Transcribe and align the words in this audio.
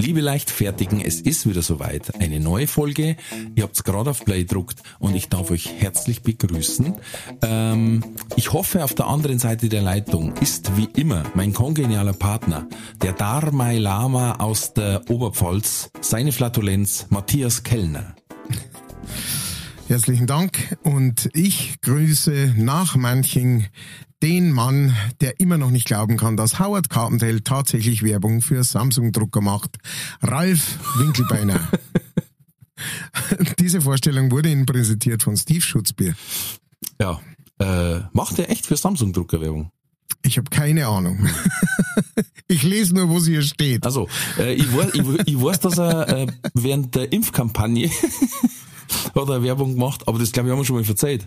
Liebe 0.00 0.22
Leichtfertigen, 0.22 1.02
es 1.02 1.20
ist 1.20 1.46
wieder 1.46 1.60
soweit. 1.60 2.18
Eine 2.22 2.40
neue 2.40 2.66
Folge. 2.66 3.16
Ihr 3.54 3.64
habt 3.64 3.84
gerade 3.84 4.08
auf 4.08 4.24
Play 4.24 4.44
gedruckt 4.44 4.82
und 4.98 5.14
ich 5.14 5.28
darf 5.28 5.50
euch 5.50 5.68
herzlich 5.78 6.22
begrüßen. 6.22 6.94
Ähm, 7.42 8.02
ich 8.34 8.54
hoffe, 8.54 8.82
auf 8.82 8.94
der 8.94 9.08
anderen 9.08 9.38
Seite 9.38 9.68
der 9.68 9.82
Leitung 9.82 10.34
ist 10.38 10.74
wie 10.78 10.88
immer 10.98 11.24
mein 11.34 11.52
kongenialer 11.52 12.14
Partner, 12.14 12.66
der 13.02 13.12
Dharmai 13.12 13.76
Lama 13.76 14.36
aus 14.36 14.72
der 14.72 15.02
Oberpfalz, 15.10 15.90
seine 16.00 16.32
Flatulenz, 16.32 17.06
Matthias 17.10 17.62
Kellner. 17.62 18.16
Herzlichen 19.86 20.26
Dank 20.26 20.78
und 20.82 21.28
ich 21.34 21.78
grüße 21.82 22.54
nach 22.56 22.96
Manching 22.96 23.66
den 24.22 24.52
Mann, 24.52 24.94
der 25.20 25.40
immer 25.40 25.58
noch 25.58 25.70
nicht 25.70 25.86
glauben 25.86 26.16
kann, 26.16 26.36
dass 26.36 26.58
Howard 26.58 26.90
Carpendale 26.90 27.42
tatsächlich 27.42 28.02
Werbung 28.02 28.42
für 28.42 28.62
Samsung-Drucker 28.62 29.40
macht. 29.40 29.78
Ralf 30.22 30.78
Winkelbeiner. 30.98 31.60
Diese 33.58 33.80
Vorstellung 33.80 34.30
wurde 34.30 34.50
Ihnen 34.50 34.66
präsentiert 34.66 35.22
von 35.22 35.36
Steve 35.36 35.62
Schutzbier. 35.62 36.14
Ja, 37.00 37.20
äh, 37.58 38.00
macht 38.12 38.38
er 38.38 38.50
echt 38.50 38.66
für 38.66 38.76
Samsung-Drucker 38.76 39.40
Werbung? 39.40 39.70
Ich 40.22 40.36
habe 40.36 40.50
keine 40.50 40.86
Ahnung. 40.86 41.28
ich 42.48 42.62
lese 42.62 42.94
nur, 42.94 43.08
wo 43.08 43.20
sie 43.20 43.32
hier 43.32 43.42
steht. 43.42 43.86
Also, 43.86 44.08
äh, 44.38 44.52
ich, 44.54 44.74
weiß, 44.74 44.94
ich, 44.94 45.28
ich 45.28 45.40
weiß, 45.40 45.60
dass 45.60 45.78
er 45.78 46.08
äh, 46.08 46.26
während 46.54 46.94
der 46.94 47.12
Impfkampagne 47.12 47.90
hat 49.14 49.28
er 49.28 49.42
Werbung 49.42 49.74
gemacht, 49.74 50.06
aber 50.06 50.18
das 50.18 50.32
glaube 50.32 50.48
ich 50.48 50.52
haben 50.52 50.60
wir 50.60 50.64
schon 50.64 50.76
mal 50.76 50.84
verzeiht. 50.84 51.26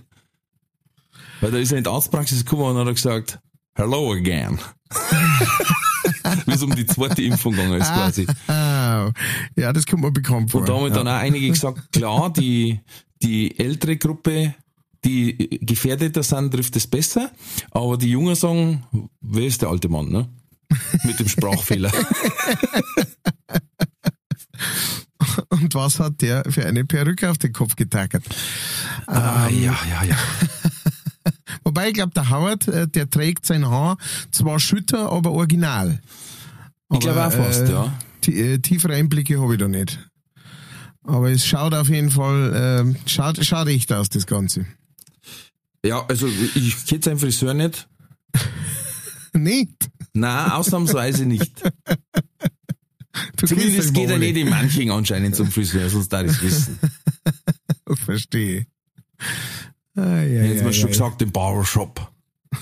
Weil 1.42 1.52
da 1.52 1.58
ist 1.58 1.72
er 1.72 1.78
in 1.78 1.84
die 1.84 1.90
Arztpraxis 1.90 2.46
gekommen 2.46 2.78
und 2.78 2.88
hat 2.88 2.96
gesagt, 2.96 3.40
hello 3.76 4.14
again. 4.14 4.60
Wie 6.46 6.54
es 6.54 6.64
um 6.64 6.76
die 6.76 6.86
zweite 6.86 7.22
Impfung 7.22 7.54
gegangen 7.54 7.82
ist 7.82 7.88
quasi. 7.92 8.28
Ja, 8.48 9.74
das 9.74 9.86
kommt 9.86 10.04
mir 10.04 10.12
bekannt 10.12 10.52
vor. 10.52 10.62
Und 10.62 10.70
da 10.70 10.74
haben 10.76 10.84
ja. 10.84 10.90
dann 10.90 11.08
auch 11.08 11.14
einige 11.20 11.50
gesagt, 11.50 11.92
klar, 11.92 12.32
die, 12.32 12.80
die 13.22 13.58
ältere 13.60 13.98
Gruppe, 13.98 14.56
die 15.04 15.60
gefährdeter 15.62 16.24
sind, 16.24 16.52
trifft 16.52 16.76
es 16.76 16.88
besser, 16.88 17.32
aber 17.72 17.98
die 17.98 18.12
Jungen 18.12 18.36
sagen, 18.36 18.84
wer 19.22 19.46
ist 19.46 19.62
der 19.62 19.70
alte 19.70 19.90
Mann, 19.90 20.10
ne? 20.10 20.30
Mit 21.04 21.20
dem 21.20 21.28
Sprachfehler. 21.28 21.92
Und 25.50 25.74
was 25.76 26.00
hat 26.00 26.22
der 26.22 26.44
für 26.50 26.66
eine 26.66 26.86
Perücke 26.86 27.30
auf 27.30 27.38
den 27.38 27.54
Kopf 27.54 27.76
getackert? 27.76 28.24
Ah, 29.08 29.48
Ähm, 29.50 29.64
ja, 29.64 29.78
ja, 29.90 30.04
ja. 30.04 30.18
Wobei, 31.64 31.90
ich 31.90 31.94
glaube, 31.94 32.14
der 32.14 32.30
Howard, 32.30 32.68
äh, 32.68 32.88
der 32.88 33.10
trägt 33.10 33.46
sein 33.46 33.68
Haar 33.70 33.98
zwar 34.32 34.60
schütter, 34.60 35.12
aber 35.12 35.32
original. 35.32 36.00
Ich 36.92 37.00
glaube 37.00 37.26
auch 37.26 37.32
fast, 37.32 37.68
ja. 37.70 37.94
Die, 38.26 38.40
äh, 38.40 38.60
tiefere 38.60 38.96
Einblicke 38.96 39.40
habe 39.42 39.54
ich 39.54 39.60
da 39.60 39.68
nicht. 39.68 40.00
Aber 41.04 41.32
es 41.32 41.46
schaut 41.46 41.74
auf 41.74 41.90
jeden 41.90 42.12
Fall, 42.12 42.96
äh, 42.96 43.10
schaut, 43.10 43.44
schaut 43.44 43.68
echt 43.68 43.92
aus, 43.92 44.10
das 44.10 44.26
Ganze. 44.26 44.66
Ja, 45.86 46.06
also 46.06 46.28
ich 46.28 46.86
kenne 46.86 47.02
seinen 47.04 47.20
Friseur 47.20 47.54
nicht. 47.54 47.88
Nicht? 49.36 49.90
Nein, 50.14 50.52
ausnahmsweise 50.52 51.26
nicht. 51.26 51.64
Du 53.36 53.46
Zumindest 53.46 53.94
geht 53.94 54.10
er 54.10 54.18
nicht 54.18 54.36
in 54.38 54.50
Manching 54.50 54.90
anscheinend 54.90 55.36
zum 55.36 55.52
Friseur, 55.52 55.88
sonst 55.88 56.10
darf 56.10 56.24
ich 56.26 56.32
es 56.32 56.42
wissen. 56.42 56.80
Verstehe. 58.06 58.66
Ah, 59.96 60.22
ja, 60.22 60.44
Jetzt 60.44 60.60
ja, 60.60 60.64
mal 60.64 60.74
schon 60.74 60.90
ja. 60.90 60.94
gesagt, 60.94 61.22
im 61.22 61.32
Barbershop. 61.32 62.12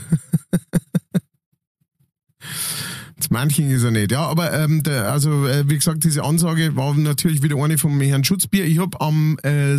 Manchen 3.31 3.71
ist 3.71 3.83
er 3.83 3.91
nicht. 3.91 4.11
Ja, 4.11 4.27
aber 4.27 4.51
ähm, 4.51 4.83
der, 4.83 5.09
also 5.09 5.47
äh, 5.47 5.63
wie 5.69 5.75
gesagt, 5.75 6.03
diese 6.03 6.23
Ansage 6.23 6.75
war 6.75 6.93
natürlich 6.95 7.41
wieder 7.41 7.55
eine 7.63 7.77
vom 7.77 8.01
Herrn 8.01 8.25
Schutzbier. 8.25 8.65
Ich 8.65 8.77
habe 8.77 8.99
am 8.99 9.37
äh, 9.43 9.77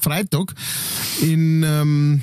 Freitag 0.00 0.54
in 1.20 1.62
ähm, 1.62 2.22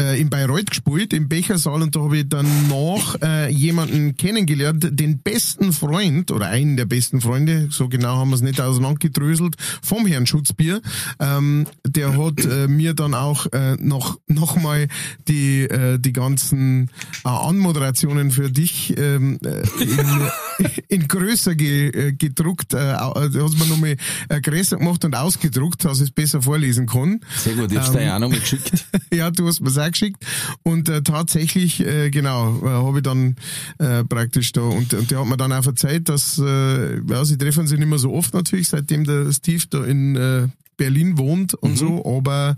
äh, 0.00 0.20
in 0.20 0.30
Bayreuth 0.30 0.70
gespielt, 0.70 1.12
im 1.12 1.28
Bechersaal, 1.28 1.82
und 1.82 1.94
da 1.94 2.00
habe 2.00 2.18
ich 2.18 2.28
dann 2.28 2.46
noch 2.68 3.20
äh, 3.22 3.50
jemanden 3.50 4.16
kennengelernt, 4.16 4.88
den 4.90 5.18
besten 5.18 5.72
Freund 5.72 6.30
oder 6.30 6.46
einen 6.46 6.76
der 6.76 6.86
besten 6.86 7.20
Freunde, 7.20 7.68
so 7.70 7.88
genau 7.88 8.16
haben 8.16 8.30
wir 8.30 8.36
es 8.36 8.40
nicht 8.42 8.60
auseinandergedröselt, 8.60 9.56
vom 9.82 10.06
Herrn 10.06 10.26
Schutzbier. 10.26 10.80
Ähm, 11.18 11.66
der 11.86 12.16
hat 12.16 12.44
äh, 12.44 12.66
mir 12.68 12.94
dann 12.94 13.14
auch 13.14 13.46
äh, 13.52 13.76
noch, 13.76 14.18
noch 14.26 14.56
mal 14.56 14.88
die, 15.28 15.62
äh, 15.62 15.98
die 15.98 16.12
ganzen 16.12 16.90
äh, 17.24 17.28
Anmoderationen 17.28 18.30
für 18.30 18.50
dich 18.50 18.96
ähm, 18.96 19.38
äh, 19.44 19.62
in, 19.82 20.70
in 20.88 21.08
größer 21.08 21.54
ge, 21.54 21.88
äh, 21.88 22.12
gedruckt, 22.12 22.74
äh, 22.74 22.78
also 22.78 23.44
hast 23.44 23.58
mir 23.58 23.66
nochmal 23.66 23.96
äh, 24.28 24.40
größer 24.40 24.78
gemacht 24.78 25.04
und 25.04 25.14
ausgedruckt, 25.14 25.84
dass 25.84 25.98
ich 25.98 26.04
es 26.04 26.10
besser 26.10 26.42
vorlesen 26.42 26.86
kann. 26.86 27.20
Sehr 27.36 27.54
gut, 27.54 27.70
ich 27.70 27.78
hab's 27.78 27.92
dir 27.92 28.04
ja 28.04 28.16
auch 28.16 28.20
noch 28.20 28.30
mal 28.30 28.40
geschickt. 28.40 28.86
Ja, 29.12 29.30
du 29.30 29.48
hast 29.48 29.60
mir's 29.60 29.76
geschickt. 29.90 30.24
Und 30.62 30.88
äh, 30.88 31.02
tatsächlich, 31.02 31.84
äh, 31.84 32.10
genau, 32.10 32.60
äh, 32.64 32.68
habe 32.68 32.98
ich 32.98 33.02
dann 33.02 33.36
äh, 33.78 34.04
praktisch 34.04 34.52
da, 34.52 34.62
und, 34.62 34.92
und 34.94 35.10
der 35.10 35.20
hat 35.20 35.26
mir 35.26 35.36
dann 35.36 35.52
auch 35.52 35.62
verzeiht, 35.62 36.08
dass, 36.08 36.38
äh, 36.38 37.00
ja, 37.00 37.24
sie 37.24 37.38
treffen 37.38 37.66
sich 37.66 37.78
nicht 37.78 37.88
mehr 37.88 37.98
so 37.98 38.12
oft 38.12 38.34
natürlich, 38.34 38.68
seitdem 38.68 39.04
der 39.04 39.32
Steve 39.32 39.64
da 39.70 39.84
in 39.84 40.16
äh, 40.16 40.48
Berlin 40.80 41.18
wohnt 41.18 41.52
und 41.52 41.76
so, 41.76 42.02
aber 42.06 42.56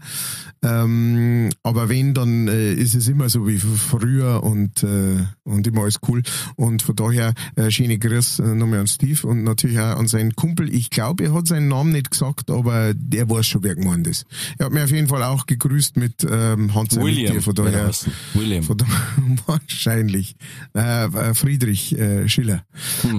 ähm, 0.63 1.51
aber 1.65 1.89
wenn, 1.89 2.15
dann 2.15 2.47
äh, 2.47 2.73
ist 2.73 2.95
es 2.95 3.09
immer 3.09 3.29
so 3.29 3.49
wie 3.49 3.59
früher 3.59 4.45
und 4.45 4.85
äh, 4.85 5.25
und 5.43 5.67
immer 5.67 5.83
alles 5.83 5.99
cool. 6.07 6.23
Und 6.55 6.83
von 6.83 6.95
daher 6.95 7.35
äh, 7.57 7.69
schöne 7.73 7.99
Grüß 7.99 8.39
äh, 8.39 8.55
nochmal 8.55 8.79
an 8.79 8.87
Steve 8.87 9.27
und 9.27 9.43
natürlich 9.43 9.81
auch 9.81 9.99
an 9.99 10.07
seinen 10.07 10.37
Kumpel. 10.37 10.73
Ich 10.73 10.91
glaube, 10.91 11.25
er 11.25 11.35
hat 11.35 11.49
seinen 11.49 11.67
Namen 11.67 11.91
nicht 11.91 12.13
gesagt, 12.13 12.49
aber 12.49 12.95
der 12.95 13.29
weiß 13.29 13.45
schon, 13.45 13.65
wer 13.65 13.75
gemeint 13.75 14.07
ist. 14.07 14.25
Er 14.57 14.67
hat 14.67 14.73
mir 14.73 14.85
auf 14.85 14.93
jeden 14.93 15.09
Fall 15.09 15.25
auch 15.25 15.47
gegrüßt 15.47 15.97
mit 15.97 16.25
ähm, 16.31 16.73
Hans 16.77 16.95
William. 16.97 17.41
Von 17.41 17.57
wird 17.57 17.67
er 17.67 17.73
daher. 17.73 17.91
William. 18.35 18.63
von 18.63 18.77
daher 18.77 19.03
wahrscheinlich 19.47 20.37
äh, 20.77 21.07
äh, 21.07 21.35
Friedrich 21.35 21.99
äh, 21.99 22.29
Schiller. 22.29 22.65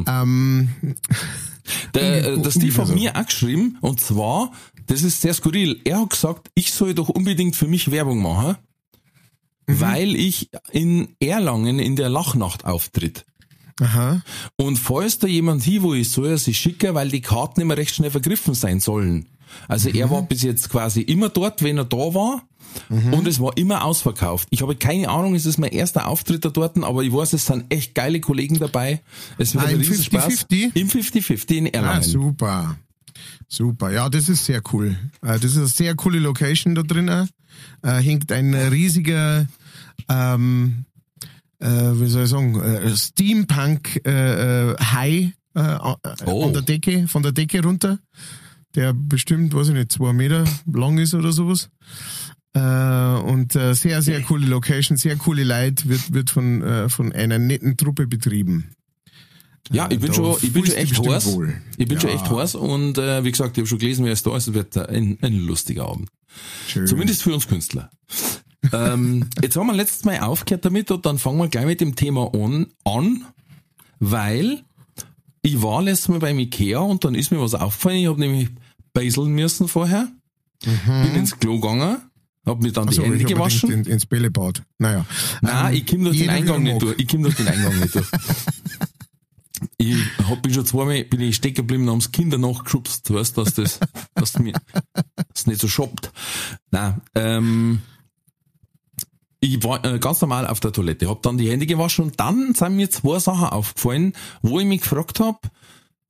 Ähm, 0.07 0.69
Der, 1.95 2.37
der 2.37 2.51
Steve 2.51 2.75
hat 2.77 2.93
mir 2.93 3.15
auch 3.15 3.25
geschrieben, 3.25 3.77
und 3.81 3.99
zwar, 3.99 4.51
das 4.87 5.03
ist 5.03 5.21
sehr 5.21 5.33
skurril, 5.33 5.79
er 5.85 6.01
hat 6.01 6.09
gesagt, 6.11 6.49
ich 6.55 6.71
soll 6.73 6.93
doch 6.93 7.09
unbedingt 7.09 7.55
für 7.55 7.67
mich 7.67 7.91
Werbung 7.91 8.21
machen, 8.21 8.57
Mhm. 9.65 9.79
weil 9.79 10.15
ich 10.15 10.49
in 10.71 11.15
Erlangen 11.21 11.79
in 11.79 11.95
der 11.95 12.09
Lachnacht 12.09 12.65
auftritt. 12.65 13.25
aha. 13.79 14.21
Und 14.57 14.77
falls 14.77 15.19
da 15.19 15.27
jemand 15.27 15.63
hin, 15.63 15.81
wo 15.83 15.93
ich 15.93 16.11
soll 16.11 16.27
er 16.27 16.37
sich 16.37 16.57
schicken, 16.59 16.93
weil 16.95 17.09
die 17.09 17.21
Karten 17.21 17.61
immer 17.61 17.77
recht 17.77 17.95
schnell 17.95 18.11
vergriffen 18.11 18.53
sein 18.53 18.79
sollen. 18.79 19.29
Also 19.67 19.89
er 19.89 20.09
war 20.11 20.21
bis 20.23 20.41
jetzt 20.43 20.69
quasi 20.69 21.01
immer 21.01 21.29
dort, 21.29 21.63
wenn 21.63 21.77
er 21.77 21.85
da 21.85 21.97
war. 21.97 22.43
Und 22.89 23.27
es 23.27 23.39
war 23.39 23.55
immer 23.55 23.83
ausverkauft. 23.85 24.47
Ich 24.51 24.61
habe 24.63 24.75
keine 24.75 25.07
Ahnung, 25.09 25.35
es 25.35 25.45
ist 25.45 25.59
mein 25.59 25.71
erster 25.71 26.07
Auftritt 26.07 26.43
da 26.43 26.49
dort, 26.49 26.75
aber 26.83 27.03
ich 27.03 27.13
weiß, 27.13 27.33
es 27.33 27.45
sind 27.45 27.65
echt 27.71 27.93
geile 27.95 28.19
Kollegen 28.19 28.57
dabei. 28.59 29.01
Es 29.37 29.53
wird 29.53 29.63
Ah, 29.63 29.67
ein 29.67 29.75
im 29.75 29.81
Riesenspaß. 29.81 30.25
50-50? 30.49 30.71
Im 30.75 30.89
50-50 30.89 31.51
in 31.57 31.67
Ah, 31.67 31.69
Erlangen. 31.73 32.03
super. 32.03 32.77
Super. 33.47 33.91
Ja, 33.91 34.09
das 34.09 34.29
ist 34.29 34.45
sehr 34.45 34.61
cool. 34.73 34.95
Äh, 35.21 35.39
Das 35.39 35.45
ist 35.45 35.57
eine 35.57 35.67
sehr 35.67 35.95
coole 35.95 36.19
Location 36.19 36.75
da 36.75 36.83
drinnen. 36.83 37.29
Äh, 37.83 37.99
hängt 38.01 38.31
ein 38.31 38.53
riesiger, 38.53 39.47
ähm, 40.09 40.85
äh, 41.59 41.67
wie 41.67 42.07
soll 42.07 42.23
ich 42.23 42.29
sagen, 42.29 42.59
äh, 42.61 42.95
Steampunk 42.95 44.01
äh, 44.05 44.71
äh, 44.71 44.75
High 44.77 45.31
äh, 45.55 45.77
Oh. 46.25 46.45
an 46.47 46.53
der 46.53 46.63
Decke, 46.63 47.07
von 47.07 47.21
der 47.23 47.31
Decke 47.31 47.61
runter, 47.61 47.99
der 48.75 48.93
bestimmt, 48.93 49.53
weiß 49.53 49.67
ich 49.69 49.73
nicht, 49.75 49.91
zwei 49.91 50.13
Meter 50.13 50.45
lang 50.71 50.97
ist 50.97 51.13
oder 51.13 51.31
sowas. 51.31 51.69
Äh, 52.55 52.59
und 52.59 53.55
äh, 53.55 53.73
sehr, 53.73 54.01
sehr 54.01 54.21
coole 54.21 54.45
Location, 54.47 54.97
sehr 54.97 55.15
coole 55.15 55.43
Leute, 55.43 55.87
wird, 55.89 56.13
wird 56.13 56.29
von, 56.31 56.61
äh, 56.63 56.89
von 56.89 57.11
einer 57.11 57.37
netten 57.39 57.77
Truppe 57.77 58.07
betrieben. 58.07 58.71
Ja, 59.71 59.87
ich 59.89 59.99
bin 59.99 60.07
Da 60.09 60.13
schon, 60.13 60.35
ich 60.41 60.51
bin 60.53 60.65
schon 60.65 60.75
echt 60.75 60.97
wohl. 60.97 61.53
Ich 61.77 61.87
bin 61.87 61.99
schon 61.99 62.09
Ja. 62.09 62.15
echt 62.17 62.29
heiß 62.29 62.55
und 62.55 62.97
äh, 62.97 63.23
wie 63.23 63.31
gesagt, 63.31 63.57
ich 63.57 63.61
habe 63.61 63.67
schon 63.67 63.79
gelesen, 63.79 64.03
wer 64.05 64.11
ist 64.13 64.25
da 64.25 64.35
ist. 64.35 64.47
Es 64.47 64.53
wird 64.53 64.77
ein, 64.77 65.17
ein 65.21 65.33
lustiger 65.39 65.85
Abend. 65.87 66.09
Schön. 66.67 66.85
Zumindest 66.87 67.23
für 67.23 67.33
uns 67.33 67.47
Künstler. 67.47 67.89
ähm, 68.73 69.27
jetzt 69.41 69.55
haben 69.55 69.67
wir 69.67 69.73
letztes 69.73 70.03
Mal 70.03 70.19
aufgehört 70.19 70.65
damit 70.65 70.91
und 70.91 71.05
dann 71.05 71.17
fangen 71.17 71.37
wir 71.37 71.47
gleich 71.47 71.65
mit 71.65 71.79
dem 71.81 71.95
Thema 71.95 72.31
an, 72.33 72.67
an 72.83 73.23
weil 73.99 74.63
ich 75.41 75.61
war 75.61 75.81
letztes 75.81 76.09
Mal 76.09 76.19
beim 76.19 76.39
Ikea 76.39 76.79
und 76.79 77.03
dann 77.05 77.15
ist 77.15 77.31
mir 77.31 77.39
was 77.41 77.53
aufgefallen. 77.53 77.97
Ich 77.97 78.07
habe 78.07 78.19
nämlich 78.19 78.49
beiseln 78.93 79.31
müssen 79.33 79.67
vorher. 79.67 80.09
Bin 80.63 81.15
ins 81.15 81.37
Klo 81.37 81.59
gegangen, 81.59 81.97
hab 82.45 82.61
mir 82.61 82.71
dann 82.71 82.83
Mhm. 82.85 82.89
Achso, 82.89 83.01
die 83.03 83.09
Hände 83.09 83.23
gewaschen. 83.25 83.71
in, 83.71 83.83
ins 83.85 84.05
Bällebad. 84.05 84.63
Naja. 84.77 85.05
Nein, 85.41 85.73
Ähm, 85.73 85.77
ich 85.79 85.85
komm 85.85 86.03
durch 86.05 86.17
den 86.17 86.29
Eingang 86.29 86.63
nicht 86.63 86.81
durch. 86.81 86.95
Ich 86.99 87.07
komm 87.09 87.23
durch 87.23 87.35
den 87.35 87.47
Eingang 87.49 87.77
nicht 87.79 87.95
durch. 87.95 88.07
Ich 89.77 89.97
hab, 90.27 90.41
bin 90.41 90.53
schon 90.53 90.65
zweimal, 90.65 91.03
bin 91.05 91.21
ich 91.21 91.35
stecken 91.35 91.55
geblieben, 91.55 91.89
haben's 91.89 92.11
Kinder 92.11 92.37
nachgeschubst, 92.37 93.13
weißt, 93.13 93.37
dass 93.37 93.53
das, 93.53 93.79
dass 94.15 94.39
mir, 94.39 94.53
das 95.33 95.47
nicht 95.47 95.61
so 95.61 95.67
shoppt. 95.67 96.11
Nein, 96.71 97.01
ähm, 97.15 97.81
ich 99.39 99.63
war 99.63 99.83
äh, 99.83 99.99
ganz 99.99 100.21
normal 100.21 100.47
auf 100.47 100.59
der 100.59 100.71
Toilette, 100.71 101.09
hab 101.09 101.21
dann 101.21 101.37
die 101.37 101.49
Hände 101.49 101.65
gewaschen 101.65 102.05
und 102.05 102.19
dann 102.19 102.53
sind 102.53 102.75
mir 102.75 102.89
zwei 102.89 103.19
Sachen 103.19 103.47
aufgefallen, 103.47 104.13
wo 104.41 104.59
ich 104.59 104.65
mich 104.65 104.81
gefragt 104.81 105.19
hab, 105.19 105.49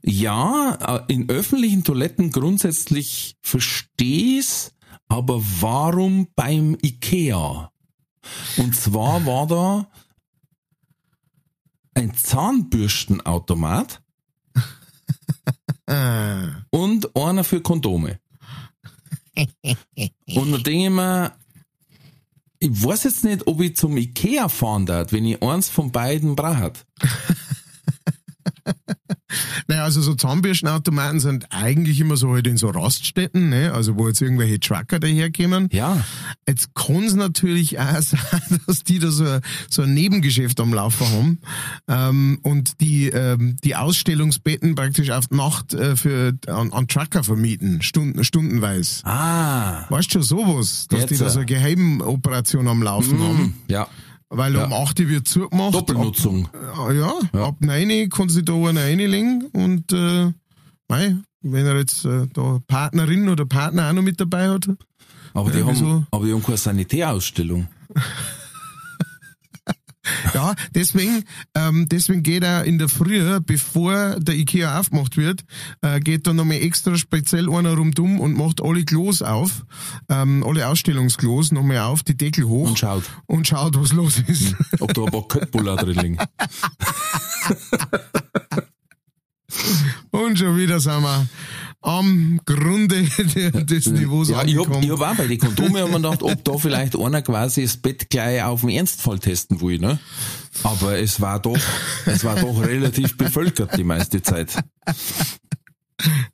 ja, 0.04 1.04
äh, 1.08 1.14
in 1.14 1.30
öffentlichen 1.30 1.84
Toiletten 1.84 2.32
grundsätzlich 2.32 3.38
versteh's, 3.42 4.74
aber 5.08 5.42
warum 5.60 6.28
beim 6.36 6.78
Ikea? 6.82 7.72
Und 8.58 8.76
zwar 8.76 9.26
war 9.26 9.48
da 9.48 9.88
ein 11.94 12.14
Zahnbürstenautomat 12.16 14.02
und 16.70 17.16
einer 17.16 17.44
für 17.44 17.62
Kondome. 17.62 18.20
Und 19.36 20.52
da 20.52 20.58
denke 20.58 20.84
ich 20.86 20.90
mir, 20.90 21.34
ich 22.60 22.84
weiß 22.84 23.04
jetzt 23.04 23.24
nicht, 23.24 23.48
ob 23.48 23.60
ich 23.62 23.76
zum 23.76 23.98
Ikea 23.98 24.48
fahren 24.48 24.86
darf, 24.86 25.12
wenn 25.12 25.26
ich 25.26 25.42
eins 25.44 25.70
von 25.70 25.92
beiden 25.92 26.36
brauche. 26.36 26.74
naja, 29.68 29.84
also 29.84 30.02
so 30.02 30.14
Zahnbürstenautomaten 30.16 31.20
sind 31.20 31.48
eigentlich 31.52 32.00
immer 32.00 32.18
so 32.18 32.34
halt 32.34 32.48
in 32.48 32.58
so 32.58 32.70
Raststätten, 32.70 33.50
ne? 33.50 33.74
also 33.74 33.98
wo 33.98 34.08
jetzt 34.08 34.22
irgendwelche 34.22 34.60
Trucker 34.60 35.00
daherkommen. 35.00 35.70
Ja. 35.72 36.04
Jetzt 36.48 36.74
kann 36.76 37.04
es 37.04 37.16
natürlich 37.16 37.80
auch 37.80 38.02
sein, 38.02 38.60
dass 38.68 38.84
die 38.84 39.00
da 39.00 39.12
so, 39.12 39.40
so 39.70 39.84
ein 39.84 39.94
Nebengeschäft 39.94 40.60
am 40.60 40.74
Laufen 40.74 41.08
haben 41.08 41.40
ähm, 41.88 42.40
und 42.42 42.82
die, 42.82 43.08
ähm, 43.08 43.58
die 43.64 43.76
Ausstellungsbetten 43.76 44.76
praktisch 44.76 45.10
auf 45.12 45.28
die 45.28 45.36
Nacht 45.36 45.74
äh, 45.74 45.96
für, 45.96 46.34
an, 46.48 46.72
an 46.72 46.88
Trucker 46.88 47.24
vermieten, 47.24 47.82
stunden, 47.82 48.24
stundenweise. 48.24 49.06
Ah. 49.06 49.86
Weißt 49.90 50.10
du 50.10 50.14
schon 50.14 50.24
sowas, 50.24 50.88
dass 50.90 51.06
die 51.06 51.16
Jetzt, 51.16 51.22
da 51.22 51.30
so 51.30 51.40
eine 51.40 51.46
Geheimoperation 51.46 52.68
am 52.68 52.84
Laufen 52.84 53.20
haben? 53.20 53.38
Hm, 53.38 53.54
ja. 53.68 53.88
Weil 54.36 54.56
Ja. 54.56 54.66
um 54.66 54.74
8 54.74 55.00
Uhr 55.00 55.10
wird 55.10 55.28
zugemacht. 55.28 55.76
Doppelnutzung. 55.76 56.48
Ab, 56.48 56.92
ja, 57.34 57.44
ab 57.44 57.56
9 57.60 58.10
kann 58.10 58.30
sie 58.30 58.44
da 58.44 58.54
einer 58.54 58.82
reinlegen 58.82 59.46
und 59.54 59.92
äh, 59.94 60.32
mei, 60.90 61.16
wenn 61.42 61.66
er 61.68 61.78
jetzt 61.78 62.04
äh, 62.06 62.28
da 62.34 62.60
Partnerin 62.68 63.30
oder 63.30 63.46
Partner 63.46 63.90
auch 63.90 63.94
noch 63.94 64.02
mit 64.02 64.20
dabei 64.20 64.50
hat. 64.50 64.68
Aber 65.36 65.52
die, 65.52 65.60
Ja, 65.60 65.66
haben, 65.68 66.08
aber 66.12 66.26
die 66.26 66.34
haben 66.34 66.44
keine 66.44 66.58
Sanitärausstellung. 66.58 67.68
Ja, 70.34 70.54
deswegen, 70.76 71.24
ähm, 71.56 71.88
deswegen 71.90 72.24
geht 72.24 72.44
er 72.44 72.66
in 72.66 72.78
der 72.78 72.90
Früh, 72.90 73.40
bevor 73.40 74.20
der 74.20 74.36
Ikea 74.36 74.80
aufgemacht 74.80 75.16
wird, 75.16 75.46
äh, 75.82 76.00
geht 76.00 76.28
da 76.28 76.34
nochmal 76.34 76.58
extra 76.58 76.98
speziell 76.98 77.50
einer 77.50 77.74
rumdumm 77.74 78.20
und 78.20 78.36
macht 78.36 78.62
alle 78.62 78.84
Klos 78.84 79.22
auf, 79.22 79.66
ähm, 80.10 80.44
alle 80.46 80.68
Ausstellungsklos 80.68 81.52
nochmal 81.52 81.80
auf, 81.80 82.04
die 82.04 82.18
Deckel 82.18 82.46
hoch 82.46 82.68
Und 82.70 82.80
schaut, 82.80 83.04
und 83.28 83.48
schaut, 83.48 83.80
was 83.80 83.94
los 83.94 84.22
ist. 84.28 84.56
ob 84.80 84.94
da 84.94 85.04
ein 85.06 85.12
paar 85.12 85.28
Köttbuller 85.28 85.76
drin 85.78 86.00
liegen. 86.00 86.18
Und 90.12 90.38
schon 90.40 90.58
wieder 90.58 90.80
sind 90.80 91.02
wir 91.02 91.28
am 91.84 92.40
Grunde 92.46 93.04
des 93.66 93.88
Niveaus 93.88 94.30
Ja, 94.30 94.40
angekommen. 94.40 94.84
ich 94.84 94.90
hab 94.92 95.02
auch 95.02 95.16
bei 95.16 95.28
den 95.28 95.38
Kondome 95.40 95.82
hab 95.82 95.90
mir 95.90 95.96
gedacht, 95.98 96.24
ob 96.24 96.44
da 96.44 96.58
vielleicht 96.58 96.98
einer 96.98 97.22
quasi 97.22 97.64
das 97.64 97.78
Bett 97.78 98.10
gleich 98.10 98.42
auf 98.42 98.62
den 98.62 98.70
Ernstfall 98.72 99.20
testen 99.20 99.62
will, 99.62 99.80
ne? 99.80 100.00
Aber 100.64 100.98
es 100.98 101.20
war 101.20 101.40
doch, 101.42 101.58
es 102.06 102.24
war 102.24 102.36
doch 102.40 102.62
relativ 102.62 103.18
bevölkert 103.18 103.78
die 103.78 103.84
meiste 103.84 104.22
Zeit. 104.22 104.56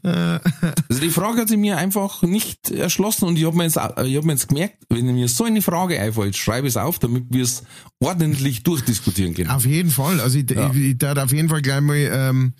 Also 0.01 1.01
die 1.01 1.09
Frage 1.09 1.41
hat 1.41 1.49
sich 1.49 1.57
mir 1.57 1.77
einfach 1.77 2.23
nicht 2.23 2.71
erschlossen 2.71 3.25
und 3.25 3.37
ich 3.37 3.45
habe 3.45 3.55
mir, 3.57 3.63
jetzt, 3.65 3.75
ich 3.75 3.81
hab 4.17 4.23
mir 4.23 4.31
jetzt 4.33 4.47
gemerkt, 4.47 4.77
wenn 4.89 5.05
mir 5.13 5.27
so 5.27 5.43
eine 5.43 5.61
Frage 5.61 5.99
einfällt, 5.99 6.35
schreibe 6.37 6.67
es 6.67 6.77
auf, 6.77 6.97
damit 6.99 7.25
wir 7.29 7.43
es 7.43 7.63
ordentlich 7.99 8.63
durchdiskutieren 8.63 9.33
können. 9.35 9.49
Auf 9.51 9.65
jeden 9.65 9.91
Fall. 9.91 10.19
Also 10.21 10.39
ich, 10.39 10.49
Ja. 10.49 10.71
ich, 10.71 10.77
ich 10.77 10.97
darf 10.97 11.17
auf 11.19 11.33
jeden 11.33 11.49
Fall 11.49 11.61
gleich 11.61 11.81
mal, 11.81 11.97
ähm, 11.97 12.53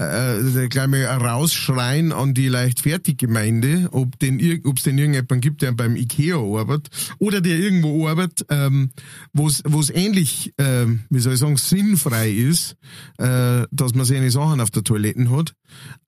äh, 0.00 0.68
gleich 0.68 0.86
mal 0.86 1.04
rausschreien 1.04 2.12
an 2.12 2.32
die 2.32 2.48
Leichtfertiggemeinde, 2.48 3.88
ob 3.92 4.18
den, 4.18 4.40
es 4.40 4.82
denn 4.82 4.98
irgendjemanden 4.98 5.40
gibt, 5.40 5.62
der 5.62 5.72
beim 5.72 5.96
Ikea 5.96 6.36
arbeitet 6.36 6.88
oder 7.18 7.40
der 7.40 7.58
irgendwo 7.58 8.08
arbeitet, 8.08 8.46
ähm, 8.48 8.90
wo 9.32 9.46
es 9.46 9.90
ähnlich, 9.90 10.54
ähm, 10.58 11.00
wie 11.10 11.20
soll 11.20 11.34
ich 11.34 11.40
sagen, 11.40 11.56
sinnfrei 11.56 12.30
ist, 12.30 12.76
äh, 13.18 13.66
dass 13.70 13.94
man 13.94 14.06
seine 14.06 14.30
Sachen 14.30 14.60
auf 14.60 14.70
der 14.70 14.84
Toilette 14.84 15.30
hat. 15.30 15.54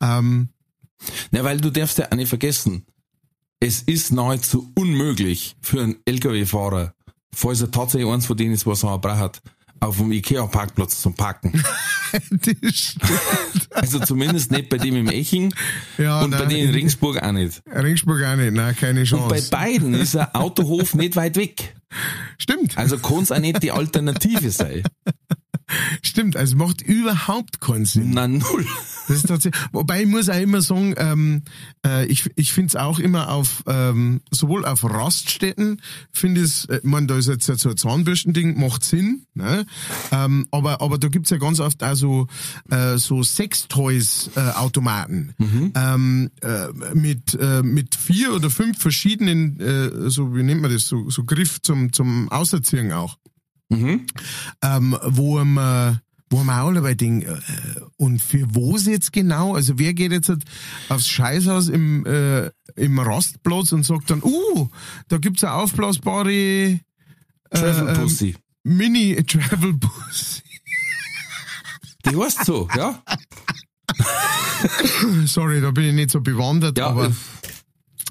Ähm, 0.00 0.48
Na, 1.30 1.44
weil 1.44 1.60
du 1.60 1.70
darfst 1.70 1.98
ja 1.98 2.06
auch 2.10 2.16
nicht 2.16 2.28
vergessen, 2.28 2.86
es 3.60 3.82
ist 3.82 4.10
nahezu 4.10 4.72
unmöglich 4.74 5.54
für 5.60 5.82
einen 5.82 5.96
LKW-Fahrer, 6.04 6.94
falls 7.34 7.60
er 7.60 7.70
tatsächlich 7.70 8.10
eins 8.10 8.26
von 8.26 8.36
denen 8.36 8.54
ist, 8.54 8.66
was 8.66 8.84
er 8.84 8.98
braucht, 8.98 9.42
auf 9.82 9.96
dem 9.98 10.12
Ikea-Parkplatz 10.12 11.00
zum 11.02 11.14
Parken. 11.14 11.62
das 12.12 12.74
stimmt. 12.74 13.68
Also 13.70 13.98
zumindest 14.00 14.50
nicht 14.50 14.68
bei 14.68 14.78
dem 14.78 14.94
im 14.96 15.08
Eching 15.08 15.52
Ja, 15.98 16.20
und 16.22 16.30
bei 16.30 16.38
nein, 16.40 16.48
dem 16.50 16.58
in 16.58 16.68
in- 16.68 16.74
Ringsburg 16.74 17.22
auch 17.22 17.32
nicht. 17.32 17.62
Ringsburg 17.74 18.22
auch 18.24 18.36
nicht, 18.36 18.52
nein, 18.52 18.76
keine 18.76 19.00
Und 19.00 19.28
bei 19.28 19.36
Chance. 19.40 19.50
beiden 19.50 19.94
ist 19.94 20.16
ein 20.16 20.26
Autohof 20.34 20.94
nicht 20.94 21.16
weit 21.16 21.36
weg. 21.36 21.74
Stimmt, 22.38 22.76
Also 22.78 22.98
kann 22.98 23.22
es 23.22 23.32
auch 23.32 23.38
nicht 23.38 23.62
die 23.62 23.72
Alternative 23.72 24.50
sein. 24.50 24.82
stimmt. 26.02 26.36
Also 26.36 26.56
macht 26.56 26.82
überhaupt 26.82 27.60
keinen 27.60 27.84
Sinn. 27.84 28.10
Na 28.12 28.28
null. 28.28 28.66
Das 29.08 29.16
ist 29.16 29.28
tatsächlich, 29.28 29.60
wobei 29.72 30.02
ich 30.02 30.08
muss 30.08 30.28
auch 30.28 30.38
immer 30.38 30.60
sagen, 30.60 30.94
ähm, 30.96 31.42
äh, 31.84 32.06
ich, 32.06 32.30
ich 32.36 32.52
finde 32.52 32.68
es 32.68 32.76
auch 32.76 32.98
immer 32.98 33.30
auf, 33.30 33.64
ähm, 33.66 34.20
sowohl 34.30 34.64
auf 34.64 34.84
Raststätten, 34.84 35.80
finde 36.12 36.42
es, 36.42 36.66
äh, 36.66 36.76
ich 36.76 36.84
mein, 36.84 37.08
da 37.08 37.16
ist 37.16 37.28
jetzt 37.28 37.46
so 37.46 37.70
ein 37.70 37.76
Zahnbürstending, 37.76 38.60
macht 38.60 38.84
Sinn, 38.84 39.26
ne? 39.34 39.66
ähm, 40.10 40.46
aber, 40.50 40.80
aber 40.80 40.98
da 40.98 41.08
gibt's 41.08 41.30
ja 41.30 41.38
ganz 41.38 41.60
oft 41.60 41.82
auch 41.82 41.94
so, 41.94 42.26
äh, 42.70 42.98
so 42.98 43.22
Sextoys-Automaten 43.22 45.34
ähm, 45.74 46.30
äh, 46.40 46.68
mit, 46.94 47.34
äh, 47.34 47.62
mit 47.62 47.94
vier 47.94 48.34
oder 48.34 48.50
fünf 48.50 48.78
verschiedenen, 48.78 49.58
äh, 49.60 50.10
so 50.10 50.34
wie 50.34 50.42
nennt 50.42 50.62
man 50.62 50.72
das, 50.72 50.86
so, 50.86 51.08
so 51.10 51.24
Griff 51.24 51.60
zum, 51.62 51.92
zum 51.92 52.30
Auserziehen 52.30 52.92
auch 52.92 53.16
Mhm. 53.72 54.06
ähm, 54.62 54.96
wo 55.04 55.42
man 55.44 56.00
wo 56.32 56.42
man 56.42 56.60
auch 56.60 56.72
dabei 56.72 56.94
denkt, 56.94 57.28
äh, 57.28 57.36
und 57.98 58.22
für 58.22 58.46
wo 58.54 58.74
es 58.74 58.86
jetzt 58.86 59.12
genau, 59.12 59.54
also 59.54 59.78
wer 59.78 59.92
geht 59.92 60.12
jetzt 60.12 60.32
aufs 60.88 61.06
Scheißhaus 61.06 61.68
im, 61.68 62.06
äh, 62.06 62.50
im 62.74 62.98
Rastplatz 62.98 63.72
und 63.72 63.84
sagt 63.84 64.10
dann, 64.10 64.22
uh, 64.22 64.68
da 65.08 65.18
gibt's 65.18 65.44
eine 65.44 65.52
aufblasbare 65.52 66.80
Travel 67.50 67.88
ähm, 67.88 67.94
Pussy. 67.94 68.34
Mini-Travel-Bus. 68.64 70.42
Die 72.06 72.16
heißt 72.16 72.44
so, 72.46 72.68
ja? 72.76 73.02
Sorry, 75.26 75.60
da 75.60 75.70
bin 75.70 75.84
ich 75.84 75.94
nicht 75.94 76.10
so 76.10 76.20
bewandert, 76.20 76.78
Ja, 76.78 76.88
aber 76.88 77.08
äh, 77.08 77.12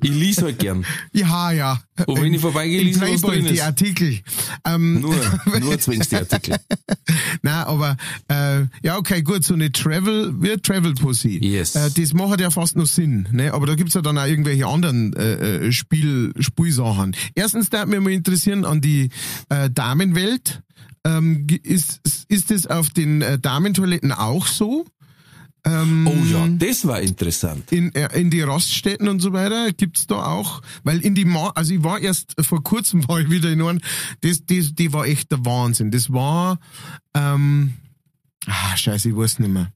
ich 0.02 0.12
lese 0.12 0.44
halt 0.44 0.60
gern. 0.60 0.86
ja, 1.14 1.52
ja. 1.52 1.80
Und 2.06 2.22
wenn 2.22 2.34
ich 2.34 2.42
vorbeigehe, 2.42 2.82
lese 2.84 3.06
ich, 3.06 3.24
was 3.24 3.32
die. 3.32 3.62
Artikel. 3.62 4.20
Ähm, 4.66 5.02
Nur, 5.02 5.16
nur 5.60 5.80
zwingst 5.80 6.12
die 6.12 6.18
Artikel. 6.18 6.58
Nein, 7.42 7.64
aber 7.64 7.98
äh, 8.28 8.66
ja, 8.84 8.98
okay, 8.98 9.22
gut, 9.22 9.44
so 9.44 9.54
eine 9.54 9.72
Travel, 9.72 10.34
wie 10.42 10.58
Travel 10.58 10.94
Pussy. 10.94 11.38
Yes. 11.42 11.76
Äh, 11.76 11.92
das 11.92 12.14
macht 12.14 12.40
ja 12.40 12.50
fast 12.50 12.76
noch 12.76 12.86
Sinn, 12.88 13.28
ne? 13.32 13.54
Aber 13.54 13.68
da 13.68 13.76
gibt's 13.76 13.94
ja 13.94 14.02
dann 14.02 14.18
auch 14.18 14.26
irgendwelche 14.26 14.68
anderen 14.68 15.14
äh, 15.14 15.68
äh, 15.68 15.72
Spiel, 15.72 16.34
Spielsachen. 16.40 17.16
Erstens 17.36 17.70
da 17.70 17.86
mich 17.86 18.00
mal 18.00 18.12
interessieren 18.12 18.66
an 18.66 18.82
die 18.82 19.10
äh, 19.50 19.70
Damenwelt. 19.70 20.62
Ähm, 21.04 21.48
ist, 21.64 22.02
ist 22.28 22.52
das 22.52 22.68
auf 22.68 22.92
den 22.92 23.22
äh, 23.22 23.40
Damentoiletten 23.40 24.12
auch 24.12 24.46
so? 24.46 24.86
Ähm, 25.64 26.08
Oh 26.08 26.26
ja, 26.26 26.48
das 26.48 26.88
war 26.88 27.02
interessant. 27.02 27.72
in, 27.72 27.94
äh, 27.94 28.20
in 28.20 28.32
die 28.32 28.42
Raststätten 28.42 29.08
und 29.08 29.20
so 29.20 29.32
weiter 29.32 29.72
gibt's 29.74 30.08
da 30.08 30.26
auch, 30.26 30.62
weil 30.84 31.00
in 31.02 31.14
die 31.14 31.26
Ma 31.26 31.50
also 31.50 31.74
ich 31.74 31.84
war 31.84 32.00
erst 32.00 32.34
vor 32.42 32.64
kurzem 32.64 33.08
war 33.08 33.20
ich 33.20 33.30
wieder 33.30 33.50
in 33.52 33.62
einem, 33.62 33.80
das, 34.22 34.44
das, 34.46 34.74
die 34.74 34.92
war 34.92 35.06
echt 35.06 35.32
der 35.32 35.46
Wahnsinn. 35.46 35.92
Das 35.92 36.12
war, 36.12 36.60
ähm, 37.14 37.74
ah, 38.48 38.76
scheiße, 38.76 39.10
ich 39.10 39.16
weiß 39.16 39.40
nicht 39.40 39.52
mehr. 39.52 39.72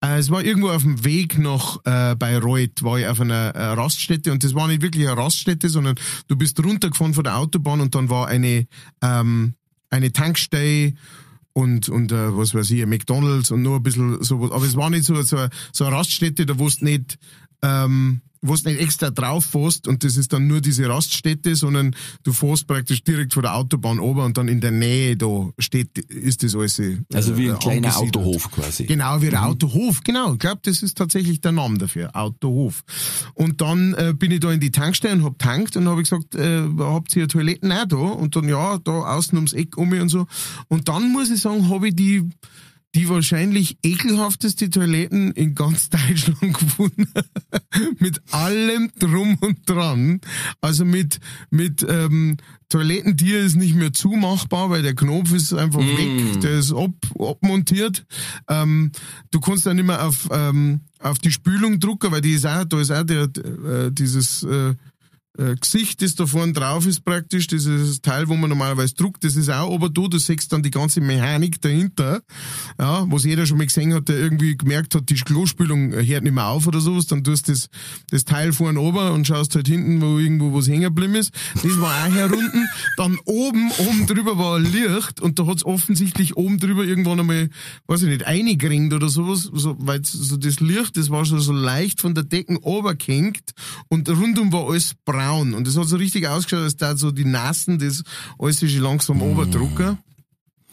Äh, 0.00 0.18
es 0.18 0.30
war 0.30 0.44
irgendwo 0.44 0.70
auf 0.70 0.82
dem 0.82 1.04
Weg 1.04 1.38
nach 1.38 1.78
äh, 1.84 2.14
Bayreuth, 2.14 2.82
war 2.82 2.98
ich 2.98 3.06
auf 3.06 3.20
einer 3.20 3.54
äh, 3.54 3.64
Raststätte 3.72 4.32
und 4.32 4.44
das 4.44 4.54
war 4.54 4.68
nicht 4.68 4.82
wirklich 4.82 5.06
eine 5.06 5.16
Raststätte, 5.16 5.68
sondern 5.68 5.96
du 6.28 6.36
bist 6.36 6.62
runtergefahren 6.62 7.14
von 7.14 7.24
der 7.24 7.38
Autobahn 7.38 7.80
und 7.80 7.94
dann 7.94 8.08
war 8.08 8.28
eine, 8.28 8.66
ähm, 9.02 9.54
eine 9.90 10.12
Tankstelle 10.12 10.94
und, 11.58 11.88
und 11.88 12.12
äh, 12.12 12.36
was 12.36 12.54
weiß 12.54 12.70
ich, 12.70 12.86
McDonalds 12.86 13.50
und 13.50 13.62
nur 13.62 13.76
ein 13.76 13.82
bisschen 13.82 14.22
so, 14.22 14.36
aber 14.52 14.64
es 14.64 14.76
war 14.76 14.90
nicht 14.90 15.04
so, 15.04 15.20
so, 15.22 15.48
so 15.72 15.84
eine 15.84 15.96
Raststätte, 15.96 16.46
da 16.46 16.56
wo 16.56 16.68
du 16.68 16.84
nicht 16.84 17.18
ähm, 17.62 18.20
wo 18.40 18.54
du 18.54 18.68
nicht 18.68 18.80
extra 18.80 19.10
drauf 19.10 19.44
fährst 19.46 19.88
und 19.88 20.04
das 20.04 20.16
ist 20.16 20.32
dann 20.32 20.46
nur 20.46 20.60
diese 20.60 20.88
Raststätte, 20.88 21.56
sondern 21.56 21.94
du 22.22 22.32
fährst 22.32 22.66
praktisch 22.66 23.02
direkt 23.02 23.34
vor 23.34 23.42
der 23.42 23.54
Autobahn 23.54 23.98
ober 23.98 24.24
und 24.24 24.36
dann 24.38 24.48
in 24.48 24.60
der 24.60 24.70
Nähe 24.70 25.16
da 25.16 25.48
steht, 25.58 25.98
ist 25.98 26.42
das 26.42 26.54
alles. 26.54 26.78
Äh, 26.78 26.98
Also 27.12 27.36
wie 27.36 27.50
ein 27.50 27.58
kleiner 27.58 27.88
angesiedelt. 27.88 28.16
Autohof 28.16 28.50
quasi. 28.50 28.84
Genau, 28.86 29.20
wie 29.22 29.28
ein 29.28 29.36
Autohof, 29.36 30.02
genau. 30.02 30.34
Ich 30.34 30.38
glaube, 30.38 30.60
das 30.62 30.82
ist 30.82 30.96
tatsächlich 30.96 31.40
der 31.40 31.52
Name 31.52 31.78
dafür, 31.78 32.14
Autohof. 32.14 32.84
Und 33.34 33.60
dann 33.60 33.94
äh, 33.94 34.14
bin 34.16 34.30
ich 34.30 34.40
da 34.40 34.52
in 34.52 34.60
die 34.60 34.70
Tankstelle 34.70 35.14
und 35.14 35.24
hab 35.24 35.38
tankt 35.38 35.76
und 35.76 35.88
habe 35.88 36.02
gesagt, 36.02 36.34
äh, 36.34 36.62
habt 36.78 37.14
ihr 37.16 37.28
Toiletten 37.28 37.72
auch 37.72 37.86
da? 37.86 37.96
Und 37.96 38.36
dann 38.36 38.48
ja, 38.48 38.78
da 38.78 38.92
außen 38.92 39.36
ums 39.36 39.52
Eck 39.52 39.76
um 39.76 39.88
mich 39.88 40.00
und 40.00 40.08
so. 40.08 40.26
Und 40.68 40.88
dann 40.88 41.12
muss 41.12 41.30
ich 41.30 41.40
sagen, 41.40 41.68
habe 41.68 41.88
ich 41.88 41.96
die 41.96 42.28
die 42.94 43.08
wahrscheinlich 43.08 43.78
ekelhafteste 43.82 44.70
Toiletten 44.70 45.32
in 45.32 45.54
ganz 45.54 45.88
Deutschland 45.90 46.58
gefunden. 46.58 47.08
mit 47.98 48.20
allem 48.32 48.90
drum 48.98 49.36
und 49.40 49.68
dran. 49.68 50.20
Also 50.60 50.84
mit, 50.84 51.20
mit 51.50 51.86
ähm, 51.88 52.38
Toilettendier 52.68 53.40
ist 53.40 53.56
nicht 53.56 53.74
mehr 53.74 53.92
zumachbar, 53.92 54.70
weil 54.70 54.82
der 54.82 54.94
Knopf 54.94 55.32
ist 55.32 55.52
einfach 55.52 55.80
weg, 55.80 56.40
der 56.40 56.58
ist 56.58 56.72
ab, 56.72 56.92
abmontiert. 57.18 58.06
Ähm, 58.48 58.92
du 59.30 59.40
kannst 59.40 59.66
dann 59.66 59.76
nicht 59.76 59.86
mehr 59.86 60.04
auf, 60.06 60.28
ähm, 60.30 60.80
auf 61.00 61.18
die 61.18 61.32
Spülung 61.32 61.80
drucken, 61.80 62.10
weil 62.10 62.20
die 62.20 62.32
ist 62.32 62.46
auch, 62.46 62.64
da 62.64 62.80
ist 62.80 62.90
auch 62.90 63.04
der, 63.04 63.24
äh, 63.24 63.90
dieses 63.92 64.42
äh, 64.42 64.74
äh, 65.38 65.54
Gesicht, 65.54 66.02
das 66.02 66.14
da 66.14 66.26
vorne 66.26 66.52
drauf 66.52 66.86
ist 66.86 67.04
praktisch, 67.04 67.46
dieses 67.46 68.02
Teil, 68.02 68.28
wo 68.28 68.34
man 68.34 68.50
normalerweise 68.50 68.94
druckt, 68.94 69.24
das 69.24 69.36
ist 69.36 69.48
auch 69.48 69.72
aber 69.72 69.88
du, 69.88 70.08
du 70.08 70.18
siehst 70.18 70.52
dann 70.52 70.62
die 70.62 70.70
ganze 70.70 71.00
Mechanik 71.00 71.60
dahinter, 71.60 72.22
ja, 72.78 73.06
was 73.08 73.24
jeder 73.24 73.46
schon 73.46 73.58
mal 73.58 73.66
gesehen 73.66 73.94
hat, 73.94 74.08
der 74.08 74.18
irgendwie 74.18 74.56
gemerkt 74.56 74.94
hat, 74.94 75.08
die 75.08 75.14
Klospülung 75.14 75.92
hört 75.92 76.24
nicht 76.24 76.32
mehr 76.32 76.46
auf 76.46 76.66
oder 76.66 76.80
sowas, 76.80 77.06
dann 77.06 77.22
tust 77.22 77.48
das, 77.48 77.68
das 78.10 78.24
Teil 78.24 78.52
vorne 78.52 78.80
ober 78.80 79.12
und 79.12 79.26
schaust 79.26 79.54
halt 79.54 79.68
hinten, 79.68 80.00
wo 80.02 80.18
irgendwo 80.18 80.52
was 80.52 80.68
hängen 80.68 80.82
geblieben 80.82 81.14
ist. 81.14 81.32
Das 81.54 81.80
war 81.80 82.06
auch 82.06 82.14
herunten. 82.14 82.66
Dann 82.96 83.18
oben, 83.24 83.70
oben 83.78 84.06
drüber 84.06 84.38
war 84.38 84.56
ein 84.56 84.64
Licht 84.64 85.20
und 85.20 85.38
da 85.38 85.46
hat's 85.46 85.64
offensichtlich 85.64 86.36
oben 86.36 86.58
drüber 86.58 86.84
irgendwann 86.84 87.20
einmal, 87.20 87.50
weiß 87.86 88.02
ich 88.02 88.08
nicht, 88.08 88.26
eingeringt 88.26 88.92
oder 88.92 89.08
sowas, 89.08 89.48
so, 89.52 89.76
weil 89.78 90.04
so 90.04 90.36
das 90.36 90.60
Licht, 90.60 90.96
das 90.96 91.10
war 91.10 91.24
schon 91.24 91.40
so 91.40 91.52
leicht 91.52 92.00
von 92.00 92.14
der 92.14 92.24
Decken 92.24 92.56
obergehängt 92.56 93.52
und 93.88 94.08
rundum 94.08 94.52
war 94.52 94.68
alles 94.68 94.94
braun. 95.04 95.27
Und 95.54 95.66
das 95.66 95.76
hat 95.76 95.86
so 95.88 95.96
richtig 95.96 96.26
ausgeschaut, 96.28 96.64
als 96.64 96.76
da 96.76 96.96
so 96.96 97.10
die 97.10 97.24
alles 98.38 98.62
ist 98.62 98.72
schon 98.72 98.82
langsam 98.82 99.22
oberdrucken. 99.22 99.98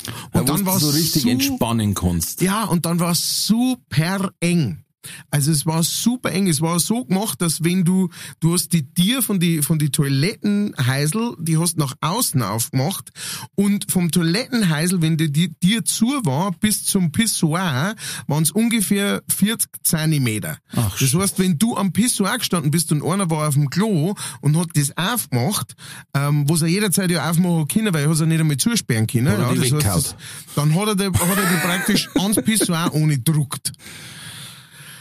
Ja, 0.05 0.39
Und 0.39 0.49
dann 0.49 0.61
wo 0.61 0.65
war 0.67 0.79
du 0.79 0.85
so 0.85 0.91
richtig 0.91 1.25
entspannen 1.25 1.93
kannst. 1.93 2.41
ja, 2.41 2.65
und 2.65 2.85
dann 2.85 2.99
war 2.99 3.11
es 3.11 3.47
super 3.47 4.31
eng. 4.39 4.84
Also 5.31 5.51
es 5.51 5.65
war 5.65 5.83
super 5.83 6.31
eng. 6.31 6.47
Es 6.47 6.61
war 6.61 6.79
so 6.79 7.05
gemacht, 7.05 7.41
dass 7.41 7.63
wenn 7.63 7.83
du, 7.83 8.09
du 8.39 8.53
hast 8.53 8.73
die 8.73 8.85
Tier 8.93 9.21
von 9.21 9.39
die, 9.39 9.61
von 9.61 9.79
die 9.79 9.89
Toilettenheisel, 9.89 11.35
die 11.39 11.57
hast 11.57 11.77
nach 11.77 11.95
außen 12.01 12.41
aufgemacht 12.41 13.11
und 13.55 13.91
vom 13.91 14.11
Toilettenheisel, 14.11 15.01
wenn 15.01 15.17
die 15.17 15.31
die 15.31 15.53
Tier 15.53 15.83
zu 15.85 16.07
war, 16.23 16.51
bis 16.51 16.85
zum 16.85 17.11
Pissoir, 17.11 17.95
waren 18.27 18.43
es 18.43 18.51
ungefähr 18.51 19.21
40 19.35 19.69
Zentimeter. 19.83 20.57
Ach, 20.75 20.97
das 20.97 21.13
heißt, 21.13 21.39
wenn 21.39 21.57
du 21.57 21.75
am 21.75 21.91
Pissoir 21.91 22.37
gestanden 22.37 22.71
bist 22.71 22.91
und 22.91 23.03
einer 23.03 23.29
war 23.29 23.47
auf 23.47 23.55
dem 23.55 23.69
Klo 23.69 24.15
und 24.41 24.57
hat 24.57 24.69
das 24.75 24.95
aufgemacht, 24.97 25.75
ähm, 26.13 26.47
was 26.49 26.61
er 26.61 26.67
jederzeit 26.67 27.11
ja 27.11 27.29
aufmachen 27.29 27.67
können, 27.67 27.93
weil 27.93 28.03
er 28.03 28.09
hat 28.09 28.19
ja 28.19 28.25
nicht 28.25 28.39
einmal 28.39 28.57
zusperren 28.57 29.07
können. 29.07 29.27
Ja, 29.27 29.53
das 29.53 29.71
heißt, 29.71 29.85
das, 29.85 30.15
dann 30.55 30.73
hat 30.75 30.87
er, 30.87 30.95
die, 30.95 31.05
hat 31.05 31.37
er 31.37 31.49
die 31.49 31.67
praktisch 31.67 32.09
ans 32.15 32.41
Pissoir 32.41 32.89
ohne 32.93 33.17
gedruckt. 33.17 33.71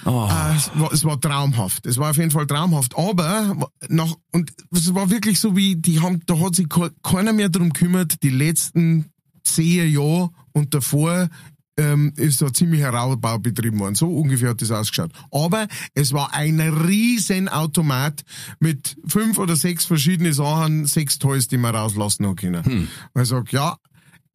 Oh. 0.04 0.28
Äh, 0.30 0.56
es, 0.56 0.70
war, 0.74 0.92
es 0.92 1.04
war 1.04 1.20
traumhaft. 1.20 1.86
Es 1.86 1.98
war 1.98 2.10
auf 2.10 2.16
jeden 2.16 2.30
Fall 2.30 2.46
traumhaft. 2.46 2.96
Aber 2.96 3.70
nach, 3.88 4.14
und 4.32 4.52
es 4.70 4.94
war 4.94 5.10
wirklich 5.10 5.40
so 5.40 5.56
wie, 5.56 5.76
die 5.76 6.00
haben, 6.00 6.20
da 6.26 6.38
hat 6.40 6.56
sich 6.56 6.68
ke- 6.68 6.92
keiner 7.02 7.32
mehr 7.32 7.48
drum 7.48 7.72
gekümmert, 7.72 8.22
die 8.22 8.30
letzten 8.30 9.06
zehn 9.42 9.92
Jahre 9.92 10.30
und 10.52 10.74
davor 10.74 11.28
ähm, 11.76 12.12
ist 12.16 12.40
da 12.40 12.52
ziemlich 12.52 12.84
Raubbau 12.84 13.38
betrieben 13.38 13.80
worden. 13.80 13.94
So 13.96 14.08
ungefähr 14.08 14.50
hat 14.50 14.62
das 14.62 14.70
ausgeschaut. 14.70 15.10
Aber 15.32 15.66
es 15.94 16.12
war 16.12 16.32
ein 16.32 16.60
riesen 16.60 17.48
Automat 17.48 18.22
mit 18.60 18.96
fünf 19.06 19.38
oder 19.38 19.56
sechs 19.56 19.84
verschiedene 19.84 20.32
Sachen, 20.32 20.86
sechs 20.86 21.18
Toys, 21.18 21.48
die 21.48 21.56
man 21.56 21.74
rauslassen 21.74 22.28
hat 22.28 22.36
können. 22.36 22.88
Weil 23.12 23.24
ich 23.24 23.28
sag, 23.28 23.52
ja, 23.52 23.76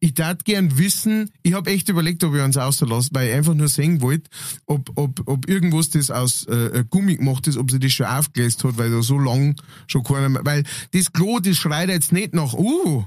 ich 0.00 0.14
tat 0.14 0.46
gern 0.46 0.78
wissen, 0.78 1.30
ich 1.42 1.52
habe 1.52 1.70
echt 1.70 1.88
überlegt, 1.90 2.24
ob 2.24 2.34
ich 2.34 2.40
uns 2.40 2.56
auslasse, 2.56 3.10
weil 3.12 3.28
ich 3.28 3.34
einfach 3.34 3.54
nur 3.54 3.68
sehen 3.68 4.00
wollte, 4.00 4.30
ob, 4.66 4.90
ob, 4.96 5.22
ob 5.26 5.48
irgendwas, 5.48 5.90
das 5.90 6.10
aus 6.10 6.46
äh, 6.46 6.84
Gummi 6.88 7.16
gemacht 7.16 7.46
ist, 7.46 7.58
ob 7.58 7.70
sie 7.70 7.78
das 7.78 7.92
schon 7.92 8.06
aufgelöst 8.06 8.64
hat, 8.64 8.78
weil 8.78 8.90
da 8.90 9.02
so 9.02 9.18
lang 9.18 9.60
schon 9.86 10.02
keiner 10.02 10.30
mehr, 10.30 10.44
weil 10.44 10.64
das 10.92 11.12
Klo, 11.12 11.38
das 11.38 11.58
schreit 11.58 11.90
jetzt 11.90 12.12
nicht 12.12 12.34
nach, 12.34 12.54
uh, 12.54 13.04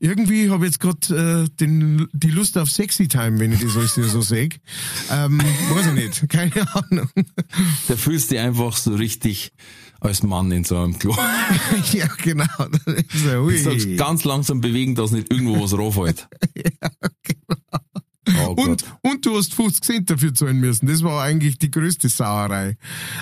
irgendwie 0.00 0.50
habe 0.50 0.64
ich 0.64 0.72
jetzt 0.72 0.80
gerade 0.80 1.44
äh, 1.44 1.56
den 1.60 2.08
die 2.12 2.30
Lust 2.30 2.56
auf 2.56 2.70
Sexy 2.70 3.08
Time, 3.08 3.38
wenn 3.40 3.52
ich 3.52 3.60
das 3.60 3.76
alles 3.76 3.94
so 3.94 4.20
sehe. 4.20 4.50
Ähm, 5.10 5.40
weiß 5.70 5.86
ich 5.88 5.92
nicht, 5.92 6.28
keine 6.28 6.74
Ahnung. 6.74 7.08
Da 7.88 7.96
fühlst 7.96 8.30
du 8.30 8.34
dich 8.34 8.44
einfach 8.44 8.76
so 8.76 8.94
richtig 8.94 9.52
als 10.00 10.22
Mann 10.22 10.50
in 10.52 10.64
so 10.64 10.76
einem 10.78 10.98
Klo. 10.98 11.16
ja, 11.92 12.06
genau. 12.22 12.44
Das 12.84 12.94
ist 13.12 13.24
ja, 13.26 13.40
ui. 13.40 13.56
Du 13.56 13.62
sagst 13.62 13.96
ganz 13.96 14.24
langsam 14.24 14.60
bewegen, 14.60 14.94
dass 14.94 15.10
nicht 15.10 15.32
irgendwo 15.32 15.62
was 15.62 15.72
raufhält. 15.76 16.28
Oh 18.40 18.54
Gott. 18.54 18.68
Und, 18.68 18.84
und 19.00 19.26
du 19.26 19.36
hast 19.38 19.54
50 19.54 19.82
Cent 19.82 20.10
dafür 20.10 20.34
zahlen 20.34 20.58
müssen. 20.60 20.86
Das 20.86 21.02
war 21.02 21.22
eigentlich 21.22 21.56
die 21.56 21.70
größte 21.70 22.10
Sauerei. 22.10 22.76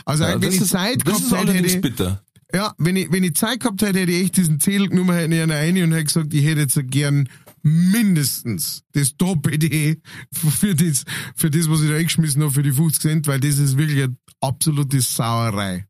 Also 0.05 0.25
Ja, 0.25 0.41
wenn 0.41 0.51
ich 0.51 0.61
ist, 0.61 0.71
Zeit 0.71 1.07
das 1.07 1.29
gehabt 1.31 1.49
hätte, 1.49 1.79
bitter. 1.79 2.25
ja, 2.53 2.75
wenn 2.79 2.97
ich, 2.97 3.13
wenn 3.13 3.23
ich 3.23 3.37
Zeit 3.37 3.61
gehabt 3.61 3.83
hätte, 3.83 4.01
hätte 4.01 4.11
ich 4.11 4.25
echt 4.25 4.37
diesen 4.37 4.59
Zettel 4.59 4.89
genommen, 4.89 5.15
hätte 5.17 5.33
ich 5.33 5.49
rein 5.49 5.81
und 5.81 5.93
hätte 5.93 6.05
gesagt, 6.05 6.35
ich 6.35 6.45
hätte 6.45 6.63
jetzt 6.63 6.75
so 6.75 6.83
gern 6.83 7.29
mindestens 7.63 8.83
das 8.93 9.17
Doppelte 9.17 9.99
für 10.33 10.75
das, 10.75 11.05
für 11.37 11.51
das, 11.51 11.71
was 11.71 11.83
ich 11.83 11.89
da 11.89 11.95
eingeschmissen 11.97 12.43
habe, 12.43 12.53
für 12.53 12.63
die 12.65 12.73
50 12.73 13.01
Cent, 13.01 13.27
weil 13.29 13.39
das 13.39 13.59
ist 13.59 13.79
wirklich 13.79 14.03
eine 14.03 14.17
absolute 14.41 15.01
Sauerei. 15.01 15.87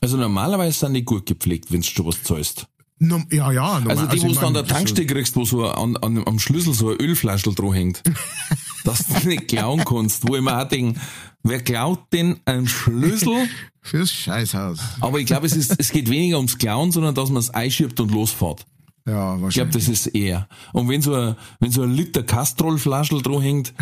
Also 0.00 0.16
normalerweise 0.16 0.78
sind 0.78 0.94
die 0.94 1.04
gut 1.04 1.26
gepflegt, 1.26 1.72
wenn 1.72 1.80
du 1.80 1.86
schon 1.86 2.06
was 2.06 2.22
zahlst. 2.22 2.66
No, 3.00 3.22
ja, 3.30 3.52
ja. 3.52 3.78
normal. 3.78 3.90
Also 3.90 4.06
die, 4.06 4.22
wo 4.22 4.26
ich 4.28 4.38
du 4.38 4.46
an 4.46 4.54
der 4.54 4.66
Tankstelle 4.66 5.06
kriegst, 5.06 5.36
wo 5.36 5.44
so 5.44 5.68
an, 5.68 5.96
an, 5.98 6.22
am 6.26 6.38
Schlüssel 6.38 6.74
so 6.74 6.90
ein 6.90 6.96
Ölflaschel 7.00 7.54
dran 7.54 7.72
hängt, 7.72 8.02
dass 8.84 9.06
du 9.06 9.28
nicht 9.28 9.48
klauen 9.48 9.84
kannst, 9.84 10.26
wo 10.28 10.34
ich 10.34 10.42
mir 10.42 10.60
auch 10.60 10.68
denke, 10.68 11.00
wer 11.44 11.62
klaut 11.62 12.12
denn 12.12 12.40
einen 12.44 12.66
Schlüssel? 12.66 13.48
Fürs 13.82 14.10
Scheißhaus. 14.10 14.80
Aber 15.00 15.20
ich 15.20 15.26
glaube, 15.26 15.46
es, 15.46 15.56
ist, 15.56 15.76
es 15.78 15.90
geht 15.90 16.10
weniger 16.10 16.36
ums 16.36 16.58
Klauen, 16.58 16.90
sondern 16.90 17.14
dass 17.14 17.30
man 17.30 17.38
es 17.38 17.50
einschiebt 17.50 17.98
und 18.00 18.10
losfährt. 18.10 18.66
Ja, 19.06 19.34
Ich 19.34 19.38
glaube, 19.38 19.42
wahrscheinlich. 19.44 19.74
das 19.74 19.88
ist 19.88 20.06
eher. 20.08 20.48
Und 20.72 20.88
wenn 20.88 21.00
so 21.00 21.14
ein, 21.14 21.36
wenn 21.60 21.70
so 21.70 21.82
ein 21.82 21.92
Liter 21.92 22.22
Castrol-Flaschel 22.24 23.22
dran 23.22 23.40
hängt, 23.40 23.72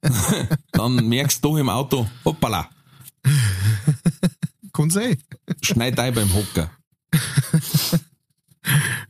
dann 0.72 1.08
merkst 1.08 1.44
du 1.44 1.48
doch 1.48 1.56
im 1.58 1.68
Auto, 1.68 2.06
hoppala, 2.24 2.70
Kann 4.76 4.90
sein. 4.90 5.16
schneid 5.62 5.98
ein 5.98 6.12
beim 6.12 6.34
Hocker. 6.34 6.70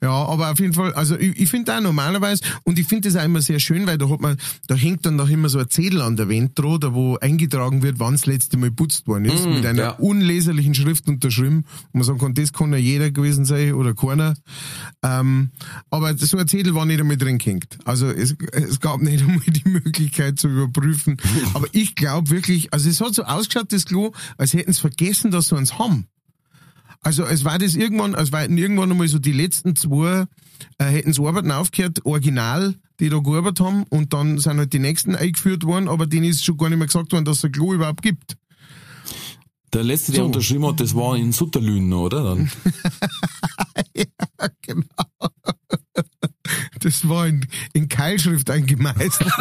Ja, 0.03 0.11
aber 0.11 0.51
auf 0.51 0.59
jeden 0.59 0.73
Fall, 0.73 0.93
also 0.95 1.19
ich, 1.19 1.39
ich 1.41 1.49
finde 1.49 1.75
auch 1.75 1.81
normalerweise, 1.81 2.43
und 2.65 2.79
ich 2.79 2.87
finde 2.87 3.09
das 3.09 3.21
auch 3.21 3.25
immer 3.25 3.41
sehr 3.41 3.59
schön, 3.59 3.87
weil 3.87 3.99
da 3.99 4.09
hat 4.09 4.21
man, 4.21 4.37
da 4.67 4.75
hängt 4.75 5.07
dann 5.07 5.17
noch 5.17 5.29
immer 5.29 5.49
so 5.49 5.59
ein 5.59 5.69
Zettel 5.71 6.03
an 6.03 6.17
der 6.17 6.29
Wand 6.29 6.59
dran, 6.59 6.81
da 6.81 6.95
wo 6.95 7.17
eingetragen 7.17 7.83
wird, 7.83 7.99
wann 7.99 8.15
das 8.15 8.27
letzte 8.27 8.57
Mal 8.57 8.71
putzt 8.71 9.07
worden 9.07 9.27
ist, 9.27 9.47
mit 9.47 9.65
einer 9.65 9.83
ja. 9.83 9.91
unleserlichen 9.93 10.75
Schrift 10.75 11.09
unterschrieben. 11.09 11.65
Und 11.93 11.95
man 11.95 12.03
sagen 12.05 12.19
kann, 12.19 12.35
das 12.35 12.53
kann 12.53 12.73
ja 12.73 12.79
jeder 12.79 13.11
gewesen 13.11 13.45
sein 13.45 13.75
oder 13.75 13.95
keiner. 13.95 14.35
Ähm, 15.03 15.51
aber 15.91 16.17
so 16.17 16.37
ein 16.37 16.49
Zettel 16.49 16.75
war 16.75 16.87
nicht 16.87 17.01
einmal 17.01 17.17
drin 17.17 17.39
gehängt. 17.39 17.79
Also 17.85 18.09
es, 18.09 18.37
es 18.53 18.81
gab 18.81 19.01
nicht 19.01 19.23
einmal 19.23 19.41
die 19.47 19.69
Möglichkeit 19.69 20.39
zu 20.39 20.49
überprüfen. 20.49 21.17
aber 21.55 21.67
ich 21.73 21.95
glaube 21.95 22.31
wirklich, 22.31 22.73
also 22.73 22.89
es 22.89 23.01
hat 23.01 23.15
so 23.15 23.25
ausgeschaut, 23.25 23.73
das 23.73 23.87
Klo, 23.87 24.13
als 24.37 24.53
hätten 24.53 24.73
sie 24.73 24.81
vergessen, 24.81 25.31
dass 25.31 25.49
sie 25.49 25.57
uns 25.57 25.79
haben. 25.79 26.07
Also 27.07 27.23
es 27.25 27.45
war 27.45 27.57
das 27.57 27.77
irgendwann, 27.77 28.15
es 28.15 28.33
waren 28.33 28.59
irgendwann 28.59 28.91
einmal 28.91 29.07
so 29.07 29.21
die 29.21 29.31
letzten 29.31 29.77
zwei, 29.77 30.25
äh, 30.79 30.85
hätten 30.87 31.13
so 31.13 31.29
Arbeiten 31.29 31.53
aufgehört, 31.53 32.05
original, 32.05 32.75
die 32.99 33.09
da 33.11 33.21
gearbeitet 33.21 33.61
haben 33.61 33.85
und 33.91 34.13
dann 34.13 34.39
sind 34.39 34.59
halt 34.59 34.73
die 34.73 34.81
nächsten 34.81 35.15
eingeführt 35.15 35.63
worden, 35.63 35.89
aber 35.89 36.09
denen 36.09 36.25
ist 36.25 36.45
schon 36.45 36.57
gar 36.57 36.69
nicht 36.69 36.79
mehr 36.79 36.89
gesagt 36.89 37.13
worden, 37.13 37.25
dass 37.25 37.39
es 37.39 37.45
ein 37.45 37.53
Klo 37.53 37.75
überhaupt 37.75 38.03
gibt. 38.03 38.37
Der 39.73 39.85
letzte, 39.85 40.11
der 40.11 40.23
So. 40.23 40.27
unterschrieben 40.27 40.67
hat, 40.67 40.81
das 40.81 40.97
war 40.97 41.17
in 41.17 41.31
Sutterlünen, 41.31 41.93
oder? 41.93 42.25
Dann. 42.25 42.51
genau. 44.63 45.31
Das 46.81 47.09
war 47.09 47.27
in, 47.27 47.47
in 47.73 47.89
Keilschrift 47.89 48.51
eingemeißelt. 48.51 49.31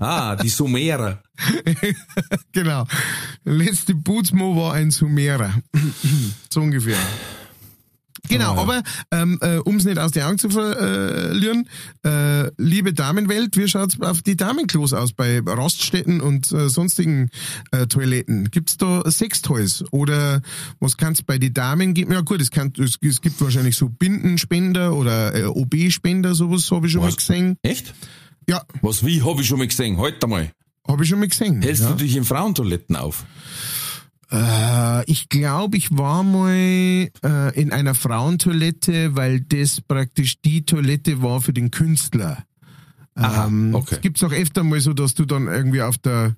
Ah, 0.00 0.36
die 0.36 0.48
Sumerer. 0.48 1.22
genau. 2.52 2.86
Der 3.44 3.52
letzte 3.52 3.94
Bootsmo 3.94 4.56
war 4.56 4.74
ein 4.74 4.90
Sumerer. 4.90 5.54
so 6.50 6.60
ungefähr. 6.60 6.98
Genau, 8.28 8.54
ja. 8.54 8.60
aber 8.60 8.82
ähm, 9.10 9.38
äh, 9.40 9.56
um 9.58 9.76
es 9.76 9.84
nicht 9.84 9.98
aus 9.98 10.12
den 10.12 10.22
Augen 10.22 10.38
zu 10.38 10.50
verlieren, 10.50 11.68
äh, 12.04 12.50
liebe 12.56 12.92
Damenwelt, 12.92 13.56
wie 13.56 13.68
schaut's 13.68 14.00
auf 14.00 14.22
die 14.22 14.36
Damenklos 14.36 14.92
aus 14.92 15.12
bei 15.12 15.40
Raststätten 15.44 16.20
und 16.20 16.50
äh, 16.52 16.68
sonstigen 16.68 17.30
äh, 17.70 17.86
Toiletten? 17.86 18.50
Gibt's 18.50 18.76
da 18.76 19.02
Sextoys 19.10 19.84
oder 19.90 20.42
was 20.80 20.96
kann's 20.96 21.22
bei 21.22 21.38
den 21.38 21.54
Damen 21.54 21.94
geben? 21.94 22.12
Ja 22.12 22.20
gut, 22.20 22.40
es, 22.40 22.50
kann, 22.50 22.72
es, 22.78 22.98
es 23.00 23.20
gibt 23.20 23.40
wahrscheinlich 23.40 23.76
so 23.76 23.88
Bindenspender 23.88 24.94
oder 24.94 25.34
äh, 25.34 25.44
OB-Spender, 25.44 26.34
sowas 26.34 26.70
habe 26.70 26.86
ich 26.86 26.92
schon 26.92 27.02
Was? 27.02 27.12
mal 27.12 27.16
gesehen. 27.16 27.56
Echt? 27.62 27.94
Ja, 28.48 28.62
Was, 28.82 29.04
wie, 29.04 29.22
habe 29.22 29.42
ich 29.42 29.46
schon 29.46 29.58
mal 29.58 29.68
gesehen. 29.68 29.98
Halt 29.98 30.22
einmal. 30.24 30.50
habe 30.86 31.02
ich 31.02 31.08
schon 31.10 31.18
mal 31.18 31.28
gesehen. 31.28 31.60
Hältst 31.62 31.82
ja. 31.82 31.90
du 31.90 31.96
dich 31.96 32.16
in 32.16 32.24
Frauentoiletten 32.24 32.96
auf? 32.96 33.24
Äh, 34.30 35.04
ich 35.10 35.28
glaube, 35.28 35.76
ich 35.76 35.96
war 35.96 36.22
mal 36.22 36.52
äh, 36.52 37.60
in 37.60 37.72
einer 37.72 37.94
Frauentoilette, 37.94 39.16
weil 39.16 39.40
das 39.40 39.80
praktisch 39.80 40.40
die 40.40 40.64
Toilette 40.64 41.22
war 41.22 41.40
für 41.40 41.52
den 41.52 41.70
Künstler. 41.70 42.44
Aha, 43.14 43.46
ähm, 43.46 43.74
okay. 43.74 43.96
Es 43.96 44.00
gibt's 44.00 44.22
auch 44.22 44.32
öfter 44.32 44.62
mal 44.62 44.80
so, 44.80 44.92
dass 44.92 45.14
du 45.14 45.24
dann 45.24 45.48
irgendwie 45.48 45.82
auf 45.82 45.98
der 45.98 46.36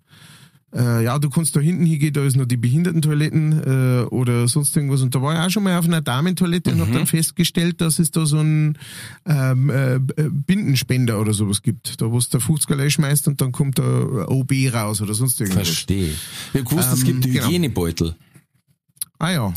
äh, 0.74 1.04
ja, 1.04 1.18
du 1.18 1.30
kannst 1.30 1.56
da 1.56 1.60
hinten 1.60 1.84
hingehen, 1.86 2.12
da 2.12 2.24
ist 2.24 2.36
noch 2.36 2.46
die 2.46 2.56
Behindertentoiletten 2.56 3.62
äh, 3.64 4.04
oder 4.06 4.46
sonst 4.48 4.76
irgendwas. 4.76 5.00
Und 5.02 5.14
da 5.14 5.20
war 5.22 5.34
ich 5.34 5.40
auch 5.40 5.50
schon 5.50 5.62
mal 5.64 5.78
auf 5.78 5.84
einer 5.84 6.00
Damentoilette 6.00 6.70
und 6.70 6.76
Mhm. 6.76 6.80
habe 6.82 6.92
dann 6.92 7.06
festgestellt, 7.06 7.80
dass 7.80 7.98
es 7.98 8.10
da 8.12 8.24
so 8.26 8.38
einen 8.38 8.78
ähm, 9.26 9.68
äh, 9.70 9.98
Bindenspender 10.30 11.20
oder 11.20 11.32
sowas 11.32 11.62
gibt. 11.62 12.00
Da 12.00 12.10
wo 12.10 12.18
du 12.18 12.24
der 12.32 12.40
50er 12.40 12.88
schmeißt 12.90 13.26
und 13.28 13.40
dann 13.40 13.52
kommt 13.52 13.78
da 13.78 13.82
OB 14.28 14.52
raus 14.72 15.00
oder 15.00 15.14
sonst 15.14 15.40
irgendwas. 15.40 15.66
Verstehe. 15.68 16.14
Ich 16.54 16.64
gewusst, 16.64 16.92
es 16.92 17.00
Ähm, 17.00 17.06
gibt 17.06 17.24
genau. 17.24 17.46
Hygienebeutel. 17.46 18.14
Ah 19.18 19.30
ja. 19.32 19.52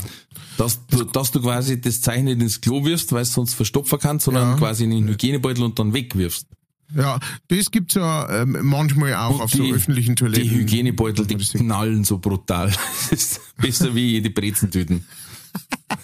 Dass 0.58 0.86
du, 0.88 1.04
dass 1.06 1.32
du 1.32 1.42
quasi 1.42 1.80
das 1.80 2.02
Zeichen 2.02 2.26
nicht 2.26 2.42
ins 2.42 2.60
Klo 2.60 2.84
wirfst, 2.84 3.12
weil 3.14 3.22
es 3.22 3.34
sonst 3.34 3.54
verstopfen 3.54 3.98
kannst, 4.00 4.26
sondern 4.26 4.50
Ja. 4.52 4.58
quasi 4.58 4.84
in 4.84 4.90
den 4.92 5.08
Hygienebeutel 5.08 5.64
und 5.64 5.80
dann 5.80 5.94
wegwirfst. 5.94 6.48
Ja, 6.96 7.20
das 7.48 7.72
gibt's 7.72 7.96
ja 7.96 8.42
ähm, 8.42 8.58
manchmal 8.64 9.16
auch 9.16 9.36
Und 9.36 9.42
auf 9.42 9.52
so 9.52 9.64
öffentlichen 9.64 10.16
Toiletten. 10.16 10.44
Die 10.48 10.56
Hygienebeutel, 10.56 11.26
die 11.26 11.36
knallen 11.38 12.04
so 12.04 12.20
brutal. 12.20 12.72
Das 13.10 13.12
ist 13.12 13.42
besser 13.58 13.96
wie 13.96 14.22
die 14.22 14.30
Brezentüten. 14.30 15.06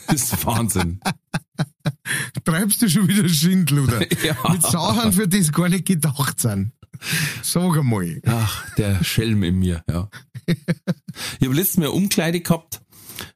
Das 0.08 0.24
ist 0.34 0.46
Wahnsinn. 0.46 1.00
Treibst 2.46 2.82
du 2.82 2.90
schon 2.90 3.08
wieder 3.08 3.28
Schindluder? 3.28 4.00
Ja. 4.24 4.36
Mit 4.52 4.64
Sachen, 4.64 5.14
für 5.14 5.28
das 5.28 5.52
gar 5.52 5.70
nicht 5.70 5.86
gedacht 5.86 6.40
sind. 6.40 6.72
Sag 7.42 7.78
einmal. 7.78 8.22
Ach, 8.26 8.66
der 8.76 9.04
Schelm 9.04 9.44
in 9.44 9.60
mir, 9.60 9.84
ja. 9.90 10.10
Ich 10.46 10.58
habe 11.48 11.54
letztes 11.56 11.78
Mal 11.78 11.86
eine 11.86 11.92
Umkleide 11.94 12.42
gehabt. 12.42 12.82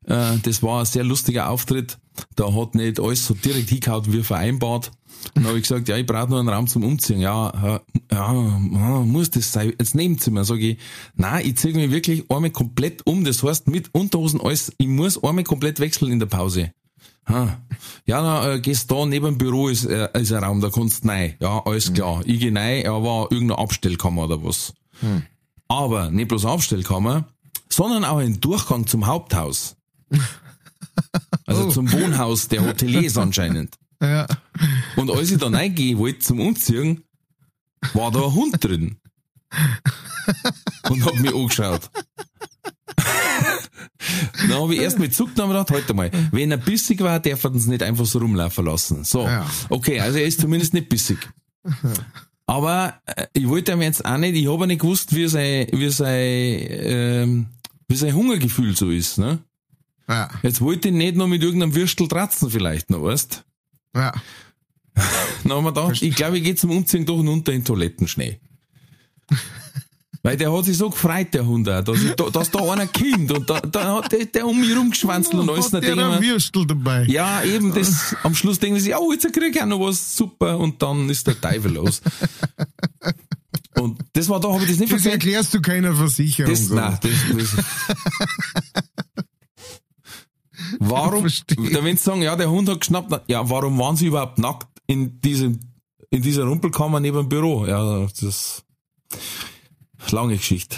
Äh, 0.05 0.37
Das 0.43 0.61
war 0.63 0.79
ein 0.81 0.85
sehr 0.85 1.03
lustiger 1.03 1.49
Auftritt. 1.49 1.97
Da 2.35 2.53
hat 2.53 2.75
nicht 2.75 2.99
alles 2.99 3.25
so 3.25 3.33
direkt 3.33 3.69
hingehauen 3.69 4.11
wie 4.11 4.23
vereinbart. 4.23 4.91
Dann 5.33 5.45
habe 5.45 5.57
ich 5.57 5.63
gesagt, 5.63 5.87
ja, 5.87 5.97
ich 5.97 6.05
brauche 6.05 6.29
nur 6.29 6.39
einen 6.39 6.49
Raum 6.49 6.67
zum 6.67 6.83
Umziehen. 6.83 7.19
Ja, 7.19 7.81
ja, 8.11 8.31
muss 8.33 9.29
das 9.31 9.51
sein? 9.51 9.73
Jetzt 9.79 9.95
Nebenzimmer. 9.95 10.43
Sag 10.45 10.59
ich, 10.59 10.77
nein, 11.15 11.45
ich 11.45 11.57
ziehe 11.57 11.73
mich 11.73 11.91
wirklich 11.91 12.29
einmal 12.29 12.49
komplett 12.51 13.05
um. 13.05 13.23
Das 13.23 13.41
heißt, 13.43 13.67
mit 13.67 13.93
Unterhosen 13.93 14.41
alles, 14.41 14.71
ich 14.77 14.87
muss 14.87 15.21
einmal 15.23 15.43
komplett 15.43 15.79
wechseln 15.79 16.11
in 16.11 16.19
der 16.19 16.27
Pause. 16.27 16.71
Ha. 17.27 17.57
Ja, 18.05 18.21
na, 18.21 18.53
äh, 18.53 18.59
gehst 18.59 18.91
da 18.91 19.05
neben 19.05 19.25
dem 19.25 19.37
Büro 19.37 19.69
ist, 19.69 19.85
äh, 19.85 20.09
ist 20.19 20.33
ein 20.33 20.43
Raum, 20.43 20.59
da 20.59 20.69
kannst 20.69 21.03
du 21.05 21.07
rein. 21.09 21.35
Ja, 21.39 21.61
alles 21.65 21.93
klar. 21.93 22.21
Ich 22.25 22.39
gehe 22.41 22.53
rein, 22.53 22.83
er 22.83 23.01
war 23.03 23.31
irgendeine 23.31 23.59
Abstellkammer 23.59 24.25
oder 24.25 24.43
was. 24.43 24.73
Aber 25.69 26.11
nicht 26.11 26.27
bloß 26.27 26.45
Abstellkammer, 26.45 27.27
sondern 27.69 28.03
auch 28.03 28.17
ein 28.17 28.39
Durchgang 28.41 28.87
zum 28.87 29.07
Haupthaus. 29.07 29.75
Also 31.47 31.65
Oh. 31.67 31.69
zum 31.71 31.91
Wohnhaus 31.91 32.47
der 32.49 32.65
Hoteliers 32.65 33.17
anscheinend. 33.17 33.75
Ja. 34.03 34.27
Und 34.97 35.09
als 35.09 35.31
ich 35.31 35.37
da 35.37 35.47
reingehen 35.47 35.97
wollte 35.97 36.19
zum 36.19 36.39
Umziehen, 36.39 37.03
war 37.93 38.11
da 38.11 38.23
ein 38.25 38.33
Hund 38.33 38.63
drin. 38.63 38.97
Und 40.89 41.05
hab 41.05 41.15
mich 41.15 41.33
angeschaut. 41.33 41.89
Dann 44.47 44.61
habe 44.61 44.75
ich 44.75 44.81
erst 44.81 44.99
mal 44.99 45.09
zuckt 45.09 45.39
und 45.39 45.47
gedacht, 45.47 45.71
halt 45.71 45.93
mal, 45.95 46.11
wenn 46.31 46.51
er 46.51 46.57
bissig 46.57 46.99
war, 47.01 47.19
darf 47.19 47.43
er 47.43 47.51
uns 47.51 47.65
nicht 47.67 47.81
einfach 47.83 48.05
so 48.05 48.19
rumlaufen 48.19 48.65
lassen. 48.65 49.03
So, 49.03 49.23
Ja. 49.23 49.49
okay, 49.69 49.99
also 49.99 50.17
er 50.19 50.25
ist 50.25 50.41
zumindest 50.41 50.73
nicht 50.73 50.89
bissig. 50.89 51.17
Aber 52.45 52.95
äh, 53.05 53.27
ich 53.33 53.47
wollte 53.47 53.71
ihm 53.71 53.81
jetzt 53.81 54.03
auch 54.05 54.17
nicht, 54.17 54.35
ich 54.35 54.47
habe 54.47 54.67
nicht 54.67 54.81
gewusst, 54.81 55.15
wie 55.15 55.27
sein, 55.27 55.67
wie 55.71 55.89
sein, 55.89 56.09
ähm, 56.11 57.45
wie 57.87 57.95
sein 57.95 58.13
Hungergefühl 58.13 58.75
so 58.75 58.89
ist, 58.89 59.17
ne? 59.17 59.39
Ja. 60.09 60.29
Jetzt 60.41 60.59
wollte 60.59 60.89
ich 60.89 60.93
nicht 60.93 61.15
noch 61.15 61.27
mit 61.27 61.41
irgendeinem 61.41 61.73
Würstel 61.75 62.09
tratzen 62.09 62.49
vielleicht 62.49 62.89
noch, 62.89 63.03
weißt? 63.03 63.45
Ja. 63.95 64.13
Dann 65.43 65.51
haben 65.51 65.65
wir 65.65 65.73
gedacht, 65.73 66.01
ich 66.01 66.15
glaube, 66.15 66.37
ich 66.37 66.43
gehe 66.43 66.55
zum 66.55 66.71
Umziehen 66.71 67.05
doch 67.05 67.17
runter 67.17 67.51
in 67.51 67.59
den 67.59 67.65
Toilettenschnee. 67.65 68.39
Weil 70.25 70.37
der 70.37 70.53
hat 70.53 70.63
sich 70.63 70.77
so 70.77 70.89
gefreut, 70.89 71.33
der 71.33 71.45
Hund 71.45 71.67
auch, 71.67 71.83
dass, 71.83 72.01
ich, 72.01 72.13
da, 72.13 72.29
dass 72.29 72.49
da 72.49 72.59
einer 72.59 72.87
kommt 72.87 73.29
und 73.29 73.49
da, 73.49 73.59
da 73.59 73.95
hat 73.97 74.13
der, 74.13 74.25
der 74.25 74.47
um 74.47 74.57
mich 74.57 74.73
rumgeschwanzelt 74.73 75.33
und 75.35 75.49
alles. 75.49 75.73
Hat 75.73 75.83
der 75.83 75.97
ein 75.97 76.21
Würstel 76.21 76.65
dabei? 76.65 77.03
ja, 77.09 77.43
eben, 77.43 77.73
das, 77.73 78.15
am 78.23 78.33
Schluss 78.33 78.57
denken 78.57 78.79
sie, 78.79 78.95
oh, 78.95 79.11
jetzt 79.11 79.23
krieg 79.33 79.53
ich 79.53 79.61
auch 79.61 79.65
noch 79.65 79.81
was, 79.81 80.15
super, 80.15 80.57
und 80.57 80.81
dann 80.81 81.09
ist 81.09 81.27
der 81.27 81.39
Teufel 81.41 81.73
los. 81.73 82.01
Und 83.75 83.99
das 84.13 84.29
war 84.29 84.39
da, 84.39 84.49
habe 84.53 84.63
ich 84.63 84.69
das 84.69 84.79
nicht 84.79 84.93
Das 84.93 85.01
vergessen. 85.01 85.19
erklärst 85.19 85.53
du 85.55 85.59
keiner 85.59 85.95
Versicherung. 85.95 86.51
Das, 86.51 86.67
so. 86.67 86.75
nein, 86.75 86.97
das, 87.01 87.11
das. 87.35 88.83
Warum, 90.79 91.23
da 91.71 91.83
wenn 91.83 91.97
sie 91.97 92.03
sagen, 92.03 92.21
ja, 92.21 92.35
der 92.35 92.49
Hund 92.49 92.69
hat 92.69 92.81
geschnappt, 92.81 93.29
ja, 93.29 93.49
warum 93.49 93.77
waren 93.79 93.95
sie 93.95 94.07
überhaupt 94.07 94.39
nackt 94.39 94.67
in 94.87 95.19
diesem, 95.21 95.59
in 96.09 96.21
dieser 96.21 96.43
Rumpelkammer 96.43 96.99
neben 96.99 97.17
dem 97.17 97.29
Büro? 97.29 97.65
Ja, 97.65 98.07
das, 98.19 98.63
lange 100.11 100.37
Geschichte. 100.37 100.77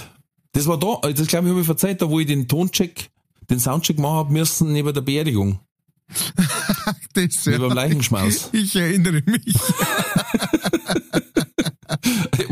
Das 0.54 0.68
war 0.68 0.80
da, 0.80 1.00
das 1.12 1.28
glaube 1.28 1.48
ich, 1.48 1.52
habe 1.52 1.62
ich 1.62 1.66
verzeiht, 1.66 2.02
da 2.02 2.10
wo 2.10 2.20
ich 2.20 2.28
den 2.28 2.48
Toncheck, 2.48 3.10
den 3.50 3.60
Soundcheck 3.60 4.00
machen 4.00 4.16
hab 4.16 4.30
müssen 4.32 4.72
neben 4.72 4.94
der 4.94 5.02
Beerdigung, 5.02 5.60
Das, 7.14 7.46
neben 7.46 7.62
dem 7.62 7.70
ja. 7.70 7.74
Leichenschmaus. 7.74 8.50
Ich 8.52 8.76
erinnere 8.76 9.22
mich. 9.26 9.56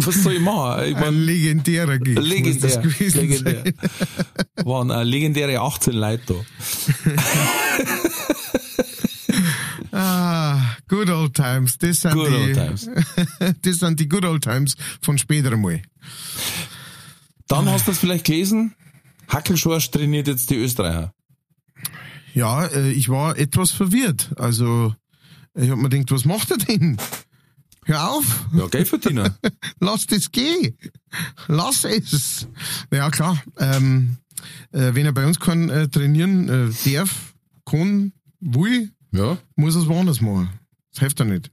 Was 0.05 0.23
soll 0.23 0.33
ich 0.33 0.39
machen? 0.41 0.85
Ich 0.85 0.95
Ein 0.95 1.01
mein, 1.01 1.23
legendärer 1.25 1.99
Gig. 1.99 2.17
legendär, 2.19 2.81
legendär. 2.99 3.63
Sein. 3.63 4.65
Waren 4.65 4.89
äh, 4.89 5.03
legendäre 5.03 5.59
18 5.59 5.93
Leute 5.93 6.23
da. 6.27 6.35
Ah, 9.91 10.75
good 10.87 11.09
old 11.09 11.33
times. 11.35 11.77
Das 11.77 12.01
sind 12.01 12.13
Good 12.13 12.29
die, 12.29 12.33
old 12.33 12.53
times. 12.55 12.89
das 13.61 13.77
sind 13.77 13.99
die 13.99 14.09
good 14.09 14.25
old 14.25 14.43
times 14.43 14.75
von 15.01 15.17
später 15.17 15.55
mal. 15.55 15.81
Dann 17.47 17.69
hast 17.69 17.87
du 17.87 17.91
das 17.91 17.99
vielleicht 17.99 18.25
gelesen. 18.25 18.73
Hackelschorsch 19.27 19.91
trainiert 19.91 20.27
jetzt 20.27 20.49
die 20.49 20.55
Österreicher. 20.55 21.13
Ja, 22.33 22.65
äh, 22.65 22.91
ich 22.91 23.09
war 23.09 23.37
etwas 23.37 23.71
verwirrt. 23.71 24.31
Also, 24.37 24.95
ich 25.55 25.69
hab 25.69 25.77
mir 25.77 25.89
gedacht, 25.89 26.11
was 26.11 26.25
macht 26.25 26.49
er 26.51 26.57
denn? 26.57 26.97
Hör 27.85 28.09
auf, 28.11 28.45
Ja, 28.53 28.67
Geldverdiener. 28.67 29.37
lass 29.79 30.05
das 30.07 30.31
gehen. 30.31 30.77
Lass 31.47 31.83
es. 31.83 32.47
Ja, 32.91 33.09
klar. 33.09 33.41
Ähm, 33.59 34.17
äh, 34.71 34.93
wenn 34.93 35.05
er 35.05 35.11
bei 35.11 35.25
uns 35.25 35.39
kann 35.39 35.69
äh, 35.69 35.87
trainieren 35.87 36.49
äh, 36.49 36.91
darf, 36.93 37.33
kann, 37.65 38.13
will, 38.39 38.91
ja. 39.11 39.37
muss 39.55 39.75
er 39.75 39.81
es 39.81 39.87
woanders 39.87 40.21
machen. 40.21 40.49
Das 40.91 40.99
hilft 40.99 41.19
er 41.19 41.25
nicht. 41.25 41.51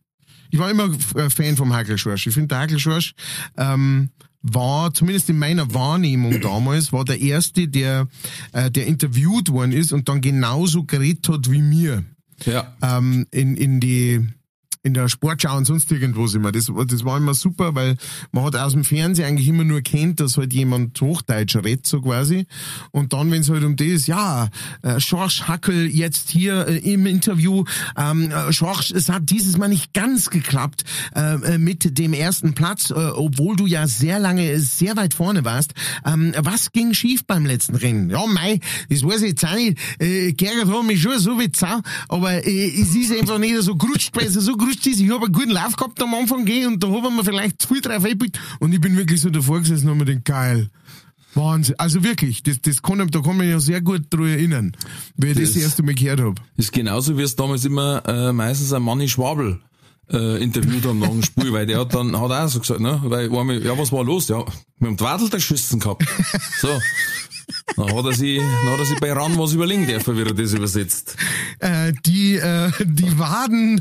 Ich 0.50 0.58
war 0.58 0.70
immer 0.70 0.90
äh, 1.14 1.30
Fan 1.30 1.56
vom 1.56 1.72
Hakelschorsch. 1.72 2.26
Ich 2.26 2.34
finde, 2.34 2.48
der 2.48 2.58
Hakelschorsch 2.60 3.14
ähm, 3.56 4.10
war, 4.42 4.92
zumindest 4.92 5.28
in 5.30 5.38
meiner 5.38 5.72
Wahrnehmung 5.74 6.40
damals, 6.40 6.92
war 6.92 7.04
der 7.04 7.20
Erste, 7.20 7.68
der, 7.68 8.08
äh, 8.52 8.70
der 8.70 8.86
interviewt 8.86 9.50
worden 9.50 9.72
ist 9.72 9.92
und 9.92 10.08
dann 10.08 10.20
genauso 10.20 10.84
geredet 10.84 11.28
hat 11.28 11.50
wie 11.50 11.62
mir 11.62 12.04
Ja. 12.44 12.76
ähm, 12.82 13.26
in, 13.30 13.56
in 13.56 13.78
die 13.80 14.26
in 14.82 14.94
der 14.94 15.08
Sportschau 15.08 15.56
und 15.56 15.66
sonst 15.66 15.92
irgendwas 15.92 16.34
immer. 16.34 16.52
Das, 16.52 16.70
das 16.86 17.04
war 17.04 17.18
immer 17.18 17.34
super, 17.34 17.74
weil 17.74 17.96
man 18.32 18.44
hat 18.44 18.56
aus 18.56 18.72
dem 18.72 18.84
Fernsehen 18.84 19.26
eigentlich 19.26 19.48
immer 19.48 19.64
nur 19.64 19.82
kennt, 19.82 20.20
dass 20.20 20.38
halt 20.38 20.54
jemand 20.54 20.98
Hochdeutsch 21.00 21.56
redet, 21.56 21.86
so 21.86 22.00
quasi. 22.00 22.46
Und 22.90 23.12
dann, 23.12 23.30
wenn 23.30 23.42
es 23.42 23.50
halt 23.50 23.62
um 23.62 23.76
das, 23.76 24.06
ja, 24.06 24.48
äh, 24.82 24.98
Schorsch 24.98 25.42
Hackel 25.42 25.86
jetzt 25.86 26.30
hier 26.30 26.66
äh, 26.66 26.78
im 26.78 27.04
Interview, 27.04 27.64
ähm, 27.96 28.30
äh, 28.30 28.52
Schorsch, 28.52 28.90
es 28.92 29.10
hat 29.10 29.28
dieses 29.28 29.58
Mal 29.58 29.68
nicht 29.68 29.92
ganz 29.92 30.30
geklappt 30.30 30.84
äh, 31.14 31.34
äh, 31.34 31.58
mit 31.58 31.98
dem 31.98 32.14
ersten 32.14 32.54
Platz, 32.54 32.90
äh, 32.90 32.94
obwohl 32.94 33.56
du 33.56 33.66
ja 33.66 33.86
sehr 33.86 34.18
lange 34.18 34.58
sehr 34.60 34.96
weit 34.96 35.12
vorne 35.12 35.44
warst. 35.44 35.74
Ähm, 36.06 36.32
was 36.38 36.72
ging 36.72 36.94
schief 36.94 37.26
beim 37.26 37.44
letzten 37.44 37.76
Rennen? 37.76 38.08
Ja, 38.08 38.24
mei, 38.26 38.60
das 38.88 39.02
weiß 39.02 39.22
ich 39.22 39.30
jetzt 39.30 39.44
auch 39.44 39.54
nicht. 39.54 39.78
Äh, 39.98 40.32
Gerhard 40.32 40.68
hat 40.68 40.86
mich 40.86 41.02
schon 41.02 41.18
so 41.18 41.38
wie 41.38 41.50
aber 42.08 42.46
äh, 42.46 42.80
es 42.80 42.94
ist 42.94 43.12
einfach 43.12 43.38
nicht 43.38 43.60
so 43.60 43.76
gerutscht, 43.76 44.16
es 44.16 44.34
so 44.34 44.56
gerutscht 44.56 44.69
ist. 44.70 45.00
Ich 45.00 45.10
habe 45.10 45.24
einen 45.26 45.32
guten 45.32 45.50
Lauf 45.50 45.76
gehabt 45.76 46.02
am 46.02 46.14
Anfang 46.14 46.44
gehen 46.44 46.66
und 46.68 46.82
da 46.82 46.88
haben 46.88 47.16
wir 47.16 47.24
vielleicht 47.24 47.62
zu 47.62 47.68
viel 47.68 47.80
drauf 47.80 48.04
eingebildet 48.04 48.38
und 48.60 48.72
ich 48.72 48.80
bin 48.80 48.96
wirklich 48.96 49.20
so 49.20 49.30
davor 49.30 49.60
gesessen 49.60 49.86
und 49.88 49.92
hab 49.92 49.98
mir 49.98 50.04
gedacht, 50.06 50.24
geil. 50.24 50.70
Wahnsinn. 51.34 51.76
Also 51.78 52.02
wirklich, 52.02 52.42
das, 52.42 52.60
das 52.60 52.82
kann, 52.82 52.98
da 53.08 53.20
kann 53.20 53.36
man 53.36 53.48
ja 53.48 53.60
sehr 53.60 53.80
gut 53.80 54.02
dran 54.10 54.26
erinnern, 54.26 54.72
weil 55.16 55.30
ich 55.30 55.36
das, 55.36 55.44
Das- 55.44 55.54
das 55.54 55.62
erste 55.62 55.82
Mal 55.84 55.94
gehört 55.94 56.20
habe. 56.20 56.34
ist 56.56 56.72
genauso 56.72 57.16
wie 57.16 57.22
es 57.22 57.36
damals 57.36 57.64
immer 57.64 58.02
äh, 58.06 58.32
meistens 58.32 58.72
ein 58.72 58.82
Manni 58.82 59.08
Schwabel 59.08 59.60
äh, 60.12 60.42
interviewt 60.42 60.84
haben 60.86 60.98
nach 60.98 61.08
dem 61.10 61.22
Spiel, 61.22 61.52
weil 61.52 61.66
der 61.66 61.78
hat 61.78 61.94
dann 61.94 62.18
hat 62.20 62.32
auch 62.32 62.48
so 62.48 62.58
gesagt, 62.58 62.80
ne, 62.80 63.00
weil 63.04 63.26
einmal, 63.32 63.64
ja, 63.64 63.78
was 63.78 63.92
war 63.92 64.02
los? 64.02 64.26
Ja, 64.26 64.44
wir 64.80 64.88
haben 64.88 64.96
Twadel 64.96 65.28
geschissen 65.30 65.78
gehabt. 65.78 66.04
So. 66.60 66.68
Dann 67.76 67.96
hat 67.96 68.04
er 68.04 68.12
sich, 68.12 68.38
dann 68.38 68.72
hat 68.72 68.78
er 68.78 68.84
sich 68.84 69.00
bei 69.00 69.12
Ran 69.12 69.38
was 69.38 69.52
überlegen 69.52 69.86
dürfen, 69.86 70.16
wie 70.16 70.22
er 70.22 70.34
das 70.34 70.52
übersetzt. 70.52 71.16
Äh, 71.58 71.92
die, 72.04 72.36
äh, 72.36 72.70
die 72.84 73.18
Waden, 73.18 73.80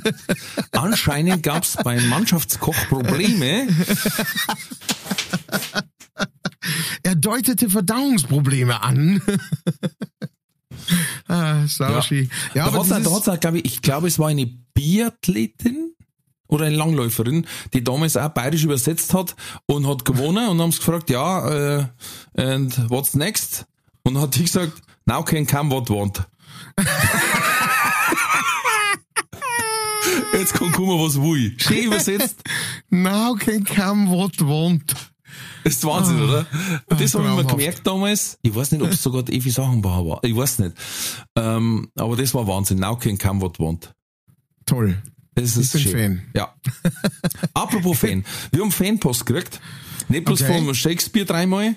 Anscheinend 0.72 1.44
gab's 1.44 1.78
beim 1.84 2.08
Mannschaftskoch 2.10 2.76
Probleme. 2.90 3.68
er 7.04 7.16
deutete 7.16 7.70
Verdauungsprobleme 7.70 8.82
an. 8.82 9.22
ah, 11.28 11.66
Sauschi. 11.68 12.30
Ja, 12.54 12.66
da 12.66 12.68
aber 12.68 12.86
das 12.88 13.08
auch, 13.08 13.24
da 13.24 13.34
auch, 13.34 13.40
glaube 13.40 13.60
ich, 13.60 13.66
ich 13.66 13.82
glaube, 13.82 14.08
es 14.08 14.20
war 14.20 14.30
eine 14.30 14.46
Biathletin 14.74 15.94
oder 16.48 16.66
eine 16.66 16.76
Langläuferin, 16.76 17.46
die 17.74 17.84
damals 17.84 18.18
auch 18.18 18.30
bayerisch 18.30 18.64
übersetzt 18.64 19.14
hat 19.14 19.36
und 19.66 19.88
hat 19.88 20.04
gewonnen 20.04 20.50
und 20.50 20.60
haben 20.60 20.72
sie 20.72 20.80
gefragt, 20.80 21.10
ja, 21.10 21.80
äh, 21.80 21.86
and 22.36 22.90
what's 22.90 23.14
next? 23.14 23.66
Und 24.10 24.16
dann 24.16 24.24
hat 24.24 24.36
die 24.36 24.42
gesagt, 24.44 24.74
now 25.06 25.22
can 25.24 25.46
come 25.46 25.70
what 25.70 25.88
want. 25.92 26.28
Jetzt 30.34 30.54
kann 30.56 30.72
kommen, 30.72 31.00
was 31.00 31.16
will. 31.22 31.54
Schön 31.60 31.84
übersetzt. 31.86 32.42
now 32.90 33.36
can 33.36 33.64
come 33.64 34.10
what 34.10 34.40
want. 34.42 34.96
Das 35.64 35.74
ist 35.76 35.86
Wahnsinn, 35.86 36.24
oder? 36.24 36.48
Und 36.88 37.00
das 37.00 37.14
habe 37.14 37.28
ich 37.28 37.36
mir 37.36 37.44
gemerkt 37.44 37.86
damals. 37.86 38.40
Ich 38.42 38.56
weiß 38.56 38.72
nicht, 38.72 38.82
ob 38.82 38.90
es 38.90 39.04
sogar 39.04 39.22
die 39.22 39.34
Evi 39.38 39.52
Sachenbauer 39.52 40.10
war. 40.10 40.24
Ich 40.24 40.36
weiß 40.36 40.58
nicht. 40.58 40.76
Ähm, 41.36 41.92
aber 41.96 42.16
das 42.16 42.34
war 42.34 42.48
Wahnsinn. 42.48 42.80
Now 42.80 42.96
can 42.96 43.16
come 43.16 43.40
what 43.42 43.60
want. 43.60 43.94
Toll. 44.66 45.00
Das 45.36 45.56
ist 45.56 45.74
bin 45.74 45.82
schön. 45.84 45.92
Fan. 45.92 46.22
Ja. 46.34 46.56
Apropos 47.54 48.00
Fan. 48.00 48.26
Wir 48.52 48.62
haben 48.64 48.72
Fanpost 48.72 49.28
gekriegt. 49.28 49.62
Nicht 50.08 50.26
bloß 50.26 50.42
Okay. 50.42 50.58
vom 50.58 50.74
Shakespeare 50.74 51.28
dreimal, 51.28 51.76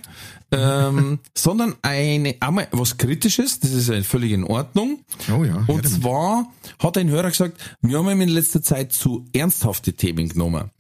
ähm, 0.52 1.18
sondern 1.34 1.74
eine, 1.82 2.36
einmal 2.40 2.68
was 2.72 2.98
Kritisches. 2.98 3.58
Das 3.58 3.72
ist 3.72 3.88
ja 3.88 4.02
völlig 4.02 4.32
in 4.32 4.44
Ordnung. 4.44 5.00
Oh 5.34 5.44
ja. 5.44 5.64
Und 5.66 5.88
zwar 5.88 6.52
hat 6.78 6.98
ein 6.98 7.08
Hörer 7.08 7.30
gesagt, 7.30 7.58
wir 7.80 7.98
haben 7.98 8.20
in 8.20 8.28
letzter 8.28 8.62
Zeit 8.62 8.92
zu 8.92 9.24
ernsthafte 9.32 9.94
Themen 9.94 10.28
genommen 10.28 10.70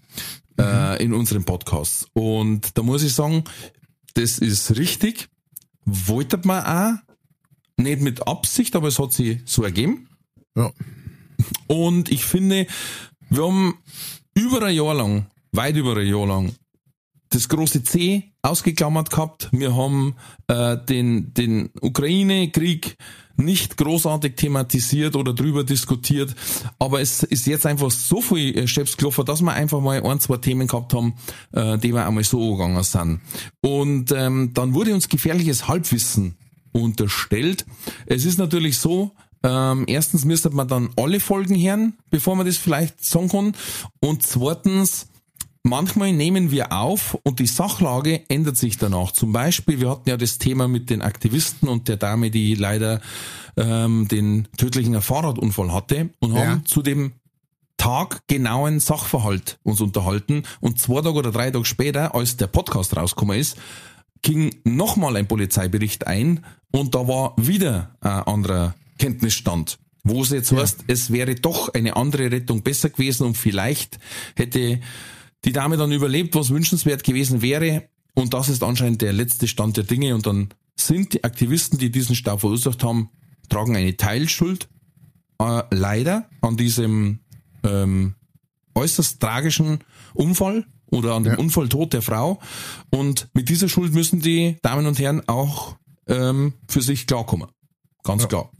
äh, 0.60 1.02
in 1.02 1.14
unseren 1.14 1.44
Podcasts. 1.44 2.06
Und 2.12 2.76
da 2.76 2.82
muss 2.82 3.02
ich 3.02 3.14
sagen, 3.14 3.44
das 4.14 4.38
ist 4.38 4.76
richtig. 4.76 5.28
Wollte 5.84 6.38
man 6.44 6.64
auch. 6.64 6.98
Nicht 7.78 8.02
mit 8.02 8.28
Absicht, 8.28 8.76
aber 8.76 8.88
es 8.88 8.98
hat 8.98 9.14
sich 9.14 9.40
so 9.46 9.64
ergeben. 9.64 10.08
ja. 10.54 10.70
Und 11.66 12.12
ich 12.12 12.24
finde, 12.24 12.66
wir 13.30 13.44
haben 13.44 13.78
über 14.34 14.62
ein 14.62 14.76
Jahr 14.76 14.94
lang, 14.94 15.26
weit 15.52 15.74
über 15.76 15.96
ein 15.96 16.06
Jahr 16.06 16.26
lang, 16.26 16.54
das 17.30 17.48
große 17.48 17.82
C 17.82 18.31
ausgeklammert 18.42 19.10
gehabt. 19.10 19.48
Wir 19.52 19.74
haben 19.76 20.16
äh, 20.48 20.76
den, 20.76 21.32
den 21.34 21.70
Ukraine-Krieg 21.80 22.96
nicht 23.36 23.76
großartig 23.76 24.34
thematisiert 24.36 25.16
oder 25.16 25.32
drüber 25.32 25.64
diskutiert, 25.64 26.34
aber 26.78 27.00
es 27.00 27.22
ist 27.22 27.46
jetzt 27.46 27.66
einfach 27.66 27.90
so 27.90 28.20
viel 28.20 28.56
äh, 28.56 28.66
Steps 28.66 28.96
gelaufen, 28.96 29.24
dass 29.24 29.42
wir 29.42 29.52
einfach 29.52 29.80
mal 29.80 30.04
ein, 30.04 30.20
zwei 30.20 30.36
Themen 30.36 30.66
gehabt 30.66 30.92
haben, 30.92 31.14
äh, 31.52 31.78
die 31.78 31.92
wir 31.92 32.06
einmal 32.06 32.24
so 32.24 32.42
angegangen 32.42 32.82
sind. 32.82 33.20
Und 33.60 34.12
ähm, 34.12 34.50
dann 34.54 34.74
wurde 34.74 34.92
uns 34.92 35.08
gefährliches 35.08 35.68
Halbwissen 35.68 36.36
unterstellt. 36.72 37.64
Es 38.06 38.24
ist 38.24 38.38
natürlich 38.38 38.78
so, 38.78 39.12
ähm, 39.44 39.84
erstens 39.86 40.24
müsste 40.24 40.50
man 40.50 40.68
dann 40.68 40.90
alle 40.96 41.20
Folgen 41.20 41.60
hören, 41.60 41.94
bevor 42.10 42.36
man 42.36 42.46
das 42.46 42.56
vielleicht 42.56 43.04
sagen 43.04 43.28
kann. 43.28 43.54
Und 44.00 44.22
zweitens, 44.22 45.08
manchmal 45.62 46.12
nehmen 46.12 46.50
wir 46.50 46.72
auf 46.72 47.18
und 47.22 47.38
die 47.38 47.46
Sachlage 47.46 48.22
ändert 48.28 48.56
sich 48.56 48.78
danach. 48.78 49.12
Zum 49.12 49.32
Beispiel, 49.32 49.80
wir 49.80 49.90
hatten 49.90 50.08
ja 50.08 50.16
das 50.16 50.38
Thema 50.38 50.68
mit 50.68 50.90
den 50.90 51.02
Aktivisten 51.02 51.68
und 51.68 51.88
der 51.88 51.96
Dame, 51.96 52.30
die 52.30 52.54
leider 52.54 53.00
ähm, 53.56 54.08
den 54.08 54.48
tödlichen 54.56 55.00
Fahrradunfall 55.00 55.72
hatte 55.72 56.10
und 56.20 56.34
haben 56.34 56.60
Ja. 56.60 56.64
zu 56.64 56.82
dem 56.82 57.12
Tag 57.76 58.20
genauen 58.28 58.78
Sachverhalt 58.80 59.58
uns 59.62 59.80
unterhalten 59.80 60.44
und 60.60 60.78
zwei 60.78 61.00
Tage 61.02 61.14
oder 61.16 61.32
drei 61.32 61.50
Tage 61.50 61.64
später, 61.64 62.14
als 62.14 62.36
der 62.36 62.46
Podcast 62.46 62.96
rausgekommen 62.96 63.38
ist, 63.38 63.56
ging 64.22 64.54
nochmal 64.64 65.16
ein 65.16 65.26
Polizeibericht 65.26 66.06
ein 66.06 66.44
und 66.70 66.94
da 66.94 67.08
war 67.08 67.34
wieder 67.36 67.96
ein 68.00 68.22
anderer 68.22 68.74
Kenntnisstand. 68.98 69.78
Wo 70.04 70.22
es 70.22 70.30
jetzt 70.30 70.52
heißt, 70.52 70.84
es 70.88 71.12
wäre 71.12 71.34
doch 71.34 71.74
eine 71.74 71.96
andere 71.96 72.30
Rettung 72.30 72.62
besser 72.62 72.90
gewesen 72.90 73.26
und 73.26 73.36
vielleicht 73.36 73.98
hätte 74.36 74.80
die 75.44 75.52
Dame 75.52 75.76
dann 75.76 75.92
überlebt, 75.92 76.34
was 76.34 76.50
wünschenswert 76.50 77.04
gewesen 77.04 77.42
wäre. 77.42 77.88
Und 78.14 78.34
das 78.34 78.48
ist 78.48 78.62
anscheinend 78.62 79.02
der 79.02 79.12
letzte 79.12 79.48
Stand 79.48 79.76
der 79.76 79.84
Dinge. 79.84 80.14
Und 80.14 80.26
dann 80.26 80.48
sind 80.76 81.14
die 81.14 81.24
Aktivisten, 81.24 81.78
die 81.78 81.90
diesen 81.90 82.14
Stau 82.14 82.36
verursacht 82.36 82.84
haben, 82.84 83.10
tragen 83.48 83.76
eine 83.76 83.96
Teilschuld 83.96 84.68
äh, 85.38 85.62
leider 85.70 86.28
an 86.40 86.56
diesem 86.56 87.20
ähm, 87.64 88.14
äußerst 88.74 89.20
tragischen 89.20 89.80
Unfall 90.14 90.66
oder 90.90 91.14
an 91.14 91.24
dem 91.24 91.34
Ja. 91.34 91.38
Unfalltod 91.38 91.92
der 91.92 92.02
Frau. 92.02 92.40
Und 92.90 93.28
mit 93.34 93.48
dieser 93.48 93.68
Schuld 93.68 93.94
müssen 93.94 94.20
die 94.20 94.58
Damen 94.62 94.86
und 94.86 94.98
Herren 94.98 95.26
auch 95.28 95.76
ähm, 96.06 96.54
für 96.68 96.82
sich 96.82 97.06
klarkommen. 97.06 97.48
Ganz 98.04 98.28
klar. 98.28 98.50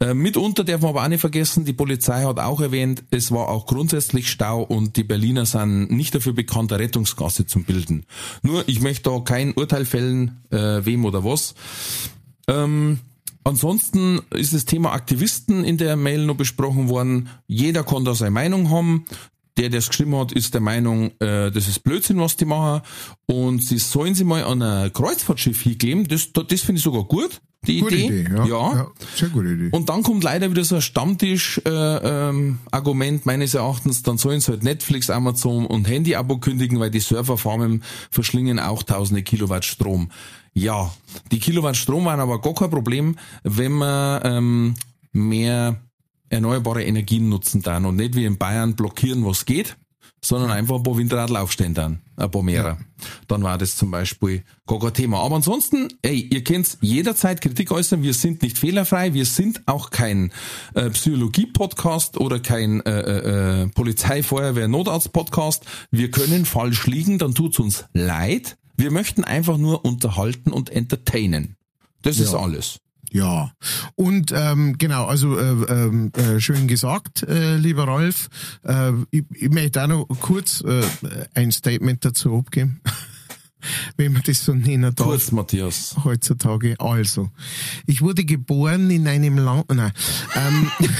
Äh, 0.00 0.14
mitunter 0.14 0.64
darf 0.64 0.80
man 0.80 0.90
aber 0.90 1.04
auch 1.04 1.08
nicht 1.08 1.20
vergessen, 1.20 1.64
die 1.64 1.72
Polizei 1.72 2.24
hat 2.24 2.38
auch 2.38 2.60
erwähnt, 2.60 3.04
es 3.10 3.30
war 3.30 3.48
auch 3.48 3.66
grundsätzlich 3.66 4.30
Stau 4.30 4.62
und 4.62 4.96
die 4.96 5.04
Berliner 5.04 5.46
sind 5.46 5.90
nicht 5.90 6.14
dafür 6.14 6.32
bekannt, 6.32 6.72
eine 6.72 6.82
Rettungsgasse 6.82 7.46
zu 7.46 7.62
bilden. 7.62 8.04
Nur, 8.42 8.64
ich 8.68 8.80
möchte 8.80 9.10
da 9.10 9.20
kein 9.20 9.54
Urteil 9.54 9.84
fällen, 9.84 10.42
äh, 10.50 10.84
wem 10.84 11.04
oder 11.04 11.24
was. 11.24 11.54
Ähm, 12.48 12.98
ansonsten 13.44 14.20
ist 14.30 14.54
das 14.54 14.64
Thema 14.64 14.92
Aktivisten 14.92 15.64
in 15.64 15.78
der 15.78 15.96
Mail 15.96 16.26
noch 16.26 16.36
besprochen 16.36 16.88
worden. 16.88 17.28
Jeder 17.46 17.84
kann 17.84 18.04
da 18.04 18.14
seine 18.14 18.30
Meinung 18.30 18.70
haben. 18.70 19.04
Der, 19.56 19.70
der 19.70 19.78
es 19.78 19.88
geschrieben 19.88 20.14
hat, 20.16 20.32
ist 20.32 20.52
der 20.52 20.60
Meinung, 20.60 21.12
äh, 21.18 21.50
das 21.50 21.66
ist 21.66 21.82
Blödsinn, 21.82 22.20
was 22.20 22.36
die 22.36 22.44
machen. 22.44 22.82
Und 23.24 23.62
sie 23.62 23.78
sollen 23.78 24.14
sie 24.14 24.24
mal 24.24 24.44
an 24.44 24.60
ein 24.60 24.92
Kreuzfahrtschiff 24.92 25.62
hinkleben. 25.62 26.06
Das, 26.08 26.30
das 26.32 26.60
finde 26.60 26.78
ich 26.78 26.84
sogar 26.84 27.04
gut, 27.04 27.40
die 27.66 27.80
Gute 27.80 27.96
Idee. 27.96 28.20
Idee, 28.20 28.34
ja. 28.34 28.46
ja. 28.46 28.86
Sehr 29.14 29.28
gute 29.28 29.48
Idee. 29.48 29.68
Und 29.72 29.88
dann 29.88 30.02
kommt 30.02 30.24
leider 30.24 30.50
wieder 30.50 30.64
so 30.64 30.74
ein 30.76 30.82
Stammtisch-Argument 30.82 33.26
meines 33.26 33.54
Erachtens, 33.54 34.02
dann 34.02 34.18
sollen 34.18 34.40
sie 34.40 34.52
halt 34.52 34.62
Netflix, 34.62 35.10
Amazon 35.10 35.66
und 35.66 35.88
Handy-Abo 35.88 36.38
kündigen, 36.38 36.78
weil 36.80 36.90
die 36.90 37.00
Serverfarmen 37.00 37.82
verschlingen 38.10 38.58
auch 38.58 38.82
tausende 38.82 39.22
Kilowatt 39.22 39.64
Strom. 39.64 40.10
Ja, 40.54 40.92
die 41.32 41.38
Kilowatt 41.38 41.76
Strom 41.76 42.06
waren 42.06 42.20
aber 42.20 42.40
gar 42.40 42.54
kein 42.54 42.70
Problem, 42.70 43.16
wenn 43.42 43.72
man 43.72 44.20
ähm, 44.24 44.74
mehr 45.12 45.80
erneuerbare 46.28 46.84
Energien 46.84 47.28
nutzen 47.28 47.62
dann 47.62 47.84
und 47.84 47.96
nicht 47.96 48.14
wie 48.14 48.24
in 48.24 48.38
Bayern 48.38 48.74
blockieren, 48.74 49.24
was 49.24 49.44
geht, 49.44 49.76
sondern 50.24 50.50
einfach 50.50 50.76
ein 50.76 50.82
paar 50.82 50.96
Windradl 50.96 51.36
aufstellen 51.36 51.74
dann, 51.74 52.00
ein 52.16 52.30
paar 52.30 52.42
mehrere. 52.42 52.78
Dann 53.28 53.42
war 53.42 53.58
das 53.58 53.76
zum 53.76 53.90
Beispiel 53.90 54.42
gar 54.66 54.78
kein 54.80 54.94
Thema. 54.94 55.20
Aber 55.20 55.36
ansonsten, 55.36 55.88
ey, 56.02 56.20
ihr 56.32 56.42
könnt 56.44 56.78
jederzeit 56.80 57.40
Kritik 57.40 57.70
äußern, 57.70 58.02
wir 58.02 58.14
sind 58.14 58.42
nicht 58.42 58.58
fehlerfrei, 58.58 59.12
wir 59.14 59.26
sind 59.26 59.62
auch 59.66 59.90
kein 59.90 60.32
äh, 60.74 60.90
Psychologie-Podcast 60.90 62.18
oder 62.18 62.40
kein 62.40 62.80
äh, 62.86 63.00
äh, 63.00 63.62
äh, 63.62 63.68
Polizei, 63.68 64.22
Feuerwehr, 64.22 64.68
Notarzt-Podcast. 64.68 65.64
Wir 65.90 66.10
können 66.10 66.44
falsch 66.46 66.86
liegen, 66.86 67.18
dann 67.18 67.34
tut's 67.34 67.58
uns 67.58 67.84
leid. 67.92 68.56
Wir 68.76 68.90
möchten 68.90 69.24
einfach 69.24 69.58
nur 69.58 69.84
unterhalten 69.84 70.52
und 70.52 70.70
entertainen. 70.70 71.56
Das 72.02 72.18
ist 72.18 72.32
Ja. 72.32 72.38
alles. 72.38 72.78
Ja, 73.10 73.52
und 73.94 74.32
ähm, 74.34 74.76
genau, 74.78 75.06
also 75.06 75.38
äh, 75.38 75.50
ähm, 75.68 76.12
äh, 76.16 76.40
schön 76.40 76.66
gesagt, 76.68 77.22
äh, 77.22 77.56
lieber 77.56 77.86
Ralf. 77.86 78.28
Äh, 78.64 78.92
ich, 79.10 79.24
ich 79.30 79.50
möchte 79.50 79.82
auch 79.82 79.88
noch 79.88 80.06
kurz 80.20 80.62
äh, 80.62 80.82
ein 81.34 81.52
Statement 81.52 82.04
dazu 82.04 82.36
abgeben, 82.36 82.80
wenn 83.96 84.12
man 84.12 84.22
das 84.24 84.44
so 84.44 84.54
nennen 84.54 84.94
darf. 84.94 85.06
Kurz, 85.06 85.32
Matthias. 85.32 85.96
Heutzutage. 86.04 86.74
Also, 86.78 87.30
ich 87.86 88.02
wurde 88.02 88.24
geboren 88.24 88.90
in 88.90 89.06
einem 89.08 89.38
Land. 89.38 89.64
Nein, 89.72 89.92
ähm, 90.34 90.70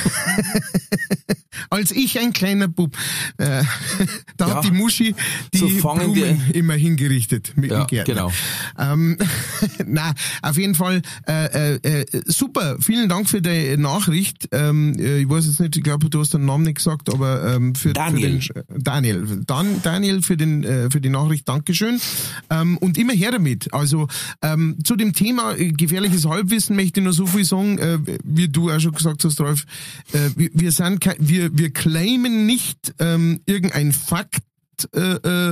als 1.70 1.90
ich 1.92 2.18
ein 2.18 2.32
kleiner 2.32 2.68
Bub, 2.68 2.96
äh, 3.38 3.62
da 4.36 4.48
Ja, 4.48 4.54
hat 4.56 4.64
die 4.64 4.70
Muschi 4.70 5.14
die 5.54 5.58
so 5.58 5.68
Blumen 5.68 6.40
immer 6.52 6.74
hingerichtet 6.74 7.52
mit 7.56 7.70
Ja, 7.70 7.84
dem 7.84 7.86
Gärtner. 7.88 8.14
genau. 8.14 8.32
Ähm, 8.78 9.16
na, 9.86 10.12
auf 10.42 10.56
jeden 10.56 10.74
Fall 10.74 11.02
äh, 11.28 11.74
äh, 11.76 12.00
äh, 12.02 12.06
super. 12.26 12.76
Vielen 12.80 13.08
Dank 13.08 13.28
für 13.28 13.40
die 13.42 13.76
Nachricht. 13.76 14.48
Ähm, 14.52 14.94
äh, 14.98 15.20
ich 15.20 15.28
weiß 15.28 15.46
jetzt 15.46 15.60
nicht, 15.60 15.76
ich 15.76 15.82
glaube, 15.82 16.08
du 16.10 16.20
hast 16.20 16.34
den 16.34 16.44
Namen 16.44 16.64
nicht 16.64 16.76
gesagt, 16.76 17.12
aber 17.12 17.54
ähm, 17.54 17.74
für, 17.74 17.92
Daniel. 17.92 18.40
für 18.40 18.54
den 18.54 18.82
Daniel, 18.84 19.42
Dan, 19.46 19.82
Daniel 19.82 20.22
für 20.22 20.36
den 20.36 20.64
äh, 20.64 20.90
für 20.90 21.00
die 21.00 21.08
Nachricht. 21.10 21.48
Dankeschön. 21.48 22.00
Ähm, 22.50 22.78
und 22.78 22.98
immer 22.98 23.12
her 23.12 23.32
damit. 23.32 23.72
Also 23.72 24.08
ähm, 24.42 24.76
zu 24.84 24.96
dem 24.96 25.12
Thema 25.12 25.54
äh, 25.56 25.72
gefährliches 25.72 26.26
Halbwissen 26.26 26.76
möchte 26.76 27.00
ich 27.00 27.04
nur 27.04 27.12
so 27.12 27.26
viel 27.26 27.44
sagen, 27.44 27.78
äh, 27.78 27.98
wie 28.24 28.48
du 28.48 28.70
auch 28.70 28.80
schon 28.80 28.92
gesagt 28.92 29.24
hast, 29.24 29.40
Rolf. 29.40 29.64
Äh, 30.12 30.30
wir, 30.36 30.50
wir 30.52 30.72
sind 30.72 31.00
kein, 31.00 31.16
wir, 31.18 31.56
wir 31.56 31.72
claimen 31.72 32.46
nicht 32.46 32.94
ähm, 32.98 33.40
irgendein 33.46 33.92
Fakt 33.92 34.42
äh, 34.94 35.00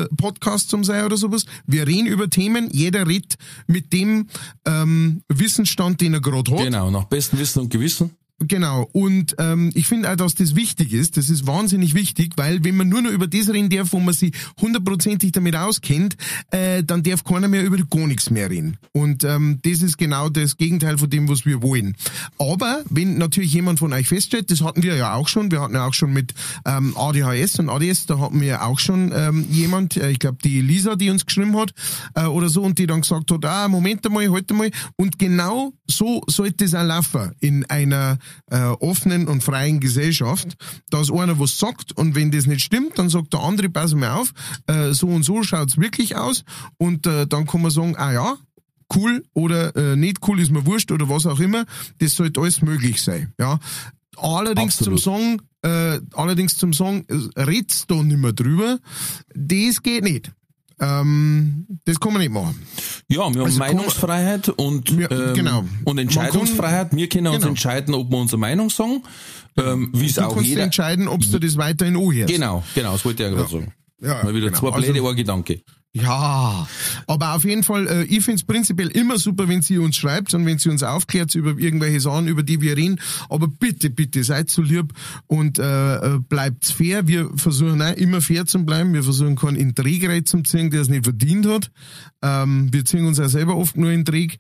äh, 0.02 0.09
Podcast 0.16 0.68
zum 0.68 0.85
sein 0.85 1.04
oder 1.04 1.16
sowas. 1.16 1.46
Wir 1.66 1.87
reden 1.87 2.07
über 2.07 2.28
Themen, 2.28 2.68
jeder 2.72 3.07
redet 3.07 3.37
mit 3.66 3.92
dem 3.92 4.28
ähm, 4.66 5.22
Wissensstand, 5.28 6.00
den 6.00 6.14
er 6.14 6.20
gerade 6.20 6.52
hat. 6.52 6.64
Genau, 6.64 6.90
nach 6.90 7.04
bestem 7.04 7.38
Wissen 7.38 7.61
und 7.61 7.70
Gewissen. 7.70 8.11
Genau, 8.40 8.88
und 8.92 9.37
ähm, 9.38 9.70
ich 9.75 9.87
finde 9.87 10.11
auch, 10.11 10.16
dass 10.16 10.35
das 10.35 10.57
wichtig 10.57 10.92
ist. 10.92 11.16
Das 11.16 11.31
ist 11.31 11.47
wahnsinnig 11.47 11.94
wichtig, 11.94 12.33
weil 12.37 12.64
wenn 12.64 12.77
man 12.77 12.88
nur 12.88 13.01
noch 13.01 13.12
über 13.12 13.29
das 13.29 13.49
reden 13.49 13.70
darf, 13.70 13.92
wo 13.92 14.01
man 14.01 14.12
sich 14.12 14.33
hundertprozentig 14.61 15.31
damit 15.31 15.55
auskennt, 15.55 16.16
äh, 16.51 16.83
dann 16.83 17.05
darf 17.05 17.23
keiner 17.23 17.47
mehr 17.47 17.64
über 17.64 17.77
gar 17.77 18.09
nichts 18.09 18.31
mehr 18.31 18.51
reden. 18.51 18.77
Und 18.92 19.23
ähm, 19.23 19.61
das 19.62 19.83
ist 19.83 19.99
genau 19.99 20.29
das 20.31 20.57
Gegenteil 20.57 20.99
von 20.99 21.09
dem, 21.09 21.29
was 21.29 21.47
wir 21.47 21.62
wollen. 21.62 21.97
Aber 22.38 22.83
wenn 22.90 23.18
natürlich 23.18 23.55
jemand 23.55 23.79
von 23.79 23.92
euch 23.92 24.09
feststellt, 24.09 24.51
das 24.51 24.62
hatten 24.62 24.83
wir 24.83 24.97
ja 24.97 25.14
auch 25.14 25.29
schon, 25.29 25.53
wir 25.53 25.61
hatten 25.61 25.75
ja 25.75 25.87
auch 25.87 25.94
schon 25.94 26.12
mit 26.12 26.35
ähm, 26.66 26.92
ADHS 26.97 27.61
und 27.61 27.68
ADS, 27.68 28.07
da 28.07 28.18
hatten 28.18 28.40
wir 28.40 28.64
auch 28.64 28.81
schon 28.81 29.12
ähm, 29.14 29.47
jemand, 29.49 29.97
äh, 29.97 30.11
ich 30.11 30.18
glaube 30.18 30.38
die 30.42 30.61
Lisa, 30.61 30.97
die 30.97 31.09
uns 31.09 31.25
geschrieben 31.25 31.57
hat 31.57 31.73
äh, 32.16 32.25
oder 32.25 32.49
so, 32.49 32.62
und 32.62 32.79
die 32.81 32.88
dann 32.88 33.03
gesagt 33.03 33.31
hat, 33.31 33.44
ah, 33.44 33.68
Moment 33.68 34.05
einmal, 34.05 34.29
halt 34.31 34.51
einmal. 34.51 34.73
Und 34.97 35.20
genau 35.20 35.73
so 35.87 36.23
sollte 36.27 36.64
es 36.64 36.75
auch 36.75 36.83
laufen 36.83 37.33
in 37.38 37.64
einer 37.66 38.18
äh, 38.51 38.61
offenen 38.61 39.29
und 39.29 39.43
freien 39.43 39.81
Gesellschaft, 39.81 40.57
dass 40.91 41.11
einer 41.11 41.39
was 41.39 41.59
sagt 41.59 41.93
und 41.93 42.15
wenn 42.15 42.31
das 42.31 42.47
nicht 42.47 42.63
stimmt, 42.63 42.99
dann 42.99 43.09
sagt 43.09 43.33
der 43.33 43.41
andere, 43.41 43.69
pass 43.69 43.95
mal 43.95 44.13
auf, 44.13 44.33
äh, 44.67 44.93
so 44.93 45.09
und 45.09 45.23
so 45.23 45.43
schaut's 45.43 45.79
wirklich 45.79 46.17
aus 46.17 46.45
und 46.79 47.07
äh, 47.07 47.27
dann 47.27 47.47
kann 47.47 47.63
man 47.63 47.71
sagen, 47.71 47.97
ah 47.97 48.13
ja, 48.13 48.37
cool 48.95 49.25
oder 49.35 49.75
äh, 49.77 49.97
nicht 49.97 50.19
cool 50.29 50.41
ist 50.41 50.51
mir 50.51 50.67
wurscht 50.67 50.93
oder 50.93 51.09
was 51.09 51.27
auch 51.27 51.41
immer, 51.41 51.65
das 51.99 52.15
sollte 52.15 52.41
alles 52.41 52.63
möglich 52.63 53.03
sein. 53.03 53.33
Ja. 53.39 53.59
Allerdings 54.17 54.79
Absolut. 54.79 55.01
zum 55.01 55.13
Song, 55.13 55.43
äh, 55.63 56.01
allerdings 56.15 56.57
zum 56.57 56.73
Song, 56.73 57.05
äh, 57.09 57.41
red's 57.41 57.87
da 57.87 57.97
nicht 58.03 58.19
mehr 58.19 58.33
drüber, 58.33 58.79
das 59.35 59.83
geht 59.83 60.05
nicht. 60.05 60.33
Ähm, 60.85 61.66
das 61.85 61.99
kann 62.01 62.12
man 62.12 62.23
nicht 62.23 62.33
machen. 62.33 62.61
Ja, 63.09 63.18
wir 63.18 63.25
haben 63.25 63.40
Also 63.40 63.59
Meinungsfreiheit 63.59 64.49
und, 64.51 64.90
Ja, 64.90 65.11
ähm, 65.11 65.35
genau. 65.35 65.64
und 65.85 65.99
Entscheidungsfreiheit. 65.99 66.94
Wir 66.94 67.09
können 67.09 67.27
uns 67.29 67.37
Genau. 67.38 67.49
entscheiden, 67.49 67.94
ob 67.94 68.11
wir 68.11 68.18
unsere 68.18 68.38
Meinung 68.38 68.70
sagen, 68.70 69.03
ähm, 69.57 69.90
wie 69.94 70.07
es 70.07 70.14
Du 70.14 70.23
auch 70.23 70.35
kannst 70.35 70.49
jeder. 70.49 70.62
entscheiden, 70.64 71.09
ob 71.09 71.20
du 71.23 71.38
das 71.38 71.57
weiterhin 71.57 71.97
anhörst. 71.97 72.33
Genau, 72.33 72.62
genau, 72.75 72.92
das 72.92 73.05
wollte 73.05 73.23
ich 73.23 73.29
ja 73.31 73.35
gerade 73.35 73.51
sagen. 73.51 73.73
Ja, 74.03 74.23
Mal 74.25 74.35
wieder 74.35 74.47
genau. 74.49 74.59
zwei 74.59 74.68
Also- 74.73 74.87
blöde 74.87 75.03
Ohrgedanke. 75.03 75.62
Ja, 75.96 76.66
aber 77.07 77.35
auf 77.35 77.44
jeden 77.44 77.62
Fall, 77.62 77.87
äh, 77.87 78.02
ich 78.02 78.24
find's 78.24 78.42
prinzipiell 78.42 78.88
immer 78.88 79.16
super, 79.16 79.46
wenn 79.46 79.62
sie 79.62 79.78
uns 79.78 79.96
schreibt 79.96 80.35
und 80.35 80.44
wenn 80.44 80.59
sie 80.59 80.68
uns 80.68 80.83
aufklärt 80.83 81.33
über 81.37 81.57
irgendwelche 81.57 82.00
Sachen, 82.00 82.26
über 82.26 82.42
die 82.42 82.61
wir 82.61 82.76
reden. 82.76 83.00
Aber 83.28 83.46
bitte, 83.46 83.90
bitte, 83.90 84.24
seid 84.24 84.50
so 84.50 84.61
lieb 84.61 84.92
und 85.28 85.61
äh, 85.61 85.94
äh, 85.94 86.18
bleibt 86.18 86.64
fair. 86.64 87.07
Wir 87.07 87.30
versuchen 87.37 87.80
auch 87.80 87.94
immer 87.94 88.20
fair 88.20 88.44
zu 88.44 88.64
bleiben. 88.64 88.92
Wir 88.92 89.04
versuchen 89.04 89.37
keinen 89.37 89.54
in 89.54 90.24
zu 90.26 90.42
ziehen, 90.42 90.70
der 90.70 90.80
es 90.80 90.88
nicht 90.88 91.04
verdient 91.04 91.46
hat. 91.46 91.70
Ähm, 92.22 92.72
wir 92.72 92.85
ziehen 92.85 93.07
uns 93.07 93.20
auch 93.20 93.28
selber 93.28 93.57
oft 93.57 93.76
nur 93.76 93.92
in 93.92 94.04
Träg. 94.04 94.38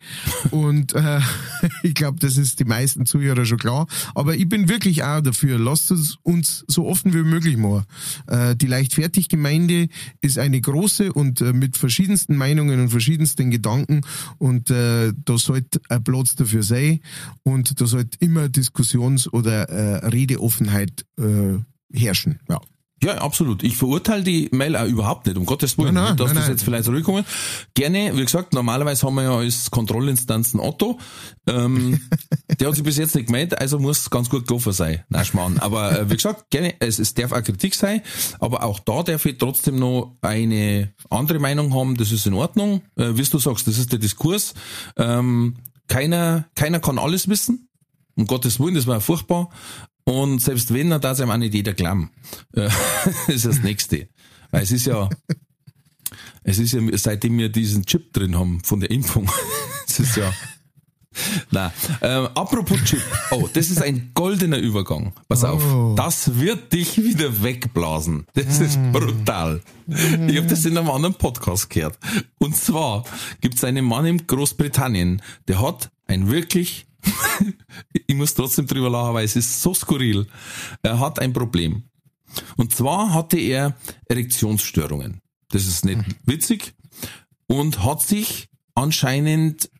Und 0.50 0.92
äh, 0.94 1.20
ich 1.84 1.94
glaube, 1.94 2.18
das 2.18 2.36
ist 2.36 2.58
die 2.58 2.64
meisten 2.64 3.06
Zuhörer 3.06 3.44
schon 3.44 3.58
klar. 3.58 3.86
Aber 4.16 4.34
ich 4.34 4.48
bin 4.48 4.68
wirklich 4.68 5.04
auch 5.04 5.20
dafür. 5.20 5.60
Lasst 5.60 5.92
es 5.92 6.16
uns 6.24 6.64
so 6.66 6.88
offen 6.88 7.14
wie 7.14 7.22
möglich 7.22 7.56
machen. 7.56 7.84
Äh, 8.26 8.56
die 8.56 8.66
Leichtfertig-Gemeinde 8.66 9.86
ist 10.20 10.36
eine 10.38 10.60
große 10.60 11.12
und 11.12 11.43
äh, 11.44 11.52
mit 11.52 11.76
verschiedensten 11.76 12.36
Meinungen 12.36 12.80
und 12.80 12.88
verschiedensten 12.90 13.50
Gedanken 13.50 14.00
und 14.38 14.70
äh, 14.70 15.12
da 15.24 15.38
sollte 15.38 15.80
ein 15.88 16.02
Platz 16.02 16.34
dafür 16.34 16.62
sein 16.62 17.00
und 17.42 17.80
da 17.80 17.86
sollte 17.86 18.18
immer 18.20 18.48
Diskussions- 18.48 19.32
oder 19.32 19.68
äh, 19.68 20.06
Redeoffenheit 20.06 21.04
äh, 21.18 21.58
herrschen. 21.92 22.40
Ja. 22.48 22.60
Ja, 23.04 23.18
absolut. 23.18 23.62
Ich 23.62 23.76
verurteile 23.76 24.22
die 24.22 24.48
Mail 24.50 24.76
auch 24.76 24.86
überhaupt 24.86 25.26
nicht, 25.26 25.36
um 25.36 25.44
Gottes 25.44 25.76
Willen. 25.76 25.92
Nein, 25.92 26.04
nein, 26.04 26.16
dass 26.16 26.28
nein, 26.28 26.36
das 26.36 26.44
nein. 26.44 26.52
jetzt 26.52 26.64
vielleicht 26.64 26.84
zurückkommen. 26.84 27.24
Gerne, 27.74 28.16
wie 28.16 28.24
gesagt, 28.24 28.54
normalerweise 28.54 29.06
haben 29.06 29.16
wir 29.16 29.24
ja 29.24 29.36
als 29.36 29.70
Kontrollinstanzen 29.70 30.58
Otto. 30.58 30.98
Ähm, 31.46 32.00
der 32.58 32.68
hat 32.68 32.74
sich 32.74 32.82
bis 32.82 32.96
jetzt 32.96 33.14
nicht 33.14 33.26
gemeldet, 33.26 33.60
also 33.60 33.78
muss 33.78 34.08
ganz 34.08 34.30
gut 34.30 34.48
gelaufen 34.48 34.72
sein. 34.72 35.04
Nein, 35.10 35.24
Schmarrn. 35.26 35.58
Aber 35.58 36.00
äh, 36.00 36.10
wie 36.10 36.14
gesagt, 36.14 36.48
gerne, 36.48 36.76
es, 36.80 36.98
es 36.98 37.12
darf 37.12 37.32
auch 37.32 37.42
Kritik 37.42 37.74
sein, 37.74 38.00
aber 38.40 38.62
auch 38.62 38.78
da 38.78 39.02
darf 39.02 39.26
ich 39.26 39.36
trotzdem 39.36 39.76
noch 39.76 40.16
eine 40.22 40.94
andere 41.10 41.38
Meinung 41.40 41.74
haben, 41.74 41.98
das 41.98 42.10
ist 42.10 42.26
in 42.26 42.32
Ordnung. 42.32 42.80
Äh, 42.96 43.16
wie 43.16 43.22
du 43.22 43.38
sagst, 43.38 43.66
das 43.68 43.76
ist 43.76 43.92
der 43.92 43.98
Diskurs. 43.98 44.54
Ähm, 44.96 45.56
keiner, 45.88 46.46
keiner 46.54 46.80
kann 46.80 46.98
alles 46.98 47.28
wissen. 47.28 47.68
Um 48.16 48.26
Gottes 48.26 48.60
Willen, 48.60 48.76
das 48.76 48.86
war 48.86 49.00
furchtbar. 49.00 49.50
Und 50.04 50.40
selbst 50.40 50.72
wenn, 50.74 50.90
dann 50.90 51.00
darf 51.00 51.12
es 51.14 51.20
einem 51.20 51.30
auch 51.30 51.36
nicht 51.36 51.54
jeder 51.54 51.72
glauben. 51.74 52.10
Äh, 52.54 52.68
das 53.26 53.28
ist 53.36 53.46
das 53.46 53.62
Nächste. 53.62 54.08
Weil 54.50 54.62
es 54.62 54.70
ist 54.72 54.86
ja, 54.86 55.08
es 56.42 56.58
ist 56.58 56.72
ja, 56.72 56.80
seitdem 56.92 57.38
wir 57.38 57.48
diesen 57.48 57.84
Chip 57.86 58.12
drin 58.12 58.36
haben 58.38 58.62
von 58.62 58.80
der 58.80 58.90
Impfung, 58.90 59.28
es 59.88 60.00
ist 60.00 60.16
ja, 60.16 60.32
na, 61.52 61.72
ähm, 62.02 62.28
apropos 62.34 62.82
Chip, 62.84 63.00
oh, 63.30 63.48
das 63.52 63.70
ist 63.70 63.80
ein 63.80 64.10
goldener 64.14 64.58
Übergang. 64.58 65.12
Pass 65.28 65.44
auf, 65.44 65.62
Oh. 65.64 65.94
das 65.96 66.40
wird 66.40 66.72
dich 66.72 66.98
wieder 66.98 67.42
wegblasen. 67.42 68.26
Das 68.34 68.58
ist 68.58 68.78
brutal. 68.92 69.62
Ich 69.86 70.36
habe 70.36 70.46
das 70.48 70.64
in 70.64 70.76
einem 70.76 70.90
anderen 70.90 71.14
Podcast 71.14 71.70
gehört. 71.70 71.98
Und 72.38 72.56
zwar 72.56 73.04
gibt 73.40 73.54
es 73.54 73.64
einen 73.64 73.84
Mann 73.84 74.06
in 74.06 74.26
Großbritannien, 74.26 75.22
der 75.46 75.60
hat 75.60 75.90
ein 76.08 76.30
wirklich, 76.30 76.86
ich 78.06 78.14
muss 78.14 78.34
trotzdem 78.34 78.66
drüber 78.66 78.90
lachen, 78.90 79.14
weil 79.14 79.24
es 79.24 79.36
ist 79.36 79.62
so 79.62 79.74
skurril. 79.74 80.26
Er 80.82 80.98
hat 80.98 81.18
ein 81.18 81.32
Problem. 81.32 81.84
Und 82.56 82.74
zwar 82.74 83.12
hatte 83.12 83.38
er 83.38 83.76
Erektionsstörungen. 84.08 85.20
Das 85.48 85.66
ist 85.66 85.84
nicht 85.84 86.00
witzig. 86.24 86.74
Und 87.46 87.84
hat 87.84 88.02
sich 88.02 88.48
anscheinend 88.74 89.70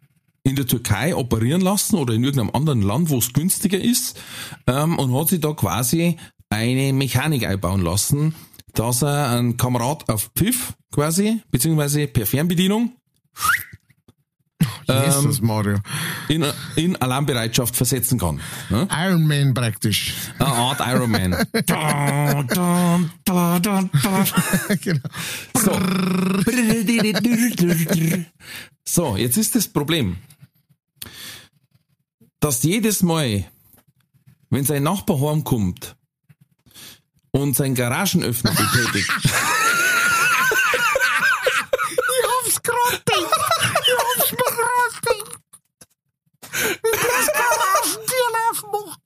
in 0.45 0.57
der 0.57 0.67
Türkei 0.67 1.17
operieren 1.17 1.63
lassen 1.63 1.97
oder 1.97 2.15
in 2.15 2.23
irgendeinem 2.23 2.55
anderen 2.55 2.83
Land, 2.83 3.11
wo 3.11 3.19
es 3.19 3.33
günstiger 3.33 3.81
ist, 3.81 4.21
ähm, 4.67 4.99
und 4.99 5.15
hat 5.15 5.29
sich 5.29 5.41
da 5.41 5.53
quasi 5.53 6.19
eine 6.51 6.93
Mechanik 6.93 7.47
einbauen 7.47 7.81
lassen, 7.81 8.35
dass 8.75 9.03
er 9.03 9.31
einen 9.31 9.57
Kamerad 9.57 10.09
auf 10.09 10.31
Pfiff 10.37 10.75
quasi, 10.93 11.41
beziehungsweise 11.51 12.07
per 12.07 12.27
Fernbedienung 12.27 12.93
Jesus 14.87 15.41
Mario. 15.41 15.79
in, 16.29 16.45
in 16.77 16.97
Alarmbereitschaft 16.97 17.77
versetzen 17.77 18.19
kann. 18.19 18.41
Ne? 18.71 18.89
Iron 18.91 19.27
Man 19.27 19.55
praktisch. 19.55 20.15
Eine 20.39 20.49
Art 20.49 20.81
Iron 20.81 21.11
Man. 21.11 21.31
genau. 24.83 25.09
So. 25.57 25.79
so, 28.85 29.17
jetzt 29.17 29.37
ist 29.37 29.55
das 29.55 29.69
Problem, 29.69 30.17
dass 32.41 32.63
jedes 32.63 33.03
Mal, 33.03 33.45
wenn 34.51 34.65
sein 34.65 34.83
Nachbar 34.83 35.21
heimkommt 35.21 35.97
und 37.31 37.57
sein 37.57 37.75
Garagenöffner 37.75 38.53
betätigt, 38.53 39.11
Ich 41.97 42.31
hab's 42.31 42.63
grad 42.63 43.07
gedacht. 43.07 43.81
Ich 43.81 43.95
hab's 43.99 44.33
mir 44.33 44.51
grad 44.57 45.03
gedacht. 45.03 45.41
Das 46.55 47.27
Garagentürlauf 47.33 48.63
macht. 48.71 49.01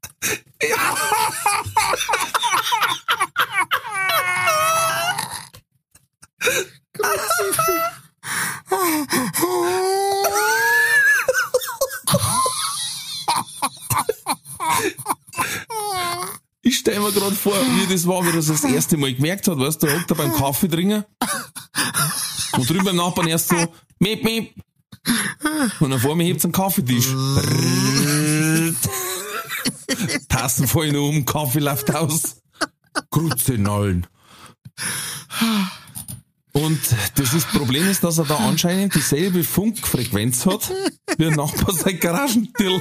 ich 16.61 16.79
stelle 16.79 17.01
mir 17.01 17.13
gerade 17.13 17.35
vor, 17.35 17.55
wie 17.55 17.87
das 17.91 18.07
war, 18.07 18.27
wie 18.27 18.33
das 18.33 18.49
das 18.49 18.65
erste 18.65 18.99
Mal 18.99 19.15
gemerkt 19.15 19.49
hat, 19.49 19.59
weißt 19.59 19.83
du, 19.83 19.87
da 19.87 19.95
hockt 19.95 20.15
beim 20.19 20.35
Kaffee 20.35 20.69
trinken 20.69 21.05
und 22.53 22.69
drüben 22.69 22.85
beim 22.85 22.97
Nachbarn 22.97 23.29
erst 23.29 23.49
so, 23.49 23.57
miep, 24.01 24.23
miep. 24.23 24.55
Und 25.81 25.90
dann 25.90 26.01
vor 26.01 26.16
mir 26.16 26.25
hebt's 26.25 26.44
einen 26.44 26.53
Kaffeetisch. 26.53 27.09
Tassen 30.29 30.68
fallen 30.68 30.97
um, 30.97 31.25
Kaffee 31.25 31.61
läuft 31.61 31.94
aus. 31.94 32.37
Grüße 33.11 33.55
Nollen. 33.59 34.07
Und 36.53 36.81
das, 37.14 37.35
ist, 37.35 37.47
das 37.47 37.53
Problem 37.53 37.88
ist, 37.88 38.03
dass 38.03 38.18
er 38.18 38.25
da 38.25 38.37
anscheinend 38.37 38.94
dieselbe 38.94 39.44
Funkfrequenz 39.44 40.47
hat, 40.47 40.73
wie 41.16 41.27
ein 41.27 41.35
Nachbar 41.35 41.75
sein 41.75 42.01
Garagentür. 42.01 42.81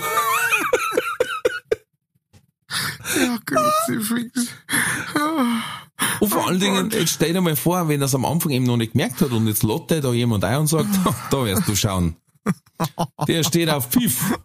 Ja, 3.19 3.37
Kruzifix. 3.45 4.47
Und 6.19 6.29
vor 6.29 6.47
allen 6.47 6.59
Dingen, 6.59 6.91
jetzt 6.91 7.13
stell 7.13 7.33
dir 7.33 7.41
mal 7.41 7.55
vor, 7.55 7.87
wenn 7.87 8.01
er 8.01 8.05
es 8.05 8.15
am 8.15 8.25
Anfang 8.25 8.51
eben 8.51 8.65
noch 8.65 8.77
nicht 8.77 8.93
gemerkt 8.93 9.21
hat 9.21 9.31
und 9.31 9.47
jetzt 9.47 9.63
lotte 9.63 10.01
da 10.01 10.13
jemand 10.13 10.43
ein 10.43 10.59
und 10.59 10.67
sagt, 10.67 10.89
da 11.31 11.45
wirst 11.45 11.67
du 11.67 11.75
schauen. 11.75 12.15
Der 13.27 13.43
steht 13.43 13.69
auf 13.69 13.89
Pfiff. 13.89 14.37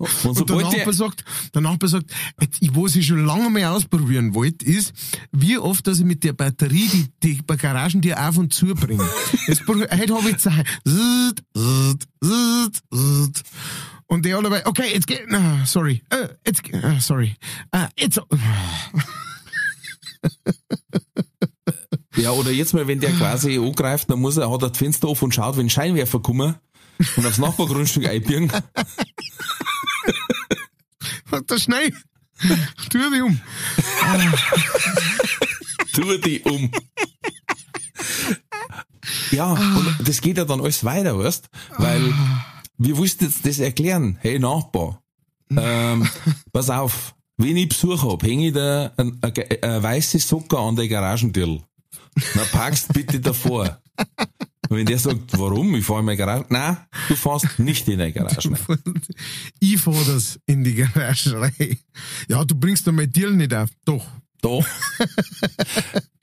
Und 0.00 0.40
Und 0.40 0.48
der 0.48 0.56
Nachbar 0.56 0.92
sagt, 0.94 1.24
der 1.54 1.60
Nachbar 1.60 1.88
sagt, 1.90 2.10
was 2.72 2.96
ich 2.96 3.06
schon 3.06 3.26
lange 3.26 3.50
mal 3.50 3.64
ausprobieren 3.66 4.34
wollte, 4.34 4.64
ist, 4.64 4.94
wie 5.30 5.58
oft, 5.58 5.86
dass 5.86 5.98
ich 5.98 6.06
mit 6.06 6.24
der 6.24 6.32
Batterie 6.32 6.88
die, 6.88 7.08
die 7.22 7.46
Garagentür 7.46 8.28
auf 8.28 8.38
und 8.38 8.54
zu 8.54 8.74
bringe. 8.74 9.06
Jetzt, 9.46 9.62
heute 9.68 10.14
habe 10.14 10.30
ich 10.30 10.38
Zeit. 10.38 10.66
Und 14.10 14.24
der 14.24 14.36
alle 14.38 14.66
okay, 14.66 14.92
jetzt 14.92 15.06
geht, 15.06 15.22
ah, 15.32 15.64
sorry, 15.64 16.02
äh, 16.10 16.30
jetzt, 16.44 16.62
ah, 16.82 16.98
sorry, 16.98 17.36
ah, 17.70 17.88
jetzt, 17.96 18.20
ja, 22.16 22.32
oder 22.32 22.50
jetzt 22.50 22.74
mal, 22.74 22.88
wenn 22.88 22.98
der 22.98 23.12
quasi 23.12 23.56
angreift, 23.56 24.10
dann 24.10 24.18
muss 24.18 24.36
er, 24.36 24.50
hat 24.50 24.62
er 24.62 24.70
das 24.70 24.78
Fenster 24.78 25.06
auf 25.06 25.22
und 25.22 25.32
schaut, 25.32 25.56
wenn 25.56 25.70
Scheinwerfer 25.70 26.18
kommen 26.18 26.56
und 27.14 27.24
aufs 27.24 27.38
Nachbargrundstück 27.38 28.08
einbiegen. 28.08 28.50
da 31.46 31.58
schnell, 31.58 31.92
tu 32.90 32.98
dich 32.98 33.22
um. 33.22 33.40
tu 35.94 36.18
die 36.18 36.40
um. 36.40 36.68
Ja, 39.30 39.52
und 39.52 39.96
das 40.04 40.20
geht 40.20 40.36
ja 40.36 40.44
dann 40.44 40.60
alles 40.60 40.84
weiter, 40.84 41.16
weißt? 41.16 41.48
Weil, 41.78 42.12
wie 42.82 42.96
willst 42.96 43.20
du 43.20 43.26
jetzt 43.26 43.44
das 43.46 43.58
erklären? 43.58 44.16
Hey 44.20 44.38
Nachbar, 44.38 45.02
ähm, 45.56 46.08
pass 46.52 46.70
auf, 46.70 47.14
wenn 47.36 47.56
ich 47.56 47.68
Besuch 47.68 48.02
hab, 48.02 48.22
hänge 48.22 48.48
ich 48.48 48.54
da 48.54 48.92
ein, 48.96 49.18
ein, 49.22 49.32
ein 49.62 49.82
weiße 49.82 50.18
Socker 50.18 50.58
an 50.58 50.76
der 50.76 50.88
Garagentür. 50.88 51.60
Na, 52.34 52.42
packst 52.50 52.92
bitte 52.92 53.20
davor. 53.20 53.80
Und 54.68 54.76
wenn 54.76 54.86
der 54.86 54.98
sagt, 54.98 55.36
warum? 55.38 55.74
Ich 55.74 55.84
fahre 55.84 56.00
in 56.00 56.06
meine 56.06 56.16
Garage. 56.16 56.46
Nein, 56.48 56.76
du 57.08 57.16
fährst 57.16 57.58
nicht 57.58 57.88
in 57.88 57.98
deine 57.98 58.12
Garage. 58.12 58.50
rein. 58.50 58.78
Ich 59.60 59.78
fahr 59.80 59.94
das 60.06 60.38
in 60.46 60.62
die 60.64 60.74
Garage 60.74 61.40
rein. 61.40 61.78
Ja, 62.28 62.44
du 62.44 62.54
bringst 62.54 62.86
da 62.86 62.92
mein 62.92 63.12
Tier 63.12 63.30
nicht 63.30 63.52
auf. 63.54 63.68
Doch. 63.84 64.06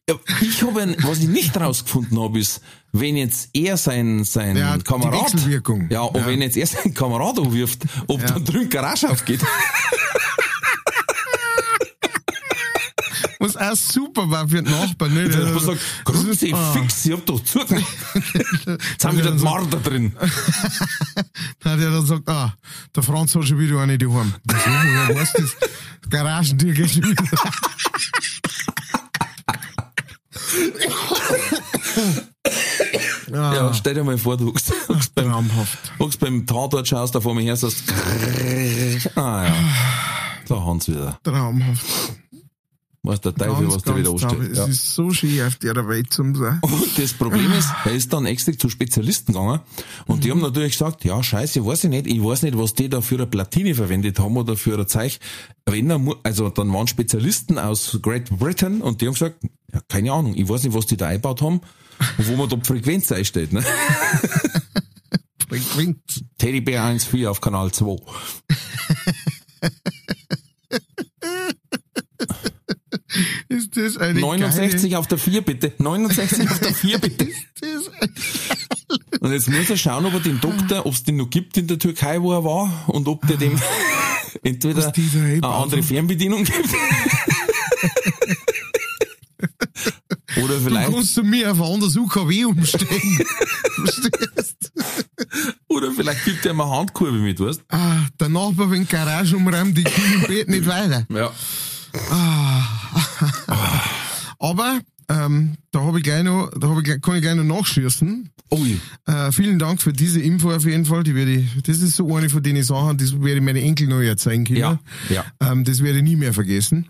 Ja, 0.10 0.16
Ich 0.42 0.62
habe, 0.64 0.82
ein- 0.84 0.96
was 1.04 1.20
ich 1.20 1.28
nicht 1.28 1.58
rausgefunden 1.60 2.18
habe, 2.18 2.40
ist, 2.40 2.62
wenn 2.92 3.18
jetzt 3.18 3.50
er 3.54 3.78
sein, 3.78 4.24
sein 4.24 4.56
Ja, 4.58 4.78
Kamerad, 4.78 5.34
ja, 5.90 6.02
und 6.02 6.18
Ja. 6.18 6.26
wenn 6.26 6.42
jetzt 6.42 6.58
er 6.58 6.66
seinen 6.68 6.94
Kamerad 6.94 7.38
anwirft, 7.40 7.84
ob 8.08 8.26
da 8.26 8.40
drüben 8.40 8.70
Garage 8.70 9.10
aufgeht. 9.10 9.42
Was 13.40 13.56
auch 13.56 13.76
super 13.76 14.30
war 14.32 14.48
für 14.48 14.64
den 14.64 14.72
Nachbarn, 14.72 15.14
ne? 15.14 15.30
Der 15.30 15.54
hat 15.54 15.62
sagt, 15.62 15.80
Grüße, 16.06 16.48
Ah. 16.54 16.74
fix, 16.74 17.06
ich 17.06 17.12
hab 17.12 17.24
doch 17.26 17.44
zugemacht. 17.44 17.86
Jetzt 18.66 19.06
haben 19.06 19.18
wieder 19.18 19.32
die 19.32 19.44
Marder 19.44 19.78
drin. 19.80 20.12
Na, 21.64 21.76
der 21.76 21.92
dann 21.92 22.06
sagt, 22.06 22.28
ah, 22.28 22.56
der 22.96 23.04
Franz 23.04 23.36
hat 23.36 23.46
schon 23.48 23.60
wieder 23.60 23.80
eine 23.80 23.98
daheim. 23.98 24.34
Wieso, 24.44 24.66
woher 24.66 25.16
weißt 25.16 25.38
du 25.38 25.42
das? 25.44 25.56
Garagentür 26.10 26.74
geht 26.74 26.90
schon 26.90 27.04
wieder. 27.04 27.24
Ja, 33.32 33.74
stell 33.74 33.94
dir 33.94 34.04
mal 34.04 34.18
vor, 34.18 34.38
du 34.38 34.48
huckst, 34.48 34.72
huckst 34.88 35.14
beim, 35.14 35.30
Traumhaft. 35.30 35.78
huckst 36.00 36.20
beim 36.20 36.46
Tatort, 36.46 36.88
schaust 36.88 37.14
da 37.16 37.20
vor 37.20 37.34
mir 37.36 37.42
her, 37.42 37.56
sagst, 37.58 37.84
ah 39.16 39.46
ja, 39.46 39.56
da 40.48 40.56
haben 40.62 40.80
sie 40.80 40.94
wieder. 40.94 41.20
Traumhaft. 41.24 41.86
Weiß 43.08 43.22
der 43.22 43.34
Teufel, 43.34 43.68
was 43.70 43.84
da 43.84 43.96
wieder 43.98 44.12
ansteht. 44.12 44.52
Es 44.52 44.58
Ja. 44.58 44.66
ist 44.66 44.94
so 44.94 45.12
schön 45.12 45.42
auf 45.48 45.56
der 45.56 45.88
Welt 45.88 46.12
zum 46.12 46.36
sein. 46.36 46.60
Und 46.62 46.98
das 47.00 47.14
Problem 47.14 47.52
ist, 47.54 47.70
er 47.86 47.94
ist 47.94 48.12
dann 48.12 48.26
extra 48.26 48.52
zu 48.58 48.70
Spezialisten 48.70 49.34
gegangen 49.34 49.62
und 50.08 50.24
die 50.24 50.32
haben 50.32 50.42
natürlich 50.42 50.74
gesagt, 50.74 51.06
ja, 51.06 51.22
scheiße, 51.24 51.66
weiß 51.66 51.86
ich 51.86 51.90
nicht, 51.90 52.08
ich 52.08 52.22
weiß 52.24 52.44
nicht, 52.44 52.58
was 52.58 52.74
die 52.74 52.90
da 52.90 53.02
für 53.02 53.16
eine 53.16 53.28
Platine 53.28 53.76
verwendet 53.76 54.20
haben 54.20 54.36
oder 54.36 54.58
für 54.58 54.78
ein 54.78 54.88
Zeug. 54.88 55.20
Wenn 55.66 55.90
er, 55.90 56.02
also 56.24 56.50
dann 56.50 56.72
waren 56.74 56.88
Spezialisten 56.88 57.58
aus 57.58 57.98
Great 58.02 58.30
Britain 58.38 58.82
und 58.82 59.02
die 59.02 59.08
haben 59.08 59.14
gesagt, 59.14 59.38
ja, 59.74 59.80
keine 59.88 60.12
Ahnung, 60.12 60.36
ich 60.36 60.48
weiß 60.50 60.64
nicht, 60.64 60.74
was 60.76 60.86
die 60.86 60.98
da 60.98 61.08
eingebaut 61.08 61.42
haben 61.42 61.62
und 62.18 62.28
wo 62.28 62.36
man 62.36 62.50
da 62.50 62.58
die 62.58 62.66
Frequenz 62.66 63.12
einstellt, 63.12 63.54
ne? 63.54 63.64
Frequenz. 65.50 65.98
Teddybär 66.38 66.84
1.4 66.84 67.30
auf 67.30 67.40
Kanal 67.40 67.72
2. 67.72 67.96
Ist 73.48 73.78
das 73.78 73.98
eine 73.98 74.20
69 74.20 74.96
auf 74.96 75.08
der 75.08 75.18
4 75.18 75.42
bitte. 75.42 75.74
69 75.78 76.50
auf 76.50 76.60
der 76.60 76.74
4 76.74 76.98
bitte. 76.98 77.26
Geile, 77.26 77.32
ist 77.38 77.46
das 77.62 77.94
eine, 78.02 79.20
Und 79.20 79.32
jetzt 79.32 79.50
muss 79.50 79.70
er 79.70 79.78
schauen, 79.78 80.06
ob 80.06 80.14
er 80.14 80.20
den 80.20 80.42
Doktor, 80.42 80.86
ob 80.86 80.94
es 80.94 81.04
den 81.04 81.18
noch 81.18 81.30
gibt 81.30 81.58
in 81.58 81.68
der 81.68 81.80
Türkei, 81.80 82.22
wo 82.22 82.34
er 82.34 82.44
war, 82.44 82.86
und 82.88 83.08
ob 83.08 83.26
der 83.28 83.38
dem 83.38 83.60
entweder 84.44 84.94
eine 84.94 85.48
andere 85.48 85.84
Fernbedienung 85.84 86.44
gibt. 86.44 86.70
Oder 90.38 90.56
du 90.56 90.62
vielleicht, 90.62 90.92
kannst 90.92 91.16
zu 91.16 91.24
mir 91.24 91.52
auf 91.52 91.60
ein 91.62 91.74
anderes 91.74 91.96
UKW 91.96 92.46
umsteigen. 92.46 93.26
Verstehst? 93.76 94.72
oder 95.68 95.92
vielleicht 95.92 96.26
gibt 96.26 96.46
er 96.46 96.54
mal 96.54 96.66
eine 96.66 96.76
Handkurve 96.76 97.14
mit, 97.14 97.40
weißt 97.40 97.62
Ah, 97.70 98.06
der 98.20 98.30
Nachbar, 98.30 98.70
wenn 98.70 98.82
die 98.82 98.88
Garage 98.88 99.36
umräumt, 99.36 99.78
die 99.78 99.84
Bett 100.28 100.48
nicht 100.48 100.66
weiter. 100.66 101.06
Ja. 101.10 101.32
Aber, 104.40 104.80
ähm, 105.10 105.56
da 105.72 105.82
habe 105.82 105.98
ich 105.98 106.04
gleich 106.04 106.24
noch, 106.24 106.50
da 106.58 106.70
habe 106.70 106.82
ich, 106.82 107.02
kann 107.02 107.16
ich 107.16 107.22
gleich 107.22 107.36
noch 107.36 107.44
nachschießen. 107.44 108.30
Ui. 108.50 108.80
Äh, 109.06 109.32
vielen 109.34 109.60
Dank 109.60 109.82
für 109.82 109.92
diese 109.92 110.22
Info 110.22 110.52
auf 110.52 110.66
jeden 110.66 110.86
Fall. 110.86 111.04
Die 111.04 111.16
werde 111.16 111.46
das 111.64 111.82
ist 111.82 111.98
so 111.98 112.16
eine 112.16 112.30
von 112.30 112.42
den 112.42 112.62
Sachen, 112.64 112.98
das 112.98 113.14
werde 113.14 113.36
ich 113.36 113.42
meine 113.42 113.62
Enkel 113.62 113.88
noch 113.88 114.00
erzählen 114.00 114.46
können. 114.46 114.60
Ja, 114.60 114.80
ja. 115.10 115.26
Ähm, 115.42 115.66
das 115.66 115.84
werde 115.84 116.00
ich 116.00 116.04
nie 116.04 116.16
mehr 116.16 116.34
vergessen. 116.34 116.88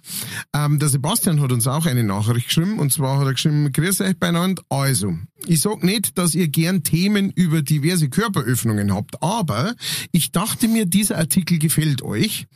Ähm, 0.53 0.77
der 0.77 0.89
Sebastian 0.89 1.41
hat 1.41 1.51
uns 1.51 1.65
auch 1.67 1.85
eine 1.87 2.03
Nachricht 2.03 2.47
geschrieben 2.47 2.77
und 2.77 2.93
zwar 2.93 3.19
hat 3.19 3.25
er 3.25 3.33
geschrieben, 3.33 3.71
grüß 3.71 4.01
euch 4.01 4.17
beieinander. 4.19 4.61
Also, 4.69 5.15
ich 5.45 5.61
sag 5.61 5.83
nicht, 5.83 6.17
dass 6.17 6.35
ihr 6.35 6.47
gern 6.47 6.83
Themen 6.83 7.31
über 7.31 7.61
diverse 7.61 8.09
Körperöffnungen 8.09 8.93
habt, 8.93 9.21
aber 9.23 9.73
ich 10.11 10.31
dachte 10.31 10.67
mir, 10.67 10.85
dieser 10.85 11.17
Artikel 11.17 11.57
gefällt 11.57 12.03
euch 12.03 12.47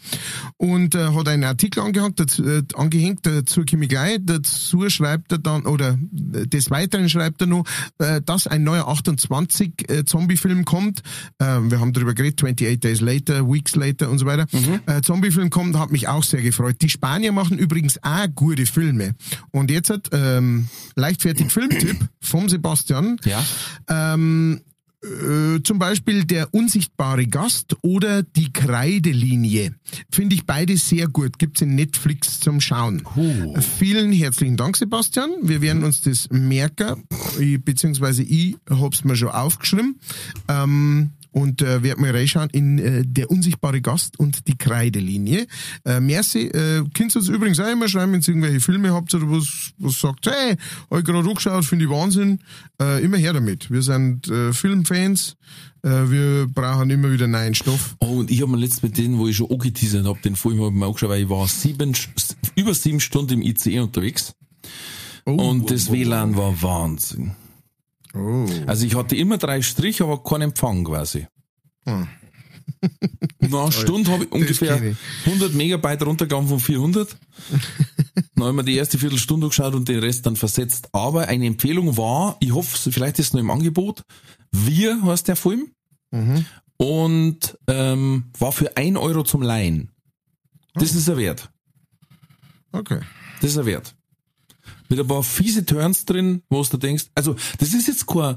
und 0.57 0.93
äh, 0.93 1.07
hat 1.07 1.27
einen 1.27 1.43
Artikel 1.43 1.79
angehängt, 1.81 2.19
dazu, 2.19 2.43
äh, 2.43 2.63
angehängt, 2.75 3.25
dazu 3.25 3.63
komme 3.65 3.85
ich 3.85 3.89
gleich, 3.89 4.19
dazu 4.21 4.89
schreibt 4.89 5.31
er 5.31 5.39
dann, 5.39 5.65
oder 5.65 5.97
des 6.01 6.69
Weiteren 6.69 7.09
schreibt 7.09 7.41
er 7.41 7.47
noch, 7.47 7.65
äh, 7.97 8.21
dass 8.21 8.45
ein 8.45 8.63
neuer 8.63 8.90
28 8.91 9.89
äh, 9.89 10.05
Zombie-Film 10.05 10.65
kommt. 10.65 11.01
Äh, 11.39 11.45
wir 11.45 11.79
haben 11.79 11.93
darüber 11.93 12.13
geredet, 12.13 12.39
28 12.41 12.79
Days 12.79 13.01
Later, 13.01 13.49
Weeks 13.49 13.75
Later 13.75 14.09
und 14.09 14.19
so 14.19 14.25
weiter. 14.25 14.45
Äh, 14.85 15.01
Zombie-Film 15.01 15.49
kommt, 15.49 15.77
hat 15.77 15.91
mich 15.91 16.07
auch 16.07 16.23
sehr 16.23 16.41
gefreut. 16.41 16.77
Die 16.81 16.89
Spanier 16.89 17.31
machen 17.31 17.57
übrigens 17.57 18.01
auch 18.03 18.27
gute 18.35 18.65
Filme. 18.65 19.15
Und 19.51 19.71
jetzt 19.71 19.89
hat 19.89 20.09
ähm, 20.11 20.67
leichtfertig 20.95 21.51
Filmtipp 21.51 21.97
vom 22.21 22.49
Sebastian. 22.49 23.17
Ja. 23.25 23.43
Ähm, 23.87 24.61
äh, 25.03 25.61
zum 25.63 25.79
Beispiel 25.79 26.25
der 26.25 26.53
unsichtbare 26.53 27.25
Gast 27.25 27.75
oder 27.81 28.23
die 28.23 28.53
Kreidelinie. 28.53 29.75
Finde 30.11 30.35
ich 30.35 30.45
beide 30.45 30.77
sehr 30.77 31.07
gut. 31.07 31.39
Gibt's 31.39 31.61
in 31.61 31.75
Netflix 31.75 32.39
zum 32.39 32.61
Schauen. 32.61 33.03
Äh, 33.17 33.61
Vielen 33.61 34.11
herzlichen 34.11 34.57
Dank, 34.57 34.77
Sebastian. 34.77 35.31
Wir 35.41 35.61
werden 35.61 35.83
uns 35.83 36.01
das 36.01 36.29
merken, 36.29 37.03
beziehungsweise 37.65 38.23
ich 38.23 38.57
hab's 38.69 39.03
mir 39.03 39.15
schon 39.15 39.29
aufgeschrieben. 39.29 39.99
Ähm, 40.47 41.11
und 41.31 41.61
äh, 41.61 41.83
werd 41.83 41.99
mal 41.99 42.11
reinschauen 42.11 42.49
in 42.51 42.79
äh, 42.79 43.03
der 43.05 43.29
unsichtbare 43.31 43.81
Gast 43.81 44.19
und 44.19 44.47
die 44.47 44.57
Kreidelinie. 44.57 45.47
Äh, 45.85 45.99
merci, 45.99 46.47
äh, 46.47 46.83
könnt 46.93 47.15
ihr 47.15 47.19
uns 47.19 47.29
übrigens 47.29 47.59
auch 47.59 47.71
immer 47.71 47.87
schreiben, 47.87 48.13
wenn 48.13 48.21
ihr 48.21 48.27
irgendwelche 48.27 48.59
Filme 48.59 48.93
habt 48.93 49.13
oder 49.13 49.29
was, 49.29 49.71
was 49.77 49.99
sagt, 49.99 50.27
hey, 50.27 50.55
hab 50.89 50.99
ich 50.99 51.05
gerade 51.05 51.27
angeschaut, 51.27 51.65
finde 51.65 51.85
ich 51.85 51.91
Wahnsinn. 51.91 52.39
Äh, 52.81 53.03
immer 53.03 53.17
her 53.17 53.33
damit. 53.33 53.71
Wir 53.71 53.81
sind 53.81 54.27
äh, 54.27 54.53
Filmfans, 54.53 55.35
äh, 55.83 55.89
wir 55.89 56.47
brauchen 56.47 56.89
immer 56.89 57.11
wieder 57.11 57.27
neuen 57.27 57.55
Stoff. 57.55 57.95
Oh, 57.99 58.19
und 58.19 58.31
ich 58.31 58.41
habe 58.41 58.51
mir 58.51 58.57
letztens 58.57 58.83
mit 58.83 58.97
denen, 58.97 59.17
wo 59.17 59.27
ich 59.27 59.37
schon 59.37 59.49
angeteasert 59.49 60.05
habe, 60.05 60.19
den 60.23 60.35
Film 60.35 60.59
habe 60.59 60.69
ich 60.69 60.75
mir 60.75 60.85
auch 60.85 60.93
geschaut, 60.93 61.09
weil 61.09 61.23
ich 61.23 61.29
war 61.29 61.47
sieben, 61.47 61.93
über 62.55 62.73
sieben 62.73 62.99
Stunden 62.99 63.33
im 63.33 63.41
ICE 63.41 63.79
unterwegs. 63.79 64.33
Oh, 65.25 65.31
Und 65.31 65.69
das 65.71 65.91
WLAN 65.91 66.35
war 66.35 66.61
Wahnsinn. 66.61 67.31
Oh. 68.13 68.45
Also 68.67 68.85
ich 68.85 68.95
hatte 68.95 69.15
immer 69.15 69.37
drei 69.37 69.61
Strich, 69.61 70.01
aber 70.01 70.23
keinen 70.23 70.43
Empfang 70.43 70.83
quasi. 70.83 71.27
Hm. 71.85 72.07
Nach 73.39 73.63
einer 73.63 73.71
Stunde 73.71 74.11
habe 74.11 74.25
ich 74.25 74.31
ungefähr 74.31 74.77
kenn 74.79 74.97
100 75.25 75.53
Megabyte 75.53 76.03
runtergegangen 76.03 76.47
von 76.47 76.59
400. 76.59 77.17
dann 78.35 78.43
habe 78.43 78.49
ich 78.49 78.55
mir 78.55 78.63
die 78.63 78.75
erste 78.75 78.97
Viertelstunde 78.97 79.47
geschaut 79.47 79.75
und 79.75 79.87
den 79.87 79.99
Rest 79.99 80.25
dann 80.25 80.35
versetzt. 80.35 80.89
Aber 80.91 81.27
eine 81.27 81.45
Empfehlung 81.45 81.97
war, 81.97 82.37
ich 82.39 82.53
hoffe, 82.53 82.91
vielleicht 82.91 83.19
ist 83.19 83.27
es 83.27 83.33
noch 83.33 83.39
im 83.39 83.51
Angebot, 83.51 84.03
Wir 84.51 85.01
heißt 85.03 85.27
der 85.27 85.35
Film. 85.35 85.71
Mhm. 86.11 86.45
Und 86.77 87.57
ähm, 87.67 88.31
war 88.37 88.51
für 88.51 88.75
ein 88.75 88.97
Euro 88.97 89.23
zum 89.23 89.43
Leihen. 89.43 89.91
Das 90.73 90.95
ist 90.95 91.07
er 91.07 91.17
wert. 91.17 91.51
Okay. 92.71 93.01
Das 93.41 93.51
ist 93.51 93.57
er 93.57 93.65
wert. 93.65 93.95
Mit 94.91 94.99
ein 94.99 95.07
paar 95.07 95.23
fiese 95.23 95.65
Turns 95.65 96.05
drin, 96.05 96.43
wo 96.49 96.61
du 96.63 96.77
denkst, 96.77 97.05
also 97.15 97.35
das 97.57 97.73
ist 97.73 97.87
jetzt 97.87 98.05
kein, 98.05 98.35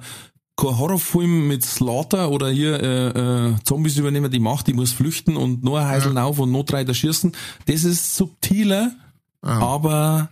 kein 0.56 0.78
Horrorfilm 0.78 1.48
mit 1.48 1.64
Slaughter 1.64 2.30
oder 2.30 2.48
hier 2.48 2.80
äh, 2.80 3.08
äh, 3.50 3.54
Zombies 3.64 3.96
übernehmen 3.98 4.30
die 4.30 4.38
Macht, 4.38 4.68
die 4.68 4.72
muss 4.72 4.92
flüchten 4.92 5.36
und 5.36 5.64
nur 5.64 5.80
ein 5.80 5.88
Heisel 5.88 6.16
auf 6.16 6.38
und 6.38 6.52
Notreiter 6.52 6.94
schießen. 6.94 7.32
Das 7.66 7.82
ist 7.84 8.14
subtiler, 8.16 8.92
aber 9.42 10.30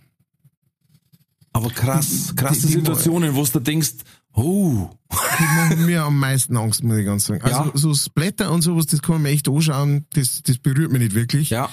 aber 1.51 1.69
krass, 1.69 2.33
krasse 2.35 2.61
die- 2.61 2.67
die- 2.67 2.73
Situationen, 2.73 3.35
wo 3.35 3.43
du 3.43 3.59
denkst, 3.59 3.91
oh, 4.35 4.89
Die 5.11 5.43
machen 5.43 5.85
mir 5.85 6.03
am 6.03 6.19
meisten 6.19 6.57
Angst, 6.57 6.83
muss 6.83 6.97
ich 6.97 7.05
ganz 7.05 7.25
sagen. 7.25 7.41
Also 7.43 7.63
Ja. 7.65 7.71
so 7.73 7.93
Splatter 7.93 8.51
und 8.51 8.61
sowas, 8.61 8.85
das 8.87 9.01
kann 9.01 9.15
man 9.15 9.21
mir 9.23 9.29
echt 9.29 9.47
anschauen, 9.47 10.05
das, 10.13 10.41
das 10.43 10.57
berührt 10.57 10.91
mich 10.91 11.01
nicht 11.01 11.15
wirklich. 11.15 11.49
ja, 11.51 11.69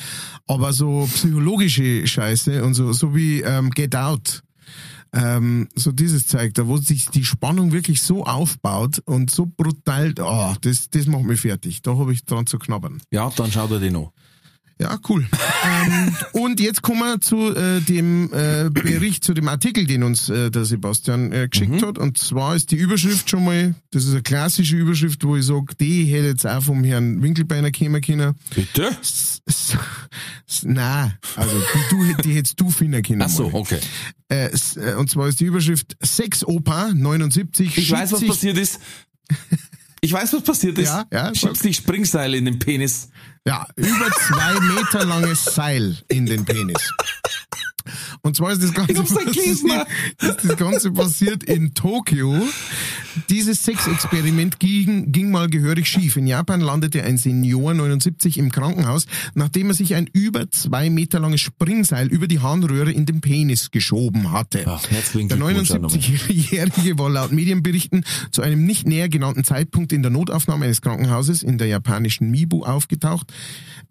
Aber 0.46 0.72
so 0.72 1.08
psychologische 1.12 2.06
Scheiße 2.06 2.62
und 2.64 2.74
so, 2.74 2.92
so 2.92 3.14
wie 3.14 3.40
ähm, 3.42 3.70
Get 3.70 3.96
Out, 3.96 4.42
ähm, 5.12 5.68
so 5.74 5.90
dieses 5.90 6.26
Zeug, 6.28 6.54
da 6.54 6.66
wo 6.68 6.76
sich 6.76 7.08
die 7.08 7.24
Spannung 7.24 7.72
wirklich 7.72 8.02
so 8.02 8.24
aufbaut 8.24 9.00
und 9.06 9.30
so 9.30 9.46
brutal, 9.46 10.14
oh, 10.20 10.54
das, 10.60 10.88
das 10.90 11.06
macht 11.06 11.24
mich 11.24 11.40
fertig. 11.40 11.82
Da 11.82 11.96
habe 11.96 12.12
ich 12.12 12.24
dran 12.24 12.46
zu 12.46 12.58
knabbern. 12.58 13.00
ja, 13.10 13.30
dann 13.34 13.50
schau 13.50 13.66
dir 13.66 13.80
den 13.80 13.96
an. 13.96 14.08
Ja, 14.80 14.98
cool. 15.10 15.26
ähm, 15.64 16.16
und 16.32 16.58
jetzt 16.58 16.80
kommen 16.80 17.00
wir 17.00 17.20
zu 17.20 17.54
äh, 17.54 17.80
dem 17.82 18.30
äh, 18.32 18.70
Bericht, 18.70 19.22
zu 19.24 19.34
dem 19.34 19.46
Artikel, 19.48 19.86
den 19.86 20.02
uns 20.02 20.30
äh, 20.30 20.50
der 20.50 20.64
Sebastian 20.64 21.32
äh, 21.32 21.48
geschickt 21.48 21.82
hat. 21.82 21.98
Und 21.98 22.16
zwar 22.16 22.56
ist 22.56 22.70
die 22.70 22.76
Überschrift 22.76 23.28
schon 23.28 23.44
mal, 23.44 23.74
das 23.90 24.04
ist 24.04 24.12
eine 24.12 24.22
klassische 24.22 24.76
Überschrift, 24.76 25.22
wo 25.22 25.36
ich 25.36 25.44
sage, 25.44 25.74
die 25.78 26.04
hätte 26.06 26.28
jetzt 26.28 26.46
auch 26.46 26.62
vom 26.62 26.82
Herrn 26.82 27.22
Winkelbeiner 27.22 27.70
kommen 27.72 28.00
können. 28.00 28.34
Bitte? 28.54 28.86
S- 29.02 29.42
s- 29.46 29.76
s- 30.48 30.62
Nein, 30.64 31.12
also 31.36 31.58
die, 31.58 32.14
du, 32.14 32.22
die 32.22 32.32
hättest 32.34 32.58
du 32.58 32.70
finden 32.70 33.02
können. 33.02 33.20
Ach 33.22 33.28
so, 33.28 33.50
mal. 33.50 33.58
okay. 33.60 33.80
Äh, 34.30 34.46
äh, 34.76 34.94
und 34.94 35.10
zwar 35.10 35.28
ist 35.28 35.40
die 35.40 35.44
Überschrift 35.44 35.94
Sexopa 36.02 36.92
79. 36.94 37.76
Ich 37.76 37.90
weiß, 37.90 38.12
was 38.12 38.24
passiert 38.26 38.56
ist. 38.56 38.80
Ich 40.00 40.12
weiß, 40.12 40.32
was 40.32 40.42
passiert 40.42 40.78
ist. 40.78 40.88
Ja, 40.88 41.04
ja, 41.12 41.34
Schiebst 41.34 41.64
die 41.64 41.74
Springseile 41.74 42.36
in 42.36 42.46
den 42.46 42.58
Penis. 42.58 43.08
Ja, 43.46 43.66
über 43.76 44.10
zwei 44.10 44.60
Meter 44.60 45.04
langes 45.04 45.44
Seil 45.44 45.96
in 46.08 46.26
den 46.26 46.44
Penis. 46.44 46.92
Und 48.22 48.36
zwar 48.36 48.52
ist 48.52 48.62
das 48.62 48.72
Ganze, 48.72 48.94
passiert, 48.94 49.36
ist 50.20 50.44
das 50.44 50.56
Ganze 50.56 50.90
passiert 50.92 51.44
in 51.44 51.74
Tokio. 51.74 52.42
Dieses 53.28 53.64
Sexexperiment 53.64 54.60
ging, 54.60 55.10
ging 55.12 55.30
mal 55.30 55.48
gehörig 55.48 55.88
schief. 55.88 56.16
In 56.16 56.26
Japan 56.26 56.60
landete 56.60 57.02
ein 57.02 57.18
Senior 57.18 57.74
79 57.74 58.38
im 58.38 58.52
Krankenhaus, 58.52 59.06
nachdem 59.34 59.68
er 59.68 59.74
sich 59.74 59.94
ein 59.94 60.06
über 60.12 60.50
zwei 60.50 60.90
Meter 60.90 61.20
langes 61.20 61.40
Springseil 61.40 62.08
über 62.08 62.28
die 62.28 62.40
Harnröhre 62.40 62.92
in 62.92 63.06
den 63.06 63.20
Penis 63.20 63.70
geschoben 63.70 64.32
hatte. 64.32 64.64
Ach, 64.66 64.82
Der 65.28 65.36
Glückwunsch 65.36 65.70
auch 65.70 65.78
nochmal. 65.78 65.98
79-Jährige 65.98 66.98
war 66.98 67.10
laut 67.10 67.32
Medienberichten 67.32 68.04
zu 68.30 68.42
einem 68.42 68.64
nicht 68.64 68.86
näher 68.86 69.08
genannten 69.08 69.44
Zeitpunkt 69.44 69.92
in 69.92 70.02
der 70.02 70.10
Notaufnahme 70.10 70.64
eines 70.64 70.80
Krankenhauses 70.82 71.42
in 71.42 71.58
der 71.58 71.66
japanischen 71.66 72.30
Mibu 72.30 72.64
aufgetaucht 72.64 73.32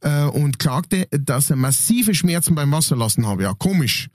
äh, 0.01 0.23
und 0.23 0.59
klagte, 0.59 1.07
dass 1.11 1.49
er 1.49 1.55
massive 1.55 2.13
Schmerzen 2.13 2.55
beim 2.55 2.71
Wasserlassen 2.71 3.27
habe. 3.27 3.43
Ja, 3.43 3.53
komisch. 3.79 4.09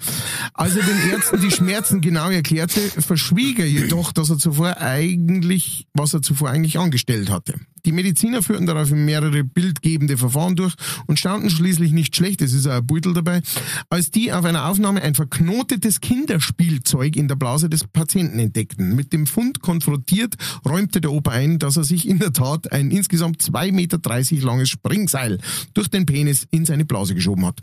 Als 0.52 0.76
er 0.76 0.82
den 0.82 1.10
Ärzten 1.10 1.40
die 1.40 1.50
Schmerzen 1.50 2.00
genau 2.00 2.30
erklärte, 2.30 2.80
verschwieg 2.80 3.58
er 3.58 3.66
jedoch, 3.66 4.12
dass 4.12 4.30
er 4.30 4.38
zuvor 4.38 4.76
eigentlich, 4.78 5.86
was 5.94 6.12
er 6.12 6.22
zuvor 6.22 6.50
eigentlich 6.50 6.78
angestellt 6.78 7.30
hatte. 7.30 7.54
Die 7.85 7.93
Mediziner 7.93 8.43
führten 8.43 8.66
daraufhin 8.66 9.05
mehrere 9.05 9.45
bildgebende 9.45 10.16
Verfahren 10.16 10.57
durch 10.57 10.74
und 11.07 11.18
staunten 11.18 11.51
schließlich 11.51 11.93
nicht 11.93 12.16
schlecht, 12.16 12.41
es 12.41 12.53
ist 12.53 12.66
auch 12.66 12.78
ein 12.78 12.87
Beutel 12.87 13.12
dabei, 13.12 13.43
als 13.91 14.11
die 14.11 14.32
auf 14.32 14.45
einer 14.45 14.66
Aufnahme 14.68 15.03
ein 15.03 15.14
verknotetes 15.14 16.01
Kinderspielzeug 16.01 17.16
in 17.16 17.28
der 17.28 17.37
Blase 17.37 17.68
des 17.68 17.85
Patienten 17.85 18.39
entdeckten. 18.39 18.97
Mit 18.97 19.12
dem 19.12 19.26
Fund 19.26 19.61
konfrontiert 19.61 20.37
räumte 20.66 21.01
der 21.01 21.12
Opa 21.12 21.32
ein, 21.32 21.59
dass 21.59 21.76
er 21.76 21.85
sich 21.85 22.09
in 22.09 22.18
der 22.18 22.32
Tat 22.32 22.72
ein 22.72 22.91
insgesamt 22.91 23.43
2,30 23.43 23.72
Meter 23.72 23.99
langes 24.47 24.70
Springseil 24.70 25.39
durch 25.74 25.89
den 25.89 26.07
Penis 26.07 26.47
in 26.51 26.64
seine 26.64 26.85
Blase 26.85 27.14
geschoben 27.14 27.45
hat. 27.45 27.61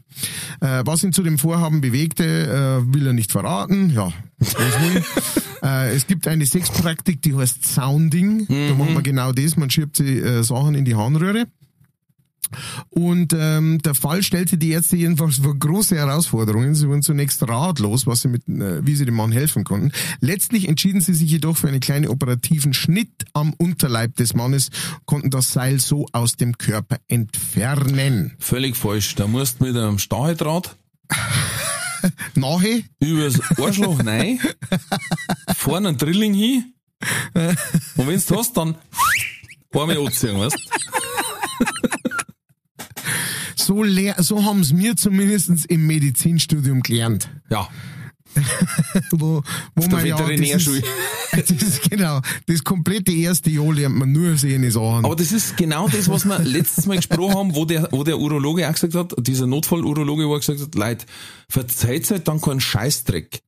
Äh, 0.62 0.84
was 0.86 1.04
ihn 1.04 1.14
zu 1.14 1.24
dem 1.24 1.38
Vorhaben 1.38 1.82
bewegte, 1.82 2.24
äh, 2.24 2.94
will 2.94 3.08
er 3.08 3.14
nicht 3.14 3.32
verraten. 3.32 3.90
Ja, 3.90 4.14
äh, 5.64 5.96
es 5.96 6.08
gibt 6.08 6.28
eine 6.28 6.46
Sexpraktik, 6.46 7.22
die 7.22 7.36
heißt 7.36 7.66
Sounding. 7.66 8.48
Da 8.48 8.76
macht 8.76 8.94
man 8.94 9.04
genau 9.04 9.32
das, 9.32 9.56
man 9.58 9.70
schiebt 9.70 9.98
sie 9.98 10.11
äh, 10.20 10.44
Sachen 10.44 10.76
in 10.76 10.86
die 10.86 10.96
Harnröhre. 10.96 11.48
Und 12.90 13.34
ähm, 13.38 13.80
der 13.80 13.96
Fall 13.96 14.24
stellte 14.24 14.58
die 14.58 14.72
Ärzte 14.72 14.98
jedenfalls 14.98 15.38
vor 15.38 15.58
große 15.58 15.96
Herausforderungen. 15.96 16.76
Sie 16.76 16.88
wurden 16.88 17.02
zunächst 17.02 17.48
ratlos, 17.48 18.08
was 18.08 18.22
sie 18.22 18.28
mit, 18.28 18.48
äh, 18.50 18.86
wie 18.86 18.96
sie 18.96 19.06
dem 19.06 19.16
Mann 19.16 19.32
helfen 19.32 19.64
konnten. 19.64 19.92
Letztlich 20.20 20.68
entschieden 20.68 21.02
sie 21.02 21.14
sich 21.14 21.32
jedoch 21.32 21.56
für 21.56 21.70
einen 21.70 21.80
kleinen 21.80 22.08
operativen 22.08 22.74
Schnitt 22.74 23.26
am 23.34 23.54
Unterleib 23.54 24.16
des 24.18 24.34
Mannes, 24.34 24.70
konnten 25.06 25.30
das 25.30 25.54
Seil 25.54 25.80
so 25.80 26.08
aus 26.12 26.36
dem 26.36 26.58
Körper 26.58 26.98
entfernen. 27.08 28.34
Völlig 28.40 28.76
falsch. 28.76 29.16
Da 29.16 29.28
musst 29.28 29.62
du 29.62 29.66
mit 29.66 29.78
einem 29.78 30.00
Stacheldraht 30.00 30.78
Nahe, 32.36 32.84
übers 33.00 33.40
Arschloch 33.58 34.06
rein, 34.06 34.40
vorne 35.56 35.90
einen 35.90 35.98
Drilling 35.98 36.34
hin 36.34 36.74
und 37.34 38.08
wenn's 38.08 38.26
du 38.26 38.38
hast, 38.38 38.56
dann 38.56 38.76
einmal 39.80 39.98
anziehen, 39.98 40.38
weißt 40.38 40.58
so, 43.56 43.84
lehr 43.84 44.16
so 44.18 44.44
haben 44.44 44.62
es 44.62 44.74
mir 44.74 44.96
zumindest 44.96 45.66
im 45.68 45.88
Medizinstudium 45.88 46.82
gelernt. 46.82 47.30
Ja, 47.50 47.70
Wo, 49.12 49.42
wo 49.76 49.88
man 49.88 50.06
ja, 50.06 50.18
ist, 50.28 50.68
das 51.32 51.50
ist 51.50 51.90
genau, 51.90 52.22
das 52.48 52.64
komplette 52.64 53.12
erste 53.12 53.50
Jahr 53.50 53.74
lernt 53.74 53.96
man 53.96 54.12
nur 54.12 54.38
sehende 54.38 54.72
Sachen. 54.72 55.06
aber 55.06 55.16
das 55.16 55.32
ist 55.32 55.58
genau 55.58 55.88
das, 55.88 56.10
was 56.10 56.26
wir 56.26 56.40
letztes 56.40 56.86
Mal 56.86 56.98
gesprochen 56.98 57.36
haben, 57.36 57.56
wo 57.56 57.66
der, 57.66 57.90
wo 57.92 58.04
der 58.04 58.20
Urologe 58.20 58.68
auch 58.68 58.74
gesagt 58.74 58.96
hat, 58.96 59.14
dieser 59.18 59.48
Notfall-Urologe, 59.48 60.28
wo 60.28 60.34
er 60.34 60.40
gesagt 60.40 60.62
hat, 60.62 60.76
Leute, 60.76 61.06
verzeiht 61.50 62.10
halt 62.10 62.28
dann 62.28 62.40
keinen 62.40 62.62
Scheißdreck. 62.62 63.42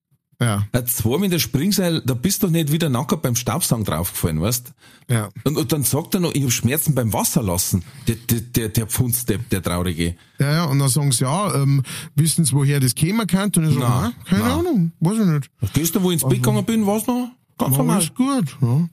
Ja, 0.43 0.67
Ein 0.71 0.87
zwei 0.87 1.17
Meter 1.17 1.39
Springseil, 1.39 2.01
da 2.05 2.13
bist 2.13 2.43
du 2.43 2.47
nicht 2.47 2.71
wieder 2.71 2.89
nackert 2.89 3.21
beim 3.21 3.35
Staubsaugen 3.35 3.85
draufgefallen, 3.85 4.41
weißt? 4.41 4.73
ja. 5.09 5.29
Und, 5.43 5.57
und 5.57 5.71
dann 5.71 5.83
sagt 5.83 6.13
er 6.13 6.19
noch, 6.19 6.33
ich 6.33 6.43
hab 6.43 6.51
Schmerzen 6.51 6.95
beim 6.95 7.13
Wasserlassen. 7.13 7.83
Der, 8.07 8.15
der, 8.15 8.41
der, 8.41 8.69
der 8.69 8.87
Pfundsdepp, 8.87 9.49
der 9.49 9.61
Traurige. 9.61 10.15
Ja, 10.39 10.51
ja, 10.51 10.63
und 10.65 10.79
dann 10.79 10.89
sagen 10.89 11.11
sie, 11.11 11.23
ja, 11.23 11.53
ähm, 11.55 11.83
wissen 12.15 12.45
sie, 12.45 12.53
woher 12.53 12.79
das 12.79 12.95
käme 12.95 13.25
könnte? 13.25 13.59
Und 13.59 13.69
ich 13.69 13.73
sage, 13.75 13.85
Nein, 13.85 14.13
keine 14.25 14.43
nein. 14.43 14.51
Ahnung, 14.51 14.91
weiß 14.99 15.19
ich 15.19 15.25
nicht. 15.25 15.73
Gestern, 15.73 16.03
wo 16.03 16.11
ich 16.11 16.15
ins 16.15 16.23
Bett 16.23 16.43
gegangen 16.43 16.65
bin, 16.65 16.85
war's 16.85 17.07
noch 17.07 17.29
ganz 17.57 17.77
normal. 17.77 17.97
Alles 17.97 18.13
gut, 18.13 18.57
ja. 18.61 18.89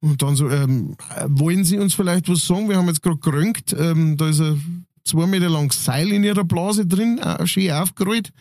Und 0.00 0.20
dann 0.20 0.34
so, 0.34 0.50
ähm, 0.50 0.96
äh, 1.16 1.26
wollen 1.28 1.64
Sie 1.64 1.78
uns 1.78 1.94
vielleicht 1.94 2.28
was 2.28 2.44
sagen? 2.46 2.68
Wir 2.68 2.76
haben 2.76 2.88
jetzt 2.88 3.02
gerade 3.02 3.18
gerönt, 3.18 3.74
ähm, 3.78 4.16
da 4.16 4.28
ist 4.28 4.40
ein 4.40 4.84
zwei 5.04 5.26
Meter 5.26 5.48
langes 5.48 5.84
Seil 5.84 6.10
in 6.12 6.24
Ihrer 6.24 6.44
Blase 6.44 6.86
drin, 6.86 7.18
äh, 7.18 7.46
schön 7.46 7.70
aufgerollt. 7.70 8.32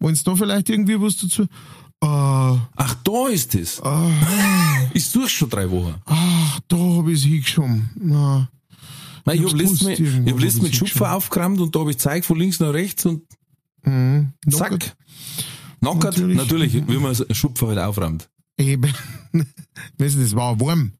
Wollen 0.00 0.14
Sie 0.14 0.24
da 0.24 0.34
vielleicht 0.34 0.68
irgendwie 0.70 1.00
was 1.00 1.16
dazu? 1.16 1.42
Äh, 1.42 1.46
Ach, 2.06 2.94
da 3.04 3.28
ist 3.28 3.54
es. 3.54 3.80
Ich 4.92 5.06
suche 5.06 5.28
schon 5.28 5.50
drei 5.50 5.70
Wochen. 5.70 5.94
ach, 6.04 6.60
da 6.66 6.76
habe 6.76 7.12
ich 7.12 7.20
es 7.20 7.24
hingeschoben. 7.24 7.90
Na, 7.96 8.48
Nein, 9.24 9.36
ich 9.36 9.42
hab's 9.42 9.52
hab 9.52 9.60
letztens 9.60 9.82
mit, 9.84 10.00
ich 10.00 10.32
hab 10.32 10.40
letztens 10.40 10.62
mit 10.64 10.74
Schupfer 10.74 11.14
aufgerammt 11.14 11.60
und 11.60 11.76
da 11.76 11.80
hab 11.80 11.88
ich 11.88 11.96
gezeigt 11.96 12.26
von 12.26 12.38
links 12.38 12.58
nach 12.58 12.72
rechts 12.72 13.06
und 13.06 13.22
mhm. 13.84 14.32
zack. 14.50 14.70
Nackert. 14.72 14.96
Nackert, 15.80 16.16
Natürlich. 16.16 16.36
natürlich, 16.36 16.88
wie 16.88 16.98
man 16.98 17.14
Schupfer 17.30 17.68
halt 17.68 17.78
auframmt. 17.78 18.28
Eben. 18.58 18.92
weißt 19.98 20.16
du, 20.16 20.20
das 20.20 20.34
war 20.34 20.58
warm. 20.60 20.92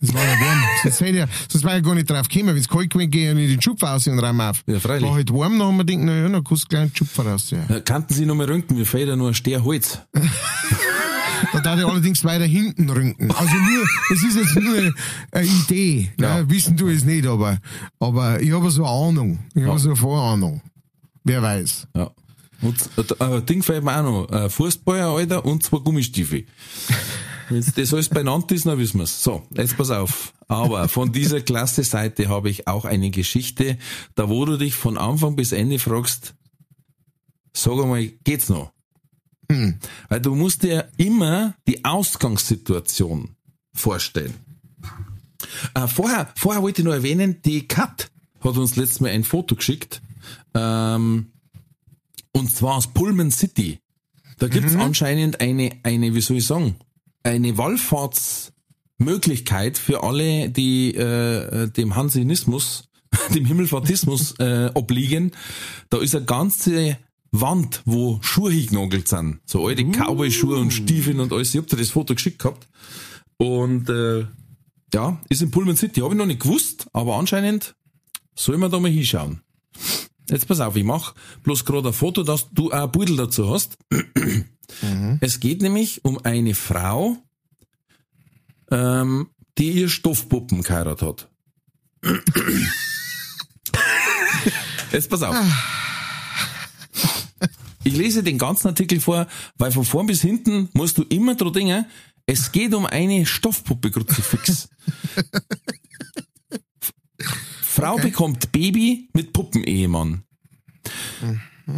Das 0.00 0.12
war 0.12 0.22
ja 0.22 0.40
warm. 0.40 0.62
sonst, 0.82 1.00
hätte 1.00 1.18
ja, 1.18 1.26
sonst 1.50 1.64
war 1.64 1.76
ich 1.76 1.82
gar 1.82 1.94
nicht 1.94 2.10
drauf 2.10 2.28
gekommen. 2.28 2.54
Wenn 2.54 2.60
es 2.60 2.68
kalt 2.68 2.90
gewesen 2.90 2.98
wäre, 3.00 3.08
gehe 3.08 3.32
ich 3.32 3.38
in 3.38 3.48
den 3.56 3.62
Schupfer 3.62 3.88
raus 3.88 4.06
und 4.06 4.18
räume 4.18 4.50
auf. 4.50 4.62
Ja, 4.66 4.78
freilich. 4.78 5.08
War 5.08 5.14
halt 5.14 5.32
warm, 5.32 5.58
dann 5.58 5.68
haben 5.68 5.76
wir 5.78 5.84
gedacht, 5.84 6.04
na 6.04 6.16
ja, 6.16 6.28
dann 6.28 6.44
kannst 6.44 6.64
du 6.64 6.68
gleich 6.68 6.82
einen 6.82 6.96
Schupfer 6.96 7.26
raus. 7.26 7.50
Ja. 7.50 7.58
Ja, 7.68 7.80
Kannten 7.80 8.14
Sie 8.14 8.26
noch 8.26 8.34
mal 8.34 8.46
röntgen, 8.46 8.76
mir 8.76 8.84
fehlt 8.84 9.08
ja 9.08 9.16
nur 9.16 9.28
ein 9.28 9.34
Steherholz. 9.34 10.00
Da 11.52 11.60
darf 11.60 11.78
ich 11.78 11.84
allerdings 11.84 12.24
weiter 12.24 12.46
hinten 12.46 12.88
rücken. 12.88 13.30
Also 13.30 13.54
nur, 13.54 13.84
es 14.10 14.22
ist 14.22 14.36
jetzt 14.36 14.56
nur 14.56 14.92
eine 15.32 15.46
Idee. 15.46 16.10
Ja. 16.18 16.38
Ne? 16.38 16.50
Wissen 16.50 16.76
du 16.76 16.88
es 16.88 17.04
nicht, 17.04 17.26
aber, 17.26 17.58
aber 18.00 18.40
ich 18.40 18.52
habe 18.52 18.70
so 18.70 18.84
eine 18.84 19.08
Ahnung. 19.08 19.38
Ich 19.54 19.64
habe 19.64 19.78
so 19.78 19.90
eine 19.90 19.96
Vorahnung. 19.96 20.62
Wer 21.24 21.42
weiß. 21.42 21.88
Ja. 21.94 22.10
Und 22.62 22.88
äh, 22.96 23.24
ein 23.24 23.46
Ding 23.46 23.62
fehlt 23.62 23.84
mir 23.84 23.98
auch 23.98 24.02
noch. 24.02 24.30
Ein 24.30 24.48
Fußballer, 24.50 25.08
Alter, 25.08 25.44
und 25.44 25.62
zwei 25.62 25.78
Gummistiefel. 25.78 26.46
Wenn 27.48 27.64
das 27.76 27.92
alles 27.92 28.08
beieinander 28.08 28.54
ist, 28.54 28.66
dann 28.66 28.78
wissen 28.78 28.98
wir's. 28.98 29.22
So, 29.22 29.46
jetzt 29.54 29.76
pass 29.76 29.90
auf. 29.90 30.32
Aber 30.48 30.88
von 30.88 31.12
dieser 31.12 31.40
klasse 31.40 31.84
Seite 31.84 32.28
habe 32.28 32.50
ich 32.50 32.66
auch 32.68 32.84
eine 32.84 33.10
Geschichte, 33.10 33.78
da 34.14 34.28
wo 34.28 34.44
du 34.44 34.56
dich 34.56 34.74
von 34.74 34.98
Anfang 34.98 35.36
bis 35.36 35.52
Ende 35.52 35.78
fragst, 35.78 36.34
sag 37.52 37.72
einmal, 37.74 38.06
geht's 38.24 38.48
noch? 38.48 38.72
Weil 40.08 40.20
du 40.20 40.34
musst 40.34 40.62
dir 40.64 40.88
immer 40.96 41.54
die 41.68 41.84
Ausgangssituation 41.84 43.36
vorstellen. 43.74 44.34
Äh, 45.74 45.86
vorher, 45.86 46.32
vorher 46.36 46.62
wollte 46.62 46.80
ich 46.80 46.84
nur 46.84 46.94
erwähnen, 46.94 47.40
die 47.44 47.68
Kat 47.68 48.10
hat 48.40 48.56
uns 48.56 48.76
letztes 48.76 49.00
Mal 49.00 49.10
ein 49.10 49.24
Foto 49.24 49.54
geschickt. 49.54 50.02
Ähm, 50.54 51.32
Und 52.32 52.50
zwar 52.54 52.76
aus 52.76 52.88
Pullman 52.88 53.30
City. 53.30 53.78
Da 54.38 54.48
gibt's 54.48 54.74
anscheinend 54.76 55.40
eine, 55.40 55.70
eine, 55.84 56.14
wie 56.14 56.20
soll 56.20 56.36
ich 56.36 56.46
sagen, 56.46 56.76
eine 57.26 57.58
Wallfahrtsmöglichkeit 57.58 59.76
für 59.78 60.04
alle, 60.04 60.48
die 60.48 60.94
äh, 60.94 61.68
dem 61.68 61.96
Hansenismus, 61.96 62.88
dem 63.34 63.44
Himmelfahrtismus 63.44 64.36
äh, 64.38 64.70
obliegen. 64.74 65.32
Da 65.90 65.98
ist 65.98 66.14
eine 66.14 66.24
ganze 66.24 66.96
Wand, 67.32 67.82
wo 67.84 68.20
Schuhe 68.22 68.52
hingenagelt 68.52 69.08
sind. 69.08 69.40
So 69.44 69.66
alte 69.66 69.84
Cowboy-Schuhe 69.84 70.56
und 70.56 70.70
Stiefeln 70.70 71.18
und 71.20 71.32
alles. 71.32 71.54
Ich 71.54 71.60
hab 71.60 71.66
dir 71.66 71.76
das 71.76 71.90
Foto 71.90 72.14
geschickt 72.14 72.38
gehabt. 72.38 72.68
Und 73.38 73.90
äh, 73.90 74.26
ja, 74.94 75.20
ist 75.28 75.42
in 75.42 75.50
Pullman 75.50 75.76
City. 75.76 76.00
Habe 76.00 76.14
ich 76.14 76.18
noch 76.18 76.26
nicht 76.26 76.40
gewusst, 76.40 76.86
aber 76.92 77.16
anscheinend 77.16 77.74
soll 78.36 78.56
man 78.56 78.70
da 78.70 78.78
mal 78.78 78.90
hinschauen. 78.90 79.40
Jetzt 80.30 80.46
pass 80.48 80.60
auf, 80.60 80.76
ich 80.76 80.84
mach 80.84 81.14
bloß 81.42 81.64
gerade 81.64 81.88
ein 81.88 81.94
Foto, 81.94 82.22
dass 82.22 82.48
du 82.50 82.70
auch 82.72 82.84
ein 82.84 82.92
Pudel 82.92 83.16
dazu 83.16 83.52
hast. 83.52 83.76
Es 85.20 85.40
geht 85.40 85.62
nämlich 85.62 86.04
um 86.04 86.18
eine 86.18 86.54
Frau, 86.54 87.16
ähm, 88.70 89.30
die 89.58 89.72
ihr 89.72 89.88
Stoffpuppen 89.88 90.62
geheiratet 90.62 91.08
hat. 91.08 91.28
Jetzt 94.92 95.10
pass 95.10 95.22
auf. 95.22 95.36
Ich 97.84 97.96
lese 97.96 98.22
den 98.24 98.36
ganzen 98.36 98.66
Artikel 98.66 99.00
vor, 99.00 99.28
weil 99.58 99.70
von 99.70 99.84
vorn 99.84 100.08
bis 100.08 100.20
hinten 100.20 100.68
musst 100.72 100.98
du 100.98 101.04
immer 101.04 101.36
dran 101.36 101.52
denken, 101.52 101.86
es 102.26 102.50
geht 102.50 102.74
um 102.74 102.84
eine 102.84 103.24
Stoffpuppe 103.24 103.92
Kruzifix. 103.92 104.68
Frau 107.76 107.96
bekommt 107.96 108.52
Baby 108.52 109.10
mit 109.12 109.34
Puppenehemann. 109.34 110.22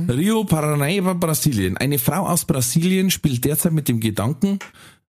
Rio 0.08 0.44
Paranaíba, 0.44 1.14
Brasilien. 1.14 1.76
Eine 1.76 1.98
Frau 1.98 2.24
aus 2.24 2.44
Brasilien 2.44 3.10
spielt 3.10 3.44
derzeit 3.44 3.72
mit 3.72 3.88
dem 3.88 3.98
Gedanken, 3.98 4.60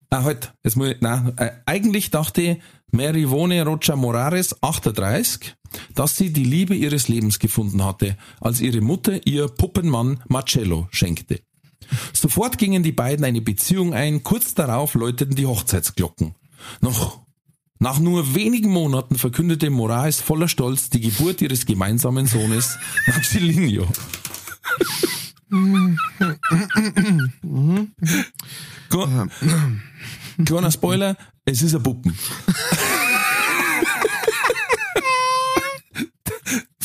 ah, 0.08 0.22
halt, 0.22 0.54
jetzt 0.64 0.76
muss 0.76 0.88
ich, 0.88 1.00
nein, 1.02 1.34
äh, 1.36 1.50
eigentlich 1.66 2.08
dachte 2.10 2.58
Marivone 2.90 3.66
Rocha 3.66 3.96
Morares, 3.96 4.62
38, 4.62 5.56
dass 5.94 6.16
sie 6.16 6.32
die 6.32 6.44
Liebe 6.44 6.74
ihres 6.74 7.08
Lebens 7.08 7.38
gefunden 7.38 7.84
hatte, 7.84 8.16
als 8.40 8.62
ihre 8.62 8.80
Mutter 8.80 9.26
ihr 9.26 9.48
Puppenmann 9.48 10.22
Marcello 10.28 10.88
schenkte. 10.90 11.40
Sofort 12.14 12.56
gingen 12.56 12.82
die 12.82 12.92
beiden 12.92 13.26
eine 13.26 13.42
Beziehung 13.42 13.92
ein, 13.92 14.22
kurz 14.22 14.54
darauf 14.54 14.94
läuteten 14.94 15.36
die 15.36 15.44
Hochzeitsglocken. 15.44 16.34
Noch 16.80 17.27
nach 17.78 17.98
nur 17.98 18.34
wenigen 18.34 18.70
Monaten 18.70 19.16
verkündete 19.18 19.70
Moraes 19.70 20.20
voller 20.20 20.48
Stolz 20.48 20.90
die 20.90 21.00
Geburt 21.00 21.40
ihres 21.42 21.64
gemeinsamen 21.66 22.26
Sohnes 22.26 22.76
Maxilinho. 23.06 23.86
Kle- 28.90 29.30
Kleiner 30.44 30.70
Spoiler, 30.70 31.16
es 31.44 31.62
ist 31.62 31.74
ein 31.74 31.82
Puppen. 31.82 32.16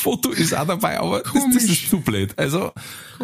Foto 0.03 0.31
ist 0.31 0.53
auch 0.53 0.67
dabei, 0.67 0.99
aber 0.99 1.21
das, 1.21 1.43
das 1.53 1.63
ist 1.63 1.89
zu 1.89 2.01
blöd. 2.01 2.33
Also, 2.37 2.71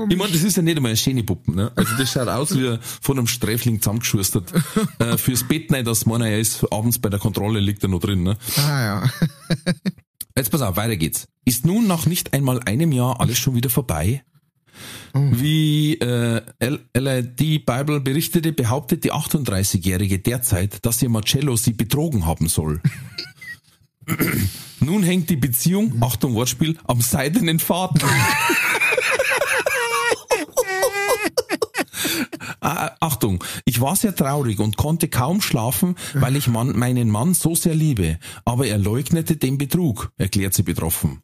ich 0.09 0.17
meine, 0.17 0.31
das 0.31 0.43
ist 0.43 0.55
ja 0.55 0.63
nicht 0.63 0.77
einmal 0.77 0.91
eine 0.91 0.97
schöne 0.97 1.23
Puppen. 1.23 1.55
Ne? 1.55 1.71
Also 1.75 1.91
das 1.97 2.11
schaut 2.11 2.29
aus 2.29 2.57
wie 2.57 2.77
von 3.01 3.17
einem 3.17 3.27
Sträfling 3.27 3.81
zusammengeschustert. 3.81 4.53
äh, 4.99 5.17
fürs 5.17 5.43
Bett 5.43 5.71
nicht, 5.71 5.85
dass 5.85 6.05
man 6.05 6.21
er 6.21 6.39
ist, 6.39 6.65
abends 6.71 6.99
bei 6.99 7.09
der 7.09 7.19
Kontrolle 7.19 7.59
liegt 7.59 7.83
er 7.83 7.89
noch 7.89 7.99
drin. 7.99 8.23
Ne? 8.23 8.37
Ah 8.57 8.81
ja. 8.81 9.03
Jetzt 10.37 10.51
pass 10.51 10.61
auf, 10.61 10.77
weiter 10.77 10.95
geht's. 10.95 11.27
Ist 11.43 11.65
nun 11.65 11.85
nach 11.85 12.05
nicht 12.05 12.33
einmal 12.33 12.61
einem 12.63 12.93
Jahr 12.93 13.19
alles 13.19 13.37
schon 13.37 13.55
wieder 13.55 13.69
vorbei? 13.69 14.23
Wie 15.13 15.95
äh, 15.95 16.41
LID 16.95 17.65
Bible 17.65 17.99
berichtete, 17.99 18.53
behauptet 18.53 19.03
die 19.03 19.11
38-Jährige 19.11 20.19
derzeit, 20.19 20.85
dass 20.85 21.01
ihr 21.01 21.09
Marcello 21.09 21.57
sie 21.57 21.73
betrogen 21.73 22.25
haben 22.25 22.47
soll. 22.47 22.81
Nun 24.79 25.03
hängt 25.03 25.29
die 25.29 25.35
Beziehung, 25.35 26.01
Achtung 26.01 26.33
Wortspiel, 26.33 26.77
am 26.85 27.01
seidenen 27.01 27.59
Faden. 27.59 28.01
Ah, 32.61 32.91
Achtung, 32.99 33.43
ich 33.63 33.79
war 33.79 33.95
sehr 33.95 34.15
traurig 34.15 34.59
und 34.59 34.75
konnte 34.75 35.07
kaum 35.07 35.41
schlafen, 35.41 35.95
weil 36.13 36.35
ich 36.35 36.47
Mann, 36.47 36.77
meinen 36.77 37.09
Mann 37.09 37.33
so 37.33 37.55
sehr 37.55 37.73
liebe. 37.73 38.19
Aber 38.43 38.67
er 38.67 38.77
leugnete 38.77 39.37
den 39.37 39.57
Betrug, 39.57 40.11
erklärt 40.17 40.53
sie 40.53 40.63
betroffen. 40.63 41.21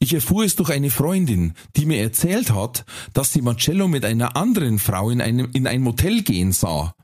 Ich 0.00 0.12
erfuhr 0.12 0.44
es 0.44 0.54
durch 0.56 0.70
eine 0.70 0.90
Freundin, 0.90 1.54
die 1.76 1.86
mir 1.86 2.02
erzählt 2.02 2.52
hat, 2.52 2.84
dass 3.14 3.32
sie 3.32 3.40
Marcello 3.40 3.88
mit 3.88 4.04
einer 4.04 4.36
anderen 4.36 4.78
Frau 4.78 5.08
in, 5.08 5.22
einem, 5.22 5.48
in 5.54 5.66
ein 5.66 5.80
Motel 5.80 6.22
gehen 6.22 6.52
sah. 6.52 6.94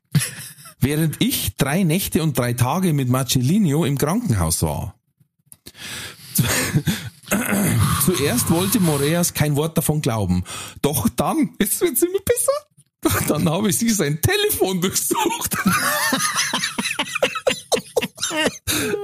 Während 0.79 1.23
ich 1.23 1.57
drei 1.57 1.83
Nächte 1.83 2.23
und 2.23 2.37
drei 2.37 2.53
Tage 2.53 2.93
mit 2.93 3.09
Marcellino 3.09 3.85
im 3.85 3.97
Krankenhaus 3.97 4.63
war. 4.63 4.95
Zuerst 8.05 8.51
wollte 8.51 8.81
Moreas 8.81 9.33
kein 9.35 9.57
Wort 9.57 9.77
davon 9.77 10.03
glauben. 10.03 10.45
Doch 10.83 11.09
dann, 11.09 11.55
jetzt 11.61 11.81
wird's 11.81 12.03
immer 12.03 12.19
besser, 12.21 12.53
dann 13.29 13.49
habe 13.49 13.73
sie 13.73 13.91
sein 13.91 14.21
Telefon 14.21 14.81
durchsucht. 14.81 15.57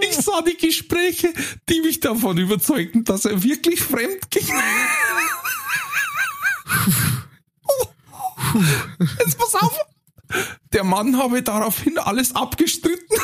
Ich 0.00 0.16
sah 0.16 0.40
die 0.40 0.56
Gespräche, 0.56 1.32
die 1.68 1.82
mich 1.82 2.00
davon 2.00 2.38
überzeugten, 2.38 3.04
dass 3.04 3.26
er 3.26 3.42
wirklich 3.42 3.82
fremd 3.82 4.30
ging. 4.30 4.48
Jetzt 9.18 9.38
pass 9.38 9.54
auf. 9.56 9.78
Der 10.72 10.84
Mann 10.84 11.18
habe 11.18 11.42
daraufhin 11.42 11.98
alles 11.98 12.34
abgestritten, 12.34 13.18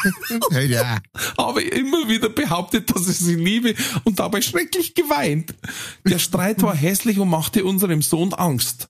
ja. 0.68 0.98
habe 1.36 1.62
immer 1.62 2.08
wieder 2.08 2.28
behauptet, 2.28 2.94
dass 2.94 3.06
er 3.06 3.14
sie 3.14 3.34
liebe 3.34 3.74
und 4.04 4.18
dabei 4.18 4.40
schrecklich 4.40 4.94
geweint. 4.94 5.54
Der 6.04 6.18
Streit 6.18 6.62
war 6.62 6.74
hässlich 6.74 7.18
und 7.18 7.28
machte 7.28 7.64
unserem 7.64 8.02
Sohn 8.02 8.32
Angst. 8.34 8.88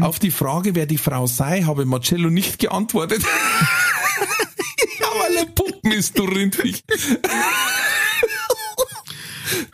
Auf 0.00 0.18
die 0.18 0.30
Frage, 0.30 0.74
wer 0.74 0.86
die 0.86 0.98
Frau 0.98 1.26
sei, 1.26 1.62
habe 1.62 1.86
Marcello 1.86 2.28
nicht 2.28 2.58
geantwortet. 2.58 3.22
ja, 5.00 5.06
weil 5.20 5.36
er 5.36 5.46
Puppen 5.46 5.92
ist, 5.92 6.18
du 6.18 6.24
Rindviech. 6.24 6.84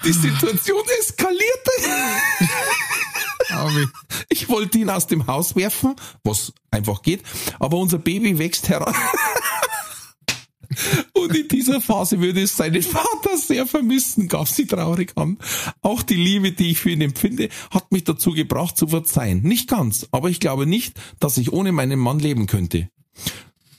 Die 0.05 0.13
Situation 0.13 0.83
eskalierte. 1.01 1.71
Ich 4.29 4.49
wollte 4.49 4.79
ihn 4.79 4.91
aus 4.91 5.07
dem 5.07 5.27
Haus 5.27 5.57
werfen, 5.57 5.97
was 6.23 6.53
einfach 6.71 7.03
geht, 7.03 7.23
aber 7.59 7.79
unser 7.79 7.99
Baby 7.99 8.39
wächst 8.39 8.69
heran. 8.69 8.95
Und 11.13 11.35
in 11.35 11.49
dieser 11.49 11.81
Phase 11.81 12.21
würde 12.21 12.43
es 12.43 12.57
seinen 12.57 12.83
Vater 12.83 13.37
sehr 13.37 13.67
vermissen, 13.67 14.29
gab 14.29 14.49
sie 14.49 14.67
traurig 14.67 15.13
an. 15.17 15.39
Auch 15.83 16.03
die 16.03 16.15
Liebe, 16.15 16.53
die 16.53 16.71
ich 16.71 16.79
für 16.79 16.91
ihn 16.91 17.01
empfinde, 17.01 17.49
hat 17.71 17.93
mich 17.93 18.05
dazu 18.05 18.33
gebracht 18.33 18.77
zu 18.77 18.89
verzeihen. 18.89 19.43
Nicht 19.43 19.69
ganz, 19.69 20.07
aber 20.11 20.31
ich 20.31 20.41
glaube 20.41 20.67
nicht, 20.67 21.01
dass 21.21 21.39
ich 21.39 21.53
ohne 21.53 21.73
meinen 21.73 21.99
Mann 21.99 22.19
leben 22.19 22.47
könnte. 22.47 22.89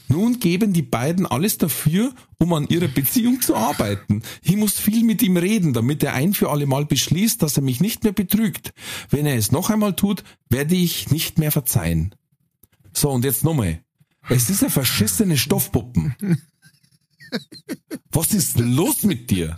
Nun 0.09 0.39
geben 0.39 0.71
die 0.71 0.83
beiden 0.83 1.25
alles 1.25 1.57
dafür, 1.57 2.13
um 2.37 2.53
an 2.53 2.67
ihrer 2.69 2.87
Beziehung 2.87 3.41
zu 3.41 3.55
arbeiten. 3.55 4.21
Ich 4.41 4.55
muss 4.55 4.79
viel 4.79 5.03
mit 5.03 5.21
ihm 5.21 5.35
reden, 5.35 5.73
damit 5.73 6.01
er 6.01 6.13
ein 6.13 6.33
für 6.33 6.49
alle 6.49 6.65
Mal 6.65 6.85
beschließt, 6.85 7.41
dass 7.41 7.57
er 7.57 7.63
mich 7.63 7.81
nicht 7.81 8.03
mehr 8.03 8.13
betrügt. 8.13 8.73
Wenn 9.09 9.25
er 9.25 9.35
es 9.35 9.51
noch 9.51 9.69
einmal 9.69 9.95
tut, 9.95 10.23
werde 10.49 10.75
ich 10.75 11.11
nicht 11.11 11.39
mehr 11.39 11.51
verzeihen. 11.51 12.15
So, 12.93 13.11
und 13.11 13.25
jetzt 13.25 13.43
nochmal. 13.43 13.81
Es 14.29 14.49
ist 14.49 14.63
eine 14.63 14.71
verschissene 14.71 15.37
Stoffpuppen. 15.37 16.15
Was 18.11 18.33
ist 18.33 18.59
los 18.59 19.03
mit 19.03 19.29
dir? 19.29 19.55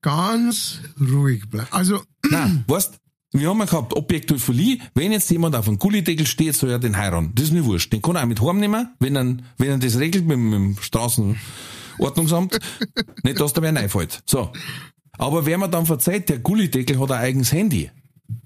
Ganz 0.00 0.80
ruhig 1.00 1.48
bleiben. 1.48 1.68
Also, 1.70 2.02
Nein, 2.30 2.64
weißt, 2.66 2.98
wir 3.32 3.48
haben 3.48 3.58
ja 3.60 3.64
gehabt, 3.64 3.94
Objektophilie, 3.94 4.78
wenn 4.94 5.12
jetzt 5.12 5.30
jemand 5.30 5.56
auf 5.56 5.66
einem 5.66 5.78
Gullideckel 5.78 6.26
steht, 6.26 6.54
soll 6.54 6.70
er 6.70 6.78
den 6.78 6.96
heiraten. 6.96 7.32
Das 7.34 7.46
ist 7.46 7.52
mir 7.52 7.64
wurscht. 7.64 7.92
Den 7.92 8.02
kann 8.02 8.16
er 8.16 8.22
auch 8.22 8.26
mit 8.26 8.42
heimnehmen, 8.42 8.90
wenn 8.98 9.16
er, 9.16 9.36
wenn 9.58 9.70
er 9.70 9.78
das 9.78 9.98
regelt 9.98 10.26
mit, 10.26 10.38
mit 10.38 10.54
dem 10.54 10.76
Straßenordnungsamt. 10.78 12.58
nicht, 13.22 13.40
dass 13.40 13.52
da 13.52 13.62
wer 13.62 13.74
reinfällt. 13.74 14.22
So. 14.26 14.52
Aber 15.12 15.46
wer 15.46 15.56
mir 15.56 15.68
dann 15.68 15.86
verzeiht, 15.86 16.28
der 16.28 16.40
Gullideckel 16.40 16.98
hat 16.98 17.10
ein 17.10 17.20
eigenes 17.20 17.52
Handy. 17.52 17.90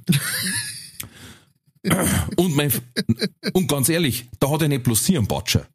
Und 2.36 2.56
mein, 2.56 2.72
und 3.52 3.68
ganz 3.68 3.88
ehrlich, 3.88 4.28
da 4.40 4.50
hat 4.50 4.62
er 4.62 4.68
nicht 4.68 4.82
bloß 4.82 5.04
sie 5.04 5.16
einen 5.16 5.28
Batscher, 5.28 5.68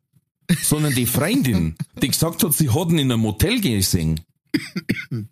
sondern 0.63 0.93
die 0.93 1.05
Freundin, 1.05 1.75
die 2.01 2.07
gesagt 2.09 2.43
hat, 2.43 2.53
sie 2.53 2.69
hat 2.69 2.89
ihn 2.89 2.99
in 2.99 3.11
einem 3.11 3.21
Motel 3.21 3.59
gesehen. 3.61 4.19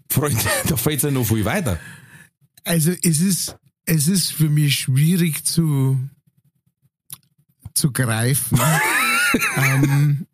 Freunde, 0.10 0.39
da 0.68 0.78
fällt's 0.78 1.03
ja 1.03 1.12
noch 1.12 1.26
viel 1.26 1.45
weiter. 1.45 1.80
also 2.64 2.91
es 3.03 3.20
ist, 3.20 3.55
es 3.86 4.07
ist 4.07 4.32
für 4.32 4.49
mich 4.49 4.76
schwierig 4.76 5.43
zu, 5.45 5.99
zu 7.74 7.91
greifen. 7.91 8.60
ähm, 9.57 10.26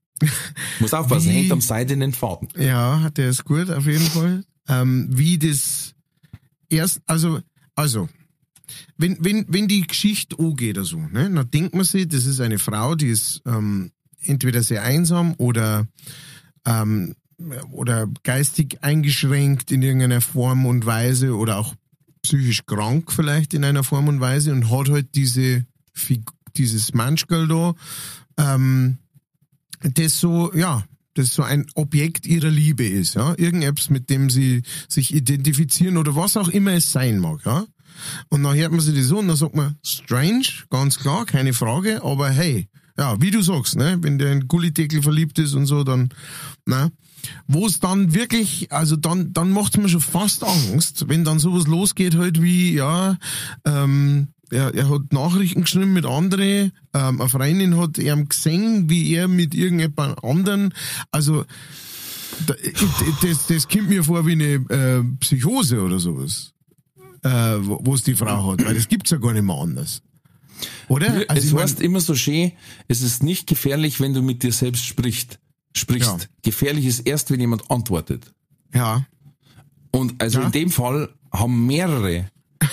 Muss 0.79 0.93
aufpassen, 0.93 1.29
Wie- 1.29 1.33
hängt 1.33 1.51
am 1.51 1.61
seidenen 1.61 2.13
Faden. 2.13 2.47
ja, 2.57 3.09
der 3.11 3.29
ist 3.29 3.43
gut, 3.45 3.69
auf 3.69 3.85
jeden 3.85 4.05
Fall. 4.05 4.43
Ähm, 4.67 5.07
wie 5.11 5.37
das 5.37 5.93
erst, 6.69 7.01
also 7.05 7.39
Also, 7.75 8.09
wenn, 8.97 9.17
wenn, 9.23 9.45
wenn 9.47 9.67
die 9.67 9.81
Geschichte 9.85 10.37
angeht 10.39 10.77
oder 10.77 10.85
so, 10.85 10.97
ne, 10.99 11.29
dann 11.29 11.51
denkt 11.51 11.75
man 11.75 11.83
sich, 11.85 12.07
das 12.07 12.25
ist 12.25 12.39
eine 12.39 12.57
Frau, 12.57 12.95
die 12.95 13.07
ist 13.09 13.41
ähm, 13.45 13.91
entweder 14.27 14.63
sehr 14.63 14.83
einsam 14.83 15.35
oder, 15.37 15.87
ähm, 16.65 17.15
oder 17.71 18.07
geistig 18.23 18.81
eingeschränkt 18.81 19.71
in 19.71 19.81
irgendeiner 19.81 20.21
Form 20.21 20.65
und 20.65 20.85
Weise 20.85 21.35
oder 21.35 21.57
auch 21.57 21.75
psychisch 22.23 22.65
krank 22.65 23.11
vielleicht 23.11 23.53
in 23.53 23.63
einer 23.63 23.83
Form 23.83 24.07
und 24.07 24.19
Weise 24.19 24.51
und 24.51 24.71
hat 24.71 24.89
halt 24.89 25.15
diese 25.15 25.65
dieses 26.57 26.93
Manschgal 26.93 27.47
da, 27.47 27.73
ähm, 28.37 28.97
das 29.81 30.19
so, 30.19 30.53
ja, 30.53 30.83
das 31.13 31.33
so 31.33 31.43
ein 31.43 31.65
Objekt 31.75 32.25
ihrer 32.25 32.49
Liebe 32.49 32.85
ist, 32.85 33.15
ja. 33.15 33.33
Irgendetwas, 33.37 33.89
mit 33.89 34.09
dem 34.09 34.29
sie 34.29 34.63
sich 34.89 35.13
identifizieren 35.13 35.97
oder 35.97 36.15
was 36.15 36.35
auch 36.37 36.49
immer 36.49 36.73
es 36.73 36.91
sein 36.91 37.19
mag, 37.19 37.45
ja. 37.45 37.65
Und 38.29 38.43
dann 38.43 38.55
hört 38.55 38.71
man 38.71 38.81
sich 38.81 38.95
das 38.95 39.05
so 39.05 39.19
und 39.19 39.27
dann 39.29 39.37
sagt 39.37 39.55
man, 39.55 39.77
strange, 39.83 40.47
ganz 40.69 40.99
klar, 40.99 41.25
keine 41.25 41.53
Frage, 41.53 42.03
aber 42.03 42.29
hey, 42.29 42.67
ja, 42.97 43.21
wie 43.21 43.31
du 43.31 43.41
sagst, 43.41 43.75
ne, 43.75 43.97
wenn 44.01 44.17
der 44.17 44.31
in 44.31 44.47
Gullideckel 44.47 45.01
verliebt 45.01 45.37
ist 45.39 45.53
und 45.53 45.65
so, 45.65 45.83
dann, 45.83 46.09
ne, 46.65 46.91
wo 47.47 47.65
es 47.65 47.79
dann 47.79 48.13
wirklich, 48.13 48.71
also 48.71 48.95
dann, 48.95 49.33
dann 49.33 49.51
macht's 49.51 49.77
mir 49.77 49.89
schon 49.89 50.01
fast 50.01 50.43
Angst, 50.43 51.05
wenn 51.07 51.23
dann 51.23 51.39
sowas 51.39 51.67
losgeht 51.67 52.15
halt 52.15 52.41
wie, 52.41 52.73
ja, 52.73 53.17
ähm, 53.65 54.29
er, 54.51 54.73
er 54.73 54.89
hat 54.89 55.11
Nachrichten 55.11 55.61
geschrieben 55.61 55.93
mit 55.93 56.05
anderen, 56.05 56.71
ähm, 56.93 57.19
eine 57.19 57.29
Freundin 57.29 57.77
hat 57.77 57.97
ihm 57.97 58.29
gesehen, 58.29 58.89
wie 58.89 59.13
er 59.13 59.27
mit 59.27 59.55
irgendjemand 59.55 60.23
anderen, 60.23 60.73
also 61.11 61.45
das, 63.21 63.47
das 63.47 63.67
kommt 63.67 63.89
mir 63.89 64.03
vor 64.03 64.25
wie 64.25 64.33
eine 64.33 64.53
äh, 64.69 65.03
Psychose 65.19 65.81
oder 65.81 65.99
sowas, 65.99 66.53
äh, 67.23 67.29
wo 67.59 67.93
es 67.93 68.03
die 68.03 68.15
Frau 68.15 68.51
hat, 68.51 68.65
weil 68.65 68.75
das 68.75 68.87
gibt's 68.87 69.11
ja 69.11 69.17
gar 69.17 69.33
nicht 69.33 69.43
mehr 69.45 69.55
anders. 69.55 70.01
Oder? 70.87 71.25
Also 71.27 71.55
es 71.55 71.61
heißt 71.61 71.81
immer 71.81 71.99
so 71.99 72.15
schön, 72.15 72.51
es 72.87 73.01
ist 73.01 73.23
nicht 73.23 73.47
gefährlich, 73.47 73.99
wenn 73.99 74.13
du 74.13 74.21
mit 74.21 74.43
dir 74.43 74.51
selbst 74.51 74.85
sprichst. 74.85 75.39
sprichst. 75.75 76.21
Ja. 76.21 76.27
Gefährlich 76.43 76.85
ist 76.85 77.01
erst, 77.01 77.31
wenn 77.31 77.39
jemand 77.39 77.69
antwortet. 77.71 78.33
Ja. 78.73 79.05
Und 79.91 80.21
also 80.21 80.39
ja. 80.39 80.45
in 80.45 80.51
dem 80.51 80.69
Fall 80.69 81.09
haben 81.31 81.65
mehrere 81.65 82.29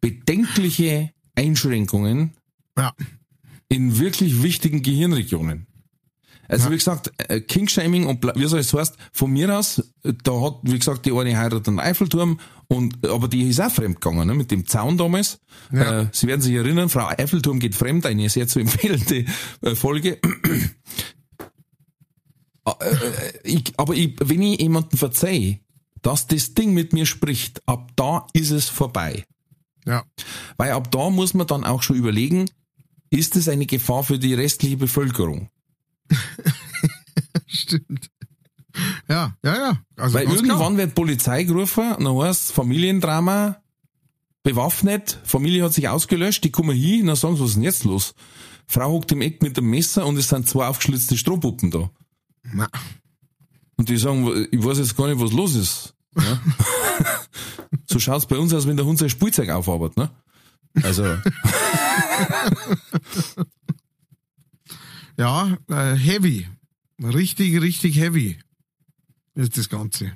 bedenkliche 0.00 1.12
Einschränkungen 1.34 2.32
ja. 2.76 2.92
in 3.68 3.98
wirklich 3.98 4.42
wichtigen 4.42 4.82
Gehirnregionen. 4.82 5.66
Also 6.48 6.66
ja. 6.66 6.70
wie 6.72 6.76
gesagt, 6.76 7.12
äh, 7.28 7.40
Kingshaming 7.40 8.06
und 8.06 8.24
wie 8.24 8.46
soll 8.46 8.58
es 8.58 8.74
heißt, 8.74 8.96
von 9.12 9.30
mir 9.30 9.56
aus, 9.56 9.82
da 10.02 10.40
hat, 10.40 10.58
wie 10.62 10.78
gesagt, 10.78 11.06
die 11.06 11.12
eine 11.12 11.38
heiratet 11.38 11.68
einen 11.68 11.78
Eiffelturm 11.78 12.40
und 12.70 13.04
aber 13.04 13.26
die 13.26 13.48
ist 13.48 13.60
auch 13.60 13.70
fremd 13.70 14.00
gegangen, 14.00 14.28
ne, 14.28 14.34
mit 14.34 14.52
dem 14.52 14.64
Zaun 14.64 14.96
damals. 14.96 15.40
Ja. 15.72 16.02
Äh, 16.02 16.08
Sie 16.12 16.28
werden 16.28 16.40
sich 16.40 16.54
erinnern, 16.54 16.88
Frau 16.88 17.08
Eiffelturm 17.08 17.58
geht 17.58 17.74
fremd, 17.74 18.06
eine 18.06 18.30
sehr 18.30 18.46
zu 18.46 18.60
empfehlende 18.60 19.24
äh, 19.62 19.74
Folge. 19.74 20.18
Äh, 22.66 22.84
äh, 22.84 23.32
ich, 23.42 23.72
aber 23.78 23.94
ich, 23.94 24.16
wenn 24.20 24.42
ich 24.42 24.60
jemanden 24.60 24.98
verzeihe, 24.98 25.60
dass 26.02 26.26
das 26.26 26.52
Ding 26.52 26.74
mit 26.74 26.92
mir 26.92 27.06
spricht, 27.06 27.66
ab 27.66 27.90
da 27.96 28.26
ist 28.34 28.50
es 28.50 28.68
vorbei. 28.68 29.24
Ja. 29.86 30.04
Weil 30.58 30.72
ab 30.72 30.90
da 30.92 31.08
muss 31.08 31.32
man 31.32 31.46
dann 31.46 31.64
auch 31.64 31.82
schon 31.82 31.96
überlegen, 31.96 32.50
ist 33.08 33.34
es 33.34 33.48
eine 33.48 33.64
Gefahr 33.64 34.04
für 34.04 34.18
die 34.18 34.34
restliche 34.34 34.76
Bevölkerung? 34.76 35.48
Stimmt. 37.46 38.10
Ja, 39.08 39.36
ja, 39.44 39.56
ja. 39.56 39.78
Also 39.96 40.14
Weil 40.14 40.28
irgendwann 40.28 40.58
klar. 40.58 40.76
wird 40.76 40.94
Polizei 40.94 41.44
gerufen, 41.44 41.94
dann 41.98 42.18
heißt 42.18 42.52
Familiendrama, 42.52 43.56
bewaffnet, 44.42 45.18
Familie 45.24 45.64
hat 45.64 45.72
sich 45.72 45.88
ausgelöscht, 45.88 46.44
die 46.44 46.50
kommen 46.50 46.76
hin, 46.76 47.06
dann 47.06 47.16
sagen 47.16 47.36
sie, 47.36 47.42
was 47.42 47.50
ist 47.50 47.56
denn 47.56 47.64
jetzt 47.64 47.84
los? 47.84 48.14
Frau 48.66 48.92
hockt 48.92 49.12
im 49.12 49.20
Eck 49.20 49.42
mit 49.42 49.56
dem 49.56 49.68
Messer 49.68 50.06
und 50.06 50.16
es 50.16 50.28
sind 50.28 50.48
zwei 50.48 50.66
aufgeschlitzte 50.66 51.16
Strohpuppen 51.16 51.70
da. 51.70 51.90
Na. 52.42 52.68
Und 53.76 53.88
die 53.88 53.96
sagen, 53.96 54.46
ich 54.50 54.64
weiß 54.64 54.78
jetzt 54.78 54.96
gar 54.96 55.08
nicht, 55.08 55.20
was 55.20 55.32
los 55.32 55.54
ist. 55.54 55.94
Ja? 56.16 56.40
so 57.90 57.98
schaut's 57.98 58.26
bei 58.26 58.36
uns 58.38 58.54
aus, 58.54 58.66
wenn 58.66 58.76
der 58.76 58.86
Hund 58.86 58.98
sein 58.98 59.10
Spielzeug 59.10 59.48
aufarbeitet, 59.50 59.96
ne? 59.96 60.10
Also. 60.82 61.02
ja, 65.16 65.58
äh, 65.68 65.96
heavy. 65.96 66.46
Richtig, 67.02 67.60
richtig 67.60 67.98
heavy 67.98 68.38
ist 69.34 69.56
das 69.56 69.68
Ganze. 69.68 70.12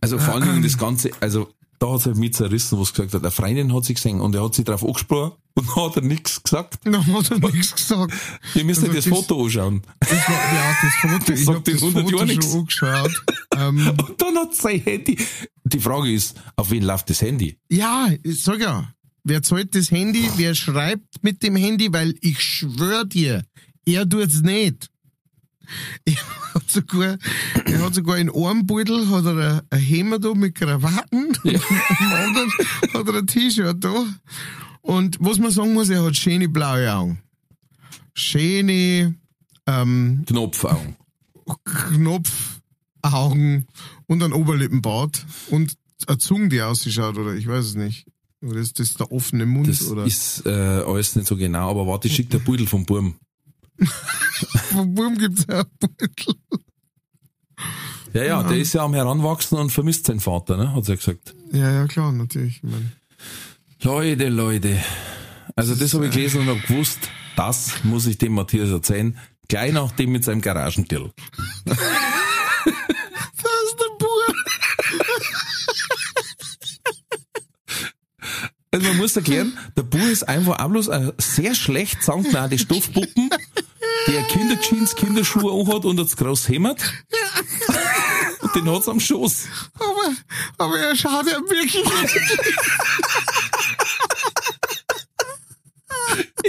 Also 0.00 0.18
vor 0.18 0.34
allen 0.34 0.44
Dingen 0.44 0.62
das 0.62 0.78
Ganze, 0.78 1.10
also 1.20 1.52
da 1.78 1.92
hat 1.92 2.00
es 2.00 2.06
halt 2.06 2.16
mit 2.16 2.34
zerrissen, 2.34 2.78
was 2.78 2.92
gesagt 2.92 3.14
hat. 3.14 3.22
Eine 3.22 3.30
Freundin 3.30 3.72
hat 3.74 3.84
sich 3.84 3.96
gesehen 3.96 4.20
und 4.20 4.34
er 4.34 4.44
hat 4.44 4.54
sich 4.54 4.64
drauf 4.64 4.84
angesprochen 4.84 5.32
und 5.54 5.76
hat 5.76 5.96
er 5.96 6.02
nichts 6.02 6.42
gesagt. 6.42 6.78
Dann 6.84 7.06
hat 7.06 7.30
er 7.30 7.38
nichts 7.38 7.74
gesagt. 7.74 8.14
Ihr 8.54 8.64
müsst 8.64 8.80
also 8.80 8.90
euch 8.90 8.96
das, 8.96 9.04
das, 9.04 9.18
Foto 9.18 9.44
anschauen. 9.44 9.82
Das 10.00 10.10
war, 10.10 10.54
ja, 10.54 10.76
das 10.82 10.94
Foto, 11.00 11.32
das 11.32 11.40
ich 11.40 11.48
habe 11.48 11.60
das 11.60 11.80
Foto 11.80 12.08
schon 12.08 12.26
nix. 12.26 12.54
angeschaut. 12.54 13.24
ähm, 13.56 13.88
und 13.88 14.20
dann 14.20 14.36
hat 14.36 14.54
sein 14.54 14.80
Handy. 14.80 15.18
Die 15.64 15.80
Frage 15.80 16.12
ist, 16.12 16.36
auf 16.56 16.70
wen 16.70 16.82
läuft 16.82 17.10
das 17.10 17.22
Handy? 17.22 17.58
Ja, 17.68 18.08
ich 18.22 18.42
sag 18.42 18.60
ja. 18.60 18.92
Wer 19.24 19.42
zahlt 19.42 19.74
das 19.74 19.90
Handy? 19.90 20.28
Wer 20.36 20.54
schreibt 20.54 21.22
mit 21.22 21.42
dem 21.42 21.56
Handy? 21.56 21.92
Weil 21.92 22.14
ich 22.22 22.40
schwör 22.40 23.04
dir, 23.04 23.44
er 23.84 24.08
tut's 24.08 24.40
nicht. 24.40 24.88
Er 26.04 26.14
hat 26.54 26.70
sogar, 26.70 27.18
er 27.64 27.84
hat 27.84 27.94
sogar 27.94 28.18
in 28.18 28.30
einem 28.30 28.66
Beutel 28.66 29.08
hat 29.10 29.26
er 29.26 29.62
ein 29.70 29.78
Hemd 29.78 30.24
da 30.24 30.34
mit 30.34 30.54
Krawatten, 30.54 31.36
ja. 31.44 31.60
anderen 32.24 32.50
hat 32.94 33.08
er 33.08 33.14
ein 33.14 33.26
T-Shirt 33.26 33.84
da. 33.84 34.06
Und 34.80 35.18
was 35.20 35.38
man 35.38 35.50
sagen 35.50 35.74
muss, 35.74 35.90
er 35.90 36.04
hat 36.04 36.16
schöne 36.16 36.48
blaue 36.48 36.92
Augen. 36.92 37.22
Schöne, 38.14 39.14
ähm, 39.66 40.24
Knopfaugen. 40.26 40.96
Knopfaugen 41.64 43.66
und 44.06 44.22
ein 44.22 44.32
Oberlippenbart 44.32 45.26
und 45.50 45.74
eine 46.06 46.18
Zunge, 46.18 46.48
die 46.48 46.62
ausschaut, 46.62 47.18
oder 47.18 47.34
ich 47.34 47.46
weiß 47.46 47.64
es 47.64 47.74
nicht. 47.74 48.06
Oder 48.40 48.60
ist 48.60 48.78
das 48.78 48.94
der 48.94 49.10
offene 49.10 49.46
Mund? 49.46 49.68
Das 49.68 49.88
oder? 49.88 50.04
ist 50.04 50.46
äh, 50.46 50.50
alles 50.50 51.16
nicht 51.16 51.26
so 51.26 51.36
genau, 51.36 51.70
aber 51.70 51.86
warte, 51.86 52.08
ich 52.08 52.14
schick 52.14 52.30
der 52.30 52.38
Beutel 52.38 52.66
vom 52.66 52.86
Burm. 52.86 53.16
Vom 54.70 54.94
Burm 54.94 55.16
gibt's 55.18 55.46
ja 55.48 55.64
Beutel. 55.78 56.34
Ja, 58.12 58.24
ja, 58.24 58.42
der 58.42 58.58
ist 58.58 58.72
ja 58.72 58.84
am 58.84 58.94
Heranwachsen 58.94 59.58
und 59.58 59.70
vermisst 59.70 60.06
seinen 60.06 60.20
Vater, 60.20 60.56
ne? 60.56 60.74
Hat 60.74 60.84
sie 60.84 60.92
ja 60.92 60.96
gesagt. 60.96 61.34
Ja, 61.52 61.70
ja, 61.70 61.86
klar, 61.86 62.12
natürlich. 62.12 62.56
Ich 62.56 62.62
mein. 62.62 62.92
Leute, 63.82 64.28
Leute. 64.28 64.82
Also 65.54 65.74
das 65.74 65.94
habe 65.94 66.06
ich 66.06 66.12
gelesen 66.12 66.40
und 66.40 66.48
habe 66.48 66.60
gewusst, 66.60 66.98
das 67.36 67.84
muss 67.84 68.06
ich 68.06 68.18
dem 68.18 68.32
Matthias 68.32 68.70
erzählen. 68.70 69.18
Gleich 69.48 69.72
nach 69.72 69.92
dem 69.92 70.10
mit 70.10 70.24
seinem 70.24 70.40
Garagentitel. 70.40 71.10
Also 78.70 78.86
man 78.86 78.98
muss 78.98 79.16
erklären, 79.16 79.58
der 79.76 79.82
Bur 79.82 80.10
ist 80.10 80.28
einfach 80.28 80.58
auch 80.58 80.68
bloß 80.68 80.90
ein 80.90 81.12
sehr 81.16 81.54
schlecht 81.54 82.02
soundnade 82.02 82.58
Stoffpuppen, 82.58 83.30
der 84.06 84.22
Kinderjeans, 84.24 84.94
Kinderschuhe 84.94 85.58
anhat 85.58 85.86
und 85.86 85.96
das 85.96 86.14
groß 86.16 86.50
hämmert. 86.50 86.82
Und 88.42 88.54
den 88.54 88.70
hat's 88.70 88.86
am 88.88 89.00
Schoß. 89.00 89.46
Aber, 89.74 90.12
aber 90.58 90.78
er 90.78 90.94
schaut 90.94 91.26
ja 91.26 91.40
wirklich. 91.40 91.74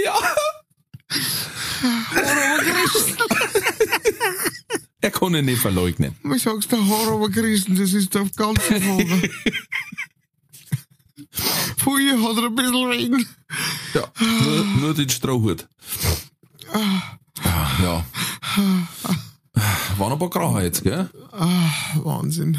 ja. 0.04 0.18
er 5.00 5.10
kann 5.10 5.34
ihn 5.34 5.46
nicht 5.46 5.62
verleugnen. 5.62 6.14
Ich 6.34 6.42
sag's 6.42 6.68
der 6.68 6.86
Horror 6.86 7.30
Christen, 7.30 7.76
das 7.76 7.94
ist 7.94 8.14
der 8.14 8.26
ganze 8.36 8.78
Folge. 8.78 9.30
Pfui, 11.32 12.10
hat 12.10 12.36
er 12.36 12.44
ein 12.44 12.54
bisschen 12.54 12.90
wegen. 12.90 13.26
Ja, 13.94 14.04
nur, 14.20 14.64
nur 14.80 14.94
den 14.94 15.08
Strohhut. 15.08 15.68
Ja. 17.82 18.04
Waren 19.98 20.12
ein 20.12 20.18
paar 20.18 20.30
Graue 20.30 20.62
jetzt, 20.62 20.82
gell? 20.82 21.08
Ah, 21.32 21.70
Wahnsinn. 21.96 22.58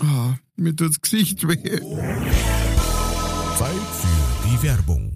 Ah, 0.00 0.34
mir 0.56 0.74
tut's 0.74 1.00
Gesicht 1.00 1.46
weh. 1.46 1.56
Zeit 3.58 3.70
für 4.00 4.48
die 4.48 4.62
Werbung. 4.62 5.15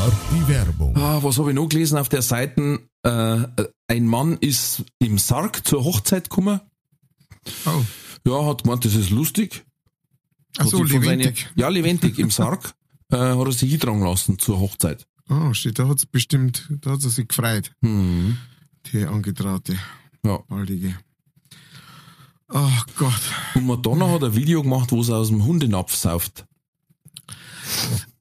war 0.00 0.12
die 0.32 0.48
Werbung. 0.48 0.96
Ah, 0.96 1.22
was 1.22 1.38
habe 1.38 1.50
ich 1.50 1.54
noch 1.54 1.68
gelesen 1.68 1.98
auf 1.98 2.08
der 2.08 2.22
Seite? 2.22 2.80
Äh, 3.02 3.46
ein 3.88 4.06
Mann 4.06 4.36
ist 4.38 4.84
im 4.98 5.18
Sarg 5.18 5.66
zur 5.66 5.84
Hochzeit 5.84 6.30
gekommen. 6.30 6.60
Oh. 7.66 7.82
Ja, 8.26 8.46
hat 8.46 8.62
gemeint, 8.64 8.84
das 8.84 8.94
ist 8.94 9.10
lustig. 9.10 9.64
Ach 10.58 10.66
so, 10.66 10.80
Hat 10.82 10.90
von 10.90 11.02
seine- 11.02 11.34
ja, 11.54 11.68
lebendig 11.68 12.18
im 12.18 12.30
Sarg. 12.30 12.74
Äh, 13.12 13.16
hat 13.16 13.44
er 13.44 13.50
sich 13.50 13.68
hintragen 13.72 14.04
lassen 14.04 14.38
zur 14.38 14.60
Hochzeit. 14.60 15.04
Ah, 15.28 15.52
steht, 15.52 15.80
da 15.80 15.88
hat's 15.88 16.06
bestimmt, 16.06 16.68
da 16.80 16.92
hat 16.92 17.02
er 17.02 17.10
sich 17.10 17.26
gefreut, 17.26 17.72
Mhm. 17.80 18.38
die 18.92 19.04
Angetraute, 19.04 19.76
Ja. 20.24 20.38
baldige. 20.46 20.96
Ach 22.46 22.86
Gott. 22.96 23.20
Und 23.56 23.66
Madonna 23.66 24.08
hat 24.08 24.22
ein 24.22 24.36
Video 24.36 24.62
gemacht, 24.62 24.92
wo 24.92 25.02
sie 25.02 25.12
aus 25.12 25.26
dem 25.26 25.44
Hundenapf 25.44 25.92
sauft. 25.96 26.44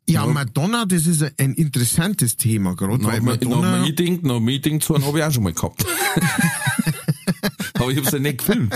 Ja. 0.10 0.26
Madonna, 0.26 0.86
das 0.86 1.06
ist 1.06 1.24
ein 1.40 1.54
interessantes 1.54 2.36
Thema, 2.36 2.76
gerade, 2.76 3.04
weil 3.04 3.18
hat 3.18 3.24
Madonna, 3.24 3.86
ich 3.86 3.96
gedacht, 3.96 4.24
noch 4.24 4.44
gedacht, 4.46 4.84
so 4.84 4.96
einen 4.96 5.06
habe 5.06 5.20
ich 5.20 5.24
auch 5.24 5.32
schon 5.32 5.44
mal 5.44 5.54
gehabt. 5.54 5.86
Aber 7.76 7.92
ich 7.92 7.98
habe 7.98 8.10
ja 8.10 8.20
nicht 8.20 8.40
gefilmt. 8.40 8.74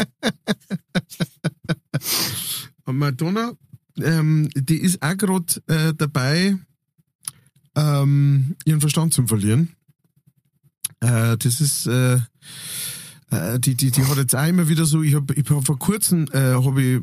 Madonna, 2.85 3.53
ähm, 3.97 4.49
die 4.55 4.77
ist 4.77 5.01
auch 5.01 5.17
gerade 5.17 5.61
äh, 5.67 5.93
dabei, 5.95 6.57
ähm, 7.75 8.55
ihren 8.65 8.81
Verstand 8.81 9.13
zu 9.13 9.25
verlieren. 9.27 9.75
Äh, 10.99 11.37
das 11.37 11.59
ist, 11.59 11.87
äh, 11.87 12.19
äh, 13.31 13.59
die, 13.59 13.75
die, 13.75 13.91
die 13.91 14.05
hat 14.05 14.17
jetzt 14.17 14.35
auch 14.35 14.47
immer 14.47 14.67
wieder 14.69 14.85
so, 14.85 15.01
ich 15.01 15.15
habe 15.15 15.33
ich 15.33 15.49
hab 15.49 15.65
vor 15.65 15.79
kurzem, 15.79 16.27
äh, 16.31 16.53
habe 16.53 16.81
ich, 16.81 17.01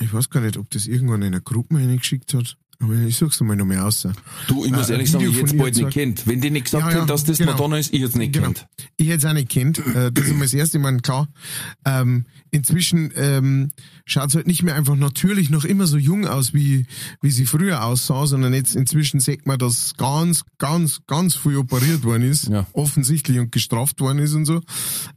ich 0.00 0.12
weiß 0.12 0.30
gar 0.30 0.40
nicht, 0.40 0.56
ob 0.56 0.70
das 0.70 0.86
irgendwann 0.86 1.22
in 1.22 1.28
einer 1.28 1.40
Gruppe 1.40 1.76
reingeschickt 1.76 2.34
hat, 2.34 2.56
aber 2.80 2.94
ich 2.94 3.16
such's 3.16 3.40
mal 3.40 3.56
noch 3.56 3.64
mal 3.64 3.78
aus. 3.80 4.06
Du, 4.48 4.64
ich 4.64 4.70
muss 4.72 4.88
Äh, 4.88 4.92
ehrlich 4.92 5.10
sagen, 5.10 5.28
ich 5.28 5.36
hätte 5.36 5.46
es 5.46 5.56
bald 5.56 5.76
nicht 5.76 5.90
kennt. 5.90 6.26
Wenn 6.26 6.40
die 6.40 6.50
nicht 6.50 6.64
gesagt 6.66 6.84
Ja, 6.84 6.90
ja, 6.90 6.96
hätten, 6.98 7.06
dass 7.08 7.24
das 7.24 7.38
genau. 7.38 7.52
Madonna 7.52 7.78
ist, 7.78 7.92
ich 7.92 8.00
hätte 8.00 8.10
es 8.10 8.16
nicht 8.16 8.32
Genau. 8.32 8.46
kennt. 8.46 8.66
Ich 8.96 9.06
hätte 9.08 9.18
es 9.18 9.24
auch 9.24 9.32
nicht 9.32 9.48
kennt. 9.48 9.78
Äh, 9.78 10.12
das 10.12 10.26
ist 10.26 10.34
mal 10.34 10.40
das 10.44 10.54
erste 10.54 10.78
Mal 10.78 10.96
klar. 10.98 11.28
Ähm, 11.84 12.26
inzwischen 12.50 13.12
ähm, 13.16 13.70
schaut 14.04 14.34
halt 14.34 14.46
nicht 14.46 14.62
mehr 14.62 14.74
einfach 14.74 14.94
natürlich 14.96 15.50
noch 15.50 15.64
immer 15.64 15.86
so 15.86 15.96
jung 15.98 16.26
aus, 16.26 16.54
wie, 16.54 16.86
wie 17.22 17.30
sie 17.30 17.46
früher 17.46 17.84
aussah, 17.84 18.26
sondern 18.26 18.54
jetzt 18.54 18.76
inzwischen 18.76 19.20
sieht 19.20 19.46
man, 19.46 19.58
dass 19.58 19.94
ganz, 19.96 20.42
ganz, 20.58 21.00
ganz 21.06 21.34
viel 21.36 21.56
operiert 21.56 22.04
worden 22.04 22.22
ist, 22.22 22.48
Ja. 22.48 22.66
offensichtlich 22.72 23.38
und 23.38 23.52
gestraft 23.52 24.00
worden 24.00 24.18
ist 24.20 24.34
und 24.34 24.44
so. 24.46 24.60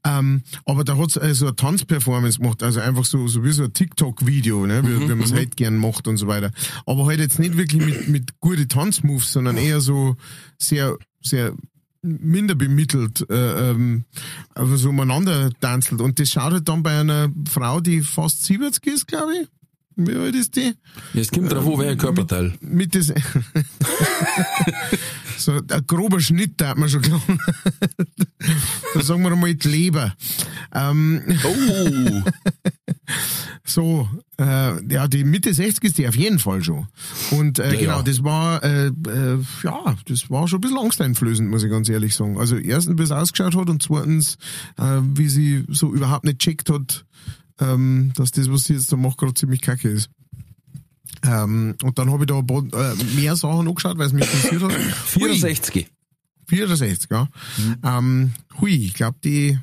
Ähm, 0.06 0.44
aber 0.66 0.84
da 0.84 0.98
hat 0.98 1.12
sie 1.12 1.34
so 1.34 1.46
eine 1.48 1.56
Tanzperformance 1.56 2.40
gemacht, 2.40 2.64
also 2.64 2.80
einfach 2.80 3.06
so, 3.06 3.28
so 3.28 3.44
wie 3.44 3.52
so 3.52 3.64
ein 3.64 3.74
TikTok-Video, 3.74 4.66
ne, 4.66 4.82
wie, 4.86 5.00
wie 5.02 5.08
man 5.16 5.22
es 5.22 5.34
halt 5.34 5.56
gern 5.56 5.78
macht 5.78 6.08
und 6.08 6.18
so 6.18 6.28
weiter. 6.28 6.52
Aber 6.86 7.06
halt 7.06 7.20
jetzt 7.20 7.40
nicht 7.40 7.49
wirklich 7.58 7.86
mit, 7.86 8.08
mit 8.08 8.40
gute 8.40 8.68
Tanzmoves, 8.68 9.32
sondern 9.32 9.58
eher 9.58 9.82
so 9.82 10.16
sehr, 10.58 10.98
sehr 11.22 11.54
minder 12.02 12.56
bemittelt, 12.56 13.30
äh, 13.30 13.72
ähm, 13.72 14.06
aber 14.56 14.78
so 14.78 14.90
umeinander 14.90 15.52
tanzelt. 15.60 16.02
Und 16.02 16.20
das 16.20 16.30
schaut 16.30 16.54
halt 16.54 16.70
dann 16.70 16.84
bei 16.84 17.00
einer 17.00 17.30
Frau, 17.50 17.82
die 17.82 18.02
fast 18.02 18.46
70 18.46 18.86
ist, 18.88 19.08
glaube 19.08 19.34
ich. 19.42 19.48
Wie 20.08 20.16
alt 20.16 20.36
ist 20.36 20.56
die? 20.56 20.74
Es 21.14 21.30
kommt 21.30 21.52
drauf 21.52 21.66
an, 21.66 21.80
welcher 21.80 21.96
Körperteil. 21.98 22.54
Mit 22.62 22.96
das 22.96 23.08
so 25.38 25.54
ein 25.54 25.88
grober 25.88 26.20
Schnitt, 26.20 26.54
da 26.58 26.70
hat 26.70 26.78
man 26.78 26.90
schon 26.90 27.02
glauben. 27.02 27.40
da 28.94 29.02
sagen 29.02 29.24
wir 29.24 29.36
mal 29.36 29.54
die 29.54 29.68
Leber. 29.68 30.14
Ähm, 30.74 31.22
Oh! 31.44 32.22
so, 33.66 34.10
äh, 34.40 34.94
ja, 34.94 35.08
die 35.08 35.24
Mitte 35.24 35.54
60 35.54 35.84
ist 35.84 35.98
die 35.98 36.08
auf 36.08 36.16
jeden 36.16 36.40
Fall 36.40 36.64
schon. 36.64 36.88
Und 37.32 37.60
äh, 37.60 37.74
Ja, 37.74 37.80
genau, 37.80 37.98
ja. 37.98 38.04
das 38.04 38.24
war, 38.24 38.64
äh, 38.64 38.88
äh, 38.88 39.38
ja, 39.64 39.96
das 40.08 40.30
war 40.30 40.48
schon 40.48 40.60
ein 40.60 40.62
bisschen 40.62 40.78
angsteinflößend, 40.78 41.50
muss 41.50 41.64
ich 41.64 41.70
ganz 41.70 41.90
ehrlich 41.90 42.16
sagen. 42.16 42.40
Also 42.40 42.58
erstens, 42.58 42.98
wie 42.98 43.04
es 43.04 43.12
ausgeschaut 43.12 43.56
hat 43.56 43.70
und 43.70 43.84
zweitens, 43.84 44.38
äh, 44.78 45.00
wie 45.02 45.30
sie 45.30 45.66
so 45.68 45.94
überhaupt 45.94 46.26
nicht 46.26 46.40
checkt 46.40 46.70
hat, 46.70 47.06
ähm, 47.60 48.12
dass 48.16 48.32
das, 48.32 48.52
was 48.52 48.66
sie 48.66 48.74
jetzt 48.74 48.92
da 48.92 48.98
macht, 48.98 49.18
gerade 49.18 49.34
ziemlich 49.34 49.62
kacke 49.62 49.90
ist. 49.90 50.10
Ähm, 51.24 51.76
und 51.84 51.98
dann 52.00 52.12
habe 52.12 52.24
ich 52.24 52.28
da 52.28 52.38
ein 52.38 52.48
paar, 52.48 52.64
äh, 52.64 52.96
mehr 53.16 53.36
Sachen 53.36 53.68
angeschaut, 53.68 53.98
weil 53.98 54.08
es 54.08 54.14
mich 54.14 54.24
interessiert 54.24 54.64
hat. 54.64 54.72
Hui, 55.16 55.30
64. 55.30 55.88
64, 56.48 57.10
ja. 57.12 57.28
Ähm, 57.84 58.32
hui, 58.60 58.74
ich 58.74 58.94
glaube, 58.94 59.18
die, 59.24 59.60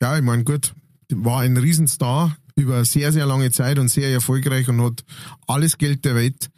ja, 0.00 0.16
ich 0.16 0.24
meine, 0.24 0.44
gut, 0.44 0.74
war 1.12 1.40
ein 1.40 1.56
Riesenstar 1.56 2.36
über 2.56 2.84
sehr, 2.84 3.12
sehr 3.12 3.26
lange 3.26 3.50
Zeit 3.50 3.78
und 3.78 3.88
sehr 3.88 4.10
erfolgreich 4.10 4.68
und 4.68 4.80
hat 4.82 5.04
alles 5.46 5.78
Geld 5.78 6.04
der 6.04 6.14
Welt. 6.14 6.50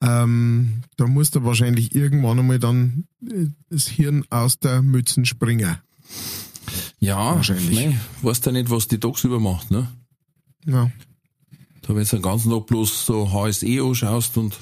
Ähm, 0.00 0.82
da 0.96 1.06
musste 1.06 1.44
wahrscheinlich 1.44 1.94
irgendwann 1.94 2.38
einmal 2.38 2.58
dann 2.58 3.04
äh, 3.26 3.46
das 3.70 3.88
Hirn 3.88 4.24
aus 4.30 4.58
der 4.58 4.82
Mützen 4.82 5.24
springen. 5.24 5.78
Ja, 7.00 7.36
Wahrscheinlich. 7.36 7.78
Nee, 7.78 7.98
weißt 8.22 8.46
ja 8.46 8.52
nicht, 8.52 8.70
was 8.70 8.88
die 8.88 8.98
tagsüber 8.98 9.38
macht, 9.38 9.70
ne? 9.70 9.88
Ja. 10.66 10.90
Da 11.82 11.94
wenn 11.94 12.04
du 12.04 12.10
den 12.10 12.22
ganzen 12.22 12.50
Tag 12.50 12.66
bloß 12.66 13.06
so 13.06 13.32
HSE 13.32 13.80
anschaust 13.82 14.36
und 14.36 14.58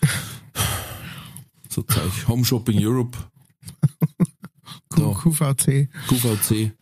so 1.68 1.82
Zeug, 1.82 2.28
Home 2.28 2.44
Shopping 2.44 2.78
Europe, 2.84 3.18
Da. 4.96 5.12
QVC. 5.12 5.88
QVC 6.08 6.72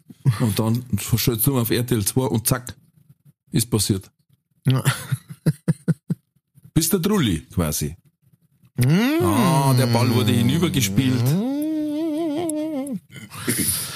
und 0.40 0.58
dann 0.58 0.82
stellst 1.18 1.46
du 1.46 1.58
auf 1.58 1.70
RTL 1.70 2.04
2 2.04 2.20
und 2.22 2.46
zack, 2.46 2.74
ist 3.50 3.70
passiert. 3.70 4.10
Ja. 4.66 4.82
Bist 6.74 6.92
der 6.92 7.02
Trulli 7.02 7.40
quasi. 7.52 7.96
Ah, 9.20 9.74
der 9.74 9.86
Ball 9.86 10.14
wurde 10.14 10.32
hinübergespielt. 10.32 11.24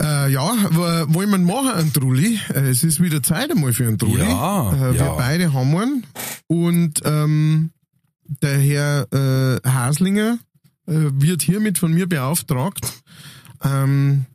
Äh, 0.00 0.32
ja, 0.32 0.52
wollen 0.72 1.30
wir 1.30 1.38
machen 1.38 1.70
einen 1.70 1.92
Trulli? 1.92 2.38
Äh, 2.54 2.70
es 2.70 2.82
ist 2.82 3.00
wieder 3.00 3.22
Zeit 3.22 3.50
einmal 3.50 3.72
für 3.72 3.86
einen 3.86 3.98
Trulli. 3.98 4.24
Ja, 4.24 4.72
äh, 4.72 4.94
wir 4.94 5.00
ja. 5.00 5.12
beide 5.14 5.52
haben 5.52 5.76
einen. 5.76 6.06
Und 6.46 7.00
ähm, 7.04 7.70
der 8.24 8.58
Herr 8.58 9.12
äh, 9.12 9.68
Haslinger 9.68 10.38
äh, 10.86 10.92
wird 10.94 11.42
hiermit 11.42 11.78
von 11.78 11.92
mir 11.92 12.08
beauftragt, 12.08 13.02
ähm, 13.62 14.26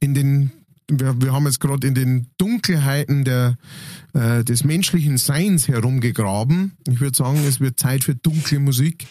in 0.00 0.14
den 0.14 0.52
wir, 0.98 1.20
wir 1.20 1.32
haben 1.32 1.46
jetzt 1.46 1.60
gerade 1.60 1.86
in 1.86 1.94
den 1.94 2.26
Dunkelheiten 2.38 3.24
der, 3.24 3.56
äh, 4.12 4.44
des 4.44 4.64
menschlichen 4.64 5.16
Seins 5.16 5.68
herumgegraben. 5.68 6.72
Ich 6.86 7.00
würde 7.00 7.16
sagen, 7.16 7.42
es 7.46 7.60
wird 7.60 7.78
Zeit 7.78 8.04
für 8.04 8.14
dunkle 8.14 8.58
Musik, 8.58 9.06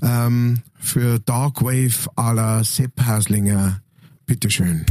ähm, 0.00 0.62
für 0.78 1.18
Darkwave 1.18 2.08
à 2.16 2.32
la 2.32 2.64
Sepp 2.64 3.00
Haslinger. 3.04 3.81
Bitteschön. 4.32 4.86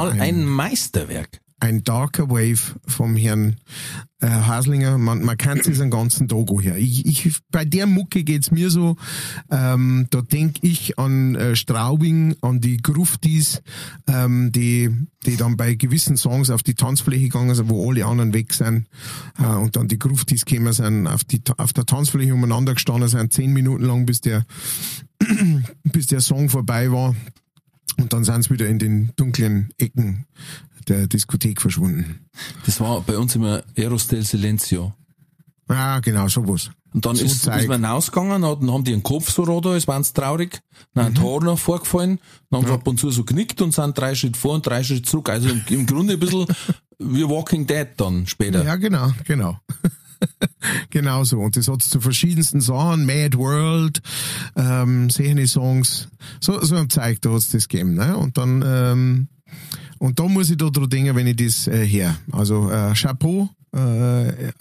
Mal 0.00 0.12
ein- 0.12 0.20
ein 0.20 0.44
Meisterwerk. 0.46 1.40
Ein 1.62 1.84
Darker 1.84 2.30
Wave 2.30 2.80
vom 2.86 3.16
Herrn 3.16 3.56
äh, 4.22 4.26
Haslinger. 4.28 4.96
Man, 4.96 5.22
man 5.22 5.36
kann 5.36 5.58
es 5.58 5.66
den 5.78 5.90
ganzen 5.90 6.26
Tag 6.26 6.48
her. 6.62 6.78
Ich, 6.78 7.04
ich, 7.04 7.36
bei 7.50 7.66
der 7.66 7.86
Mucke 7.86 8.24
geht's 8.24 8.50
mir 8.50 8.70
so, 8.70 8.96
ähm, 9.50 10.06
da 10.08 10.22
denk 10.22 10.56
ich 10.62 10.98
an 10.98 11.34
äh, 11.34 11.54
Straubing, 11.56 12.34
an 12.40 12.62
die 12.62 12.78
Gruftis, 12.78 13.60
ähm, 14.06 14.52
die, 14.52 14.88
die 15.26 15.36
dann 15.36 15.58
bei 15.58 15.74
gewissen 15.74 16.16
Songs 16.16 16.48
auf 16.48 16.62
die 16.62 16.72
Tanzfläche 16.74 17.24
gegangen 17.24 17.54
sind, 17.54 17.68
wo 17.68 17.90
alle 17.90 18.06
anderen 18.06 18.32
weg 18.32 18.54
sind. 18.54 18.86
Äh, 19.38 19.44
und 19.44 19.76
dann 19.76 19.86
die 19.86 19.98
Gruftis 19.98 20.46
gekommen 20.46 20.72
sind, 20.72 21.06
auf, 21.06 21.24
die, 21.24 21.42
auf 21.58 21.74
der 21.74 21.84
Tanzfläche 21.84 22.32
umeinander 22.32 22.72
gestanden 22.72 23.10
sind, 23.10 23.34
zehn 23.34 23.52
Minuten 23.52 23.84
lang, 23.84 24.06
bis 24.06 24.22
der, 24.22 24.46
bis 25.84 26.06
der 26.06 26.20
Song 26.20 26.48
vorbei 26.48 26.90
war. 26.90 27.14
Und 28.00 28.12
dann 28.12 28.24
sind 28.24 28.42
sie 28.44 28.50
wieder 28.50 28.66
in 28.66 28.78
den 28.78 29.12
dunklen 29.16 29.72
Ecken 29.78 30.26
der 30.88 31.06
Diskothek 31.06 31.60
verschwunden. 31.60 32.26
Das 32.66 32.80
war 32.80 33.00
bei 33.02 33.16
uns 33.18 33.36
immer 33.36 33.62
Eros 33.74 34.08
del 34.08 34.24
Silencio. 34.24 34.92
Ja, 35.68 36.00
genau, 36.00 36.26
sowas. 36.28 36.70
Und 36.92 37.06
dann 37.06 37.14
So 37.14 37.24
ist, 37.24 37.42
Zeug. 37.44 37.60
ist 37.60 37.68
man 37.68 37.84
rausgegangen, 37.84 38.42
dann 38.42 38.72
haben 38.72 38.82
die 38.84 38.92
einen 38.92 39.04
Kopf 39.04 39.30
so 39.30 39.44
rot, 39.44 39.66
als 39.66 39.86
waren 39.86 40.02
sie 40.02 40.12
traurig, 40.12 40.60
dann 40.94 41.06
ein 41.06 41.14
Tor 41.14 41.44
noch 41.44 41.58
vorgefallen, 41.58 42.18
dann 42.50 42.60
haben 42.62 42.66
sie 42.66 42.72
ab 42.74 42.88
und 42.88 42.98
zu 42.98 43.10
so 43.12 43.22
knickt 43.22 43.62
und 43.62 43.72
sind 43.72 43.96
drei 43.96 44.16
Schritte 44.16 44.38
vor 44.38 44.54
und 44.54 44.66
drei 44.66 44.82
Schritte 44.82 45.02
zurück. 45.02 45.28
Also 45.28 45.48
im, 45.50 45.62
im 45.68 45.86
Grunde 45.86 46.14
ein 46.14 46.18
bisschen 46.20 46.46
wie 46.98 47.22
Walking 47.28 47.66
Dead 47.66 47.86
dann 47.96 48.26
später. 48.26 48.64
Ja, 48.64 48.74
genau, 48.74 49.12
genau. 49.24 49.60
genau 50.90 51.24
so. 51.24 51.38
Und 51.38 51.56
das 51.56 51.68
hat's 51.68 51.90
zu 51.90 52.00
verschiedensten 52.00 52.60
Sachen, 52.60 53.06
Mad 53.06 53.36
World, 53.36 54.02
ähm, 54.56 55.10
Songs, 55.10 56.08
so, 56.40 56.62
so 56.64 56.84
Zeug, 56.86 57.20
da 57.20 57.32
hat's 57.32 57.50
das 57.50 57.68
gegeben, 57.68 57.94
ne? 57.94 58.16
Und 58.16 58.38
dann, 58.38 58.62
ähm, 58.66 59.28
und 59.98 60.18
da 60.18 60.24
muss 60.24 60.50
ich 60.50 60.56
da 60.56 60.70
dran 60.70 60.88
denken, 60.88 61.16
wenn 61.16 61.26
ich 61.26 61.36
das 61.36 61.66
äh, 61.66 61.86
her. 61.86 62.16
Also, 62.32 62.70
äh, 62.70 62.94
Chapeau, 62.94 63.50
äh, 63.72 64.52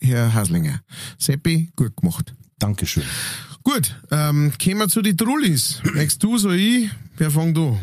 Herr 0.00 0.34
Haslinger. 0.34 0.80
Seppi, 1.18 1.70
gut 1.76 1.96
gemacht. 1.96 2.34
Dankeschön. 2.58 3.04
Gut, 3.62 3.96
ähm, 4.12 4.52
kommen 4.62 4.78
wir 4.78 4.88
zu 4.88 5.02
den 5.02 5.16
Trullis. 5.16 5.82
Nächst 5.94 6.22
du, 6.22 6.38
so 6.38 6.52
ich? 6.52 6.88
Wer 7.16 7.30
fängt 7.30 7.56
du? 7.56 7.78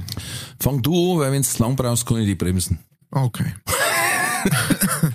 Fang 0.60 0.82
du 0.82 1.14
an, 1.14 1.20
weil 1.20 1.32
wenn 1.34 1.42
du 1.42 1.64
lang 1.64 1.76
brauchst, 1.76 2.06
kann 2.06 2.22
ich 2.22 2.28
die 2.28 2.36
bremsen. 2.36 2.80
Okay. 3.12 3.54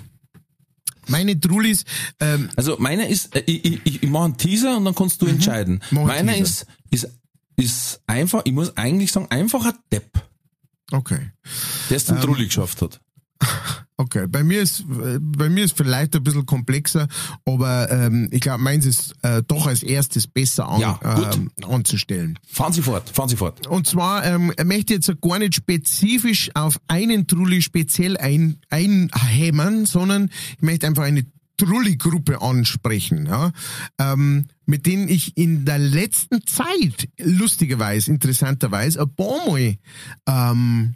Meine 1.09 1.39
Trullis, 1.39 1.85
ähm, 2.19 2.49
Also 2.55 2.77
meiner 2.79 3.07
ist, 3.07 3.35
äh, 3.35 3.43
ich, 3.45 3.85
ich, 3.85 4.03
ich, 4.03 4.09
mache 4.09 4.25
einen 4.25 4.37
Teaser 4.37 4.77
und 4.77 4.85
dann 4.85 4.95
kannst 4.95 5.21
du 5.21 5.25
entscheiden. 5.25 5.81
Mhm. 5.91 6.03
Meiner 6.03 6.33
Teaser. 6.33 6.43
ist, 6.43 6.65
ist, 7.05 7.19
ist 7.55 8.01
einfach, 8.07 8.41
ich 8.45 8.53
muss 8.53 8.75
eigentlich 8.77 9.11
sagen, 9.11 9.27
einfach 9.29 9.65
ein 9.65 9.73
Depp, 9.91 10.21
okay. 10.91 11.31
der 11.89 11.97
es 11.97 12.05
zum 12.05 12.17
Ähm. 12.17 12.21
Trulli 12.23 12.45
geschafft 12.45 12.81
hat. 12.81 13.01
Okay, 13.97 14.27
bei 14.27 14.45
mir 14.45 14.61
ist 14.61 14.85
bei 14.87 15.49
mir 15.49 15.65
ist 15.65 15.75
vielleicht 15.75 16.15
ein 16.15 16.23
bisschen 16.23 16.45
komplexer, 16.45 17.09
aber 17.43 17.91
ähm, 17.91 18.29
ich 18.31 18.39
glaube, 18.39 18.63
meins 18.63 18.85
ist 18.85 19.13
äh, 19.23 19.43
doch 19.45 19.67
als 19.67 19.83
erstes 19.83 20.25
besser 20.25 20.69
an, 20.69 20.79
Ja, 20.79 20.99
ähm, 21.03 21.51
anzustellen. 21.67 22.39
Fahren 22.47 22.71
Sie 22.71 22.81
fort, 22.81 23.09
fahren 23.09 23.27
Sie 23.27 23.35
fort. 23.35 23.67
Und 23.67 23.87
zwar 23.87 24.25
ähm, 24.25 24.53
ich 24.57 24.63
möchte 24.63 24.93
jetzt 24.93 25.11
gar 25.19 25.39
nicht 25.39 25.55
spezifisch 25.55 26.49
auf 26.53 26.79
einen 26.87 27.27
Trulli 27.27 27.61
speziell 27.61 28.15
ein, 28.15 28.61
einhämmern, 28.69 29.85
sondern 29.85 30.29
ich 30.55 30.61
möchte 30.61 30.87
einfach 30.87 31.03
eine 31.03 31.25
Trulli-Gruppe 31.57 32.41
ansprechen, 32.41 33.25
ja, 33.25 33.51
ähm, 33.99 34.45
mit 34.65 34.85
denen 34.85 35.09
ich 35.09 35.35
in 35.35 35.65
der 35.65 35.77
letzten 35.77 36.45
Zeit 36.47 37.09
lustigerweise, 37.19 38.11
interessanterweise, 38.11 39.01
ein 39.01 39.13
paar 39.13 39.45
Mal 39.45 39.75
ähm, 40.25 40.95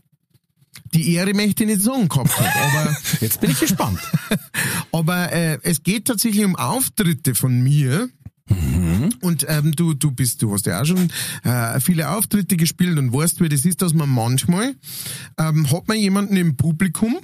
die 0.93 1.13
Ehre 1.13 1.33
möchte 1.33 1.63
ich 1.63 1.69
nicht 1.69 1.81
sagen 1.81 2.07
gehabt 2.07 2.37
habe, 2.37 2.55
aber 2.55 2.95
Jetzt 3.21 3.41
bin 3.41 3.51
ich 3.51 3.59
gespannt. 3.59 3.99
aber 4.91 5.31
äh, 5.31 5.59
es 5.63 5.83
geht 5.83 6.05
tatsächlich 6.05 6.45
um 6.45 6.55
Auftritte 6.55 7.35
von 7.35 7.61
mir. 7.61 8.09
Und 9.21 9.45
ähm, 9.47 9.71
du, 9.71 9.93
du 9.93 10.11
bist, 10.11 10.41
du 10.41 10.53
hast 10.53 10.65
ja 10.65 10.81
auch 10.81 10.85
schon 10.85 11.09
äh, 11.43 11.79
viele 11.79 12.09
Auftritte 12.09 12.57
gespielt 12.57 12.99
und 12.99 13.13
weißt, 13.13 13.39
wie 13.39 13.49
das 13.49 13.65
ist, 13.65 13.81
dass 13.81 13.93
man 13.93 14.09
manchmal 14.09 14.75
ähm, 15.39 15.71
hat 15.71 15.87
man 15.87 15.97
jemanden 15.97 16.35
im 16.35 16.57
Publikum, 16.57 17.17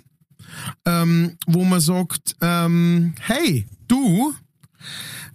ähm, 0.86 1.38
wo 1.45 1.66
man 1.66 1.82
sagt, 1.82 2.38
ähm, 2.41 3.14
hey, 3.20 3.68
du, 3.88 4.34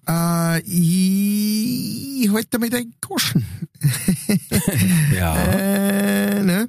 äh, 0.08 0.60
ich, 0.62 2.30
halte 2.30 2.48
damit 2.50 2.74
ein 2.74 2.94
Goschen. 3.00 3.44
Ja. 5.14 5.36
Äh, 5.36 6.42
ne? 6.42 6.68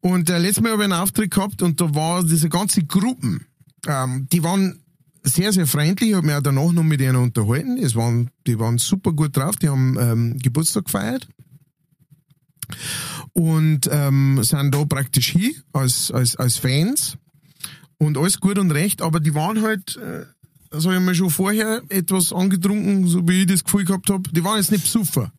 Und 0.00 0.30
äh, 0.30 0.38
letztes 0.38 0.62
Mal 0.62 0.72
habe 0.72 0.82
ich 0.82 0.84
einen 0.84 1.00
Auftritt 1.00 1.32
gehabt 1.32 1.60
und 1.60 1.80
da 1.80 1.92
war 1.94 2.22
diese 2.22 2.48
ganze 2.48 2.84
Gruppen, 2.84 3.46
ähm, 3.86 4.28
die 4.30 4.42
waren 4.44 4.82
sehr, 5.24 5.52
sehr 5.52 5.66
freundlich. 5.66 6.10
Ich 6.10 6.16
habe 6.16 6.26
mich 6.26 6.36
auch 6.36 6.42
danach 6.42 6.72
noch 6.72 6.82
mit 6.82 7.00
ihnen 7.00 7.16
unterhalten. 7.16 7.78
Es 7.78 7.94
waren, 7.94 8.30
die 8.46 8.58
waren 8.58 8.78
super 8.78 9.12
gut 9.12 9.36
drauf. 9.36 9.56
Die 9.56 9.68
haben 9.68 9.96
ähm, 9.98 10.38
Geburtstag 10.38 10.86
gefeiert. 10.86 11.28
Und 13.32 13.88
ähm, 13.90 14.42
sind 14.42 14.74
da 14.74 14.84
praktisch 14.84 15.30
hin 15.30 15.54
als, 15.72 16.10
als, 16.10 16.36
als 16.36 16.56
Fans. 16.56 17.16
Und 17.98 18.18
alles 18.18 18.40
gut 18.40 18.58
und 18.58 18.72
recht, 18.72 19.00
aber 19.00 19.20
die 19.20 19.34
waren 19.34 19.62
halt, 19.62 19.96
äh, 19.96 20.24
sag 20.72 20.94
ich 20.94 21.00
mal, 21.00 21.14
schon 21.14 21.30
vorher 21.30 21.82
etwas 21.88 22.32
angetrunken, 22.32 23.06
so 23.06 23.26
wie 23.28 23.40
ich 23.40 23.46
das 23.46 23.64
Gefühl 23.64 23.84
gehabt 23.84 24.10
habe. 24.10 24.22
Die 24.30 24.42
waren 24.44 24.56
jetzt 24.56 24.72
nicht 24.72 24.84
besoffen. 24.84 25.30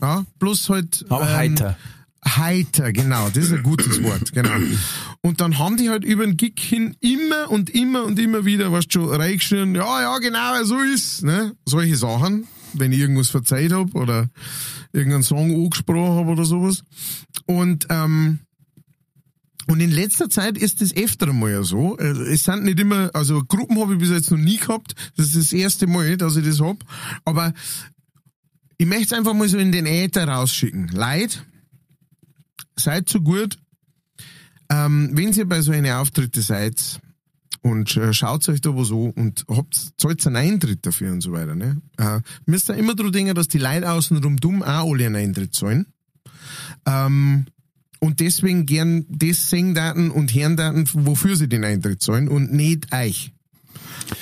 Ja, 0.00 0.24
bloß 0.38 0.68
halt. 0.68 1.04
Aber 1.08 1.32
heiter. 1.32 1.76
Heiter, 2.24 2.92
genau, 2.92 3.28
das 3.30 3.46
ist 3.46 3.52
ein 3.52 3.64
gutes 3.64 4.00
Wort, 4.04 4.32
genau. 4.32 4.54
Und 5.22 5.40
dann 5.40 5.58
haben 5.58 5.76
die 5.76 5.90
halt 5.90 6.04
über 6.04 6.24
den 6.24 6.36
Gig 6.36 6.54
hin 6.56 6.96
immer 7.00 7.50
und 7.50 7.68
immer 7.70 8.04
und 8.04 8.16
immer 8.16 8.44
wieder, 8.44 8.70
du, 8.70 8.80
schon 8.88 9.08
reingeschrien, 9.08 9.74
ja, 9.74 10.02
ja, 10.02 10.18
genau, 10.18 10.62
so 10.62 10.78
ist, 10.78 11.24
ne? 11.24 11.56
Solche 11.66 11.96
Sachen, 11.96 12.46
wenn 12.74 12.92
ich 12.92 13.00
irgendwas 13.00 13.30
verzeiht 13.30 13.72
hab 13.72 13.96
oder 13.96 14.28
irgendeinen 14.92 15.24
Song 15.24 15.52
angesprochen 15.52 16.16
hab 16.16 16.28
oder 16.28 16.44
sowas. 16.44 16.84
Und, 17.46 17.86
ähm, 17.90 18.38
und 19.68 19.80
in 19.80 19.90
letzter 19.90 20.28
Zeit 20.28 20.58
ist 20.58 20.80
das 20.80 20.94
öfter 20.94 21.32
mal 21.32 21.62
so. 21.64 21.96
Äh, 21.98 22.32
Es 22.32 22.44
sind 22.44 22.64
nicht 22.64 22.80
immer, 22.80 23.10
also 23.14 23.42
Gruppen 23.44 23.78
habe 23.80 23.94
ich 23.94 23.98
bis 24.00 24.10
jetzt 24.10 24.30
noch 24.30 24.38
nie 24.38 24.56
gehabt. 24.58 24.94
Das 25.16 25.26
ist 25.26 25.36
das 25.36 25.52
erste 25.52 25.86
Mal, 25.86 26.16
dass 26.16 26.36
ich 26.36 26.44
das 26.44 26.60
hab. 26.60 26.84
Aber 27.24 27.52
ich 28.78 28.86
möchte 28.86 29.04
es 29.04 29.12
einfach 29.12 29.34
mal 29.34 29.48
so 29.48 29.58
in 29.58 29.72
den 29.72 29.86
Äther 29.86 30.26
rausschicken. 30.26 30.88
Leid, 30.88 31.44
seid 32.76 33.08
so 33.08 33.20
gut, 33.20 33.58
ähm, 34.70 35.10
wenn 35.12 35.32
ihr 35.32 35.46
bei 35.46 35.60
so 35.60 35.72
einer 35.72 36.00
Auftritte 36.00 36.42
seid 36.42 37.00
und 37.60 37.96
äh, 37.96 38.12
schaut 38.12 38.48
euch 38.48 38.60
da 38.60 38.74
was 38.74 38.90
an 38.90 39.10
und 39.10 39.44
habt, 39.48 39.92
zahlt 39.96 40.26
einen 40.26 40.36
Eintritt 40.36 40.84
dafür 40.84 41.12
und 41.12 41.20
so 41.20 41.32
weiter, 41.32 41.54
ne? 41.54 41.80
Äh, 41.98 42.20
müsst 42.46 42.68
ihr 42.70 42.74
immer 42.74 42.94
dran 42.94 43.12
denken, 43.12 43.34
dass 43.34 43.48
die 43.48 43.58
Leute 43.58 43.90
außenrum 43.90 44.38
dumm 44.38 44.62
auch 44.62 44.92
alle 44.92 45.06
einen 45.06 45.16
Eintritt 45.16 45.54
zahlen. 45.54 45.86
Ähm, 46.86 47.46
und 48.02 48.18
deswegen 48.18 48.66
gern 48.66 49.06
das 49.08 49.48
singen 49.48 49.74
Daten 49.74 50.10
und 50.10 50.34
hören 50.34 50.56
Daten, 50.56 50.88
wofür 50.92 51.36
sie 51.36 51.48
den 51.48 51.64
Eintritt 51.64 52.02
zahlen 52.02 52.26
und 52.28 52.52
nicht 52.52 52.92
euch. 52.92 53.32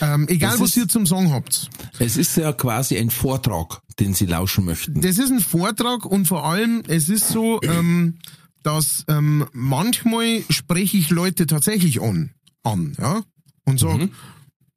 Ähm, 0.03 0.27
egal, 0.29 0.53
Das 0.53 0.61
was 0.61 0.71
ist- 0.71 0.77
ihr 0.77 0.89
zum 0.89 1.07
Song 1.07 1.33
habt. 1.33 1.71
Es 1.99 2.17
ist 2.19 2.37
ja 2.37 2.53
quasi 2.53 2.99
ein 2.99 3.09
Vortrag, 3.11 3.81
den 3.99 4.13
Sie 4.13 4.27
lauschen 4.27 4.67
möchten. 4.67 5.01
Das 5.01 5.17
ist 5.19 5.31
ein 5.31 5.41
Vortrag 5.41 6.05
und 6.05 6.27
vor 6.29 6.45
allem, 6.45 6.83
es 6.89 7.09
ist 7.09 7.29
so, 7.29 7.61
ähm, 7.63 8.19
dass 8.63 9.05
ähm, 9.09 9.47
manchmal 9.53 10.43
spreche 10.51 10.99
ich 10.99 11.09
Leute 11.09 11.47
tatsächlich 11.47 12.03
an, 12.03 12.31
an 12.63 12.93
ja, 13.01 13.23
und 13.65 13.81
sage, 13.81 14.11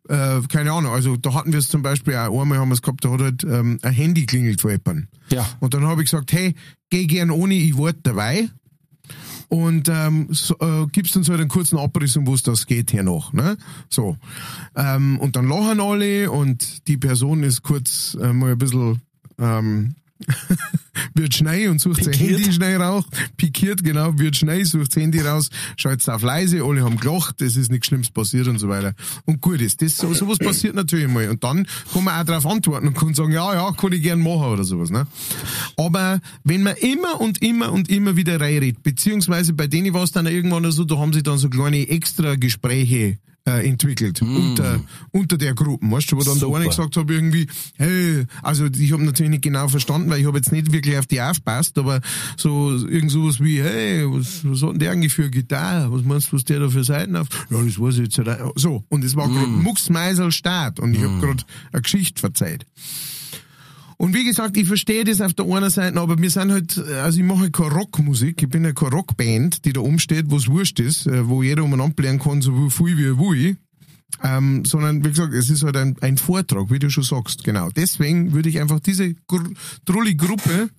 äh, 0.08 0.40
keine 0.48 0.72
Ahnung, 0.72 0.94
also 0.94 1.18
da 1.18 1.34
hatten 1.34 1.52
wir 1.52 1.60
es 1.60 1.68
zum 1.68 1.82
Beispiel 1.82 2.16
auch 2.16 2.42
einmal 2.42 2.58
haben 2.58 2.70
wir 2.70 2.76
es 2.76 2.82
gehabt, 2.82 3.04
da 3.04 3.12
hat 3.12 3.20
halt 3.22 3.44
ähm, 3.44 3.80
ein 3.82 3.94
Handy 3.94 4.26
klingelt 4.26 4.62
von 4.62 4.72
jemandem. 4.72 5.08
Ja. 5.30 5.46
Und 5.60 5.74
dann 5.74 5.86
habe 5.86 6.02
ich 6.04 6.10
gesagt, 6.10 6.32
hey, 6.32 6.56
geh 6.90 7.06
gern 7.06 7.30
ohne, 7.32 7.54
ich 7.56 7.78
warte 7.78 8.00
dabei. 8.04 8.50
Und 9.54 9.88
ähm, 9.88 10.30
so, 10.32 10.56
äh, 10.62 10.88
gibst 10.92 11.16
uns 11.16 11.30
halt 11.30 11.40
einen 11.40 11.48
kurzen 11.48 11.78
Abriss, 11.78 12.18
um 12.18 12.26
was 12.26 12.42
das 12.42 12.66
geht 12.66 12.90
hier 12.90 13.04
noch. 13.04 13.34
Ne? 13.34 13.56
So. 13.88 14.18
Ähm, 14.76 15.20
und 15.20 15.36
dann 15.36 15.48
lachen 15.48 15.80
alle 15.80 16.32
und 16.32 16.88
die 16.88 16.98
Person 16.98 17.44
ist 17.44 17.62
kurz 17.62 18.18
äh, 18.20 18.34
mal 18.34 18.54
ein 18.54 18.58
bisschen 18.58 19.02
ähm, 19.38 19.94
wird 21.16 21.34
schnell 21.34 21.70
und 21.70 21.80
sucht 21.80 22.04
sein 22.04 22.12
Pikiert. 22.12 22.40
Handy 22.40 22.54
schnell 22.54 22.82
raus. 22.82 23.06
Pikiert, 23.38 23.84
genau, 23.84 24.18
wird 24.18 24.36
schnell, 24.36 24.66
sucht 24.66 24.96
das 24.96 25.02
Handy 25.02 25.20
raus, 25.22 25.50
schaltet 25.76 26.08
auf 26.10 26.22
leise, 26.22 26.64
alle 26.64 26.84
haben 26.84 27.00
gelacht, 27.00 27.42
es 27.42 27.56
ist 27.56 27.72
nichts 27.72 27.88
Schlimmes 27.88 28.10
passiert 28.10 28.48
und 28.48 28.60
so 28.60 28.70
weiter. 28.70 28.94
Und 29.26 29.42
gut 29.42 29.62
ist, 29.62 29.82
das, 29.82 29.98
so, 29.98 30.14
sowas 30.14 30.38
passiert 30.38 30.76
natürlich 30.76 31.08
mal. 31.08 31.30
Und 31.30 31.44
dann 31.44 31.68
kann 31.94 32.04
man 32.04 32.20
auch 32.20 32.26
darauf 32.26 32.46
antworten 32.46 32.88
und 32.88 32.98
kann 32.98 33.14
sagen, 33.14 33.32
ja, 33.32 33.54
ja, 33.54 33.72
kann 33.72 33.92
ich 33.94 34.02
gern 34.02 34.20
machen 34.20 34.46
oder 34.46 34.64
sowas. 34.64 34.90
Ne? 34.90 35.08
Aber 35.78 36.20
wenn 36.44 36.64
man 36.64 36.76
immer 36.78 37.20
und 37.20 37.42
immer 37.42 37.72
und 37.72 37.90
immer 37.90 38.16
wieder 38.16 38.40
reinredet, 38.40 38.84
beziehungsweise 38.84 39.54
bei 39.54 39.68
denen 39.68 39.94
war 39.94 40.04
es 40.04 40.12
dann 40.12 40.26
irgendwann 40.26 40.70
so, 40.72 40.84
da 40.86 40.98
haben 40.98 41.14
sie 41.14 41.24
dann 41.24 41.38
so 41.38 41.50
kleine 41.50 41.88
extra 41.90 42.36
Gespräche 42.36 43.20
äh, 43.46 43.68
entwickelt 43.68 44.22
unter, 44.22 44.80
unter 45.12 45.38
der 45.38 45.54
Gruppe, 45.54 45.90
weißt 45.90 46.12
du, 46.12 46.18
wo 46.18 46.24
dann 46.24 46.36
Super. 46.36 46.48
der 46.48 46.56
eine 46.58 46.70
gesagt 46.70 46.98
hat 46.98 47.10
irgendwie, 47.10 47.48
hey, 47.78 48.26
also 48.42 48.66
ich 48.66 48.92
habe 48.92 49.04
natürlich 49.04 49.30
nicht 49.30 49.44
genau 49.44 49.68
verstanden, 49.68 50.10
weil 50.10 50.20
ich 50.20 50.28
habe 50.28 50.38
jetzt 50.38 50.52
nicht 50.52 50.72
wirklich 50.72 50.98
auf 50.98 51.08
die 51.08 51.22
aufpasst, 51.22 51.78
aber 51.78 52.02
so 52.38 52.72
irgend 52.72 53.12
sowas 53.12 53.40
wie, 53.40 53.62
hey, 53.62 54.06
was, 54.08 54.42
was 54.44 54.62
hat 54.62 54.72
denn 54.72 54.80
der 54.80 54.92
eigentlich 54.92 55.14
für 55.14 55.24
eine 55.24 55.32
Gitarre? 55.32 55.92
Was 55.92 56.04
meinst 56.04 56.32
du, 56.32 56.36
was 56.36 56.44
der 56.44 56.60
da 56.60 56.70
für 56.70 56.84
Seiten 56.84 57.16
auf? 57.16 57.28
Ja, 57.50 57.62
das 57.62 57.80
weiß 57.80 58.00
ich 58.00 58.16
jetzt. 58.16 58.22
So, 58.56 58.84
und 58.90 59.04
es 59.04 59.16
war 59.16 59.28
gerade 59.30 59.48
Mucksmeisel 59.48 60.32
Start 60.32 60.80
und 60.80 60.94
ich 60.94 61.04
hab 61.04 61.14
hab 61.14 61.22
gerade 61.22 61.44
eine 61.72 61.82
Geschichte 61.82 62.20
verzeiht. 62.20 62.66
Und 63.98 64.14
wie 64.14 64.26
gesagt, 64.26 64.58
ich 64.58 64.68
verstehe 64.68 65.04
das 65.04 65.22
auf 65.22 65.34
der 65.34 65.46
einen 65.46 65.70
Seite, 65.70 66.00
aber 66.00 66.18
wir 66.18 66.30
sind 66.30 66.52
halt, 66.52 66.78
also 66.78 67.20
ich 67.20 67.26
mache 67.26 67.42
halt 67.42 67.54
keine 67.54 67.72
Rockmusik, 67.72 68.42
ich 68.42 68.50
bin 68.50 68.64
ja 68.64 68.74
keine 68.74 68.92
Rockband, 68.92 69.66
die 69.66 69.74
da 69.74 69.82
umsteht, 69.82 70.26
wo 70.30 70.38
es 70.38 70.48
wurscht 70.48 70.80
ist, 70.80 71.08
äh, 71.08 71.28
wo 71.28 71.44
jeder 71.44 71.64
umeinander 71.64 72.04
lernen 72.04 72.20
kann, 72.20 72.42
so 72.42 72.70
viel 72.70 72.98
wie 72.98 73.06
er 73.06 73.20
will. 73.20 73.58
Ähm, 74.22 74.64
sondern 74.64 75.04
wie 75.04 75.10
gesagt, 75.10 75.34
es 75.34 75.50
ist 75.50 75.64
halt 75.64 75.76
ein, 75.76 75.96
ein 76.02 76.18
Vortrag, 76.18 76.70
wie 76.70 76.80
du 76.80 76.90
schon 76.90 77.04
sagst, 77.04 77.44
genau. 77.44 77.70
Deswegen 77.76 78.32
würde 78.32 78.48
ich 78.48 78.62
einfach 78.62 78.80
diese 78.80 79.16
Gr 79.28 79.44
Trulli-Gruppe, 79.86 80.70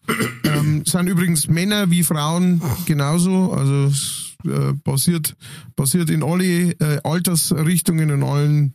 ähm, 0.45 0.85
sind 0.87 1.09
übrigens 1.09 1.49
Männer 1.49 1.91
wie 1.91 2.05
Frauen 2.05 2.63
genauso, 2.87 3.53
also 3.53 3.93
äh, 4.47 4.75
passiert, 4.85 5.37
passiert 5.75 6.11
in 6.11 6.23
alle 6.23 6.71
äh, 6.73 7.01
Altersrichtungen, 7.03 8.09
in 8.11 8.23
allen 8.23 8.73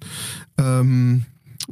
ähm, 0.58 1.26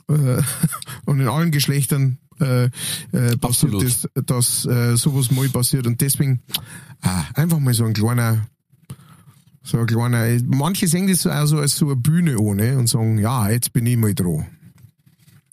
äh, 0.08 0.42
und 1.06 1.20
in 1.20 1.28
allen 1.28 1.52
Geschlechtern 1.52 2.18
äh, 2.40 2.66
äh, 3.12 3.38
passiert 3.38 4.10
dass 4.26 4.66
äh, 4.66 4.96
sowas 4.96 5.32
mal 5.32 5.50
passiert 5.50 5.88
und 5.88 6.00
deswegen 6.02 6.42
ah, 7.02 7.26
einfach 7.34 7.60
mal 7.60 7.74
so 7.74 7.86
ein 7.86 7.94
kleiner 7.94 8.48
so 9.68 9.80
ein 9.80 9.86
kleiner, 9.86 10.42
manche 10.46 10.88
sehen 10.88 11.08
das 11.08 11.22
so 11.22 11.30
also 11.30 11.58
als 11.58 11.76
so 11.76 11.88
eine 11.88 11.96
Bühne 11.98 12.40
ohne 12.40 12.78
und 12.78 12.88
sagen, 12.88 13.18
ja, 13.20 13.50
jetzt 13.50 13.74
bin 13.74 13.86
ich 13.86 13.98
mal 13.98 14.16
dran. 14.16 14.46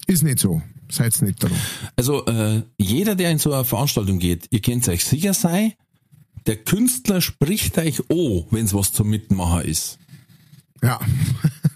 Ist 0.07 0.23
nicht 0.23 0.39
so. 0.39 0.63
Seid's 0.91 1.23
nicht 1.23 1.43
dran. 1.43 1.53
Also 1.97 2.25
äh, 2.27 2.63
jeder, 2.79 3.17
der 3.17 3.31
in 3.33 3.39
so 3.39 3.53
eine 3.53 3.65
Veranstaltung 3.65 4.21
geht, 4.21 4.47
ihr 4.51 4.61
könnt 4.61 4.89
euch 4.89 5.05
sicher 5.05 5.35
sein, 5.35 5.73
der 6.47 6.57
Künstler 6.57 7.21
spricht 7.21 7.79
euch 7.79 8.01
an, 8.11 8.45
wenn 8.51 8.67
es 8.67 8.75
was 8.75 8.93
zum 8.93 9.09
Mitmachen 9.09 9.63
ist. 9.63 9.99
Ja. 10.83 11.01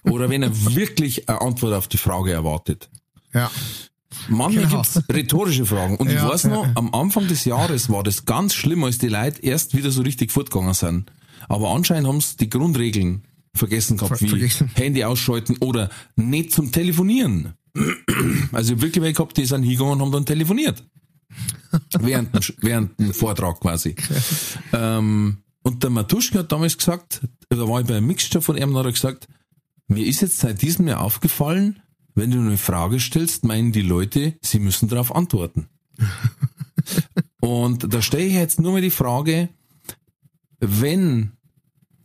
Oder 0.04 0.28
wenn 0.28 0.42
er 0.42 0.74
wirklich 0.76 1.28
eine 1.28 1.40
Antwort 1.40 1.72
auf 1.72 1.88
die 1.88 1.96
Frage 1.96 2.32
erwartet. 2.32 2.88
ja. 3.34 3.50
Manchmal 4.28 4.64
Genau. 4.66 4.82
gibt's 4.82 5.02
rhetorische 5.12 5.66
Fragen. 5.66 5.96
Und 5.96 6.08
ich 6.08 6.14
Ja, 6.14 6.28
weiß 6.28 6.44
noch, 6.44 6.64
ja. 6.66 6.72
am 6.76 6.94
Anfang 6.94 7.26
des 7.28 7.44
Jahres 7.44 7.90
war 7.90 8.02
das 8.02 8.24
ganz 8.24 8.54
schlimm, 8.54 8.84
als 8.84 8.98
die 8.98 9.08
Leute 9.08 9.42
erst 9.42 9.76
wieder 9.76 9.90
so 9.90 10.02
richtig 10.02 10.32
fortgegangen 10.32 10.74
sind. 10.74 11.10
Aber 11.48 11.70
anscheinend 11.70 12.08
haben 12.08 12.20
sie 12.20 12.36
die 12.38 12.48
Grundregeln 12.50 13.24
vergessen 13.54 13.96
gehabt, 13.98 14.18
Ver- 14.18 14.24
wie 14.24 14.28
vergessen. 14.30 14.70
Handy 14.74 15.04
ausschalten 15.04 15.56
oder 15.60 15.90
nicht 16.16 16.52
zum 16.52 16.72
Telefonieren. 16.72 17.54
Also 18.52 18.74
ich 18.74 18.80
wirklich 18.80 19.02
welche 19.02 19.14
gehabt, 19.14 19.36
die 19.36 19.44
sind 19.44 19.62
hingegangen 19.62 19.92
und 19.94 20.00
haben 20.02 20.12
dann 20.12 20.26
telefoniert. 20.26 20.82
während, 21.98 22.34
dem, 22.34 22.54
während 22.62 22.98
dem 22.98 23.12
Vortrag 23.14 23.60
quasi. 23.60 23.94
Ähm, 24.72 25.38
und 25.62 25.82
der 25.82 25.90
Matuschka 25.90 26.40
hat 26.40 26.50
damals 26.52 26.78
gesagt, 26.78 27.20
da 27.50 27.68
war 27.68 27.80
ich 27.80 27.86
bei 27.86 27.96
einem 27.96 28.06
Mixture 28.06 28.42
von 28.42 28.56
ihm, 28.56 28.70
und 28.70 28.76
hat 28.78 28.86
er 28.86 28.92
gesagt, 28.92 29.28
mir 29.86 30.04
ist 30.06 30.22
jetzt 30.22 30.38
seit 30.38 30.62
diesem 30.62 30.88
Jahr 30.88 31.00
aufgefallen, 31.02 31.80
wenn 32.18 32.32
du 32.32 32.40
eine 32.40 32.58
Frage 32.58 32.98
stellst, 32.98 33.44
meinen 33.44 33.70
die 33.70 33.82
Leute, 33.82 34.36
sie 34.42 34.58
müssen 34.58 34.88
darauf 34.88 35.14
antworten. 35.14 35.68
Und 37.40 37.94
da 37.94 38.02
stelle 38.02 38.24
ich 38.24 38.34
jetzt 38.34 38.60
nur 38.60 38.72
mal 38.72 38.80
die 38.80 38.90
Frage, 38.90 39.48
wenn 40.58 41.32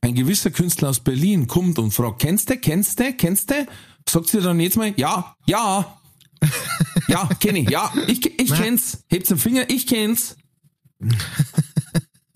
ein 0.01 0.13
gewisser 0.13 0.51
Künstler 0.51 0.89
aus 0.89 0.99
Berlin 0.99 1.47
kommt 1.47 1.79
und 1.79 1.91
fragt, 1.91 2.19
kennst 2.19 2.49
du, 2.49 2.57
kennst 2.57 2.99
du, 2.99 3.13
kennst 3.13 3.49
du? 3.49 3.65
Sagt 4.07 4.27
sie 4.27 4.41
dann 4.41 4.59
jetzt 4.59 4.77
mal, 4.77 4.93
ja, 4.97 5.35
ja, 5.47 5.97
ja, 7.07 7.29
kenn 7.39 7.55
ich, 7.55 7.69
ja, 7.69 7.91
ich, 8.07 8.39
ich 8.39 8.53
kenn's. 8.53 9.03
Hebt's 9.07 9.29
den 9.29 9.37
Finger, 9.37 9.69
ich 9.69 9.87
kenn's. 9.87 10.35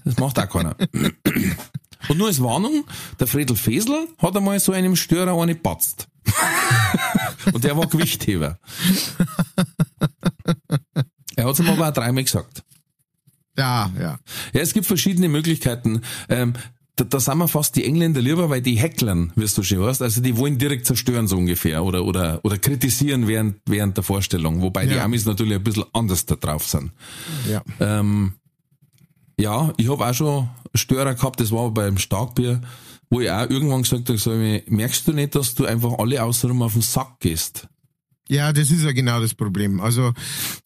Das 0.03 0.17
macht 0.17 0.39
auch 0.39 0.49
keiner. 0.49 0.75
Und 2.09 2.17
nur 2.17 2.27
als 2.27 2.41
Warnung, 2.41 2.85
der 3.19 3.27
Fredel 3.27 3.55
Fesel 3.55 4.07
hat 4.17 4.35
einmal 4.35 4.59
so 4.59 4.71
einem 4.71 4.95
Störer 4.95 5.39
eine 5.39 5.55
patzt. 5.55 6.07
Und 7.53 7.63
der 7.63 7.77
war 7.77 7.87
Gewichtheber. 7.87 8.59
Er 11.35 11.45
hat's 11.45 11.59
ihm 11.59 11.69
aber 11.69 11.87
auch 11.89 11.93
dreimal 11.93 12.23
gesagt. 12.23 12.63
Ja, 13.57 13.91
ja. 13.99 14.19
Ja, 14.53 14.61
es 14.61 14.73
gibt 14.73 14.85
verschiedene 14.85 15.29
Möglichkeiten. 15.29 16.01
Ähm, 16.29 16.53
da, 16.95 17.03
da 17.05 17.19
sind 17.19 17.37
wir 17.37 17.47
fast 17.47 17.75
die 17.75 17.85
Engländer 17.85 18.21
lieber, 18.21 18.49
weil 18.49 18.61
die 18.61 18.75
hecklern, 18.75 19.31
wirst 19.35 19.57
du 19.57 19.63
schon 19.63 19.79
weißt. 19.81 20.01
Also 20.01 20.21
die 20.21 20.35
wollen 20.37 20.57
direkt 20.57 20.85
zerstören, 20.85 21.27
so 21.27 21.37
ungefähr. 21.37 21.83
Oder, 21.83 22.03
oder, 22.05 22.39
oder 22.43 22.57
kritisieren 22.57 23.27
während, 23.27 23.57
während 23.65 23.97
der 23.97 24.03
Vorstellung. 24.03 24.61
Wobei 24.61 24.85
die 24.85 24.95
Ja. 24.95 25.03
Amis 25.03 25.25
natürlich 25.25 25.55
ein 25.55 25.63
bisschen 25.63 25.85
anders 25.93 26.25
da 26.25 26.35
drauf 26.35 26.67
sind. 26.67 26.91
ja. 27.49 27.61
Ähm, 27.79 28.33
ja, 29.39 29.71
ich 29.77 29.87
habe 29.89 30.03
auch 30.03 30.13
schon 30.15 30.49
Störer 30.73 31.13
gehabt, 31.13 31.39
das 31.39 31.51
war 31.51 31.69
beim 31.69 31.99
Starkbier, 31.99 32.59
wo 33.09 33.21
ich 33.21 33.31
auch 33.31 33.49
irgendwann 33.49 33.83
gesagt 33.83 34.09
habe, 34.09 34.17
sag 34.17 34.39
ich, 34.39 34.69
merkst 34.69 35.07
du 35.07 35.13
nicht, 35.13 35.35
dass 35.35 35.55
du 35.55 35.65
einfach 35.65 35.97
alle 35.99 36.23
außenrum 36.23 36.61
auf 36.61 36.73
den 36.73 36.81
Sack 36.81 37.19
gehst? 37.19 37.67
Ja, 38.29 38.51
das 38.51 38.71
ist 38.71 38.83
ja 38.83 38.91
genau 38.91 39.21
das 39.21 39.33
Problem. 39.33 39.79
Also 39.79 40.13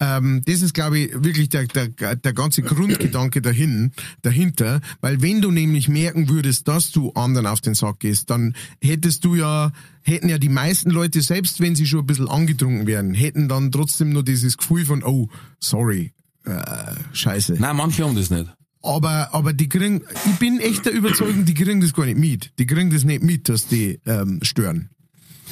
ähm, 0.00 0.42
das 0.44 0.62
ist, 0.62 0.74
glaube 0.74 0.98
ich, 0.98 1.12
wirklich 1.12 1.48
der, 1.48 1.66
der, 1.66 2.16
der 2.16 2.32
ganze 2.32 2.62
Grundgedanke 2.62 3.40
dahin, 3.40 3.92
dahinter. 4.22 4.80
Weil 5.00 5.22
wenn 5.22 5.40
du 5.40 5.50
nämlich 5.50 5.88
merken 5.88 6.28
würdest, 6.28 6.66
dass 6.66 6.90
du 6.90 7.12
anderen 7.12 7.46
auf 7.46 7.60
den 7.60 7.74
Sack 7.74 8.00
gehst, 8.00 8.30
dann 8.30 8.56
hättest 8.82 9.24
du 9.24 9.36
ja, 9.36 9.70
hätten 10.02 10.28
ja 10.28 10.38
die 10.38 10.48
meisten 10.48 10.90
Leute, 10.90 11.22
selbst 11.22 11.60
wenn 11.60 11.76
sie 11.76 11.86
schon 11.86 12.00
ein 12.00 12.06
bisschen 12.06 12.28
angetrunken 12.28 12.86
wären, 12.86 13.14
hätten 13.14 13.48
dann 13.48 13.70
trotzdem 13.70 14.10
nur 14.10 14.24
dieses 14.24 14.58
Gefühl 14.58 14.84
von, 14.84 15.04
oh, 15.04 15.28
sorry, 15.60 16.12
äh, 16.44 16.94
scheiße. 17.12 17.54
Nein, 17.60 17.76
manche 17.76 18.04
haben 18.04 18.16
das 18.16 18.30
nicht. 18.30 18.52
Aber, 18.82 19.32
aber 19.32 19.52
die 19.52 19.68
kriegen, 19.68 20.02
ich 20.26 20.38
bin 20.38 20.58
echt 20.60 20.86
der 20.86 20.92
Überzeugung, 20.92 21.44
die 21.44 21.54
kriegen 21.54 21.80
das 21.80 21.92
gar 21.92 22.04
nicht 22.04 22.18
mit. 22.18 22.52
Die 22.58 22.66
kriegen 22.66 22.90
das 22.90 23.04
nicht 23.04 23.22
mit, 23.22 23.48
dass 23.48 23.66
die 23.66 24.00
ähm, 24.06 24.40
stören. 24.42 24.90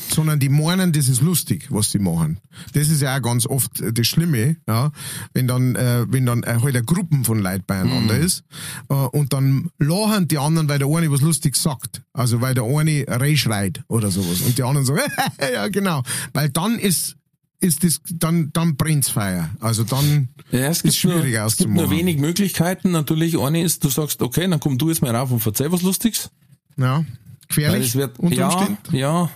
Sondern 0.08 0.40
die 0.40 0.48
meinen, 0.48 0.92
das 0.92 1.08
ist 1.08 1.22
lustig, 1.22 1.68
was 1.70 1.92
sie 1.92 2.00
machen. 2.00 2.40
Das 2.72 2.88
ist 2.88 3.00
ja 3.00 3.16
auch 3.16 3.22
ganz 3.22 3.46
oft 3.46 3.80
äh, 3.80 3.92
das 3.92 4.08
Schlimme, 4.08 4.56
ja, 4.66 4.90
wenn 5.34 5.46
dann, 5.46 5.76
äh, 5.76 6.04
wenn 6.08 6.26
dann 6.26 6.42
äh, 6.42 6.58
halt 6.60 6.74
eine 6.74 6.84
Gruppen 6.84 7.24
von 7.24 7.38
Leuten 7.38 7.64
beieinander 7.64 8.18
ist 8.18 8.42
äh, 8.88 8.94
und 8.94 9.32
dann 9.32 9.70
lachen 9.78 10.26
die 10.26 10.38
anderen, 10.38 10.68
weil 10.68 10.80
der 10.80 10.88
eine 10.88 11.12
was 11.12 11.20
Lustiges 11.20 11.62
sagt. 11.62 12.02
Also 12.12 12.40
weil 12.40 12.54
der 12.54 12.64
eine 12.64 13.04
reinschreit 13.06 13.84
oder 13.86 14.10
sowas 14.10 14.40
und 14.40 14.58
die 14.58 14.64
anderen 14.64 14.84
sagen, 14.84 15.00
ja 15.54 15.68
genau. 15.68 16.02
Weil 16.32 16.48
dann 16.48 16.80
ist 16.80 17.16
ist 17.60 17.84
das, 17.84 18.00
dann, 18.10 18.50
dann 18.52 18.76
brennt's 18.76 19.10
Feuer. 19.10 19.50
Also 19.60 19.84
dann 19.84 20.28
Ja, 20.50 20.68
es 20.68 20.80
ist 20.82 20.96
schwierig 20.96 21.34
nur, 21.34 21.46
es 21.46 21.56
gibt 21.56 21.70
nur 21.70 21.90
wenig 21.90 22.18
Möglichkeiten. 22.18 22.90
Natürlich, 22.90 23.38
eine 23.38 23.62
ist, 23.62 23.84
du 23.84 23.90
sagst, 23.90 24.22
okay, 24.22 24.48
dann 24.48 24.60
komm 24.60 24.78
du 24.78 24.88
jetzt 24.88 25.02
mal 25.02 25.14
rauf 25.14 25.30
und 25.30 25.40
verzeih 25.40 25.70
was 25.70 25.82
Lustiges. 25.82 26.30
Ja, 26.76 27.04
gefährlich. 27.48 27.94
wird, 27.94 28.16
ja, 28.30 28.48
Umständen. 28.48 28.96
ja. 28.96 29.30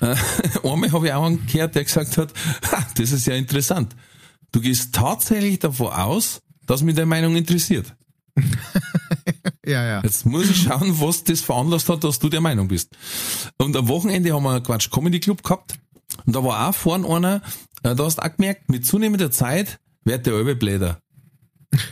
Äh, 0.00 0.14
einmal 0.62 0.92
habe 0.92 1.06
ich 1.06 1.12
auch 1.12 1.24
einen 1.24 1.46
gehört, 1.46 1.74
der 1.74 1.84
gesagt 1.84 2.16
hat, 2.18 2.32
ha, 2.72 2.86
das 2.94 3.12
ist 3.12 3.26
ja 3.26 3.34
interessant. 3.34 3.96
Du 4.52 4.60
gehst 4.60 4.94
tatsächlich 4.94 5.58
davon 5.58 5.88
aus, 5.88 6.40
dass 6.66 6.82
mich 6.82 6.94
deine 6.94 7.06
Meinung 7.06 7.36
interessiert. 7.36 7.94
Ja, 9.68 9.84
ja. 9.84 10.00
Jetzt 10.02 10.24
muss 10.24 10.48
ich 10.48 10.62
schauen, 10.62 10.98
was 10.98 11.24
das 11.24 11.42
veranlasst 11.42 11.90
hat, 11.90 12.02
dass 12.02 12.18
du 12.18 12.30
der 12.30 12.40
Meinung 12.40 12.68
bist. 12.68 12.96
Und 13.58 13.76
am 13.76 13.86
Wochenende 13.88 14.32
haben 14.32 14.42
wir 14.42 14.52
einen 14.52 14.62
Quatsch 14.62 14.90
Comedy 14.90 15.20
Club 15.20 15.42
gehabt. 15.42 15.74
Und 16.26 16.36
da 16.36 16.44
war 16.44 16.68
auch 16.68 16.74
vorne 16.74 17.08
einer, 17.08 17.42
äh, 17.82 17.94
da 17.94 18.04
hast 18.04 18.18
du 18.18 18.22
auch 18.22 18.36
gemerkt, 18.36 18.70
mit 18.70 18.86
zunehmender 18.86 19.30
Zeit 19.30 19.78
wird 20.04 20.26
der 20.26 20.34
Albe 20.34 20.56
bläder. 20.56 21.00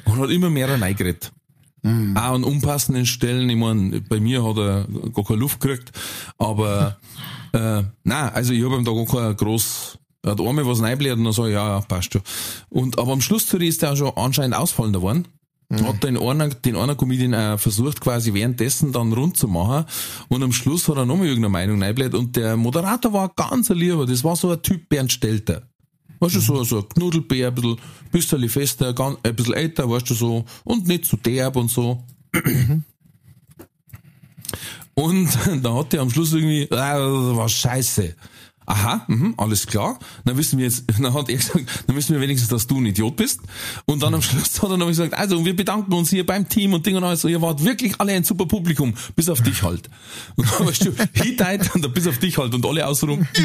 Und 0.04 0.18
hat 0.18 0.30
immer 0.30 0.50
mehr 0.50 0.68
reingeredet. 0.68 1.32
Auch 2.16 2.34
an 2.34 2.44
unpassenden 2.44 3.06
Stellen, 3.06 3.48
ich 3.48 3.56
mein, 3.56 4.04
bei 4.08 4.18
mir 4.18 4.42
hat 4.42 4.56
er 4.56 4.86
gar 5.12 5.24
keine 5.24 5.38
Luft 5.38 5.60
gekriegt, 5.60 5.92
aber 6.36 6.96
äh, 7.52 7.82
nein, 8.02 8.30
also 8.34 8.52
ich 8.52 8.64
habe 8.64 8.74
ihm 8.74 8.84
da 8.84 8.92
gar 8.92 9.06
kein 9.06 9.36
groß, 9.36 9.98
er 10.22 10.32
hat 10.32 10.40
einmal 10.40 10.66
was 10.66 10.82
reinbläht 10.82 11.12
und 11.12 11.24
dann 11.24 11.32
ich, 11.32 11.52
ja, 11.52 11.68
ja, 11.68 11.80
passt 11.82 12.12
schon. 12.12 12.22
Und 12.70 12.98
aber 12.98 13.12
am 13.12 13.20
Schluss 13.20 13.52
ist 13.54 13.82
der 13.82 13.92
auch 13.92 13.96
schon 13.96 14.12
anscheinend 14.16 14.56
ausfallender 14.56 14.98
geworden. 14.98 15.28
Hat 15.68 16.04
den 16.04 16.16
einer, 16.16 16.48
den 16.48 16.76
einer 16.76 16.94
Comedian 16.94 17.34
auch 17.34 17.58
versucht, 17.58 18.00
quasi 18.00 18.32
währenddessen 18.32 18.92
dann 18.92 19.12
rund 19.12 19.36
zu 19.36 19.48
machen. 19.48 19.84
Und 20.28 20.42
am 20.42 20.52
Schluss 20.52 20.88
hat 20.88 20.96
er 20.96 21.06
nochmal 21.06 21.26
irgendeine 21.26 21.52
Meinung 21.52 21.82
reinbläht. 21.82 22.14
Und 22.14 22.36
der 22.36 22.56
Moderator 22.56 23.12
war 23.12 23.32
ganz 23.34 23.70
ein 23.70 23.76
Lieber. 23.76 24.06
Das 24.06 24.22
war 24.22 24.36
so 24.36 24.50
ein 24.50 24.62
Typ 24.62 24.88
Bernd 24.88 25.12
Stelter. 25.12 25.62
Weißt 26.20 26.36
du, 26.36 26.40
so, 26.40 26.64
so 26.64 26.78
ein 26.78 26.88
Knuddelbär, 26.88 27.48
ein 27.48 27.54
bisschen, 27.54 27.76
bisschen 28.10 28.48
fester, 28.48 28.92
ganz, 28.94 29.18
ein 29.22 29.34
bisschen 29.34 29.54
älter, 29.54 29.90
weißt 29.90 30.08
du, 30.08 30.14
so, 30.14 30.44
und 30.64 30.86
nicht 30.86 31.04
so 31.04 31.16
derb 31.16 31.56
und 31.56 31.70
so. 31.70 32.02
Und 34.94 35.28
da 35.62 35.74
hat 35.74 35.94
er 35.94 36.00
am 36.00 36.10
Schluss 36.10 36.32
irgendwie, 36.32 36.66
das 36.68 36.78
war 36.78 37.48
scheiße. 37.48 38.14
Aha, 38.66 39.04
mhm, 39.06 39.34
alles 39.36 39.66
klar. 39.68 39.98
Dann 40.24 40.36
wissen 40.36 40.58
wir 40.58 40.66
jetzt, 40.66 40.84
dann 41.00 41.14
hat 41.14 41.28
er 41.28 41.36
gesagt, 41.36 41.64
dann 41.86 41.96
wissen 41.96 42.14
wir 42.14 42.20
wenigstens, 42.20 42.50
dass 42.50 42.66
du 42.66 42.78
ein 42.78 42.86
Idiot 42.86 43.16
bist. 43.16 43.40
Und 43.86 44.02
dann 44.02 44.12
am 44.14 44.22
Schluss 44.22 44.60
hat 44.60 44.70
er 44.70 44.76
noch 44.76 44.88
gesagt, 44.88 45.14
also 45.14 45.44
wir 45.44 45.54
bedanken 45.54 45.92
uns 45.92 46.10
hier 46.10 46.26
beim 46.26 46.48
Team 46.48 46.74
und 46.74 46.84
Ding 46.84 46.96
und 46.96 47.04
alles. 47.04 47.22
Ihr 47.24 47.40
wart 47.40 47.64
wirklich 47.64 48.00
alle 48.00 48.12
ein 48.12 48.24
super 48.24 48.46
Publikum, 48.46 48.94
bis 49.14 49.28
auf 49.28 49.40
dich 49.42 49.62
halt. 49.62 49.88
Und 50.36 50.50
dann 50.50 50.66
weißt 50.66 50.86
du, 50.86 50.92
Hittite 51.12 51.70
und 51.74 51.84
dann 51.84 51.92
bis 51.92 52.06
auf 52.06 52.18
dich 52.18 52.36
halt 52.38 52.54
und 52.54 52.64
alle 52.66 52.86
außenrum. 52.86 53.26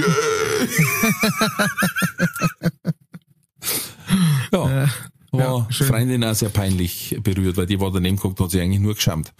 ja. 4.52 4.90
War 5.32 5.68
schön. 5.72 5.88
Freundin 5.88 6.24
auch 6.24 6.34
sehr 6.34 6.50
peinlich 6.50 7.18
berührt, 7.24 7.58
weil 7.58 7.66
die 7.66 7.80
war 7.80 7.92
daneben 7.92 8.18
geguckt 8.18 8.40
und 8.40 8.46
hat 8.46 8.52
sich 8.52 8.62
eigentlich 8.62 8.82
nur 8.82 8.96
geschämt. 8.96 9.34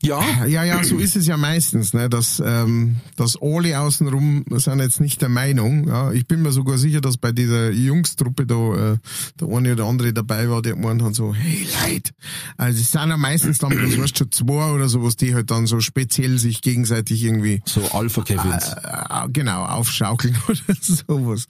Ja, 0.00 0.20
Ja, 0.46 0.64
ja, 0.64 0.82
so 0.84 0.98
ist 0.98 1.16
es 1.16 1.26
ja 1.26 1.36
meistens, 1.36 1.92
ne, 1.94 2.08
dass, 2.08 2.42
ähm, 2.44 2.96
dass 3.16 3.36
alle 3.40 3.78
außenrum 3.80 4.44
sind 4.50 4.80
jetzt 4.80 5.00
nicht 5.00 5.20
der 5.22 5.28
Meinung. 5.28 5.88
Ja, 5.88 6.12
ich 6.12 6.26
bin 6.26 6.42
mir 6.42 6.52
sogar 6.52 6.78
sicher, 6.78 7.00
dass 7.00 7.16
bei 7.16 7.32
dieser 7.32 7.70
Jungstruppe 7.70 8.46
da 8.46 8.92
äh, 8.94 8.98
der 9.40 9.48
eine 9.48 9.72
oder 9.72 9.84
andere 9.86 10.12
dabei 10.12 10.48
war, 10.48 10.62
der 10.62 10.74
gemeint 10.74 11.02
hat 11.02 11.14
so, 11.14 11.34
hey 11.34 11.66
Leute, 11.84 12.12
also 12.56 12.80
es 12.80 12.90
sind 12.90 13.08
ja 13.08 13.16
meistens 13.16 13.58
dann, 13.58 13.70
das 13.70 13.98
weißt 13.98 14.18
schon 14.18 14.32
zwei 14.32 14.72
oder 14.72 14.88
sowas, 14.88 15.16
die 15.16 15.34
halt 15.34 15.50
dann 15.50 15.66
so 15.66 15.80
speziell 15.80 16.38
sich 16.38 16.62
gegenseitig 16.62 17.22
irgendwie 17.24 17.62
so 17.64 17.80
Alpha-Kevins. 17.92 18.72
äh, 18.72 19.28
genau 19.32 19.64
aufschaukeln 19.64 20.36
oder 20.48 20.76
sowas. 20.80 21.46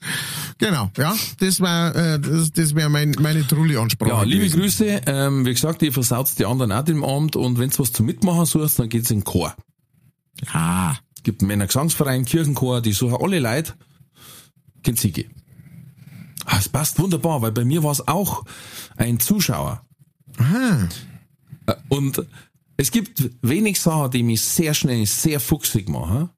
Genau, 0.59 0.91
ja, 0.97 1.15
das 1.39 1.61
war 1.61 1.95
äh, 1.95 2.19
das, 2.21 2.53
das 2.53 2.75
wäre 2.75 2.89
mein, 2.91 3.15
meine 3.21 3.47
Trulli-Ansprache. 3.47 4.11
Ja, 4.11 4.23
liebe 4.23 4.41
gewesen. 4.47 4.61
Grüße. 4.61 5.01
Ähm, 5.07 5.47
wie 5.47 5.53
gesagt, 5.53 5.83
ihr 5.83 5.93
versaut 5.93 6.29
die 6.39 6.47
anderen 6.47 6.73
auch 6.73 6.85
den 6.85 7.03
Abend 7.05 7.37
und 7.37 7.59
wenn's 7.59 7.79
was 7.79 7.93
zum 7.93 8.07
Mitmachen 8.07 8.32
suchst, 8.47 8.79
dann 8.79 8.89
geht's 8.89 9.11
in 9.11 9.19
den 9.21 9.25
Chor. 9.25 9.55
Es 11.17 11.23
gibt 11.23 11.41
einen 11.43 11.49
Männergesangsverein, 11.49 12.25
Kirchenchor, 12.25 12.81
die 12.81 12.93
suchen 12.93 13.17
alle 13.21 13.39
Leute. 13.39 13.75
Kennt 14.83 14.99
sie 14.99 15.13
gehen. 15.13 15.31
Ah, 16.45 16.59
es 16.59 16.69
passt 16.69 16.99
wunderbar, 16.99 17.41
weil 17.43 17.53
bei 17.53 17.65
mir 17.65 17.83
war 17.85 17.93
es 17.93 18.07
auch 18.09 18.45
ein 18.97 19.21
Zuschauer. 19.21 19.87
Aha. 20.39 20.89
Äh, 21.67 21.75
Und 21.89 22.27
es 22.77 22.91
gibt 22.91 23.31
wenig 23.43 23.81
Sachen, 23.81 24.11
die 24.11 24.23
mich 24.25 24.43
sehr 24.43 24.75
schnell, 24.75 25.07
sehr 25.07 25.39
fuchsig 25.39 25.89
machen. 25.89 26.31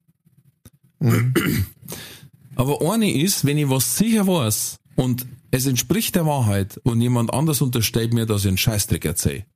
Aber 2.57 2.93
eine 2.93 3.11
ist, 3.11 3.45
wenn 3.45 3.59
ich 3.59 3.69
was 3.71 3.97
sicher 3.97 4.27
weiß 4.27 4.77
und 4.97 5.27
es 5.51 5.67
entspricht 5.67 6.15
der 6.15 6.27
Wahrheit 6.27 6.79
und 6.85 7.01
jemand 7.01 7.33
anders 7.33 7.63
unterstellt 7.63 8.13
mir, 8.13 8.27
dass 8.27 8.43
ich 8.43 8.49
einen 8.49 8.59
Scheißdreck 8.59 9.05
erzähle. 9.05 9.47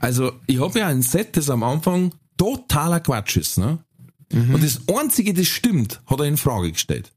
Also, 0.00 0.32
ich 0.46 0.60
habe 0.60 0.78
ja 0.78 0.86
ein 0.88 1.02
Set, 1.02 1.36
das 1.36 1.50
am 1.50 1.62
Anfang 1.62 2.12
totaler 2.36 3.00
Quatsch 3.00 3.36
ist, 3.36 3.58
ne? 3.58 3.78
Und 4.54 4.62
das 4.64 4.80
Einzige, 4.88 5.32
das 5.34 5.46
stimmt, 5.46 6.00
hat 6.06 6.18
er 6.20 6.26
in 6.26 6.36
Frage 6.36 6.72
gestellt. 6.72 7.12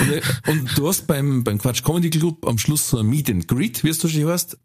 Und, 0.00 0.12
äh, 0.12 0.20
und 0.50 0.76
du 0.78 0.86
hast 0.86 1.06
beim, 1.06 1.42
beim 1.42 1.56
Quatsch 1.58 1.82
Comedy 1.82 2.10
Club 2.10 2.46
am 2.46 2.58
Schluss 2.58 2.90
so 2.90 2.98
ein 2.98 3.06
Meet 3.06 3.30
and 3.30 3.48
Greet, 3.48 3.82
wie 3.82 3.88
es 3.88 3.98
du 3.98 4.06
schon 4.06 4.28
heißt, 4.28 4.56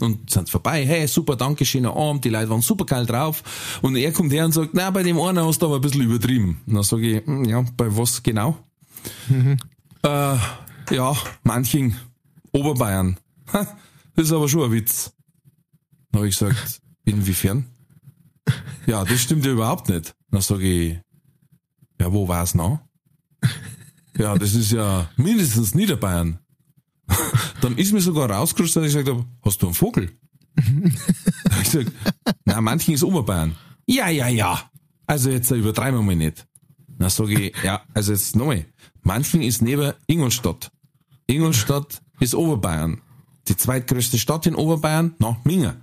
und 0.00 0.30
sind 0.30 0.48
vorbei, 0.48 0.86
hey, 0.86 1.06
super, 1.08 1.34
danke, 1.36 1.64
schöner 1.66 1.94
Abend, 1.96 2.24
die 2.24 2.28
Leute 2.30 2.48
waren 2.48 2.62
super 2.62 2.86
geil 2.86 3.04
drauf. 3.06 3.78
Und 3.82 3.96
er 3.96 4.12
kommt 4.12 4.32
her 4.32 4.44
und 4.44 4.52
sagt, 4.52 4.70
na, 4.72 4.88
bei 4.90 5.02
dem 5.02 5.20
einen 5.20 5.44
hast 5.44 5.60
du 5.60 5.66
aber 5.66 5.74
ein 5.76 5.80
bisschen 5.80 6.02
übertrieben. 6.02 6.60
Und 6.66 6.74
dann 6.74 6.82
sage 6.84 7.18
ich, 7.18 7.26
"Hm, 7.26 7.44
ja, 7.44 7.64
bei 7.76 7.94
was 7.96 8.22
genau? 8.22 8.56
Äh, 10.02 10.36
ja, 10.94 11.16
Manching, 11.42 11.96
Oberbayern. 12.52 13.18
Ha, 13.52 13.66
Das 14.16 14.26
ist 14.26 14.32
aber 14.32 14.48
schon 14.48 14.64
ein 14.64 14.72
Witz. 14.72 15.12
Dann 16.10 16.20
habe 16.20 16.28
ich 16.28 16.38
gesagt, 16.38 16.80
inwiefern? 17.04 17.66
Ja, 18.86 19.04
das 19.04 19.20
stimmt 19.20 19.44
ja 19.44 19.52
überhaupt 19.52 19.88
nicht. 19.88 20.14
Dann 20.30 20.40
sage 20.40 20.64
ich, 20.64 20.98
ja, 22.00 22.12
wo 22.12 22.28
war's 22.28 22.54
noch? 22.54 22.80
Ja, 24.16 24.36
das 24.36 24.54
ist 24.54 24.72
ja 24.72 25.08
mindestens 25.16 25.74
Niederbayern. 25.74 26.38
Dann 27.60 27.76
ist 27.78 27.92
mir 27.92 28.00
sogar 28.00 28.30
rausgerutscht, 28.30 28.76
dass 28.76 28.86
ich 28.86 28.92
gesagt 28.92 29.08
habe, 29.08 29.26
hast 29.42 29.62
du 29.62 29.66
einen 29.66 29.74
Vogel? 29.74 30.18
Hab 30.56 31.62
ich 31.62 31.70
gesagt, 31.70 31.92
na, 32.44 32.60
manchen 32.60 32.94
ist 32.94 33.04
Oberbayern. 33.04 33.56
Ja, 33.86 34.08
ja, 34.08 34.28
ja. 34.28 34.70
Also 35.06 35.30
jetzt 35.30 35.50
übertreiben 35.50 36.00
wir 36.00 36.04
mal 36.04 36.16
nicht. 36.16 36.46
Dann 36.86 37.10
sage 37.10 37.40
ich, 37.40 37.56
ja, 37.64 37.82
also 37.94 38.12
jetzt 38.12 38.36
nochmal. 38.36 38.66
Manchen 39.02 39.42
ist 39.42 39.62
neben 39.62 39.92
Ingolstadt. 40.06 40.70
Ingolstadt 41.26 42.02
ist 42.20 42.34
Oberbayern. 42.34 43.00
Die 43.48 43.56
zweitgrößte 43.56 44.18
Stadt 44.18 44.46
in 44.46 44.54
Oberbayern, 44.54 45.14
na, 45.18 45.40
Minga. 45.44 45.76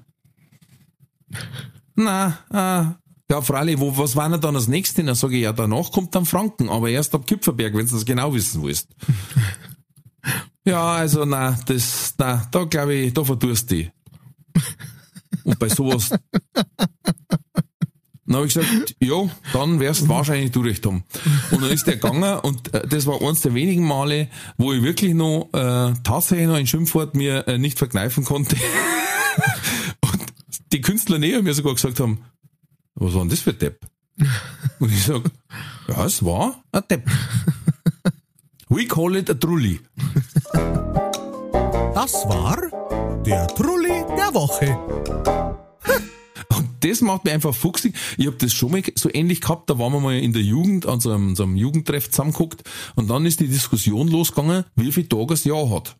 Na, 1.95 2.37
äh, 2.51 3.07
ja, 3.29 3.41
freilich, 3.41 3.79
wo, 3.79 3.97
was 3.97 4.15
war 4.15 4.29
denn 4.29 4.39
dann 4.39 4.53
das 4.53 4.67
nächste? 4.67 5.03
Dann 5.03 5.15
sage 5.15 5.35
ich, 5.35 5.43
ja, 5.43 5.53
danach 5.53 5.91
kommt 5.91 6.15
dann 6.15 6.25
Franken, 6.25 6.69
aber 6.69 6.89
erst 6.89 7.13
ab 7.13 7.27
Kipferberg, 7.27 7.73
wenn 7.75 7.85
du 7.85 7.93
das 7.93 8.05
genau 8.05 8.33
wissen 8.33 8.63
willst. 8.63 8.87
ja, 10.65 10.93
also, 10.93 11.25
na, 11.25 11.57
das, 11.65 12.13
na, 12.17 12.47
da 12.51 12.63
glaube 12.63 12.93
ich, 12.93 13.13
da 13.13 13.23
verdurst 13.23 13.71
ich. 13.73 13.91
Und 15.43 15.59
bei 15.59 15.69
sowas, 15.69 16.09
dann 18.27 18.35
habe 18.35 18.47
ich 18.47 18.53
gesagt, 18.53 18.95
ja, 18.99 19.29
dann 19.53 19.79
wärst 19.79 20.09
wahrscheinlich 20.09 20.51
du 20.51 20.59
recht 20.59 20.85
haben. 20.85 21.03
Und 21.51 21.61
dann 21.61 21.71
ist 21.71 21.87
der 21.87 21.95
gegangen 21.95 22.39
und 22.39 22.73
äh, 22.73 22.85
das 22.85 23.05
war 23.05 23.21
eins 23.21 23.41
der 23.41 23.53
wenigen 23.53 23.85
Male, 23.85 24.27
wo 24.57 24.73
ich 24.73 24.83
wirklich 24.83 25.13
noch 25.13 25.49
äh, 25.53 25.93
tatsächlich 26.03 26.47
noch 26.47 26.55
ein 26.55 26.67
Schimpfwort 26.67 27.15
mir 27.15 27.47
äh, 27.47 27.57
nicht 27.57 27.77
verkneifen 27.77 28.25
konnte. 28.25 28.57
Die 30.71 30.81
Künstler 30.81 31.19
neben 31.19 31.43
mir 31.43 31.53
sogar 31.53 31.73
gesagt 31.73 31.99
haben, 31.99 32.23
was 32.95 33.13
war 33.13 33.21
denn 33.21 33.29
das 33.29 33.41
für 33.41 33.51
ein 33.51 33.59
Depp? 33.59 33.85
Und 34.79 34.91
ich 34.91 35.03
sag, 35.03 35.23
ja, 35.87 36.05
es 36.05 36.23
war 36.23 36.63
ein 36.71 36.83
Depp. 36.89 37.09
We 38.69 38.85
call 38.85 39.15
it 39.15 39.29
a 39.29 39.33
Trulli. 39.33 39.79
Das 41.93 42.13
war 42.27 42.57
der 43.23 43.47
Trulli 43.47 44.03
der 44.17 44.33
Woche. 44.33 44.77
Und 46.49 46.69
das 46.81 47.01
macht 47.01 47.23
mich 47.23 47.33
einfach 47.33 47.55
fuchsig. 47.55 47.95
Ich 48.17 48.27
habe 48.27 48.37
das 48.37 48.53
schon 48.53 48.71
mal 48.71 48.83
so 48.95 49.09
ähnlich 49.13 49.41
gehabt, 49.41 49.69
da 49.69 49.77
waren 49.79 49.93
wir 49.93 49.99
mal 49.99 50.17
in 50.17 50.33
der 50.33 50.41
Jugend 50.41 50.85
an 50.85 50.99
so 50.99 51.11
einem, 51.11 51.35
so 51.35 51.43
einem 51.43 51.55
Jugendtreff 51.55 52.09
zusammengeguckt 52.09 52.63
und 52.95 53.09
dann 53.09 53.25
ist 53.25 53.39
die 53.39 53.47
Diskussion 53.47 54.07
losgegangen, 54.07 54.65
wie 54.75 54.91
viel 54.91 55.07
Tage 55.07 55.27
das 55.27 55.43
Jahr 55.43 55.69
hat. 55.69 55.97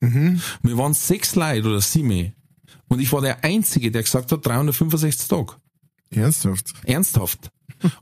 Wir 0.00 0.78
waren 0.78 0.94
sechs 0.94 1.34
Leute 1.34 1.68
oder 1.68 1.80
sieben 1.80 2.34
und 2.90 3.00
ich 3.00 3.10
war 3.12 3.22
der 3.22 3.42
Einzige, 3.44 3.90
der 3.90 4.02
gesagt 4.02 4.30
hat 4.30 4.44
365 4.46 5.28
Tage. 5.28 5.54
Ernsthaft? 6.10 6.74
Ernsthaft. 6.84 7.50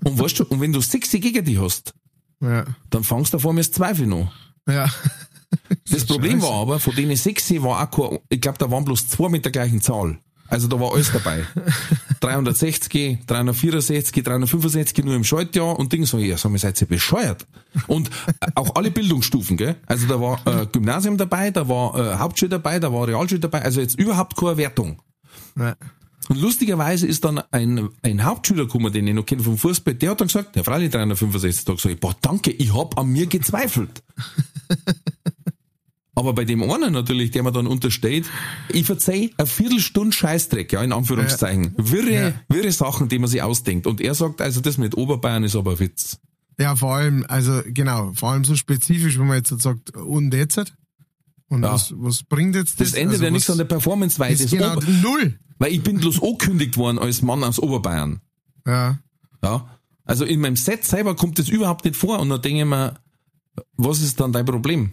Und 0.02 0.18
weißt 0.18 0.40
du, 0.40 0.44
und 0.46 0.60
wenn 0.60 0.72
du 0.72 0.80
sechs 0.80 1.10
gegen 1.10 1.44
dich 1.44 1.60
hast, 1.60 1.94
Ja. 2.42 2.64
dann 2.90 3.04
fangst 3.04 3.32
du 3.34 3.38
vor 3.38 3.52
mir 3.52 3.60
das 3.60 3.70
Zweifel 3.70 4.12
an. 4.12 4.30
Ja. 4.68 4.90
Das 5.90 6.04
Problem 6.06 6.42
war 6.42 6.52
aber, 6.54 6.80
von 6.80 6.94
denen 6.96 7.16
sechs 7.16 7.50
war 7.62 7.82
auch 7.82 7.90
kein, 7.90 8.18
ich 8.28 8.40
glaube, 8.40 8.58
da 8.58 8.70
waren 8.70 8.84
bloß 8.84 9.06
zwei 9.08 9.28
mit 9.28 9.44
der 9.44 9.52
gleichen 9.52 9.80
Zahl. 9.80 10.18
Also 10.48 10.66
da 10.66 10.80
war 10.80 10.92
alles 10.94 11.12
dabei. 11.12 11.44
360, 12.20 13.26
364, 13.26 14.24
365 14.24 15.04
nur 15.04 15.14
im 15.14 15.24
Schaltjahr 15.24 15.78
und 15.78 15.92
Ding 15.92 16.06
so, 16.06 16.18
ja, 16.18 16.36
sag 16.36 16.50
mal, 16.50 16.58
seid 16.58 16.80
ihr 16.80 16.86
bescheuert? 16.86 17.46
Und 17.86 18.08
äh, 18.40 18.46
auch 18.54 18.74
alle 18.74 18.90
Bildungsstufen, 18.90 19.56
gell? 19.56 19.76
Also 19.86 20.06
da 20.06 20.20
war 20.20 20.40
äh, 20.46 20.66
Gymnasium 20.66 21.16
dabei, 21.16 21.50
da 21.50 21.68
war 21.68 21.98
äh, 21.98 22.16
Hauptschule 22.16 22.48
dabei, 22.48 22.78
da 22.80 22.92
war 22.92 23.06
Realschule 23.06 23.40
dabei, 23.40 23.62
also 23.62 23.80
jetzt 23.80 23.98
überhaupt 23.98 24.36
keine 24.36 24.56
Wertung. 24.56 25.02
ja. 25.56 25.76
Und 26.28 26.40
lustigerweise 26.40 27.06
ist 27.06 27.24
dann 27.24 27.40
ein, 27.52 27.88
ein 28.02 28.24
Hauptschüler 28.24 28.64
gekommen, 28.64 28.92
den 28.92 29.06
ich 29.06 29.14
noch 29.14 29.24
kenne 29.24 29.42
vom 29.42 29.56
Fußball, 29.56 29.94
der 29.94 30.10
hat 30.10 30.20
dann 30.20 30.28
gesagt, 30.28 30.56
ja, 30.56 30.62
freilich 30.62 30.90
365 30.90 31.64
Tage. 31.64 31.78
Sag 31.78 31.92
ich, 31.92 32.00
boah, 32.00 32.14
danke, 32.20 32.50
ich 32.50 32.74
hab 32.74 32.98
an 32.98 33.08
mir 33.08 33.26
gezweifelt. 33.26 34.02
Aber 36.18 36.32
bei 36.32 36.44
dem 36.44 36.62
einen 36.68 36.92
natürlich, 36.92 37.30
der 37.30 37.44
mir 37.44 37.52
dann 37.52 37.68
untersteht, 37.68 38.26
ich 38.70 38.84
verzeih 38.86 39.30
eine 39.36 39.46
Viertelstunde 39.46 40.12
Scheißdreck, 40.12 40.72
ja, 40.72 40.82
in 40.82 40.92
Anführungszeichen. 40.92 41.74
Wirre, 41.76 42.12
Ja. 42.12 42.32
wirre 42.48 42.72
Sachen, 42.72 43.08
die 43.08 43.20
man 43.20 43.30
sich 43.30 43.40
ausdenkt. 43.40 43.86
Und 43.86 44.00
er 44.00 44.14
sagt, 44.16 44.40
also 44.40 44.60
das 44.60 44.78
mit 44.78 44.96
Oberbayern 44.96 45.44
ist 45.44 45.54
aber 45.54 45.72
ein 45.72 45.78
Witz. 45.78 46.18
Ja, 46.58 46.74
vor 46.74 46.96
allem, 46.96 47.24
also 47.28 47.62
genau, 47.66 48.12
vor 48.14 48.32
allem 48.32 48.44
so 48.44 48.56
spezifisch, 48.56 49.16
wenn 49.16 49.28
man 49.28 49.36
jetzt 49.36 49.56
sagt, 49.62 49.94
und 49.96 50.34
jetzt? 50.34 50.58
Und 51.48 51.62
Ja. 51.62 51.72
was, 51.74 51.94
was 51.96 52.24
bringt 52.24 52.56
jetzt 52.56 52.80
das? 52.80 52.90
Das 52.90 52.98
ändert 52.98 53.14
Also 53.14 53.24
ja 53.24 53.30
nichts 53.30 53.50
an 53.50 53.58
der 53.58 53.64
Performanceweise. 53.66 54.46
genau 54.48 54.74
null. 55.02 55.38
Weil 55.60 55.72
ich 55.72 55.82
bin 55.84 55.98
bloß 55.98 56.20
angekündigt 56.20 56.76
worden 56.76 56.98
als 56.98 57.22
Mann 57.22 57.44
aus 57.44 57.60
Oberbayern. 57.60 58.20
Ja. 58.66 58.98
Ja. 59.44 59.78
Also 60.04 60.24
in 60.24 60.40
meinem 60.40 60.56
Set 60.56 60.84
selber 60.84 61.14
kommt 61.14 61.38
das 61.38 61.48
überhaupt 61.48 61.84
nicht 61.84 61.96
vor 61.96 62.18
und 62.18 62.28
dann 62.28 62.42
denke 62.42 62.58
ich 62.62 62.66
mir, 62.66 62.98
was 63.76 64.00
ist 64.02 64.18
dann 64.18 64.32
dein 64.32 64.44
Problem? 64.44 64.90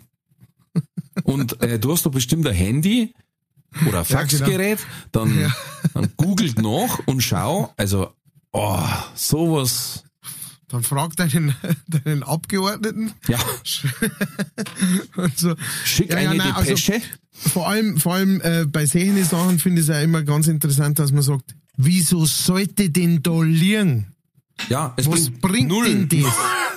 Und 1.25 1.61
äh, 1.61 1.77
du 1.79 1.91
hast 1.91 2.05
doch 2.05 2.11
bestimmt 2.11 2.47
ein 2.47 2.53
Handy 2.55 3.13
oder 3.87 3.99
ein 3.99 4.05
Ja, 4.07 4.23
genau. 4.23 4.37
Faxgerät, 4.37 4.79
dann, 5.11 5.51
dann 5.93 6.13
googelt 6.17 6.61
nach 6.61 6.99
und 7.07 7.21
schau, 7.21 7.73
also, 7.77 8.11
oh, 8.53 8.79
sowas, 9.15 10.03
Dann 10.69 10.83
frag 10.83 11.15
deinen, 11.17 11.53
deinen 11.87 12.23
Abgeordneten 12.23 13.11
ja, 13.27 13.39
so. 15.35 15.55
schick 15.83 16.09
Ja, 16.11 16.19
ja, 16.19 16.29
eine 16.31 16.37
nein, 16.39 16.51
also- 16.53 16.69
Depesche. 16.75 17.01
Vor 17.37 17.67
allem, 17.67 17.97
vor 17.99 18.13
allem 18.13 18.39
äh, 18.41 18.65
bei 18.65 18.85
solchen 18.85 19.21
Sachen 19.25 19.59
finde 19.59 19.81
ich 19.81 19.89
es 19.89 19.93
ja 19.93 19.99
immer 20.01 20.23
ganz 20.23 20.47
interessant, 20.47 20.99
dass 20.99 21.11
man 21.11 21.21
sagt, 21.21 21.53
wieso 21.75 22.25
sollte 22.25 22.89
denn 22.89 23.21
da 23.23 23.41
liegen? 23.41 24.07
ja, 24.69 24.93
es 24.95 25.05
Was 25.07 25.29
bringt 25.31 25.41
bringt 25.41 25.67
null. 25.69 25.85
denn 26.05 26.23
das? 26.23 26.33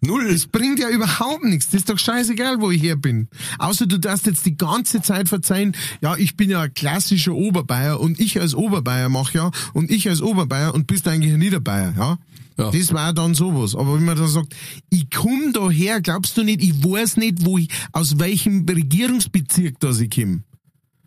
Null. 0.00 0.32
Das 0.32 0.46
bringt 0.46 0.78
ja 0.78 0.88
überhaupt 0.88 1.44
nichts. 1.44 1.66
Das 1.66 1.80
ist 1.80 1.88
doch 1.88 1.98
scheißegal, 1.98 2.60
wo 2.60 2.70
ich 2.70 2.82
her 2.82 2.96
bin. 2.96 3.28
Außer 3.58 3.86
du 3.86 3.98
darfst 3.98 4.26
jetzt 4.26 4.46
die 4.46 4.56
ganze 4.56 5.02
Zeit 5.02 5.28
verzeihen, 5.28 5.76
ja, 6.00 6.16
ich 6.16 6.36
bin 6.36 6.50
ja 6.50 6.62
ein 6.62 6.74
klassischer 6.74 7.34
Oberbayer 7.34 8.00
und 8.00 8.20
ich 8.20 8.40
als 8.40 8.54
Oberbayer 8.54 9.08
mach 9.08 9.32
ja 9.32 9.50
und 9.72 9.90
ich 9.90 10.08
als 10.08 10.22
Oberbayer 10.22 10.74
und 10.74 10.86
bist 10.86 11.06
eigentlich 11.08 11.32
ein 11.32 11.38
Niederbayer, 11.38 11.94
ja. 11.96 12.18
Ja. 12.58 12.70
Das 12.70 12.92
war 12.92 13.14
dann 13.14 13.34
sowas. 13.34 13.74
Aber 13.74 13.94
wenn 13.94 14.04
man 14.04 14.18
dann 14.18 14.28
sagt, 14.28 14.54
ich 14.90 15.08
komm 15.10 15.52
da 15.54 15.70
her, 15.70 16.02
glaubst 16.02 16.36
du 16.36 16.42
nicht, 16.42 16.62
ich 16.62 16.84
weiß 16.84 17.16
nicht, 17.16 17.44
wo 17.46 17.56
ich, 17.56 17.68
aus 17.92 18.18
welchem 18.18 18.66
Regierungsbezirk 18.68 19.80
da 19.80 19.90
ich 19.90 20.10
komme. 20.10 20.42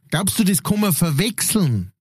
Glaubst 0.09 0.39
du, 0.39 0.43
das 0.43 0.63
kann 0.63 0.79
man 0.79 0.93
verwechseln? 0.93 1.92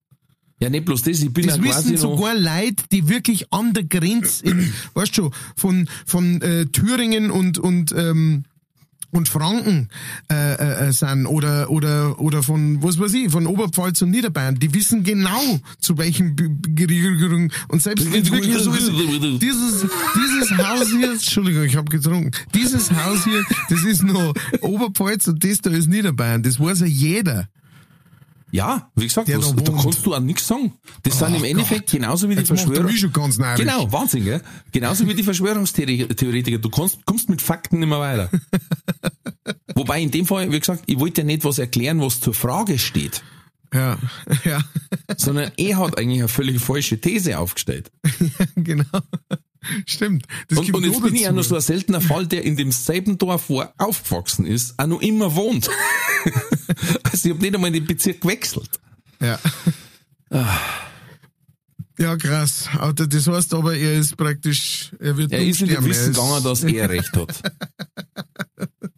Ja, 0.59 0.69
nicht 0.69 0.85
bloß 0.85 1.01
das, 1.01 1.19
ich 1.21 1.33
bin 1.33 1.45
Das 1.47 1.57
ja 1.57 1.63
quasi 1.63 1.91
wissen 1.93 1.97
sogar 1.97 2.35
Leute, 2.35 2.83
die 2.91 3.09
wirklich 3.09 3.51
an 3.51 3.73
der 3.73 3.83
Grenze, 3.83 4.45
in, 4.45 4.71
weißt 4.93 5.15
schon, 5.15 5.31
von, 5.55 5.89
von 6.05 6.41
äh, 6.41 6.65
Thüringen 6.67 7.31
und, 7.31 7.57
und, 7.57 7.91
ähm, 7.91 8.45
und 9.11 9.29
Franken 9.29 9.89
äh, 10.31 10.53
äh, 10.53 10.87
äh, 10.87 10.91
sind 10.91 11.27
oder 11.27 11.69
oder 11.69 12.19
oder 12.19 12.41
von 12.41 12.81
was 12.81 12.97
weiß 12.99 13.13
ich 13.13 13.31
von 13.31 13.45
Oberpfalz 13.45 14.01
und 14.01 14.09
Niederbayern. 14.09 14.55
Die 14.55 14.73
wissen 14.73 15.03
genau 15.03 15.59
zu 15.79 15.93
B- 15.95 16.11
Regierung 16.79 17.51
und 17.67 17.81
selbst 17.83 18.11
wenn 18.11 18.23
es 18.23 18.31
wirklich 18.31 18.57
so 18.57 18.71
ist 18.73 18.89
dieses 19.39 19.85
dieses 20.15 20.57
Haus 20.57 20.87
hier 20.89 21.11
Entschuldigung 21.11 21.63
ich 21.63 21.75
habe 21.75 21.89
getrunken. 21.91 22.31
Dieses 22.55 22.91
Haus 22.91 23.23
hier 23.23 23.43
das 23.69 23.83
ist 23.83 24.01
nur 24.01 24.33
Oberpfalz 24.61 25.27
und 25.27 25.43
das 25.43 25.59
da 25.59 25.69
ist 25.69 25.87
Niederbayern. 25.89 26.41
Das 26.41 26.59
weiß 26.59 26.79
ja 26.79 26.87
jeder 26.87 27.47
Ja, 28.53 28.91
wie 28.93 29.05
gesagt, 29.07 29.27
was, 29.35 29.55
da 29.55 29.71
kannst 29.71 30.05
du 30.05 30.13
auch 30.13 30.19
nichts 30.19 30.47
sagen. 30.47 30.73
Das 31.01 31.17
sind 31.17 31.33
im 31.33 31.43
Endeffekt 31.43 31.89
genauso 31.89 32.29
wie 32.29 32.35
die 32.35 32.41
Jetzt 32.41 32.51
macht 32.51 32.59
er 32.59 32.65
Verschwörung. 32.67 32.91
mich 32.91 32.99
schon 32.99 33.11
ganz 33.11 33.39
neidisch. 33.39 33.65
Genau, 33.65 33.91
Wahnsinn, 33.91 34.25
gell? 34.25 34.43
Genauso 34.71 35.07
wie 35.07 35.15
die 35.15 35.23
Verschwörungstheoretiker. 35.23 36.59
Du 36.59 36.69
kommst, 36.69 37.03
kommst 37.07 37.29
mit 37.29 37.41
Fakten 37.41 37.79
nicht 37.79 37.89
mehr 37.89 37.99
weiter. 37.99 38.29
Wobei 39.75 40.01
in 40.01 40.11
dem 40.11 40.27
Fall, 40.27 40.51
wie 40.51 40.59
gesagt, 40.59 40.83
ich 40.85 40.99
wollte 40.99 41.21
ja 41.21 41.25
nicht 41.25 41.43
was 41.43 41.57
erklären, 41.57 41.99
was 41.99 42.19
zur 42.19 42.35
Frage 42.35 42.77
steht, 42.77 43.23
ja 43.73 43.97
ja 44.43 44.63
sondern 45.17 45.51
er 45.57 45.77
hat 45.77 45.97
eigentlich 45.97 46.19
eine 46.19 46.27
völlig 46.27 46.61
falsche 46.61 46.99
These 46.99 47.37
aufgestellt. 47.37 47.91
genau. 48.55 48.85
Stimmt. 49.85 50.25
Das 50.49 50.59
Und, 50.59 50.65
gibt 50.65 50.77
und 50.77 50.83
jetzt 50.83 51.01
bin 51.01 51.15
ich 51.15 51.21
ja 51.21 51.31
noch 51.31 51.43
so 51.43 51.55
ein 51.55 51.61
seltener 51.61 52.01
Fall, 52.01 52.27
der 52.27 52.43
in 52.43 52.57
demselben 52.57 53.17
Dorf, 53.17 53.49
wo 53.49 53.61
er 53.61 53.73
aufgewachsen 53.77 54.45
ist, 54.45 54.77
auch 54.77 54.87
noch 54.87 55.01
immer 55.01 55.35
wohnt. 55.35 55.69
also 57.03 57.29
ich 57.29 57.33
habe 57.33 57.41
nicht 57.41 57.55
einmal 57.55 57.71
den 57.71 57.85
Bezirk 57.85 58.21
gewechselt. 58.21 58.81
Ja. 59.21 59.39
Ja, 61.97 62.17
krass. 62.17 62.67
Das 62.95 63.27
heißt 63.27 63.53
aber, 63.53 63.75
er 63.77 63.93
ist 63.99 64.17
praktisch, 64.17 64.91
er 64.99 65.15
wird 65.15 65.31
Er 65.31 65.45
ist 65.45 65.61
in 65.61 65.69
dem. 65.69 65.85
Wissen 65.85 66.13
gegangen, 66.13 66.43
dass 66.43 66.63
er 66.63 66.89
recht 66.89 67.15
hat. 67.15 67.41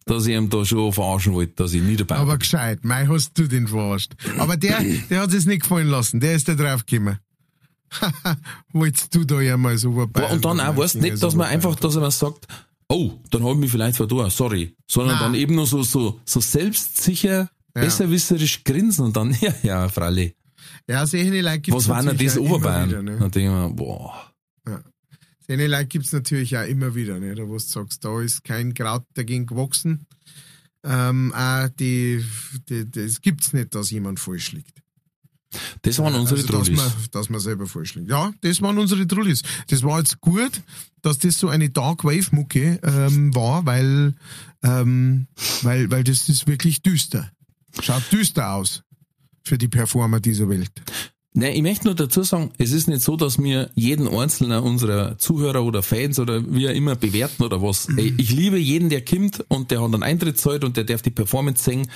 Dass 0.06 0.28
ich 0.28 0.36
ihm 0.36 0.50
da 0.50 0.64
schon 0.64 0.94
verarschen 0.94 1.34
wollte, 1.34 1.54
dass 1.56 1.74
ich 1.74 1.82
nie 1.82 1.96
dabei 1.96 2.18
Aber 2.18 2.38
gescheit, 2.38 2.84
mei 2.84 3.08
hast 3.08 3.38
du 3.38 3.48
den 3.48 3.68
verarscht. 3.68 4.14
Aber 4.38 4.56
der, 4.56 4.84
der 5.10 5.22
hat 5.22 5.34
es 5.34 5.46
nicht 5.46 5.64
gefallen 5.64 5.88
lassen, 5.88 6.20
der 6.20 6.36
ist 6.36 6.48
da 6.48 6.54
draufgekommen. 6.54 7.18
Wolltest 8.74 9.16
du 9.16 9.24
da 9.24 9.42
ja 9.42 9.58
mal 9.58 9.78
so 9.78 9.94
vorbei? 9.94 10.26
Und 10.32 10.44
dann 10.46 10.60
auch, 10.60 10.78
weißt 10.78 10.96
nicht, 10.96 11.22
dass 11.22 11.36
man 11.36 11.48
einfach, 11.48 11.76
dass 11.76 11.96
man 11.96 12.12
sagt, 12.12 12.46
oh, 12.90 13.14
dann 13.32 13.44
habe 13.44 13.54
ich 13.54 13.60
mich 13.60 13.72
vielleicht 13.72 13.98
vertan, 13.98 14.30
sorry. 14.30 14.76
Sondern 14.88 15.16
Nein. 15.16 15.24
dann 15.24 15.36
eben 15.36 15.56
nur 15.56 15.66
so, 15.66 15.82
so, 15.84 16.20
so 16.26 16.40
selbstsicher, 16.40 17.50
Ja. 17.76 17.82
besserwisserisch 17.82 18.64
grinsen 18.64 19.06
und 19.06 19.16
dann, 19.18 19.36
ja, 19.42 19.54
ja, 19.64 19.90
Fralli. 19.90 20.36
Ja, 20.88 21.06
solche 21.06 21.42
Leute 21.42 21.60
gibt's 21.62 21.78
Was 21.78 21.90
war 21.90 22.04
denn 22.04 22.18
das 22.18 22.38
Oberbayern? 22.38 22.90
Wieder, 22.90 23.02
ne? 23.02 23.18
Dann 23.18 23.32
denke 23.32 23.40
ich 23.40 23.56
mir, 23.56 23.70
boah. 23.70 24.32
Solche 25.48 25.68
Leute 25.68 25.86
gibt's 25.86 26.12
natürlich 26.12 26.58
auch 26.58 26.66
immer 26.66 26.96
wieder, 26.96 27.20
ne? 27.20 27.36
Da 27.36 27.48
wo 27.48 27.54
du 27.54 27.60
sagst, 27.60 28.04
da 28.04 28.22
ist 28.22 28.44
kein 28.44 28.74
Kraut 28.74 29.06
dagegen 29.14 29.46
gewachsen. 29.46 30.08
Ähm, 30.84 31.34
auch 31.34 31.68
die, 31.70 32.24
die, 32.70 32.90
das 32.90 33.22
gibt's 33.22 33.54
nicht, 33.54 33.74
dass 33.76 33.92
jemand 33.92 34.20
falsch 34.20 34.52
liegt. 34.52 34.82
Das 35.84 36.00
waren 36.00 36.16
unsere 36.16 36.42
also, 36.42 36.52
dass 36.52 36.66
Trollis. 36.66 36.78
man, 36.78 36.92
dass 37.12 37.30
man 37.30 37.40
selber 37.40 37.68
falsch 37.68 37.96
liegt. 37.96 38.10
Ja, 38.10 38.34
das 38.42 38.62
waren 38.62 38.78
unsere 38.78 39.08
Trullis. 39.08 39.42
Das 39.68 39.84
war 39.84 40.00
jetzt 40.00 40.20
gut, 40.22 40.62
dass 41.02 41.20
das 41.20 41.40
so 41.40 41.48
eine 41.48 41.70
Dark 41.70 42.04
Wave 42.04 42.36
Mucke 42.36 42.80
ähm, 42.84 43.34
war, 43.34 43.66
weil, 43.66 44.16
ähm, 44.64 45.28
weil, 45.62 45.90
weil 45.92 46.04
das 46.04 46.28
ist 46.30 46.48
wirklich 46.48 46.82
düster. 46.82 47.32
Schaut 47.82 48.04
düster 48.12 48.52
aus 48.54 48.84
für 49.44 49.58
die 49.58 49.68
Performer 49.68 50.20
dieser 50.20 50.50
Welt. 50.50 50.72
Nein, 51.38 51.54
ich 51.54 51.64
möchte 51.64 51.88
nur 51.88 51.96
dazu 51.96 52.24
sagen, 52.24 52.52
es 52.58 52.72
ist 52.72 52.88
nicht 52.88 53.02
so, 53.02 53.18
dass 53.18 53.38
wir 53.38 53.70
jeden 53.76 54.08
einzelnen 54.08 54.64
unserer 54.64 55.18
Zuhörer 55.18 55.66
oder 55.66 55.84
Fans 55.84 56.18
oder 56.18 56.42
wie 56.48 56.70
auch 56.70 56.74
immer 56.74 56.96
bewerten 56.96 57.44
oder 57.44 57.62
was. 57.62 57.90
Ey, 57.98 58.14
ich 58.18 58.32
liebe 58.32 58.58
jeden, 58.58 58.88
der 58.88 59.04
kommt 59.04 59.44
und 59.50 59.70
der 59.70 59.82
hat 59.82 59.94
einen 59.94 60.02
Eintrittszeit 60.02 60.64
und 60.64 60.78
der 60.78 60.86
darf 60.86 61.02
die 61.02 61.10
Performance 61.10 61.62
singen. 61.62 61.92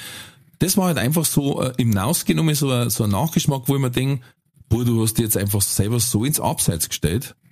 Das 0.60 0.76
war 0.76 0.88
halt 0.88 0.98
einfach 0.98 1.24
so 1.24 1.62
äh, 1.62 1.72
im 1.78 1.90
Nausgenommen 1.90 2.54
so 2.54 2.70
ein, 2.70 2.90
so 2.90 3.06
ein 3.06 3.12
Nachgeschmack, 3.12 3.62
wo 3.68 3.76
ich 3.76 3.82
mir 3.82 3.90
denke, 3.90 4.22
boah, 4.68 4.84
du 4.84 5.02
hast 5.02 5.14
dich 5.14 5.24
jetzt 5.24 5.38
einfach 5.38 5.62
selber 5.62 6.02
so 6.02 6.26
ins 6.26 6.42
Abseits 6.42 6.90
gestellt. 6.90 7.36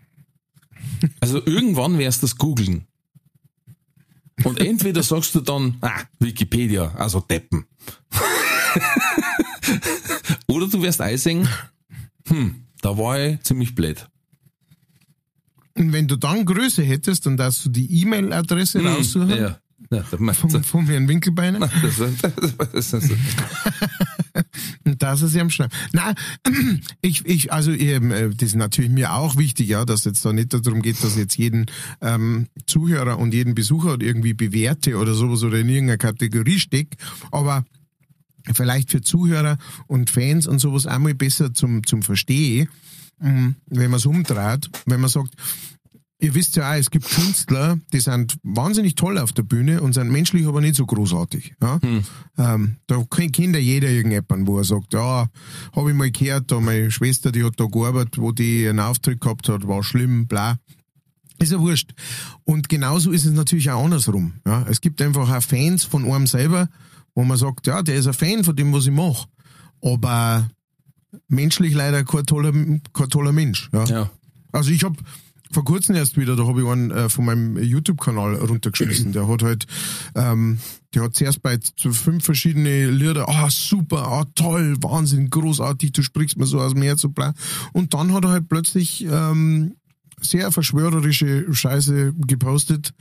Also 1.20 1.42
irgendwann 1.46 2.00
wirst 2.00 2.22
du 2.22 2.28
das 2.28 2.38
googeln. 2.38 2.88
Und 4.44 4.60
entweder 4.60 5.04
sagst 5.04 5.36
du 5.36 5.42
dann, 5.42 5.78
ah, 5.82 6.02
Wikipedia, 6.20 6.94
also 6.96 7.20
Deppen. 7.20 7.66
Oder 10.48 10.68
du 10.68 10.82
wirst 10.82 11.02
einsehen, 11.02 11.48
hm, 12.38 12.56
da 12.82 12.98
war 12.98 13.20
ich 13.20 13.42
ziemlich 13.42 13.76
blöd. 13.76 14.08
Und 15.76 15.94
wenn 15.94 16.08
du 16.08 16.16
dann 16.16 16.46
Größe 16.46 16.84
hättest, 16.84 17.26
dann 17.26 17.38
darfst 17.38 17.66
du 17.66 17.70
die 17.70 18.02
E-Mail-Adresse 18.02 18.84
raussuchen 18.84 19.30
Hm, 19.30 19.38
Ja. 19.38 19.60
ja 19.92 20.04
das, 20.10 20.38
vom, 20.38 20.64
vom 20.64 20.86
Herrn 20.88 21.08
Winkelbeiner 21.08 21.60
das, 21.60 21.98
das, 21.98 22.90
das, 22.92 23.12
und 24.86 25.02
da 25.02 25.14
ist 25.14 25.22
es 25.22 25.36
am 25.36 25.50
Schreiben. 25.50 25.74
Na, 25.94 26.14
ich, 27.02 27.26
ich, 27.26 27.52
also 27.54 27.72
eben, 27.72 28.12
äh, 28.12 28.30
das 28.30 28.50
ist 28.50 28.56
natürlich 28.56 28.92
mir 28.92 29.14
auch 29.14 29.36
wichtig, 29.38 29.68
ja, 29.70 29.86
dass 29.86 30.06
jetzt 30.06 30.24
da 30.26 30.34
nicht 30.34 30.54
darum 30.54 30.82
geht, 30.82 31.04
dass 31.04 31.16
jetzt 31.16 31.38
jeden 31.38 31.66
ähm, 32.02 32.48
Zuhörer 32.66 33.20
und 33.20 33.34
jeden 33.34 33.56
Besucher 33.56 33.98
irgendwie 34.00 34.34
bewerte 34.34 34.98
oder 34.98 35.14
sowas 35.14 35.44
oder 35.44 35.60
in 35.60 35.70
irgendeiner 35.70 35.98
Kategorie 35.98 36.60
stecke, 36.60 36.98
aber 37.32 37.66
vielleicht 38.54 38.92
für 38.92 39.02
Zuhörer 39.02 39.58
und 39.88 40.10
Fans 40.10 40.48
und 40.48 40.60
sowas 40.60 40.86
einmal 40.86 41.14
besser 41.14 41.54
zum, 41.54 41.86
zum 41.86 42.02
Verstehen, 42.04 42.70
mh, 43.20 43.54
wenn 43.68 43.92
man 43.92 43.98
es 43.98 44.06
umdreht, 44.06 44.70
wenn 44.86 45.02
man 45.02 45.10
sagt, 45.10 45.34
ihr 46.20 46.34
wisst 46.34 46.56
ja 46.56 46.72
auch, 46.72 46.76
es 46.76 46.90
gibt 46.90 47.10
Künstler, 47.10 47.78
die 47.94 48.00
sind 48.00 48.38
wahnsinnig 48.44 48.96
toll 48.96 49.18
auf 49.18 49.34
der 49.34 49.44
Bühne 49.44 49.82
und 49.82 49.94
sind 49.94 50.10
menschlich 50.10 50.48
aber 50.48 50.62
nicht 50.62 50.76
so 50.76 50.86
großartig. 50.86 51.54
Ja? 51.62 51.80
Ähm, 52.38 52.78
da 52.88 53.04
kennt 53.10 53.34
kennt 53.34 53.56
ja 53.56 53.62
jeder 53.62 53.90
irgendjemanden, 53.90 54.48
wo 54.48 54.58
er 54.58 54.64
sagt, 54.64 54.94
ja, 54.94 55.28
habe 55.76 55.90
ich 55.92 55.96
mal 55.96 56.12
gehört, 56.12 56.52
da 56.52 56.60
meine 56.60 56.92
Schwester, 56.92 57.32
die 57.32 57.44
hat 57.44 57.60
da 57.60 57.66
gearbeitet, 57.66 58.18
wo 58.18 58.32
die 58.32 58.68
einen 58.68 58.80
Auftritt 58.80 59.22
gehabt 59.22 59.48
hat, 59.50 59.68
war 59.68 59.84
schlimm, 59.84 60.28
bla. 60.28 60.58
Ist 61.40 61.52
ja 61.52 61.60
wurscht. 61.60 61.94
Und 62.46 62.68
genauso 62.68 63.12
ist 63.12 63.26
es 63.26 63.32
natürlich 63.32 63.70
auch 63.70 63.84
andersrum. 63.84 64.34
Ja? 64.46 64.66
Es 64.68 64.82
gibt 64.82 65.02
einfach 65.04 65.30
auch 65.30 65.44
Fans 65.44 65.84
von 65.84 66.12
einem 66.12 66.26
selber, 66.26 66.68
wo 67.18 67.24
man 67.24 67.36
sagt, 67.36 67.66
ja, 67.66 67.82
der 67.82 67.96
ist 67.96 68.06
ein 68.06 68.14
Fan 68.14 68.44
von 68.44 68.56
dem, 68.56 68.72
was 68.74 68.86
ich 68.86 68.92
mache. 68.92 69.28
Aber 69.82 70.48
menschlich 71.28 71.74
leider 71.74 72.04
kein 72.04 72.28
toller, 72.28 72.54
kein 72.94 73.10
toller 73.10 73.32
Mensch. 73.32 73.72
Ja? 73.74 73.86
ja. 73.86 74.12
Also 74.52 74.70
ich 74.70 74.84
habe 74.84 74.98
vor 75.52 75.66
kurzem 75.66 75.96
erst 75.96 76.16
wieder, 76.16 76.36
da 76.36 76.46
habe 76.46 76.62
ich 76.62 76.68
einen 76.68 76.92
äh, 76.92 77.10
von 77.10 77.26
meinem 77.26 77.58
YouTube-Kanal 77.58 78.36
runtergeschmissen. 78.36 79.14
Der 79.14 79.28
hat 79.28 79.42
halt, 79.42 79.66
ähm, 80.14 80.60
der 80.94 81.06
hat 81.06 81.16
zuerst 81.16 81.42
bei 81.42 81.58
zu 81.58 81.92
fünf 81.92 82.24
verschiedene 82.24 82.92
Lieder, 82.92 83.28
ah 83.28 83.50
super, 83.50 84.08
ah 84.10 84.26
toll, 84.36 84.76
Wahnsinn, 84.84 85.32
großartig, 85.32 85.94
du 85.94 86.04
sprichst 86.04 86.38
mir 86.38 86.46
so 86.46 86.62
aus 86.62 86.74
dem 86.74 86.84
Herz 86.84 87.04
und 87.04 87.16
bla. 87.16 87.34
Und 87.74 87.96
dann 87.96 88.14
hat 88.14 88.26
er 88.26 88.30
halt 88.30 88.48
plötzlich 88.48 89.04
ähm, 89.10 89.74
sehr 90.22 90.52
verschwörerische 90.52 91.52
Scheiße 91.52 92.14
gepostet 92.28 92.94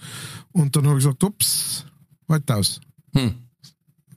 und 0.53 0.75
dann 0.75 0.87
habe 0.87 0.99
ich 0.99 1.05
gesagt, 1.05 1.23
ups, 1.23 1.85
halt 2.31 2.51
aus. 2.51 2.81
Hm. 3.15 3.46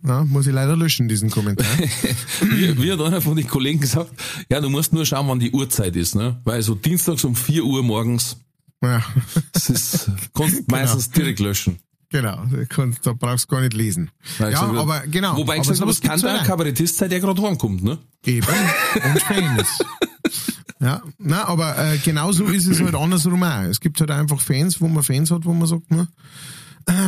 Ja, 0.06 0.24
muss 0.24 0.48
ich 0.48 0.54
leider 0.54 0.78
löschen, 0.78 1.08
diesen 1.10 1.30
Kommentar. 1.30 1.68
Wie, 2.42 2.82
wie 2.82 2.92
hat 2.92 3.02
einer 3.02 3.20
von 3.22 3.36
den 3.36 3.48
Kollegen 3.48 3.80
gesagt, 3.82 4.12
ja, 4.50 4.62
du 4.62 4.70
musst 4.70 4.94
nur 4.94 5.06
schauen, 5.06 5.28
wann 5.28 5.40
die 5.40 5.52
Uhrzeit 5.52 5.96
ist, 5.98 6.16
ne? 6.16 6.40
Weil 6.46 6.62
so 6.62 6.74
dienstags 6.76 7.24
um 7.26 7.36
4 7.36 7.66
Uhr 7.66 7.84
morgens, 7.84 8.38
ja, 8.82 9.04
das 9.52 9.70
ist, 9.70 10.12
kannst 10.34 10.60
du 10.60 10.64
meistens 10.68 11.10
direkt 11.12 11.40
löschen. 11.42 11.80
genau, 12.10 12.46
da 12.50 12.64
kannst- 12.66 13.06
da 13.06 13.12
brauchst 13.14 13.46
du 13.52 13.56
gar 13.56 13.62
nicht 13.62 13.74
lesen. 13.74 14.10
Weil 14.38 14.54
ja, 14.54 14.60
gesagt 14.60 14.72
wird- 14.72 14.82
aber 14.82 15.00
genau. 15.08 15.36
Wobei 15.36 15.56
ich 15.56 15.60
aber 15.60 15.70
gesagt 15.70 15.82
habe, 15.82 15.92
es 15.92 16.02
kann 16.02 16.22
da 16.22 16.40
ein. 16.40 16.46
Kabarettist 16.48 16.98
sein, 16.98 17.10
der 17.10 17.20
gerade 17.20 17.42
heimkommt, 17.42 17.84
ne? 17.84 17.98
Eben. 18.26 18.48
Und 19.04 19.14
Gefängnis. 19.16 19.68
Ja, 20.82 21.02
na, 21.18 21.46
aber 21.46 21.78
äh, 21.78 21.98
genauso 21.98 22.46
ist 22.46 22.68
es 22.68 22.80
halt 22.82 22.96
andersrum 22.96 23.44
auch. 23.44 23.64
Es 23.64 23.82
gibt 23.82 24.00
halt 24.00 24.12
einfach 24.12 24.40
Fans, 24.40 24.80
wo 24.80 24.88
man 24.88 25.04
Fans 25.04 25.30
hat, 25.30 25.44
wo 25.44 25.54
man 25.54 25.68
sagt, 25.68 25.92
ne, 25.92 26.08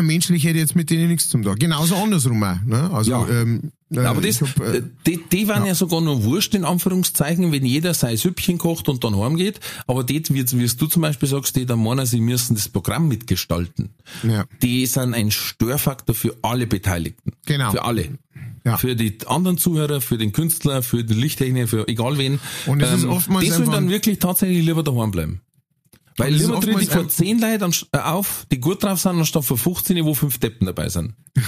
menschlich 0.02 0.44
hätte 0.44 0.56
ich 0.56 0.62
jetzt 0.62 0.76
mit 0.76 0.90
denen 0.90 1.08
nichts 1.10 1.30
zum 1.30 1.44
tun. 1.44 1.56
Genauso 1.58 1.96
andersrum 1.96 2.44
auch. 2.44 2.62
Ne? 2.66 2.90
Also 2.94 3.12
Ja. 3.12 3.28
ähm, 3.30 3.72
Äh, 3.94 4.00
Aber 4.06 4.22
das, 4.22 4.40
hab, 4.42 4.58
äh, 4.62 4.84
die, 5.06 5.20
die 5.32 5.48
waren 5.50 5.66
ja. 5.66 5.76
sogar 5.76 6.00
noch 6.00 6.24
wurscht, 6.24 6.56
in 6.56 6.64
Anführungszeichen, 6.64 7.52
wenn 7.52 7.66
jeder 7.66 7.94
sein 7.94 8.16
Süppchen 8.16 8.58
kocht 8.58 8.88
und 8.88 9.04
dann 9.04 9.18
heimgeht. 9.18 9.60
Aber 9.86 10.06
die, 10.06 10.24
wie, 10.30 10.50
wie 10.50 10.68
du 10.68 10.88
zum 10.88 11.02
Beispiel 11.02 11.28
sagst, 11.28 11.58
die 11.58 11.66
da 11.66 11.76
meinen, 11.76 12.06
sie 12.06 12.22
müssen 12.22 12.56
das 12.56 12.70
Programm 12.70 13.10
mitgestalten. 13.10 13.90
Ja. 14.24 14.46
Die 14.62 14.86
sind 14.86 15.14
ein 15.14 15.30
Störfaktor 15.30 16.16
für 16.16 16.38
alle 16.42 16.68
Beteiligten. 16.68 17.34
Genau. 17.46 17.72
Für 17.72 17.84
alle. 17.84 18.18
Ja. 18.64 18.78
Für 18.78 18.96
die 18.96 19.18
anderen 19.28 19.58
Zuhörer, 19.58 20.00
für 20.00 20.18
den 20.18 20.32
Künstler, 20.32 20.84
für 20.84 21.04
den 21.04 21.18
Lichttechniker, 21.20 21.68
für 21.68 21.88
egal 21.90 22.18
wen. 22.18 22.40
Und 22.68 22.82
es 22.82 22.94
ist 22.94 23.06
oftmals 23.06 23.44
Die 23.44 23.52
sollen 23.52 23.72
dann 23.72 23.90
wirklich 23.90 24.20
tatsächlich 24.20 24.66
lieber 24.66 24.84
daheim 24.84 25.12
bleiben. 25.12 25.42
Weil 26.18 26.38
tritt 26.38 26.50
oftmals 26.50 26.84
ich 26.84 26.90
vor 26.90 27.02
ein- 27.02 27.10
10 27.10 27.40
Leuten 27.40 27.74
äh, 27.94 27.98
auf, 28.00 28.46
die 28.52 28.60
gut 28.60 28.84
drauf 28.84 29.00
sind, 29.00 29.18
anstatt 29.18 29.46
vor 29.46 29.58
15, 29.58 30.04
wo 30.06 30.14
fünf 30.14 30.38
Deppen 30.40 30.66
dabei 30.68 30.90
sind. 30.90 31.14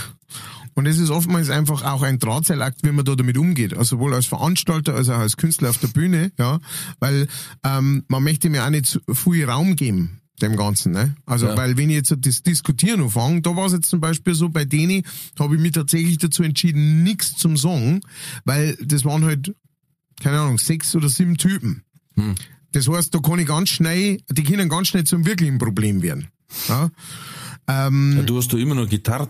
Und 0.76 0.88
es 0.88 0.98
ist 0.98 1.12
oftmals 1.12 1.52
einfach 1.52 1.84
auch 1.84 2.02
ein 2.02 2.18
Drahtseilakt, 2.18 2.80
wie 2.84 2.92
man 2.92 3.06
da 3.06 3.14
damit 3.14 3.38
umgeht. 3.38 3.74
Also 3.78 3.98
sowohl 3.98 4.16
als 4.16 4.26
Veranstalter 4.26 4.96
als 4.96 5.08
auch 5.10 5.20
als 5.20 5.38
Künstler 5.38 5.70
auf 5.70 5.78
der 5.78 5.90
Bühne, 5.90 6.32
ja. 6.40 6.60
Weil 7.00 7.28
ähm, 7.64 8.04
man 8.08 8.24
möchte 8.24 8.50
mir 8.50 8.66
auch 8.66 8.72
nicht 8.72 8.88
zu 8.88 9.00
viel 9.14 9.46
Raum 9.48 9.76
geben, 9.76 10.22
dem 10.42 10.56
Ganzen. 10.56 10.92
Ne? 10.94 11.16
Also 11.28 11.46
Ja. 11.46 11.56
weil 11.58 11.78
wenn 11.78 11.92
ich 11.92 11.98
jetzt 11.98 12.16
das 12.18 12.42
Diskutieren 12.42 13.02
anfange, 13.02 13.42
da 13.44 13.56
war 13.56 13.68
es 13.68 13.74
jetzt 13.74 13.88
zum 13.90 14.00
Beispiel 14.02 14.34
so, 14.34 14.50
bei 14.50 14.66
denen 14.66 15.04
habe 15.38 15.56
ich 15.56 15.62
mich 15.62 15.74
tatsächlich 15.74 16.18
dazu 16.18 16.42
entschieden, 16.42 17.04
nichts 17.04 17.36
zum 17.36 17.56
Sagen, 17.56 18.02
weil 18.44 18.76
das 18.84 19.06
waren 19.06 19.24
halt, 19.26 19.54
keine 20.24 20.40
Ahnung, 20.40 20.58
sechs 20.58 20.96
oder 20.96 21.08
sieben 21.08 21.38
Typen. 21.38 21.84
Das 22.74 22.88
heißt, 22.88 23.14
da 23.16 23.20
kann 23.20 23.40
ich 23.40 23.48
ganz 23.48 23.70
schnell, 23.70 24.20
die 24.30 24.44
können 24.44 24.68
ganz 24.68 24.90
schnell 24.90 25.06
zum 25.06 25.26
wirklichen 25.26 25.58
Problem 25.58 26.02
werden. 26.02 26.28
Ja? 26.68 26.90
Ähm, 27.68 28.16
Ja, 28.18 28.24
du 28.24 28.38
hast 28.38 28.52
da 28.52 28.58
immer 28.58 28.76
noch 28.76 28.90
Gitarre 28.90 29.28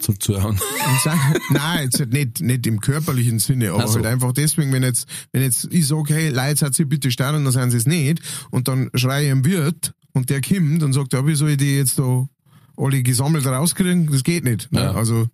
sagen, 1.04 1.20
nein, 1.50 1.84
jetzt 1.84 2.00
halt 2.00 2.14
nicht, 2.14 2.42
nicht 2.42 2.66
im 2.66 2.80
körperlichen 2.80 3.40
Sinne, 3.40 3.72
aber 3.72 3.88
so. 3.88 3.96
halt 3.96 4.08
einfach 4.08 4.34
deswegen, 4.34 4.72
wenn 4.74 4.84
jetzt, 4.84 5.08
wenn 5.32 5.44
jetzt 5.44 5.68
ich 5.72 5.88
sage, 5.88 6.14
hey, 6.14 6.30
Leute, 6.30 6.58
seid 6.58 6.80
ihr 6.80 6.88
bitte 6.88 7.12
stark 7.12 7.36
und 7.36 7.44
dann 7.44 7.54
sind 7.54 7.72
sie 7.72 7.78
es 7.78 7.86
nicht, 7.86 8.22
und 8.50 8.68
dann 8.68 8.90
schreie 8.96 9.28
ich 9.28 9.32
am 9.32 9.46
Wirt 9.46 9.94
und 10.14 10.30
der 10.30 10.42
kommt 10.42 10.82
und 10.82 10.94
sagt, 10.94 11.14
ja, 11.14 11.26
wie 11.28 11.36
soll 11.36 11.52
ich 11.52 11.58
die 11.58 11.76
jetzt 11.76 12.00
da 12.00 12.28
alle 12.76 13.04
gesammelt 13.04 13.46
rauskriegen? 13.46 14.08
Das 14.12 14.24
geht 14.24 14.44
nicht. 14.44 14.72
Ne? 14.72 14.82
Ja. 14.82 14.94
Also, 14.94 15.28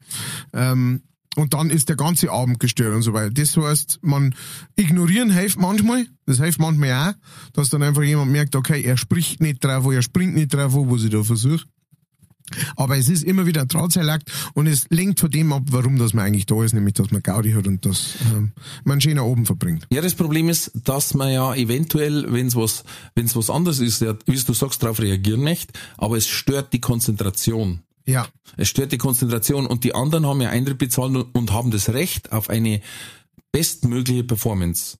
ähm, 0.53 1.01
und 1.39 1.53
dann 1.53 1.69
ist 1.69 1.87
der 1.87 1.95
ganze 1.95 2.31
Abend 2.31 2.59
gestört 2.59 2.93
und 2.93 3.01
so 3.01 3.13
weiter. 3.13 3.31
Das 3.31 3.55
heißt, 3.55 3.99
man 4.01 4.35
ignorieren 4.75 5.31
hilft 5.31 5.57
manchmal, 5.57 6.05
das 6.25 6.39
hilft 6.39 6.59
manchmal 6.59 6.91
auch, 6.91 7.13
dass 7.53 7.69
dann 7.69 7.81
einfach 7.81 8.03
jemand 8.03 8.31
merkt, 8.31 8.57
okay, 8.57 8.81
er 8.81 8.97
spricht 8.97 9.39
nicht 9.39 9.63
drauf, 9.63 9.89
er 9.89 10.01
springt 10.01 10.35
nicht 10.35 10.53
drauf, 10.53 10.73
was 10.75 11.03
ich 11.03 11.11
da 11.11 11.23
versuche. 11.23 11.65
Aber 12.75 12.97
es 12.97 13.07
ist 13.07 13.23
immer 13.23 13.45
wieder 13.45 13.61
ein 13.61 13.67
Drahtseilakt 13.67 14.29
und 14.53 14.67
es 14.67 14.87
lenkt 14.89 15.19
von 15.19 15.29
dem 15.29 15.53
ab, 15.53 15.63
warum 15.69 15.97
das 15.97 16.13
man 16.13 16.25
eigentlich 16.25 16.47
da 16.47 16.61
ist, 16.63 16.73
nämlich 16.73 16.95
dass 16.95 17.11
man 17.11 17.23
Gaudi 17.23 17.53
hat 17.53 17.67
und 17.67 17.85
das 17.85 18.15
ähm, 18.33 18.51
man 18.83 18.99
schön 18.99 19.15
nach 19.15 19.23
oben 19.23 19.45
verbringt. 19.45 19.87
Ja, 19.91 20.01
das 20.01 20.15
Problem 20.15 20.49
ist, 20.49 20.71
dass 20.83 21.13
man 21.13 21.31
ja 21.31 21.53
eventuell, 21.53 22.25
wenn 22.33 22.47
es 22.47 22.55
was, 22.55 22.83
wenn's 23.15 23.35
was 23.35 23.49
anderes 23.49 23.79
ist, 23.79 24.01
ja, 24.01 24.15
wie 24.25 24.35
du 24.35 24.53
sagst, 24.53 24.83
darauf 24.83 24.99
reagieren 24.99 25.43
nicht, 25.43 25.71
aber 25.97 26.17
es 26.17 26.27
stört 26.27 26.73
die 26.73 26.81
Konzentration. 26.81 27.81
Ja, 28.09 28.27
Es 28.57 28.69
stört 28.69 28.91
die 28.91 28.97
Konzentration 28.97 29.67
und 29.67 29.83
die 29.83 29.93
anderen 29.93 30.25
haben 30.25 30.41
ja 30.41 30.49
Eintritt 30.49 30.79
bezahlt 30.79 31.15
und- 31.15 31.51
haben 31.53 31.69
das 31.69 31.89
Recht 31.89 32.31
auf 32.31 32.49
eine 32.49 32.81
bestmögliche 33.51 34.23
Performance. 34.23 34.97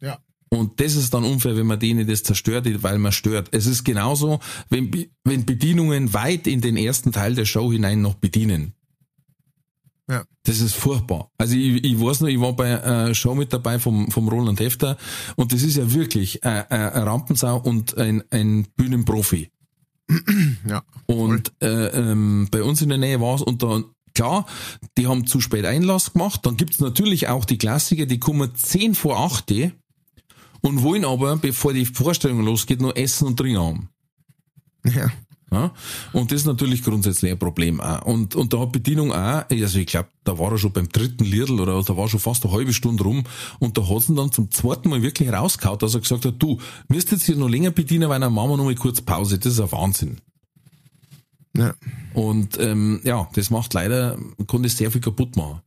ja, 0.00 0.18
Und 0.50 0.80
das 0.80 0.96
ist 0.96 1.14
dann 1.14 1.22
unfair, 1.24 1.56
wenn 1.56 1.66
man 1.68 1.78
denen 1.78 2.06
das 2.08 2.24
zerstört, 2.24 2.66
weil 2.82 2.98
man 2.98 3.12
stört. 3.12 3.48
Es 3.52 3.66
ist 3.66 3.84
genauso, 3.84 4.40
wenn, 4.68 4.90
wenn 5.22 5.46
Bedienungen 5.46 6.12
weit 6.12 6.46
in 6.48 6.60
den 6.60 6.76
ersten 6.76 7.12
Teil 7.12 7.34
der 7.36 7.44
Show 7.44 7.70
hinein 7.70 8.02
noch 8.02 8.14
bedienen. 8.14 8.74
ja, 10.08 10.24
Das 10.42 10.60
ist 10.60 10.74
furchtbar. 10.74 11.30
Also 11.38 11.54
ich, 11.54 11.84
ich 11.84 12.00
weiß 12.00 12.20
noch, 12.20 12.28
ich 12.28 12.40
war 12.40 12.52
bei 12.54 12.82
einer 12.82 13.14
Show 13.14 13.34
mit 13.36 13.52
dabei 13.52 13.78
vom, 13.78 14.10
vom 14.10 14.28
Roland 14.28 14.58
Hefter 14.60 14.96
und 15.36 15.52
das 15.52 15.62
ist 15.62 15.76
ja 15.76 15.92
wirklich 15.92 16.42
äh, 16.44 16.48
äh, 16.48 16.64
eine 16.68 17.06
Rampensau 17.06 17.58
und 17.60 17.96
ein, 17.96 18.22
ein 18.30 18.66
Bühnenprofi. 18.76 19.50
ja. 20.68 20.82
Und 21.06 21.52
äh, 21.60 21.86
ähm, 21.86 22.48
bei 22.50 22.62
uns 22.62 22.82
in 22.82 22.88
der 22.88 22.98
Nähe 22.98 23.20
war 23.20 23.36
es 23.36 23.42
und 23.42 23.62
dann, 23.62 23.84
klar, 24.14 24.46
die 24.96 25.06
haben 25.06 25.26
zu 25.26 25.40
spät 25.40 25.64
Einlass 25.64 26.12
gemacht. 26.12 26.40
Dann 26.44 26.56
gibt's 26.56 26.80
natürlich 26.80 27.28
auch 27.28 27.44
die 27.44 27.58
Klassiker, 27.58 28.06
die 28.06 28.18
kommen 28.18 28.54
10 28.54 28.94
vor 28.94 29.18
8 29.18 29.50
und 30.60 30.82
wollen 30.82 31.04
aber, 31.04 31.36
bevor 31.36 31.72
die 31.72 31.86
Vorstellung 31.86 32.44
losgeht, 32.44 32.80
noch 32.80 32.96
Essen 32.96 33.28
und 33.28 33.36
Trinken 33.36 33.60
haben. 33.60 33.88
ja. 34.84 35.10
Ja? 35.54 35.72
Und 36.12 36.30
das 36.32 36.40
ist 36.40 36.46
natürlich 36.46 36.82
grundsätzlich 36.82 37.30
ein 37.32 37.38
Problem 37.38 37.80
auch. 37.80 38.02
Und, 38.02 38.34
und 38.34 38.52
da 38.52 38.60
hat 38.60 38.72
Bedienung 38.72 39.12
auch, 39.12 39.44
also 39.50 39.78
ich 39.78 39.86
glaube, 39.86 40.08
da 40.24 40.38
war 40.38 40.52
er 40.52 40.58
schon 40.58 40.72
beim 40.72 40.88
dritten 40.88 41.24
Liedl 41.24 41.60
oder 41.60 41.82
da 41.82 41.96
war 41.96 42.08
schon 42.08 42.20
fast 42.20 42.44
eine 42.44 42.52
halbe 42.52 42.72
Stunde 42.74 43.04
rum 43.04 43.24
und 43.60 43.78
da 43.78 43.88
hat 43.88 44.02
sie 44.02 44.12
ihn 44.12 44.16
dann 44.16 44.32
zum 44.32 44.50
zweiten 44.50 44.88
Mal 44.90 45.02
wirklich 45.02 45.32
rausgehauen, 45.32 45.78
dass 45.78 45.94
er 45.94 46.00
gesagt 46.00 46.24
hat, 46.24 46.34
du, 46.38 46.58
müsst 46.88 47.10
jetzt 47.12 47.24
hier 47.24 47.36
noch 47.36 47.48
länger 47.48 47.70
bedienen, 47.70 48.08
weil 48.08 48.20
dann 48.20 48.32
machen 48.34 48.50
wir 48.50 48.56
noch 48.56 48.64
mal 48.64 48.74
kurz 48.74 49.00
Pause. 49.00 49.38
Das 49.38 49.52
ist 49.54 49.60
ein 49.60 49.72
Wahnsinn. 49.72 50.18
ja. 51.56 51.74
Und 52.14 52.58
ähm, 52.60 53.00
ja, 53.04 53.28
das 53.34 53.50
macht 53.50 53.74
leider, 53.74 54.18
das 54.46 54.76
sehr 54.76 54.90
viel 54.90 55.00
kaputt 55.00 55.36
machen. 55.36 55.60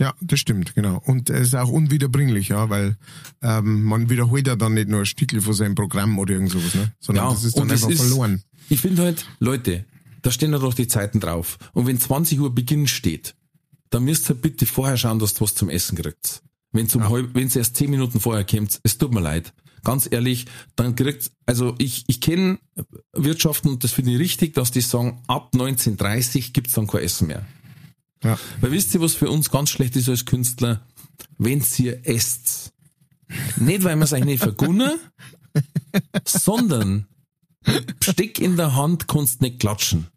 Ja, 0.00 0.14
das 0.20 0.38
stimmt, 0.38 0.74
genau. 0.76 1.02
Und 1.06 1.28
es 1.28 1.48
ist 1.48 1.54
auch 1.56 1.68
unwiederbringlich, 1.70 2.48
ja, 2.50 2.70
weil 2.70 2.96
ähm, 3.42 3.82
man 3.82 4.08
wiederholt 4.10 4.46
ja 4.46 4.54
dann 4.54 4.74
nicht 4.74 4.88
nur 4.88 5.00
ein 5.00 5.06
Stückchen 5.06 5.40
von 5.40 5.54
seinem 5.54 5.74
Programm 5.74 6.18
oder 6.20 6.34
irgend 6.34 6.52
sowas, 6.52 6.74
ne? 6.76 6.92
Sondern 7.00 7.24
Ja, 7.24 7.30
das 7.32 7.42
ist 7.44 7.58
dann 7.58 7.68
einfach 7.70 7.90
ist- 7.90 8.00
verloren. 8.00 8.42
Ich 8.68 8.80
finde 8.80 9.02
halt, 9.02 9.26
Leute, 9.38 9.84
da 10.22 10.30
stehen 10.30 10.52
ja 10.52 10.58
doch 10.58 10.74
die 10.74 10.88
Zeiten 10.88 11.20
drauf. 11.20 11.58
Und 11.72 11.86
wenn 11.86 11.98
20 11.98 12.40
Uhr 12.40 12.54
Beginn 12.54 12.86
steht, 12.86 13.34
dann 13.90 14.04
müsst 14.04 14.28
ihr 14.30 14.34
bitte 14.34 14.66
vorher 14.66 14.96
schauen, 14.96 15.18
dass 15.18 15.34
ihr 15.36 15.40
was 15.40 15.54
zum 15.54 15.70
Essen 15.70 15.96
kriegt. 15.96 16.42
Wenn 16.72 16.88
halb, 17.08 17.34
wenn's 17.34 17.56
erst 17.56 17.76
10 17.76 17.90
Minuten 17.90 18.20
vorher 18.20 18.44
kommt, 18.44 18.80
es 18.82 18.98
tut 18.98 19.12
mir 19.12 19.20
leid. 19.20 19.54
Ganz 19.84 20.08
ehrlich, 20.10 20.46
dann 20.76 20.96
kriegt 20.96 21.30
also 21.46 21.74
ich, 21.78 22.04
ich 22.08 22.20
kenne 22.20 22.58
Wirtschaften 23.12 23.70
und 23.70 23.84
das 23.84 23.92
finde 23.92 24.12
ich 24.12 24.18
richtig, 24.18 24.54
dass 24.54 24.70
die 24.70 24.80
sagen, 24.80 25.22
ab 25.28 25.52
19.30 25.54 26.52
gibt's 26.52 26.74
dann 26.74 26.86
kein 26.86 27.02
Essen 27.02 27.28
mehr. 27.28 27.46
Ja. 28.22 28.38
Weil 28.60 28.72
wisst 28.72 28.94
ihr, 28.94 29.00
was 29.00 29.14
für 29.14 29.30
uns 29.30 29.50
ganz 29.50 29.70
schlecht 29.70 29.96
ist 29.96 30.08
als 30.08 30.26
Künstler? 30.26 30.84
Wenn's 31.38 31.78
ihr 31.78 32.06
esst. 32.06 32.72
Nicht, 33.56 33.84
weil 33.84 33.96
man 33.96 34.04
es 34.04 34.12
euch 34.12 34.24
nicht 34.24 34.42
vergunnen, 34.42 34.98
sondern 36.24 37.06
Besteck 37.98 38.38
in 38.38 38.56
der 38.56 38.74
Hand 38.76 39.08
kannst 39.08 39.40
nicht 39.40 39.60
klatschen. 39.60 40.08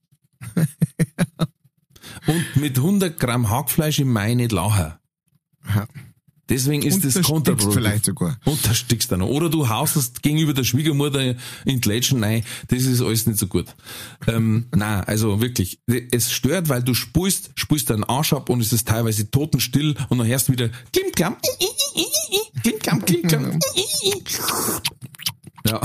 Und 2.28 2.56
mit 2.56 2.78
100 2.78 3.20
Gramm 3.20 3.50
Hackfleisch 3.50 4.00
im 4.00 4.12
Mai 4.12 4.34
nicht 4.34 4.52
lachen. 4.52 4.94
Ja. 5.68 5.88
Deswegen 6.52 6.84
ist 6.84 7.06
das 7.06 7.14
kontraproduktiv. 7.22 7.74
vielleicht 7.74 8.06
sogar. 8.06 8.38
Unterstickst 8.44 9.10
du 9.10 9.16
noch. 9.16 9.28
Oder 9.28 9.48
du 9.50 9.70
haust 9.70 10.22
gegenüber 10.22 10.54
der 10.54 10.66
Schwiegermutter 10.66 11.36
in 11.64 11.80
die 11.80 11.88
Lätschen 11.88 12.20
nein, 12.20 12.44
das 12.68 12.84
ist 12.84 13.02
alles 13.02 13.26
nicht 13.26 13.40
so 13.40 13.48
gut. 13.48 13.68
Ähm, 14.28 14.66
nein, 14.76 15.06
also 15.06 15.40
wirklich, 15.40 15.80
es 16.12 16.34
stört, 16.34 16.68
weil 16.68 16.84
du 16.84 16.94
spulst, 16.94 17.52
spulst 17.56 17.90
deinen 17.90 18.04
Arsch 18.04 18.34
ab 18.34 18.50
und 18.50 18.60
es 18.60 18.74
ist 18.74 18.86
teilweise 18.86 19.32
totenstill 19.32 19.96
und 20.10 20.18
dann 20.18 20.28
hörst 20.28 20.50
du 20.50 20.52
wieder 20.52 20.68
klim 20.92 21.12
klam, 21.16 21.38
klim 22.62 22.80
klam, 22.80 23.06
klim 23.06 23.28
klam. 23.28 23.60
Ja. 25.68 25.82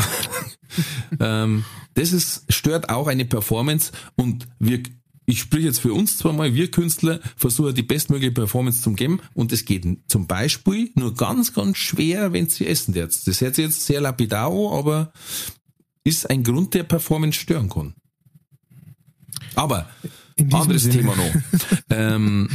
ähm, 1.20 1.64
das 1.94 2.12
ist, 2.12 2.52
stört 2.52 2.88
auch 2.88 3.06
eine 3.06 3.24
Performance 3.24 3.92
und 4.16 4.46
wir, 4.58 4.82
ich 5.24 5.40
spreche 5.40 5.66
jetzt 5.66 5.80
für 5.80 5.92
uns 5.92 6.18
zweimal, 6.18 6.54
wir 6.54 6.70
Künstler 6.70 7.20
versuchen 7.36 7.74
die 7.74 7.82
bestmögliche 7.82 8.32
Performance 8.32 8.82
zu 8.82 8.92
geben 8.92 9.20
und 9.34 9.52
es 9.52 9.64
geht 9.64 9.84
zum 10.08 10.26
Beispiel 10.26 10.90
nur 10.94 11.14
ganz, 11.14 11.52
ganz 11.52 11.78
schwer, 11.78 12.32
wenn 12.32 12.48
sie 12.48 12.66
essen 12.66 12.94
jetzt. 12.94 13.26
Das 13.26 13.40
hört 13.40 13.56
sich 13.56 13.64
jetzt 13.64 13.86
sehr 13.86 14.00
lapidar 14.00 14.50
an, 14.50 14.78
aber 14.78 15.12
ist 16.04 16.30
ein 16.30 16.44
Grund, 16.44 16.74
der 16.74 16.84
Performance 16.84 17.38
stören 17.38 17.68
kann. 17.68 17.94
Aber, 19.54 19.88
anderes 20.52 20.82
Sinne. 20.82 20.94
Thema 20.96 21.14
noch. 21.16 21.34
ähm, 21.90 22.48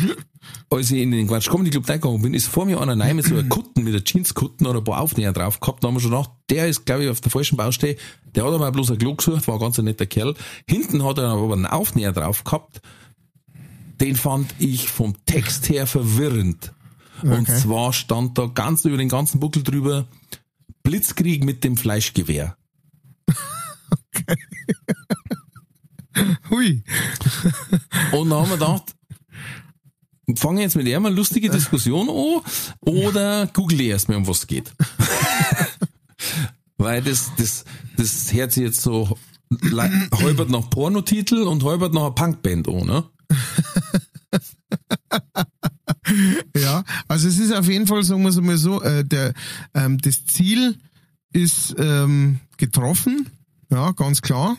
als 0.70 0.92
ich 0.92 1.02
in 1.02 1.12
den 1.12 1.28
Quatsch 1.28 1.50
Comedy 1.50 1.70
Club 1.72 1.88
reingegangen 1.90 2.22
bin, 2.22 2.34
ist 2.34 2.48
vor 2.48 2.66
mir 2.66 2.80
einer 2.80 2.98
rein 3.00 3.16
mit 3.16 3.26
so 3.26 3.36
einer 3.36 3.48
Kutten, 3.48 3.84
mit 3.84 3.94
einer 3.94 4.04
Jeanskutten 4.04 4.66
oder 4.68 4.80
ein 4.80 4.84
paar 4.84 5.02
Aufnäher 5.02 5.34
drauf 5.34 5.60
gehabt. 5.60 5.84
Da 5.84 5.88
haben 5.88 5.96
wir 5.96 6.02
schon 6.02 6.12
gedacht, 6.12 6.32
der 6.50 6.68
ist, 6.68 6.86
glaube 6.86 7.04
ich, 7.04 7.10
auf 7.10 7.22
der 7.22 7.32
falschen 7.32 7.58
Baustelle. 7.58 7.96
Der 8.36 8.46
hat 8.46 8.54
aber 8.54 8.72
bloß 8.72 8.92
ein 8.92 8.98
Klo 8.98 9.16
gesucht, 9.16 9.48
war 9.48 9.56
ein 9.56 9.60
ganz 9.62 9.78
netter 9.80 10.06
Kerl. 10.06 10.36
Hinten 10.68 11.04
hat 11.04 11.18
er 11.18 11.30
aber 11.30 11.54
einen 11.54 11.66
Aufnäher 11.66 12.12
drauf 12.12 12.44
gehabt. 12.44 12.82
Den 14.00 14.16
fand 14.16 14.54
ich 14.58 14.88
vom 14.90 15.16
Text 15.26 15.70
her 15.70 15.86
verwirrend. 15.88 16.74
Und 17.24 17.48
Okay. 17.50 17.58
zwar 17.60 17.94
stand 17.94 18.38
da 18.38 18.48
ganz 18.48 18.84
über 18.86 18.98
den 18.98 19.10
ganzen 19.10 19.40
Buckel 19.40 19.62
drüber, 19.64 20.08
Blitzkrieg 20.84 21.44
mit 21.44 21.64
dem 21.64 21.78
Fleischgewehr. 21.78 22.58
Hui. 26.50 26.84
Und 28.12 28.30
dann 28.30 28.40
haben 28.40 28.50
wir 28.50 28.58
gedacht, 28.58 28.96
fange 30.36 30.60
ich 30.60 30.64
jetzt 30.66 30.76
mit 30.76 30.88
ihm 30.88 31.06
eine 31.06 31.16
lustige 31.16 31.50
Diskussion 31.50 32.10
an 32.10 32.42
oder 32.82 33.48
google 33.48 33.82
ich 33.82 33.88
erstmal, 33.88 34.18
um 34.18 34.28
was 34.28 34.40
es 34.40 34.48
geht. 34.48 34.72
Weil 36.78 37.02
das, 37.02 37.32
das, 37.38 37.64
das 37.98 38.34
hört 38.34 38.52
sich 38.52 38.64
jetzt 38.64 38.82
so 38.82 39.18
halbert 40.14 40.50
nach 40.50 40.70
Pornotitel 40.70 41.44
und 41.44 41.64
halbert 41.64 41.94
nach 41.94 42.02
einer 42.02 42.12
Punkband 42.12 42.68
an, 42.68 42.86
ne? 42.86 43.04
Ja, 46.58 46.84
Also 47.08 47.28
es 47.28 47.40
ist 47.40 47.54
auf 47.54 47.68
jeden 47.68 47.88
Fall, 47.88 48.04
sagen 48.04 48.24
wir 48.24 48.30
es 48.30 48.42
mal 48.42 48.58
so, 48.58 48.82
äh, 48.82 49.06
der, 49.06 49.34
ähm, 49.74 49.98
das 50.00 50.26
Ziel 50.26 50.78
ist 51.32 51.76
ähm, 51.78 52.40
getroffen, 52.58 53.30
ja, 53.70 53.92
ganz 53.92 54.22
klar. 54.22 54.58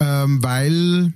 Ähm, 0.00 0.42
weil 0.42 1.12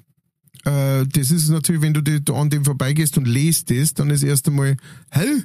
äh, 0.64 1.06
das 1.06 1.30
ist 1.30 1.48
natürlich, 1.48 1.82
wenn 1.82 1.94
du 1.94 2.02
die, 2.02 2.20
an 2.32 2.50
dem 2.50 2.64
vorbeigehst 2.64 3.18
und 3.18 3.26
lest 3.26 3.70
das, 3.70 3.94
dann 3.94 4.10
ist 4.10 4.22
erst 4.22 4.48
einmal, 4.48 4.76
hä? 5.10 5.42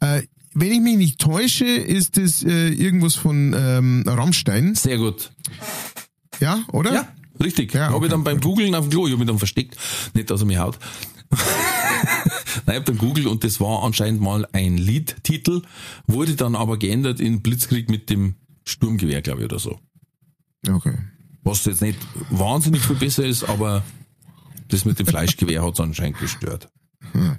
Äh, 0.00 0.22
wenn 0.54 0.72
ich 0.72 0.80
mich 0.80 0.96
nicht 0.96 1.20
täusche, 1.20 1.66
ist 1.66 2.16
das 2.16 2.42
äh, 2.42 2.68
irgendwas 2.68 3.14
von 3.14 3.54
ähm, 3.56 4.04
Rammstein, 4.06 4.74
Sehr 4.74 4.96
gut. 4.96 5.30
ja, 6.40 6.64
oder? 6.72 6.94
Ja, 6.94 7.08
richtig. 7.42 7.74
Ja, 7.74 7.86
habe 7.86 7.96
okay, 7.96 8.06
ich 8.06 8.10
dann 8.10 8.24
beim 8.24 8.40
Googlen 8.40 8.74
auf 8.74 8.86
dem 8.86 8.90
Klo, 8.90 9.06
ich 9.06 9.12
habe 9.12 9.18
mich 9.18 9.28
dann 9.28 9.38
versteckt, 9.38 9.76
nicht, 10.14 10.30
dass 10.30 10.40
er 10.40 10.46
mich 10.46 10.58
haut. 10.58 10.78
Nein, 12.66 12.68
ich 12.68 12.74
habe 12.74 12.84
dann 12.84 12.98
googelt 12.98 13.26
und 13.26 13.44
das 13.44 13.60
war 13.60 13.82
anscheinend 13.82 14.22
mal 14.22 14.46
ein 14.52 14.78
Liedtitel, 14.78 15.62
wurde 16.06 16.36
dann 16.36 16.54
aber 16.54 16.78
geändert 16.78 17.20
in 17.20 17.42
Blitzkrieg 17.42 17.90
mit 17.90 18.08
dem 18.08 18.36
Sturmgewehr, 18.64 19.22
glaube 19.22 19.40
ich, 19.40 19.44
oder 19.44 19.58
so. 19.58 19.78
Okay. 20.66 20.94
Was 21.46 21.64
jetzt 21.64 21.80
nicht 21.80 22.00
wahnsinnig 22.30 22.82
viel 22.82 22.96
besser 22.96 23.24
ist, 23.24 23.44
aber 23.44 23.84
das 24.66 24.84
mit 24.84 24.98
dem 24.98 25.06
Fleischgewehr 25.06 25.62
hat 25.62 25.74
es 25.74 25.80
anscheinend 25.80 26.18
gestört. 26.18 26.68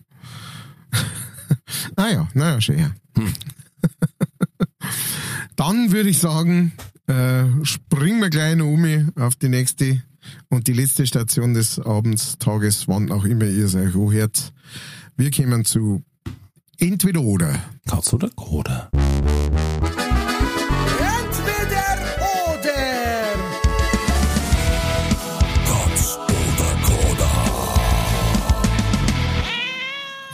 Naja, 1.96 2.28
naja, 2.34 2.60
schön. 2.60 2.80
Ja. 2.80 2.92
Dann 5.56 5.92
würde 5.94 6.10
ich 6.10 6.20
sagen, 6.20 6.74
äh, 7.08 7.46
springen 7.64 8.22
wir 8.22 8.30
gleich 8.30 8.56
noch 8.58 8.66
um 8.66 9.14
auf 9.16 9.36
die 9.38 9.48
nächste 9.48 10.04
und 10.50 10.68
die 10.68 10.74
letzte 10.74 11.08
Station 11.08 11.54
des 11.54 11.80
Abends, 11.80 12.38
Tages, 12.38 12.88
wann 12.90 13.12
auch 13.12 13.24
immer 13.24 13.46
ihr 13.46 13.66
es 13.66 13.76
euch 13.76 13.96
anhört. 13.96 14.54
Wir 15.16 15.32
kommen 15.32 15.64
zu 15.64 16.04
Entweder 16.80 17.22
oder. 17.22 17.64
Katz 17.88 18.14
oder 18.14 18.30
Koda? 18.30 18.90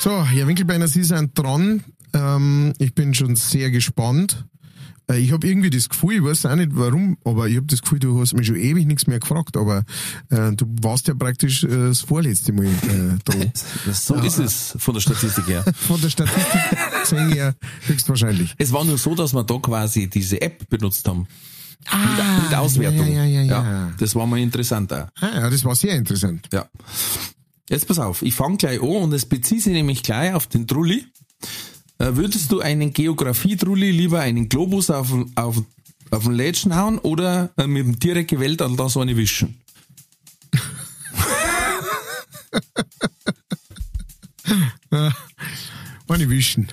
So, 0.03 0.21
Herr 0.25 0.47
Winkelbeiner, 0.47 0.89
Sie 0.89 1.01
sind 1.03 1.31
dran. 1.39 1.81
Ähm, 2.13 2.73
ich 2.77 2.93
bin 2.93 3.13
schon 3.13 3.37
sehr 3.37 3.71
gespannt. 3.71 4.45
Äh, 5.09 5.19
Ich 5.19 5.31
habe 5.31 5.47
irgendwie 5.47 5.69
das 5.69 5.87
Gefühl, 5.87 6.15
ich 6.15 6.23
weiß 6.25 6.45
auch 6.47 6.57
nicht 6.57 6.71
warum, 6.73 7.17
aber 7.23 7.47
ich 7.47 7.55
habe 7.55 7.67
das 7.67 7.81
Gefühl, 7.81 7.99
du 7.99 8.19
hast 8.19 8.33
mich 8.33 8.47
schon 8.47 8.57
ewig 8.57 8.85
nichts 8.85 9.07
mehr 9.07 9.19
gefragt, 9.21 9.55
aber 9.55 9.85
äh, 10.29 10.51
du 10.51 10.65
warst 10.81 11.07
ja 11.07 11.13
praktisch 11.13 11.63
äh, 11.63 11.67
das 11.69 12.01
vorletzte 12.01 12.51
Mal 12.51 12.65
äh, 12.65 13.17
dran. 13.23 13.53
So 13.93 14.15
ist 14.15 14.39
es 14.39 14.75
von 14.77 14.93
der 14.93 14.99
Statistik 14.99 15.47
her. 15.47 15.63
Von 15.87 16.01
der 16.01 16.09
Statistik 16.09 16.61
gesehen 17.01 17.31
her 17.31 17.55
höchstwahrscheinlich. 17.87 18.55
Es 18.57 18.73
war 18.73 18.83
nur 18.83 18.97
so, 18.97 19.15
dass 19.15 19.33
wir 19.33 19.45
da 19.45 19.57
quasi 19.59 20.09
diese 20.09 20.41
App 20.41 20.67
benutzt 20.69 21.07
haben. 21.07 21.27
mit, 21.93 22.43
mit 22.49 22.57
Auswertung. 22.57 23.05
Ah, 23.05 23.09
Ja, 23.09 23.23
ja, 23.23 23.41
ja, 23.41 23.63
ja. 23.63 23.91
Das 23.97 24.15
war 24.15 24.27
mal 24.27 24.39
interessant 24.39 24.91
auch. 24.91 25.07
Ah, 25.21 25.29
ja, 25.41 25.49
das 25.49 25.63
war 25.63 25.75
sehr 25.75 25.95
interessant. 25.95 26.49
Ja. 26.51 26.65
Jetzt 27.69 27.87
pass 27.87 27.99
auf, 27.99 28.21
ich 28.21 28.35
fange 28.35 28.57
gleich 28.57 28.81
an 28.81 28.87
und 28.87 29.13
es 29.13 29.25
bezieht 29.25 29.63
sich 29.63 29.73
nämlich 29.73 30.03
gleich 30.03 30.33
auf 30.33 30.47
den 30.47 30.67
Trulli. 30.67 31.05
Äh, 31.97 32.15
würdest 32.15 32.51
du 32.51 32.59
einen 32.59 32.91
Geografie-Trulli 32.91 33.91
lieber 33.91 34.19
einen 34.19 34.49
Globus 34.49 34.89
auf, 34.89 35.13
auf, 35.35 35.63
auf 36.11 36.23
den 36.23 36.33
Lädchen 36.33 36.75
hauen 36.75 36.99
oder 36.99 37.51
äh, 37.57 37.67
mit 37.67 37.85
dem 37.85 37.97
direkt 37.99 38.31
gewählt 38.31 38.61
an 38.61 38.75
das 38.75 38.97
eine 38.97 39.15
wischen? 39.15 39.61
Meine 46.07 46.29
Wischen. 46.29 46.67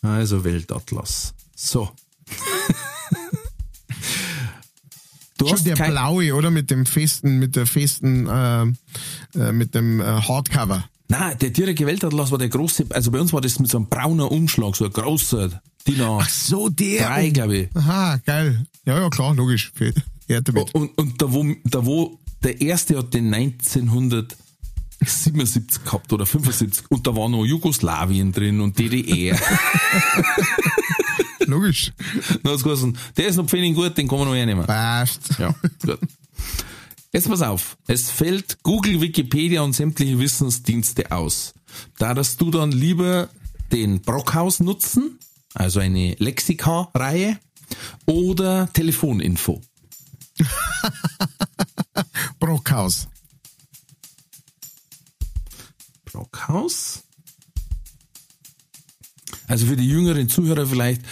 Also 0.00 0.44
Weltatlas. 0.44 1.34
So. 1.54 1.90
du 5.42 5.48
Schon 5.56 5.64
der 5.64 5.74
blaue, 5.76 6.34
oder? 6.34 6.50
Mit 6.50 6.70
dem 6.70 6.84
festen, 6.86 7.38
mit 7.38 7.54
der 7.56 7.66
festen, 7.66 8.26
äh, 8.28 8.62
äh, 9.38 9.52
mit 9.52 9.74
dem 9.74 10.00
äh, 10.00 10.04
Hardcover. 10.04 10.84
Nein, 11.08 11.36
der 11.40 11.50
direkte 11.50 11.84
Weltatlas 11.86 12.30
war 12.30 12.38
der 12.38 12.48
große, 12.48 12.86
also 12.90 13.10
bei 13.10 13.20
uns 13.20 13.32
war 13.34 13.40
das 13.42 13.58
mit 13.58 13.70
so 13.70 13.76
einem 13.76 13.88
brauner 13.88 14.32
Umschlag, 14.32 14.74
so 14.76 14.86
ein 14.86 14.92
großer 14.92 15.60
DIN 15.86 16.00
A3, 16.00 16.26
So, 16.30 16.70
der. 16.70 17.30
glaube 17.32 17.56
ich. 17.56 17.68
Aha, 17.76 18.16
geil. 18.24 18.64
Ja, 18.86 18.98
ja, 18.98 19.10
klar, 19.10 19.34
logisch. 19.34 19.72
Und, 20.72 20.96
und 20.96 21.20
da, 21.20 21.30
wo, 21.32 21.44
da 21.64 21.84
wo, 21.84 22.18
der 22.42 22.62
erste 22.62 22.96
hat 22.96 23.12
den 23.12 23.34
1977 23.34 25.84
gehabt 25.84 26.10
oder 26.12 26.24
75 26.24 26.90
und 26.90 27.06
da 27.06 27.14
war 27.14 27.28
noch 27.28 27.44
Jugoslawien 27.44 28.32
drin 28.32 28.62
und 28.62 28.78
DDR. 28.78 29.38
Logisch. 31.46 31.92
Dann 32.42 32.52
hat's 32.52 32.62
geheißen, 32.62 32.96
der 33.16 33.28
ist 33.28 33.36
noch 33.36 33.46
pfennig 33.46 33.74
gut, 33.74 33.96
den 33.96 34.08
kann 34.08 34.18
man 34.18 34.28
noch 34.28 34.34
hernehmen. 34.34 34.66
Passt. 34.66 35.38
Ja, 35.38 35.54
gut. 35.84 35.98
Jetzt 37.12 37.28
pass 37.28 37.42
auf. 37.42 37.76
Es 37.86 38.10
fällt 38.10 38.62
Google, 38.62 39.00
Wikipedia 39.00 39.62
und 39.62 39.74
sämtliche 39.74 40.18
Wissensdienste 40.18 41.12
aus. 41.12 41.54
Da 41.98 42.14
dass 42.14 42.36
du 42.36 42.50
dann 42.50 42.72
lieber 42.72 43.28
den 43.70 44.00
Brockhaus 44.00 44.60
nutzen, 44.60 45.18
also 45.54 45.80
eine 45.80 46.14
Lexika-Reihe, 46.18 47.38
oder 48.06 48.70
Telefoninfo. 48.72 49.60
Brockhaus. 52.38 53.08
Brockhaus? 56.04 57.01
Also 59.52 59.66
für 59.66 59.76
die 59.76 59.86
jüngeren 59.86 60.30
Zuhörer 60.30 60.66
vielleicht, 60.66 61.02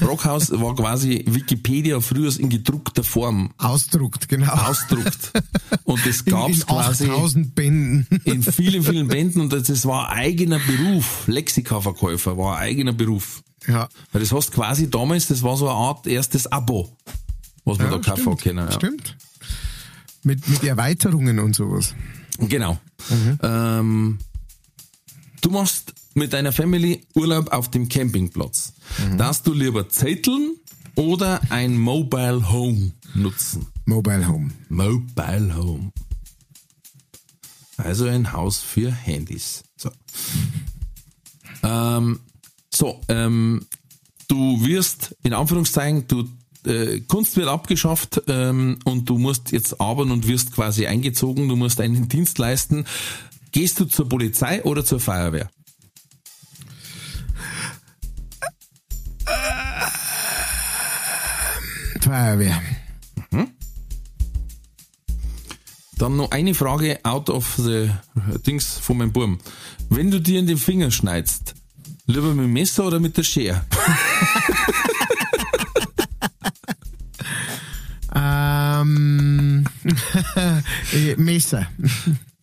Brockhaus 0.00 0.50
war 0.50 0.74
quasi 0.74 1.26
Wikipedia 1.28 2.00
früher 2.00 2.34
in 2.40 2.48
gedruckter 2.48 3.04
Form 3.04 3.52
Ausdruckt, 3.58 4.30
genau. 4.30 4.50
ausdruckt. 4.50 5.30
Und 5.84 6.06
das 6.06 6.24
gab's 6.24 6.60
in 6.60 6.66
quasi 6.66 7.04
8000 7.04 7.54
Bänden. 7.54 8.06
in 8.24 8.42
vielen, 8.42 8.82
vielen 8.82 9.08
Bänden 9.08 9.42
und 9.42 9.52
das, 9.52 9.84
war 9.84 10.08
eigener 10.08 10.58
Beruf. 10.60 11.24
Lexika-Verkäufer 11.26 12.38
war 12.38 12.56
eigener 12.56 12.94
Beruf. 12.94 13.42
ja. 13.66 13.90
Weil 14.10 14.22
das 14.22 14.32
hast 14.32 14.52
quasi 14.52 14.88
damals, 14.88 15.28
das 15.28 15.42
war 15.42 15.58
so 15.58 15.68
eine 15.68 15.76
Art 15.76 16.06
erstes 16.06 16.46
Abo, 16.50 16.96
was 17.66 17.76
man 17.76 17.92
ja, 17.92 17.98
da 17.98 18.14
kaufen 18.14 18.38
können. 18.38 18.68
Ja. 18.68 18.72
Stimmt. 18.72 19.18
Mit, 20.22 20.48
mit 20.48 20.64
Erweiterungen 20.64 21.40
und 21.40 21.54
sowas. 21.54 21.94
Genau. 22.38 22.78
Ähm, 23.42 24.18
du 25.42 25.50
machst 25.50 25.92
mit 26.14 26.32
deiner 26.32 26.52
Family 26.52 27.04
Urlaub 27.14 27.52
auf 27.52 27.70
dem 27.70 27.88
Campingplatz. 27.88 28.74
Darfst 29.16 29.46
du 29.46 29.52
lieber 29.52 29.88
zetteln 29.88 30.56
oder 30.94 31.40
ein 31.50 31.78
Mobile 31.78 32.50
Home 32.50 32.92
nutzen? 33.14 33.66
Mobile 33.84 34.28
Home. 34.28 34.50
Mobile 34.68 35.56
Home. 35.56 35.92
Also 37.76 38.06
ein 38.06 38.32
Haus 38.32 38.58
für 38.58 38.92
Handys. 38.92 39.64
So, 39.76 39.90
ähm, 41.62 42.20
so 42.72 43.00
ähm, 43.08 43.66
du 44.28 44.64
wirst, 44.64 45.16
in 45.22 45.32
Anführungszeichen, 45.32 46.06
du 46.06 46.28
äh, 46.64 47.00
Kunst 47.00 47.36
wird 47.36 47.48
abgeschafft 47.48 48.22
ähm, 48.28 48.78
und 48.84 49.08
du 49.08 49.18
musst 49.18 49.52
jetzt 49.52 49.80
arbeiten 49.80 50.10
und 50.10 50.28
wirst 50.28 50.52
quasi 50.52 50.86
eingezogen, 50.86 51.48
du 51.48 51.56
musst 51.56 51.80
einen 51.80 52.08
Dienst 52.08 52.38
leisten. 52.38 52.84
Gehst 53.50 53.80
du 53.80 53.84
zur 53.84 54.08
Polizei 54.08 54.62
oder 54.62 54.84
zur 54.84 55.00
Feuerwehr? 55.00 55.50
Feuerwehr. 62.02 62.60
Dann 65.96 66.16
noch 66.16 66.32
eine 66.32 66.52
Frage 66.52 66.98
out 67.04 67.30
of 67.30 67.54
the 67.58 67.88
Dings 68.44 68.76
von 68.76 68.98
meinem 68.98 69.12
Burm. 69.12 69.38
Wenn 69.88 70.10
du 70.10 70.20
dir 70.20 70.40
in 70.40 70.48
den 70.48 70.58
Finger 70.58 70.90
schneidest, 70.90 71.54
lieber 72.06 72.34
mit 72.34 72.44
dem 72.46 72.52
Messer 72.52 72.86
oder 72.86 72.98
mit 72.98 73.16
der 73.16 73.22
Schere? 73.22 73.64
Ähm, 78.14 79.64
äh, 80.92 81.16
Messer. 81.16 81.66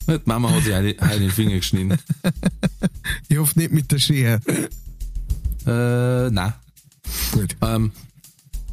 Die 0.08 0.20
Mama 0.26 0.50
hat 0.50 0.64
sich 0.64 0.74
heute 0.74 0.96
den 1.20 1.30
Finger 1.30 1.58
geschnitten. 1.58 2.00
Ich 3.28 3.38
hoffe 3.38 3.60
nicht 3.60 3.72
mit 3.72 3.92
der 3.92 4.00
Schere. 4.00 4.40
Äh, 5.68 6.32
nein. 6.32 6.54
Gut. 7.32 7.56
Ähm, 7.62 7.92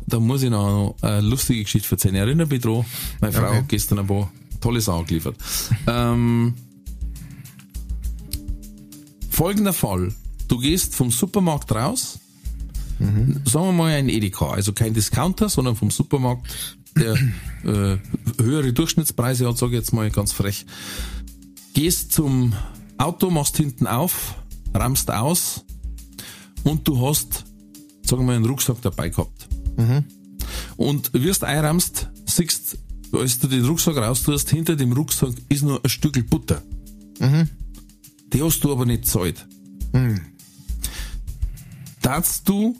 da 0.06 0.20
muss 0.20 0.42
ich 0.42 0.50
noch 0.50 0.94
eine 1.02 1.20
lustige 1.20 1.62
Geschichte 1.62 1.90
erzählen. 1.92 2.14
Ich 2.14 2.20
erinnere 2.20 2.46
mich 2.46 2.60
dran. 2.62 2.84
Meine 3.20 3.32
Frau 3.32 3.46
Okay. 3.48 3.56
hat 3.58 3.68
gestern 3.68 3.98
ein 4.00 4.06
paar 4.06 4.30
tolle 4.60 4.80
Sachen 4.80 5.06
geliefert. 5.06 5.36
Ähm, 5.86 6.54
folgender 9.30 9.72
Fall. 9.72 10.14
Du 10.48 10.58
gehst 10.58 10.94
vom 10.94 11.10
Supermarkt 11.10 11.72
raus, 11.72 12.18
sagen 12.98 13.66
wir 13.66 13.72
mal 13.72 13.92
ein 13.92 14.08
Edeka, 14.08 14.50
also 14.50 14.72
kein 14.72 14.94
Discounter, 14.94 15.48
sondern 15.48 15.76
vom 15.76 15.90
Supermarkt, 15.90 16.76
der 16.96 17.12
äh, 17.64 17.98
höhere 18.40 18.72
Durchschnittspreise 18.72 19.46
hat, 19.48 19.58
sage 19.58 19.72
ich 19.72 19.78
jetzt 19.80 19.92
mal 19.92 20.10
ganz 20.10 20.32
frech. 20.32 20.64
Gehst 21.74 22.12
zum 22.12 22.54
Auto, 22.96 23.28
machst 23.28 23.56
hinten 23.58 23.86
auf, 23.86 24.36
rammst 24.72 25.10
aus 25.10 25.64
und 26.64 26.88
du 26.88 27.06
hast, 27.06 27.44
sagen 28.02 28.22
wir 28.22 28.26
mal, 28.28 28.36
einen 28.36 28.46
Rucksack 28.46 28.80
dabei 28.80 29.10
gehabt. 29.10 29.45
Und 30.76 31.12
wirst 31.14 31.44
einrammst, 31.44 32.08
siehst, 32.26 32.78
als 33.12 33.38
du 33.38 33.48
den 33.48 33.64
Rucksack 33.64 33.96
raustust, 33.96 34.50
hinter 34.50 34.76
dem 34.76 34.92
Rucksack 34.92 35.32
ist 35.48 35.62
nur 35.62 35.82
ein 35.82 35.88
Stückel 35.88 36.22
Butter. 36.22 36.62
Die 38.32 38.42
hast 38.42 38.60
du 38.64 38.72
aber 38.72 38.84
nicht 38.84 39.02
gezahlt. 39.02 39.46
Darfst 42.02 42.48
du 42.48 42.76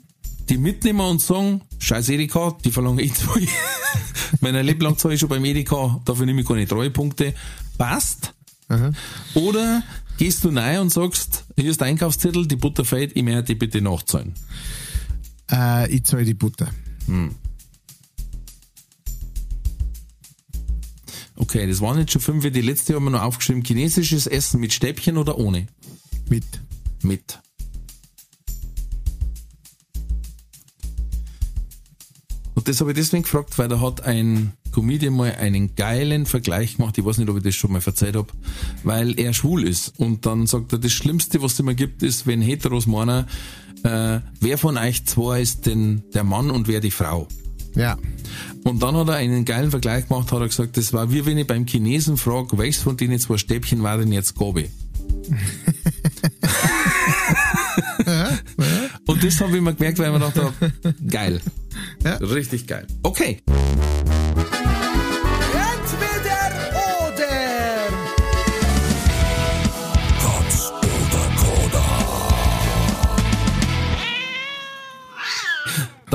die 0.49 0.59
mitnehmen 0.59 1.01
und 1.01 1.21
sagen, 1.21 1.63
scheiß 1.79 2.09
Edeka, 2.11 2.57
die 2.65 2.71
verlange 2.71 3.03
ich 3.03 3.15
zwei. 3.15 3.47
Mein 4.41 4.55
Leben 4.65 4.81
lang 4.81 4.97
zahle 4.97 5.15
ich 5.15 5.21
schon 5.21 5.29
beim 5.29 5.45
Edeka, 5.45 6.01
dafür 6.05 6.27
nehme 6.27 6.43
ich 6.43 6.47
keine 6.47 6.67
Treuepunkte. 6.67 7.35
Passt. 7.79 8.35
Oder 9.35 9.83
gehst 10.19 10.45
du 10.45 10.49
rein 10.51 10.81
und 10.81 10.91
sagst, 10.91 11.45
hier 11.57 11.71
ist 11.71 11.81
der 11.81 11.89
Einkaufszettel, 11.89 12.47
die 12.47 12.57
Butter 12.57 12.85
fehlt, 12.85 13.17
ich 13.17 13.23
möchte 13.23 13.45
die 13.45 13.55
bitte 13.55 13.81
nachzahlen. 13.81 14.35
Äh, 15.51 15.91
ich 15.93 16.05
zahle 16.05 16.25
die 16.25 16.35
Butter. 16.35 16.69
Okay, 21.37 21.67
das 21.67 21.81
waren 21.81 21.99
jetzt 21.99 22.13
schon 22.13 22.23
fünf. 22.23 22.51
Die 22.51 22.61
letzte 22.61 22.95
haben 22.95 23.05
wir 23.05 23.11
noch 23.11 23.23
aufgeschrieben. 23.23 23.63
Chinesisches 23.63 24.27
Essen 24.27 24.61
mit 24.61 24.73
Stäbchen 24.73 25.17
oder 25.17 25.39
ohne? 25.39 25.67
Mit. 26.29 26.45
Mit. 27.03 27.41
Und 32.55 32.69
das 32.69 32.81
habe 32.81 32.91
ich 32.91 32.97
deswegen 32.97 33.23
gefragt, 33.23 33.59
weil 33.59 33.69
da 33.69 33.81
hat 33.81 34.03
ein 34.03 34.55
Comedian 34.73 35.15
mal 35.15 35.35
einen 35.37 35.75
geilen 35.75 36.27
Vergleich 36.27 36.77
gemacht. 36.77 36.99
Ich 36.99 37.05
weiß 37.05 37.19
nicht, 37.19 37.29
ob 37.29 37.37
ich 37.37 37.43
das 37.43 37.55
schon 37.55 37.73
mal 37.73 37.81
verzeiht 37.81 38.17
habe, 38.17 38.29
weil 38.83 39.19
er 39.21 39.33
schwul 39.33 39.63
ist. 39.63 39.99
Und 39.99 40.27
dann 40.27 40.47
sagt 40.47 40.73
er, 40.73 40.79
das 40.79 40.93
Schlimmste, 40.93 41.43
was 41.43 41.53
es 41.53 41.61
immer 41.61 41.75
gibt, 41.75 42.03
ist, 42.03 42.27
wenn 42.27 42.43
Heteros 42.43 42.87
meinen, 42.87 43.27
äh, 43.85 44.21
wer 44.41 44.59
von 44.59 44.77
euch 44.77 45.05
zwei 45.07 45.41
ist 45.43 45.67
denn 45.67 46.03
der 46.15 46.25
Mann 46.25 46.51
und 46.51 46.69
wer 46.69 46.81
die 46.81 46.91
Frau? 46.91 47.29
Ja. 47.75 47.97
Und 48.65 48.83
dann 48.83 48.97
hat 48.97 49.09
er 49.09 49.17
einen 49.17 49.45
geilen 49.45 49.71
Vergleich 49.71 50.09
gemacht, 50.09 50.33
hat 50.33 50.41
er 50.41 50.49
gesagt, 50.49 50.77
das 50.77 50.93
war 50.93 51.13
wie 51.13 51.25
wenn 51.27 51.39
ich 51.39 51.47
beim 51.47 51.67
Chinesen 51.67 52.17
frage, 52.17 52.59
welches 52.59 52.83
von 52.83 52.97
denen 52.97 53.19
zwei 53.19 53.37
Stäbchen 53.37 53.83
war 53.83 53.99
denn 53.99 54.13
jetzt 54.13 54.35
Gobi? 54.35 54.71
Und 59.07 59.23
das 59.25 59.41
habe 59.41 59.57
ich 59.57 59.63
mir 59.63 59.75
gemerkt, 59.75 59.99
weil 59.99 60.07
ich 60.07 60.19
mir 60.19 60.27
gedacht 60.27 60.39
habe, 60.39 60.73
geil. 61.09 61.41
Ja. 62.05 62.17
Richtig 62.17 62.67
geil. 62.67 62.87
Okay. 63.03 63.43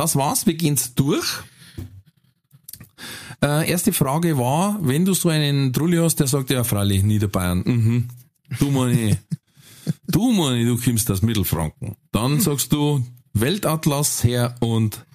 Das 0.02 0.16
war's, 0.16 0.48
wir 0.48 0.56
gehen's 0.56 0.96
durch. 0.96 1.44
Äh, 3.44 3.70
erste 3.70 3.94
Frage 3.94 4.36
war, 4.36 4.80
wenn 4.82 5.06
du 5.06 5.14
so 5.14 5.30
einen 5.30 5.74
Trulli 5.74 5.98
hast, 5.98 6.16
der 6.16 6.26
sagt, 6.26 6.50
ja, 6.50 6.64
freilich, 6.64 7.04
Niederbayern, 7.04 7.62
mhm. 7.64 8.08
Du 8.58 8.72
meine, 8.72 9.20
du 10.08 10.32
meine, 10.32 10.66
du 10.66 10.82
kommst 10.82 11.12
aus 11.12 11.22
Mittelfranken. 11.22 11.98
Dann 12.12 12.40
sagst 12.40 12.74
du 12.74 13.06
Weltatlas 13.34 14.24
her 14.24 14.56
und 14.60 15.06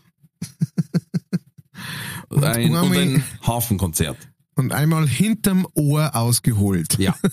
ein, 2.31 2.73
und 2.77 2.97
ein 2.97 3.25
Hafenkonzert. 3.45 4.17
Und 4.57 4.73
einmal 4.73 5.07
hinterm 5.07 5.67
Ohr 5.75 6.17
ausgeholt. 6.17 6.99
Ja. 6.99 7.15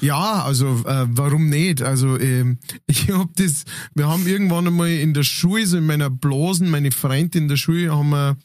Ja, 0.00 0.42
also 0.42 0.82
äh, 0.86 1.06
warum 1.10 1.48
nicht? 1.48 1.82
Also 1.82 2.18
ähm, 2.18 2.58
ich 2.86 3.10
hab 3.10 3.34
das, 3.36 3.64
wir 3.94 4.08
haben 4.08 4.26
irgendwann 4.26 4.66
einmal 4.66 4.90
in 4.90 5.14
der 5.14 5.22
Schule, 5.22 5.66
so 5.66 5.78
in 5.78 5.86
meiner 5.86 6.10
Blasen, 6.10 6.70
meine 6.70 6.90
Freunde 6.90 7.38
in 7.38 7.48
der 7.48 7.56
Schule, 7.56 7.94
haben 7.94 8.10
wir 8.10 8.36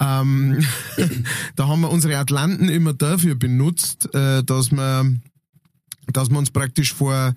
ähm, 0.00 0.64
da 1.56 1.68
haben 1.68 1.82
wir 1.82 1.90
unsere 1.90 2.16
Atlanten 2.18 2.68
immer 2.68 2.92
dafür 2.92 3.34
benutzt, 3.34 4.12
äh, 4.14 4.42
dass 4.42 4.72
wir 4.72 5.14
dass 6.12 6.30
wir 6.30 6.38
uns 6.38 6.50
praktisch 6.50 6.92
vor, 6.94 7.34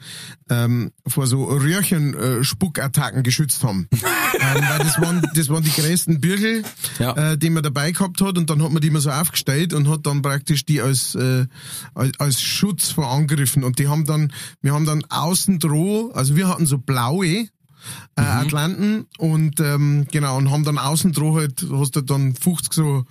ähm, 0.49 0.91
vor 1.07 1.27
so 1.27 1.45
Röhrchen-Spuckattacken 1.45 3.23
geschützt 3.23 3.63
haben. 3.63 3.87
ähm, 3.91 4.63
weil 4.69 4.79
das 4.79 4.99
waren, 5.01 5.21
das 5.33 5.49
waren 5.49 5.63
die 5.63 5.71
größten 5.71 6.19
Birgel, 6.21 6.63
Ja. 6.99 7.13
äh, 7.31 7.37
die 7.37 7.49
man 7.49 7.63
dabei 7.63 7.91
gehabt 7.91 8.21
hat 8.21 8.37
und 8.37 8.49
dann 8.49 8.61
hat 8.63 8.71
man 8.71 8.81
die 8.81 8.87
immer 8.87 8.99
so 9.01 9.11
aufgestellt 9.11 9.73
und 9.73 9.87
hat 9.89 10.05
dann 10.05 10.21
praktisch 10.21 10.65
die 10.65 10.81
als, 10.81 11.15
äh, 11.15 11.45
als, 11.93 12.19
als 12.19 12.41
Schutz 12.41 12.91
vor 12.91 13.11
Angriffen 13.11 13.63
und 13.63 13.79
die 13.79 13.87
haben 13.87 14.05
dann, 14.05 14.31
wir 14.61 14.73
haben 14.73 14.85
dann 14.85 15.03
außen 15.09 15.59
droh, 15.59 16.11
also 16.13 16.35
wir 16.35 16.47
hatten 16.47 16.65
so 16.65 16.77
blaue, 16.77 17.47
äh, 18.15 18.21
Atlanten 18.21 19.05
und 19.17 19.59
ähm, 19.59 20.07
genau 20.11 20.37
und 20.37 20.51
haben 20.51 20.63
dann 20.63 20.77
außen 20.77 21.13
droh 21.13 21.35
halt 21.35 21.65
hast 21.71 21.95
du 21.95 22.01
dann 22.01 22.35
50 22.35 22.73
so 22.73 23.05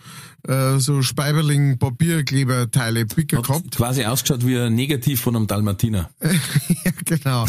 äh, 0.46 0.78
so 0.78 1.02
Speiberling 1.02 1.78
Papierkleberteile 1.78 3.06
Picker 3.06 3.38
Hat 3.38 3.46
gehabt 3.46 3.76
quasi 3.76 4.04
ausgeschaut 4.04 4.46
wie 4.46 4.58
ein 4.58 4.74
Negativ 4.74 5.20
von 5.20 5.36
einem 5.36 5.46
Dalmatiner. 5.46 6.10
ja, 6.20 6.92
genau, 7.04 7.46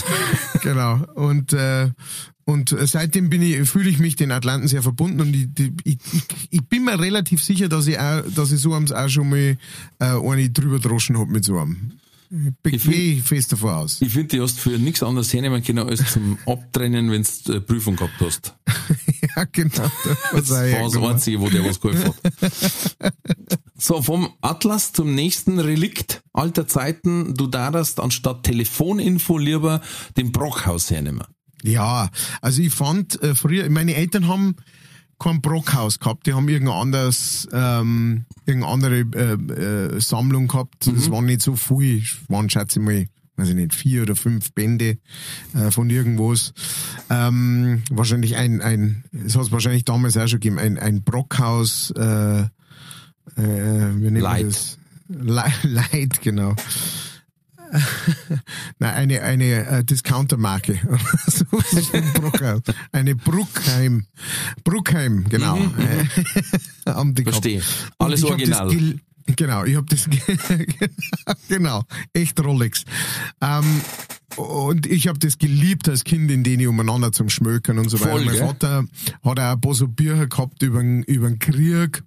genau. 0.61 1.05
Und 1.15 1.53
äh, 1.53 1.89
und 2.47 2.73
seitdem 2.79 3.29
bin 3.29 3.41
ich, 3.41 3.69
fühle 3.69 3.89
ich 3.89 3.99
mich 3.99 4.15
den 4.15 4.31
Atlanten 4.31 4.69
sehr 4.69 4.81
verbunden 4.81 5.19
und 5.19 5.35
ich, 5.35 5.49
ich, 5.83 5.97
ich, 6.13 6.23
ich 6.49 6.65
bin 6.65 6.85
mir 6.85 6.97
relativ 6.97 7.43
sicher, 7.43 7.67
dass 7.67 7.87
ich 7.87 7.99
auch, 7.99 8.23
dass 8.33 8.53
ich 8.53 8.61
so 8.61 8.73
am 8.73 8.85
auch 8.89 9.09
schon 9.09 9.29
mal 9.29 9.57
äh, 9.99 10.05
eine 10.05 10.49
drüber 10.49 10.79
droschen 10.79 11.19
hab 11.19 11.27
mit 11.27 11.43
so 11.43 11.59
einem. 11.59 11.99
Ich 12.63 12.73
Ich 12.73 12.81
find- 12.81 12.93
gehe 12.95 13.21
fest 13.21 13.51
davon 13.53 13.69
aus. 13.69 14.01
Ich 14.01 14.11
finde, 14.11 14.27
die 14.29 14.41
hast 14.41 14.59
für 14.59 14.77
nichts 14.77 15.01
anderes 15.03 15.33
hernehmen 15.33 15.63
können 15.63 15.87
als 15.87 16.11
zum 16.11 16.37
Abtrennen, 16.45 17.09
wenn 17.11 17.25
du 17.45 17.53
äh, 17.53 17.61
Prüfung 17.61 17.95
gehabt 17.95 18.19
hast. 18.19 18.55
ja, 19.35 19.43
genau. 19.51 19.89
Das 20.33 20.49
war 20.49 20.65
das 20.67 20.97
Einzige, 20.97 21.39
wo 21.39 21.49
der 21.49 21.63
was 21.65 21.79
geholfen 21.79 22.13
hat. 22.13 23.13
So, 23.79 24.01
vom 24.01 24.33
Atlas 24.41 24.91
zum 24.91 25.13
nächsten 25.13 25.59
Relikt 25.59 26.23
alter 26.33 26.67
Zeiten. 26.67 27.35
Du 27.35 27.45
darfst 27.45 27.99
anstatt 27.99 28.41
Telefoninfo 28.41 29.37
lieber 29.37 29.81
den 30.17 30.31
Brockhaus 30.31 30.89
hernehmen. 30.89 31.21
Ja, 31.61 32.09
also 32.41 32.63
ich 32.63 32.73
fand 32.73 33.21
äh, 33.21 33.35
früher, 33.35 33.69
meine 33.69 33.93
Eltern 33.93 34.27
haben 34.27 34.55
kein 35.19 35.41
Brockhaus 35.41 35.99
gehabt, 35.99 36.27
die 36.27 36.33
haben 36.33 36.47
irgendein 36.47 36.77
anderes, 36.77 37.47
ähm, 37.51 38.25
irgendeine 38.45 38.73
andere 38.73 38.99
äh, 38.99 39.95
äh, 39.95 39.99
Sammlung 39.99 40.47
gehabt. 40.47 40.87
Das 40.87 41.09
waren 41.09 41.25
nicht 41.25 41.41
so 41.41 41.55
viel, 41.55 42.03
es 42.03 42.17
waren 42.27 42.49
schätze 42.49 42.79
ich 42.79 42.85
mal, 42.85 43.05
weiß 43.35 43.49
ich 43.49 43.55
nicht, 43.55 43.73
vier 43.73 44.03
oder 44.03 44.15
fünf 44.15 44.51
Bände 44.53 44.97
äh, 45.53 45.71
von 45.71 45.89
irgendwas. 45.89 46.53
Ähm, 47.09 47.83
wahrscheinlich 47.89 48.35
ein, 48.35 48.61
ein, 48.61 49.03
es 49.25 49.35
hat 49.35 49.51
wahrscheinlich 49.51 49.85
damals 49.85 50.17
auch 50.17 50.27
schon 50.27 50.39
gegeben, 50.39 50.59
ein, 50.59 50.77
ein 50.77 51.03
Brockhaus, 51.03 51.91
äh, 51.91 52.41
äh, 52.41 52.47
wie 53.35 53.41
nennt 53.41 54.13
man 54.13 54.21
Light. 54.21 54.47
das? 54.47 54.77
Light, 55.09 55.63
Light, 55.63 56.21
genau. 56.21 56.55
Nein, 58.79 58.93
eine, 58.93 59.21
eine 59.21 59.67
äh, 59.67 59.83
Discountermarke. 59.83 60.79
Eine 62.91 63.15
Bruckheim. 63.15 64.05
Bruckheim, 64.63 65.25
genau. 65.29 65.57
Haben 66.85 67.15
die 67.15 67.23
gehabt. 67.23 67.43
Verstehe. 67.43 67.61
Alles 67.97 68.23
original. 68.23 68.69
Genau, 69.35 69.65
ich 69.65 69.75
habe 69.75 69.85
das 69.89 70.09
ge- 70.09 70.89
genau, 71.49 71.83
echt 72.13 72.39
Rolex. 72.41 72.85
Ähm, 73.41 73.81
und 74.37 74.85
ich 74.85 75.07
habe 75.07 75.19
das 75.19 75.37
geliebt 75.37 75.89
als 75.89 76.03
Kind, 76.03 76.31
in 76.31 76.43
denen 76.43 76.61
ich 76.61 76.67
umeinander 76.67 77.11
zum 77.11 77.29
Schmökern 77.29 77.79
und 77.79 77.89
so 77.89 77.97
Voll, 77.97 78.11
weiter. 78.11 78.25
Mein 78.25 78.35
gell? 78.35 78.45
Vater 78.47 78.85
hat 79.23 79.39
auch 79.39 79.51
ein 79.53 79.61
paar 79.61 79.73
so 79.73 79.87
Bücher 79.87 80.27
gehabt 80.27 80.61
über 80.63 80.79
den, 80.79 81.03
über 81.03 81.27
den 81.27 81.39
Krieg 81.39 82.03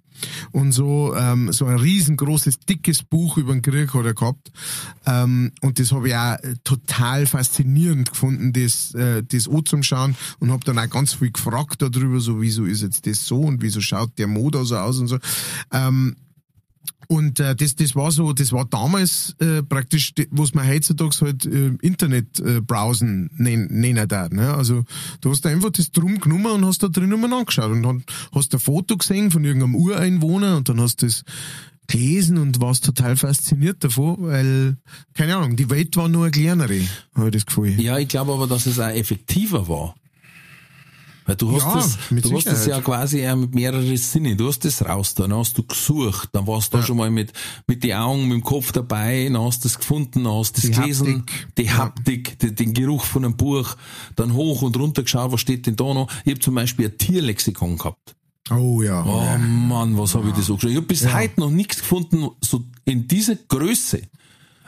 und 0.51 0.71
so, 0.71 1.15
ähm, 1.15 1.51
so 1.51 1.65
ein 1.65 1.77
riesengroßes, 1.77 2.59
dickes 2.59 3.03
Buch 3.03 3.37
über 3.37 3.53
den 3.53 3.61
Krieg 3.61 3.93
hat 3.93 4.05
er 4.05 4.13
gehabt. 4.13 4.51
Ähm, 5.05 5.51
und 5.61 5.79
das 5.79 5.91
habe 5.91 6.09
ich 6.09 6.15
auch 6.15 6.35
äh, 6.39 6.55
total 6.63 7.25
faszinierend 7.25 8.11
gefunden, 8.11 8.53
das, 8.53 8.93
äh, 8.93 9.23
das 9.23 9.47
anzuschauen 9.47 10.15
und 10.39 10.51
habe 10.51 10.63
dann 10.65 10.79
auch 10.79 10.89
ganz 10.89 11.13
viel 11.13 11.31
gefragt 11.31 11.81
darüber, 11.81 12.19
so 12.19 12.41
wieso 12.41 12.65
ist 12.65 12.81
jetzt 12.81 13.05
das 13.07 13.25
so 13.25 13.41
und 13.41 13.61
wieso 13.61 13.81
schaut 13.81 14.17
der 14.17 14.27
Motor 14.27 14.65
so 14.65 14.77
aus 14.77 14.99
und 14.99 15.07
so. 15.07 15.17
Ähm, 15.71 16.15
und 17.11 17.41
äh, 17.41 17.57
das, 17.57 17.75
das 17.75 17.93
war 17.93 18.09
so, 18.09 18.31
das 18.31 18.53
war 18.53 18.63
damals 18.63 19.35
äh, 19.39 19.61
praktisch, 19.63 20.13
was 20.29 20.53
man 20.53 20.65
heutzutage 20.65 21.13
halt 21.19 21.45
äh, 21.45 21.73
Internet 21.81 22.39
äh, 22.39 22.61
nennen 23.33 24.07
darf. 24.07 24.31
Ne? 24.31 24.53
Also 24.53 24.85
du 25.19 25.31
hast 25.31 25.43
da 25.43 25.49
einfach 25.49 25.71
das 25.71 25.91
drum 25.91 26.21
genommen 26.21 26.45
und 26.53 26.65
hast 26.65 26.83
da 26.83 26.87
drin 26.87 27.09
mal 27.09 27.33
angeschaut 27.33 27.69
und 27.69 27.83
dann 27.83 28.05
hast 28.33 28.53
ein 28.53 28.61
Foto 28.61 28.95
gesehen 28.95 29.29
von 29.29 29.43
irgendeinem 29.43 29.75
Ureinwohner 29.75 30.55
und 30.55 30.69
dann 30.69 30.79
hast 30.79 31.01
du 31.01 31.07
das 31.07 31.25
gelesen 31.87 32.37
und 32.37 32.61
warst 32.61 32.85
total 32.85 33.17
fasziniert 33.17 33.83
davon, 33.83 34.15
weil, 34.19 34.77
keine 35.13 35.35
Ahnung, 35.35 35.57
die 35.57 35.69
Welt 35.69 35.97
war 35.97 36.07
nur 36.07 36.23
eine 36.23 36.31
kleinere, 36.31 36.79
habe 37.13 37.27
ich 37.27 37.33
das 37.33 37.45
Gefühl. 37.45 37.77
Ja, 37.81 37.97
ich 37.97 38.07
glaube 38.07 38.31
aber, 38.31 38.47
dass 38.47 38.67
es 38.67 38.79
auch 38.79 38.87
effektiver 38.87 39.67
war. 39.67 39.95
Weil 41.31 41.37
du 41.37 41.51
hast 41.53 41.63
Ja, 41.65 41.75
das, 41.75 42.23
du 42.23 42.35
hast 42.35 42.45
das 42.47 42.65
ja 42.65 42.81
quasi 42.81 43.25
auch 43.25 43.37
mit 43.37 43.55
mehreren 43.55 43.95
Sinnen. 43.95 44.35
Du 44.37 44.47
hast 44.49 44.65
das 44.65 44.83
raus, 44.85 45.13
dann 45.13 45.33
hast 45.33 45.57
du 45.57 45.63
gesucht, 45.63 46.27
dann 46.33 46.45
warst 46.45 46.73
du 46.73 46.77
da 46.77 46.83
schon 46.83 46.97
mal 46.97 47.09
mit, 47.09 47.31
mit 47.67 47.83
die 47.83 47.95
Augen, 47.95 48.23
mit 48.27 48.33
dem 48.39 48.43
Kopf 48.43 48.73
dabei, 48.73 49.29
dann 49.31 49.41
hast 49.41 49.63
du 49.63 49.69
das 49.69 49.79
gefunden, 49.79 50.25
dann 50.25 50.33
hast 50.33 50.57
du 50.57 50.61
das 50.61 50.69
Die 50.71 50.75
gelesen, 50.75 51.19
Haptik. 51.19 51.47
die 51.57 51.63
Ja. 51.63 51.77
Haptik, 51.77 52.39
die, 52.39 52.53
den 52.53 52.73
Geruch 52.73 53.05
von 53.05 53.23
einem 53.23 53.37
Buch, 53.37 53.77
dann 54.17 54.33
hoch 54.33 54.61
und 54.61 54.75
runter 54.77 55.03
geschaut, 55.03 55.31
was 55.31 55.39
steht 55.39 55.67
denn 55.67 55.77
da 55.77 55.93
noch? 55.93 56.11
Ich 56.25 56.31
habe 56.31 56.39
zum 56.39 56.55
Beispiel 56.55 56.87
ein 56.87 56.97
Tierlexikon 56.97 57.77
gehabt. 57.77 58.15
Oh 58.49 58.81
ja. 58.81 59.05
Oh 59.05 59.21
ja. 59.23 59.37
Mann, 59.37 59.97
was 59.97 60.15
habe 60.15 60.27
ich 60.27 60.33
das 60.33 60.47
so 60.47 60.55
geschrieben? 60.55 60.73
Ich 60.73 60.77
habe 60.77 60.87
bis 60.87 61.13
heute 61.13 61.39
noch 61.39 61.49
nichts 61.49 61.77
gefunden, 61.79 62.27
so 62.41 62.65
in 62.83 63.07
dieser 63.07 63.35
Größe. 63.35 64.01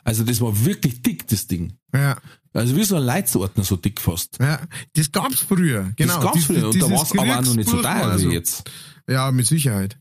Also 0.03 0.23
das 0.23 0.41
war 0.41 0.65
wirklich 0.65 1.01
dick, 1.01 1.27
das 1.27 1.47
Ding. 1.47 1.73
ja. 1.93 2.17
Also 2.55 2.75
wie 2.75 2.83
so 2.83 2.97
ein 2.97 3.03
Leitsordner, 3.03 3.63
so 3.63 3.77
dick 3.77 3.99
fast. 3.99 4.37
Ja, 4.39 4.59
das 4.93 5.11
gab's 5.11 5.39
früher, 5.39 5.91
genau. 5.95 6.15
das 6.15 6.23
gab's 6.23 6.43
früher 6.45 6.69
und 6.69 6.79
da 6.79 6.89
war's 6.91 7.11
aber 7.11 7.39
auch 7.39 7.41
noch 7.41 7.55
nicht 7.55 7.67
so 7.67 7.81
teuer 7.81 8.01
war 8.01 8.19
wie 8.19 8.27
jetzt. 8.27 8.69
Ja, 9.09 9.31
mit 9.31 9.45
Sicherheit. 9.45 9.97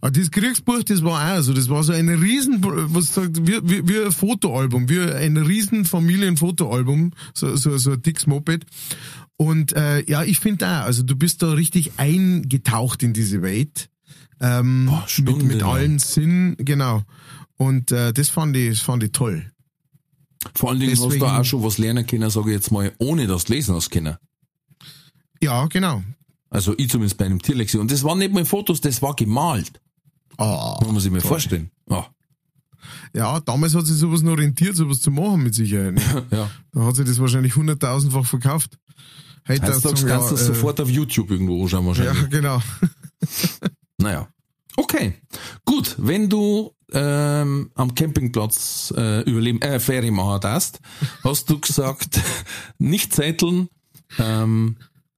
Aber 0.00 0.10
dieses 0.10 0.30
Kriegsbuch, 0.30 0.82
das 0.82 1.02
war 1.02 1.38
auch 1.38 1.42
so, 1.42 1.54
das 1.54 1.70
war 1.70 1.82
so 1.84 1.92
ein 1.92 2.08
riesen, 2.08 2.58
was 2.60 3.14
sagt, 3.14 3.46
wie, 3.46 3.60
wie, 3.62 3.88
wie 3.88 4.04
ein 4.04 4.12
Fotoalbum, 4.12 4.90
wie 4.90 5.00
ein 5.00 5.38
riesen 5.38 5.86
Familienfotoalbum, 5.86 7.12
so, 7.32 7.56
so, 7.56 7.78
so 7.78 7.92
ein 7.92 8.02
dickes 8.02 8.26
Moped. 8.26 8.66
Und 9.38 9.72
äh, 9.72 10.02
ja, 10.10 10.22
ich 10.22 10.38
finde 10.38 10.66
auch, 10.66 10.84
also 10.84 11.02
du 11.02 11.16
bist 11.16 11.42
da 11.42 11.52
richtig 11.52 11.92
eingetaucht 11.96 13.02
in 13.02 13.14
diese 13.14 13.40
Welt. 13.40 13.88
Ähm, 14.40 14.86
Boah, 14.86 15.00
mit, 15.00 15.10
stundenlang. 15.10 15.48
mit 15.48 15.62
allen 15.62 15.98
Sinnen, 15.98 16.56
genau. 16.58 17.04
Und 17.62 17.92
äh, 17.92 18.12
das 18.12 18.28
fand 18.28 18.56
ich, 18.56 18.70
das 18.70 18.80
fand 18.80 19.02
ich 19.02 19.12
toll. 19.12 19.50
Vor 20.54 20.70
allen 20.70 20.80
Dingen 20.80 20.92
hast 20.92 21.04
Deswegen- 21.04 21.20
du 21.20 21.26
auch 21.26 21.44
schon 21.44 21.62
was 21.62 21.78
lernen 21.78 22.06
können, 22.06 22.28
sage 22.30 22.50
ich 22.50 22.54
jetzt 22.56 22.72
mal, 22.72 22.92
ohne 22.98 23.26
das 23.26 23.48
Lesen 23.48 23.74
hast 23.76 23.90
können. 23.90 24.16
Ja, 25.40 25.66
genau. 25.66 26.02
Also 26.50 26.74
ich 26.76 26.88
zumindest 26.90 27.16
bei 27.18 27.26
einem 27.26 27.40
Tierlexi. 27.40 27.78
Und 27.78 27.90
das 27.90 28.02
waren 28.04 28.18
nicht 28.18 28.32
mal 28.32 28.44
Fotos, 28.44 28.80
das 28.80 29.00
war 29.02 29.14
gemalt. 29.14 29.80
Ah, 30.38 30.76
Muss 30.80 30.92
man 30.92 31.00
sich 31.00 31.12
mal 31.12 31.20
vorstellen. 31.20 31.70
Ja. 31.88 32.06
ja, 33.14 33.40
damals 33.40 33.74
hat 33.74 33.86
sich 33.86 33.96
sowas 33.96 34.22
noch 34.22 34.36
rentiert, 34.36 34.74
sowas 34.76 35.00
zu 35.00 35.10
machen 35.10 35.42
mit 35.44 35.54
Sicherheit. 35.54 36.00
ja. 36.30 36.50
Da 36.72 36.84
hat 36.84 36.96
sich 36.96 37.06
das 37.06 37.18
wahrscheinlich 37.20 37.54
hunderttausendfach 37.54 38.26
verkauft. 38.26 38.78
Heutzutage 39.48 39.82
kannst 39.82 40.02
du 40.02 40.08
ja, 40.08 40.18
das 40.30 40.42
äh, 40.42 40.44
sofort 40.46 40.80
auf 40.80 40.88
YouTube 40.90 41.30
irgendwo 41.30 41.62
anschauen 41.62 41.86
wahrscheinlich. 41.86 42.22
Ja, 42.22 42.28
genau. 42.28 42.62
Naja. 43.98 44.28
Okay. 44.76 45.14
Gut, 45.64 45.96
wenn 45.98 46.28
du 46.28 46.72
ähm, 46.92 47.70
am 47.74 47.94
Campingplatz 47.94 48.92
äh, 48.96 49.22
überleben, 49.22 49.60
äh, 49.62 49.80
Ferien 49.80 50.14
machen 50.14 50.40
darfst, 50.40 50.80
hast 51.24 51.48
du 51.50 51.58
gesagt, 51.58 52.20
nicht 52.78 53.14
zetteln, 53.14 53.68
ähm, 54.18 54.76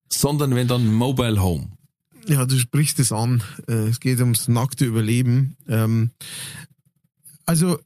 sondern 0.09 0.55
wenn 0.55 0.69
dann 0.69 0.93
Mobile 0.93 1.43
Home. 1.43 1.69
Ja, 2.27 2.47
du 2.47 2.59
sprichst 2.59 2.99
es 3.01 3.13
an. 3.13 3.43
Äh, 3.69 3.89
Es 3.89 4.01
geht 4.01 4.21
ums 4.21 4.49
nackte 4.49 4.85
Überleben. 4.87 5.57
Ähm, 5.69 6.11
Also, 7.47 7.79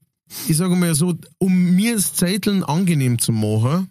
ich 0.46 0.56
sage 0.56 0.76
mal 0.76 0.94
so, 0.94 1.14
um 1.38 1.74
mir 1.74 1.94
das 1.94 2.14
Zeiteln 2.14 2.62
angenehm 2.62 3.18
zu 3.18 3.32
machen, 3.32 3.90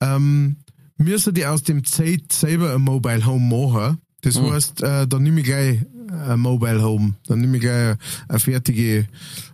ähm, 0.00 0.58
müssen 0.98 1.34
die 1.34 1.46
aus 1.46 1.62
dem 1.62 1.84
Zeit 1.84 2.32
selber 2.32 2.74
ein 2.74 2.82
Mobile 2.82 3.24
Home 3.26 3.48
machen. 3.56 3.98
Das 4.20 4.38
heißt, 4.40 4.82
äh, 4.82 5.06
dann 5.08 5.22
nehme 5.22 5.40
ich 5.40 5.46
gleich 5.46 5.80
ein 6.10 6.40
Mobile 6.40 6.82
Home. 6.82 7.14
Dann 7.26 7.40
nehme 7.40 7.56
ich 7.56 7.62
gleich 7.62 7.96
eine 8.28 8.38
fertige, 8.38 9.06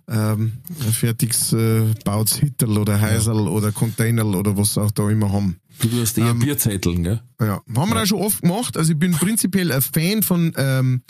ähm, 0.08 0.52
ein 0.68 0.92
fertiges 0.92 1.52
äh, 1.52 1.82
bautes 2.04 2.36
Hittel 2.36 2.78
oder 2.78 3.00
Häuserl 3.00 3.48
oder 3.48 3.72
Container 3.72 4.24
oder 4.26 4.56
was 4.56 4.78
auch 4.78 4.90
da 4.90 5.08
immer 5.10 5.32
haben. 5.32 5.56
Du 5.80 5.88
tust 5.88 6.18
eher 6.18 6.34
Bierzetteln, 6.34 7.02
gell? 7.02 7.20
Ja, 7.40 7.60
haben 7.74 7.90
wir 7.90 8.02
auch 8.02 8.06
schon 8.06 8.20
oft 8.20 8.42
gemacht. 8.42 8.76
Also 8.76 8.92
ich 8.92 8.98
bin 8.98 9.12
prinzipiell 9.12 9.72
ein 9.72 9.82
Fan 9.82 10.22
von 10.22 10.52
ähm, 10.56 11.02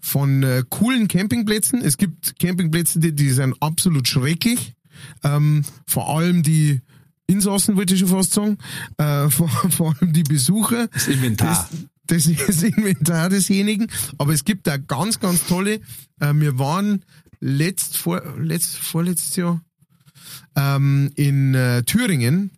von 0.00 0.42
äh, 0.42 0.62
coolen 0.68 1.08
Campingplätzen. 1.08 1.82
Es 1.82 1.96
gibt 1.96 2.38
Campingplätze, 2.38 3.00
die, 3.00 3.14
die 3.14 3.30
sind 3.30 3.56
absolut 3.60 4.06
schrecklich. 4.06 4.74
Ähm, 5.24 5.64
vor 5.86 6.16
allem 6.16 6.42
die 6.42 6.80
Insassen, 7.26 7.76
wollte 7.76 7.94
ich 7.94 8.00
schon 8.00 8.08
fast 8.08 8.34
sagen. 8.34 8.58
Äh, 8.98 9.30
vor, 9.30 9.48
vor 9.48 9.94
allem 10.00 10.12
die 10.12 10.22
Besucher. 10.22 10.88
Das 10.88 11.08
Inventar. 11.08 11.68
Das, 11.70 11.80
das 12.10 12.26
ist 12.26 12.62
Inventar 12.76 13.28
desjenigen. 13.28 13.86
Aber 14.18 14.32
es 14.32 14.44
gibt 14.44 14.66
da 14.66 14.76
ganz, 14.76 15.20
ganz 15.20 15.46
tolle. 15.46 15.80
Äh, 16.20 16.34
wir 16.34 16.58
waren 16.58 17.04
letzt, 17.40 17.96
vor, 17.96 18.22
letzt, 18.38 18.76
vorletztes 18.76 19.36
Jahr 19.36 19.62
ähm, 20.56 21.10
in 21.14 21.54
äh, 21.54 21.82
Thüringen 21.84 22.50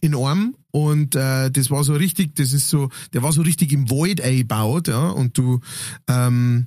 in 0.00 0.14
Orm 0.14 0.56
und 0.70 1.14
äh, 1.14 1.50
das 1.50 1.70
war 1.70 1.84
so 1.84 1.94
richtig, 1.94 2.34
das 2.34 2.52
ist 2.52 2.68
so, 2.68 2.90
der 3.12 3.22
war 3.22 3.32
so 3.32 3.42
richtig 3.42 3.72
im 3.72 3.90
Wald 3.90 4.20
eingebaut, 4.20 4.88
ja, 4.88 5.08
und 5.08 5.38
du 5.38 5.60
ähm, 6.08 6.66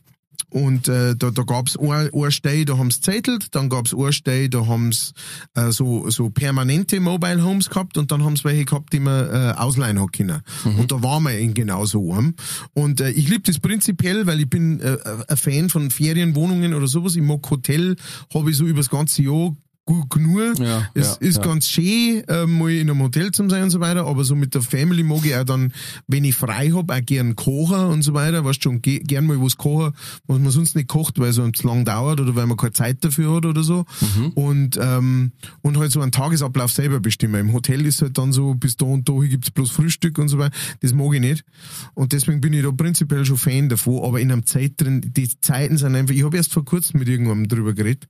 und 0.49 0.87
äh, 0.87 1.15
da, 1.15 1.31
da 1.31 1.43
gab's 1.43 1.77
ein, 1.77 2.09
ein 2.13 2.31
Stei, 2.31 2.63
da 2.63 2.77
haben's 2.77 3.01
zettelt, 3.01 3.53
dann 3.53 3.67
gab's 3.67 3.93
ein 3.93 4.13
Stei, 4.13 4.47
da 4.47 4.65
haben's 4.65 5.13
äh, 5.55 5.71
so, 5.71 6.09
so 6.09 6.29
permanente 6.29 6.99
Mobile 6.99 7.43
Homes 7.43 7.69
gehabt 7.69 7.97
und 7.97 8.11
dann 8.11 8.23
haben's 8.23 8.45
welche 8.45 8.65
gehabt, 8.65 8.93
die 8.93 8.99
man 8.99 9.27
äh, 9.29 9.53
ausleihen 9.57 10.01
hat 10.01 10.13
können. 10.13 10.41
Und 10.77 10.91
da 10.91 11.03
waren 11.03 11.23
wir 11.23 11.37
in 11.37 11.53
genau 11.53 11.85
so 11.85 12.13
einem. 12.13 12.35
Und 12.73 13.01
äh, 13.01 13.09
ich 13.09 13.27
liebe 13.27 13.43
das 13.43 13.59
prinzipiell, 13.59 14.25
weil 14.25 14.39
ich 14.39 14.49
bin 14.49 14.79
äh, 14.79 14.97
ein 15.27 15.37
Fan 15.37 15.69
von 15.69 15.91
Ferienwohnungen 15.91 16.73
oder 16.73 16.87
sowas. 16.87 17.15
Ich 17.15 17.21
mag 17.21 17.49
Hotel, 17.49 17.95
habe 18.33 18.49
ich 18.49 18.57
so 18.57 18.65
übers 18.65 18.89
ganze 18.89 19.23
Jahr 19.23 19.53
gut 19.87 20.09
genug. 20.09 20.59
Ja, 20.59 20.87
es 20.93 21.17
ja, 21.19 21.27
ist 21.27 21.37
ja. 21.37 21.43
ganz 21.43 21.67
schön, 21.67 22.23
äh, 22.27 22.45
mal 22.45 22.71
in 22.71 22.89
einem 22.89 23.01
Hotel 23.01 23.31
zu 23.31 23.47
sein 23.49 23.63
und 23.63 23.69
so 23.69 23.79
weiter, 23.79 24.05
aber 24.05 24.23
so 24.23 24.35
mit 24.35 24.53
der 24.53 24.61
Family 24.61 25.01
mag 25.01 25.25
ich 25.25 25.35
auch 25.35 25.45
dann, 25.45 25.71
wenn 26.07 26.25
ich 26.25 26.35
frei 26.35 26.71
hab, 26.73 26.91
auch 26.91 27.05
gern 27.05 27.35
kochen 27.35 27.85
und 27.85 28.01
so 28.03 28.13
weiter, 28.13 28.43
weißt 28.45 28.61
schon, 28.61 28.81
ge 28.81 28.99
gern 28.99 29.25
mal 29.25 29.41
was 29.41 29.57
kochen, 29.57 29.93
was 30.27 30.39
man 30.39 30.51
sonst 30.51 30.75
nicht 30.75 30.89
kocht, 30.89 31.19
weil 31.19 31.29
es 31.29 31.35
zu 31.35 31.67
lang 31.67 31.85
dauert 31.85 32.19
oder 32.19 32.35
weil 32.35 32.45
man 32.45 32.57
keine 32.57 32.73
Zeit 32.73 33.03
dafür 33.03 33.37
hat 33.37 33.45
oder 33.45 33.63
so. 33.63 33.85
Mhm. 34.01 34.29
Und, 34.35 34.79
ähm, 34.79 35.31
und 35.61 35.77
halt 35.77 35.91
so 35.91 36.01
einen 36.01 36.11
Tagesablauf 36.11 36.71
selber 36.71 36.99
bestimmen. 36.99 37.39
Im 37.39 37.53
Hotel 37.53 37.85
ist 37.85 38.01
halt 38.01 38.17
dann 38.17 38.33
so, 38.33 38.55
bis 38.55 38.75
da 38.75 38.85
und 38.85 39.07
da 39.07 39.13
hier 39.13 39.29
gibt's 39.29 39.51
bloß 39.51 39.71
Frühstück 39.71 40.17
und 40.17 40.27
so 40.27 40.37
weiter. 40.37 40.55
Das 40.81 40.93
mag 40.93 41.13
ich 41.13 41.21
nicht. 41.21 41.45
Und 41.93 42.11
deswegen 42.11 42.41
bin 42.41 42.51
ich 42.51 42.63
da 42.63 42.71
prinzipiell 42.71 43.25
schon 43.25 43.37
Fan 43.37 43.69
davon, 43.69 44.03
aber 44.03 44.19
in 44.19 44.31
einem 44.31 44.45
Zeit 44.45 44.73
drin, 44.77 45.01
die 45.15 45.29
Zeiten 45.39 45.77
sind 45.77 45.95
einfach, 45.95 46.13
ich 46.13 46.25
habe 46.25 46.35
erst 46.35 46.51
vor 46.51 46.65
kurzem 46.65 46.99
mit 46.99 47.07
irgendjemandem 47.07 47.47
drüber 47.47 47.73
geredet, 47.73 48.09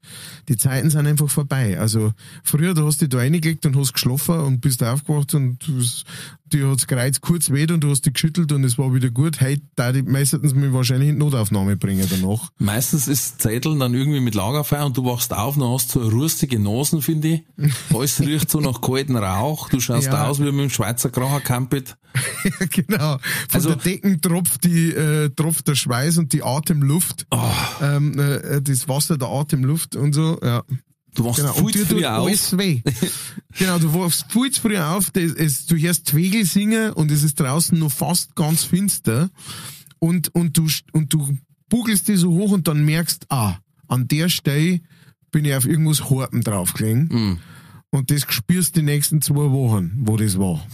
die 0.50 0.58
Zeiten 0.58 0.90
sind 0.90 1.06
einfach 1.06 1.30
vorbei. 1.30 1.67
Also 1.76 2.14
früher, 2.44 2.74
da 2.74 2.84
hast 2.86 3.02
du 3.02 3.06
dich 3.06 3.10
da 3.10 3.18
reingelegt 3.18 3.66
und 3.66 3.76
hast 3.76 3.94
geschlafen 3.94 4.40
und 4.40 4.62
bist 4.62 4.84
aufgewacht 4.84 5.34
und 5.34 5.58
du 5.68 5.80
hast- 5.80 6.06
dir 6.54 6.70
hat's 6.70 6.88
gereizt 6.88 7.20
kurz 7.20 7.50
weh 7.50 7.70
und 7.70 7.82
du 7.84 7.90
hast 7.90 8.06
dich 8.06 8.14
geschüttelt 8.14 8.54
und 8.54 8.64
es 8.64 8.78
war 8.78 8.94
wieder 8.94 9.10
gut. 9.10 9.42
Heute 9.42 9.62
da 9.76 9.92
die 9.92 10.04
meistens 10.04 10.54
mich 10.56 10.72
wahrscheinlich 10.72 11.10
in 11.10 11.18
Notaufnahme 11.18 11.76
bringen 11.76 12.08
danach. 12.10 12.52
Meistens 12.58 13.10
ist 13.10 13.42
Zetteln 13.42 13.80
dann 13.80 13.94
irgendwie 13.94 14.22
mit 14.22 14.34
Lagerfeuer 14.34 14.86
und 14.86 14.96
du 14.96 15.04
wachst 15.04 15.34
auf 15.34 15.58
und 15.58 15.64
hast 15.74 15.90
so 15.92 16.08
rustige 16.08 16.58
Nasen, 16.58 17.02
finde 17.02 17.28
ich. 17.28 17.44
Alles 17.94 18.20
riecht 18.22 18.50
so 18.50 18.62
nach 18.62 18.80
kalten 18.80 19.18
Rauch. 19.18 19.68
Du 19.70 19.82
schaust 19.82 20.08
Ja. 20.08 20.28
aus 20.28 20.40
wie 20.40 20.44
mit 20.46 20.54
dem 20.62 20.70
Schweizer 20.70 21.10
Kracher 21.10 21.42
Campit. 21.42 21.98
genau. 22.72 23.18
Von 23.18 23.22
Also- 23.52 23.70
der 23.70 23.78
Decken 23.80 24.22
tropft 24.22 24.64
die, 24.64 24.92
äh, 24.94 25.30
tropft 25.32 25.68
der 25.68 25.76
Schweiß 25.76 26.18
und 26.18 26.32
die 26.32 26.44
Atemluft. 26.44 27.26
Oh. 27.30 27.38
Ähm, 27.82 28.18
äh, 28.20 28.62
das 28.62 28.88
Wasser 28.88 29.18
der 29.18 29.28
Atemluft 29.28 29.98
und 29.98 30.14
so, 30.14 30.40
ja. 30.42 30.64
Du 31.18 31.26
wachst 31.26 31.40
Genau. 31.42 31.54
viel 31.54 31.72
zu 31.82 31.86
früh 31.88 32.06
auf. 32.06 32.28
alles 32.28 32.58
weh. 32.58 32.82
genau, 33.58 33.80
du 33.80 33.92
wachst 33.94 34.26
viel 34.32 34.52
zu 34.52 34.62
früh 34.62 34.78
auf, 34.78 35.10
das, 35.12 35.32
es, 35.34 35.66
du 35.66 35.76
hörst 35.76 36.06
Twegel 36.06 36.46
singen 36.46 36.94
und 36.94 37.10
es 37.12 37.24
ist 37.24 37.40
draußen 37.40 37.78
noch 37.78 37.92
fast 37.92 38.36
ganz 38.36 38.64
finster 38.64 39.30
und, 40.00 40.34
und 40.36 40.58
du, 40.58 40.68
und 40.94 41.12
du 41.12 41.36
bugelst 41.70 42.08
dich 42.08 42.20
so 42.20 42.32
hoch 42.32 42.52
und 42.52 42.68
dann 42.68 42.86
merkst, 42.86 43.26
ah, 43.30 43.56
an 43.88 44.08
der 44.08 44.30
Stelle 44.30 44.80
bin 45.32 45.44
ich 45.44 45.56
auf 45.56 45.66
irgendwas 45.66 46.10
Horten 46.10 46.42
draufgelegen. 46.44 47.10
Mhm. 47.12 47.40
Und 47.90 48.12
das 48.12 48.22
spürst 48.30 48.76
die 48.76 48.82
nächsten 48.84 49.22
zwei 49.22 49.50
Wochen, 49.52 49.92
wo 50.02 50.18
das 50.18 50.38
war. 50.38 50.66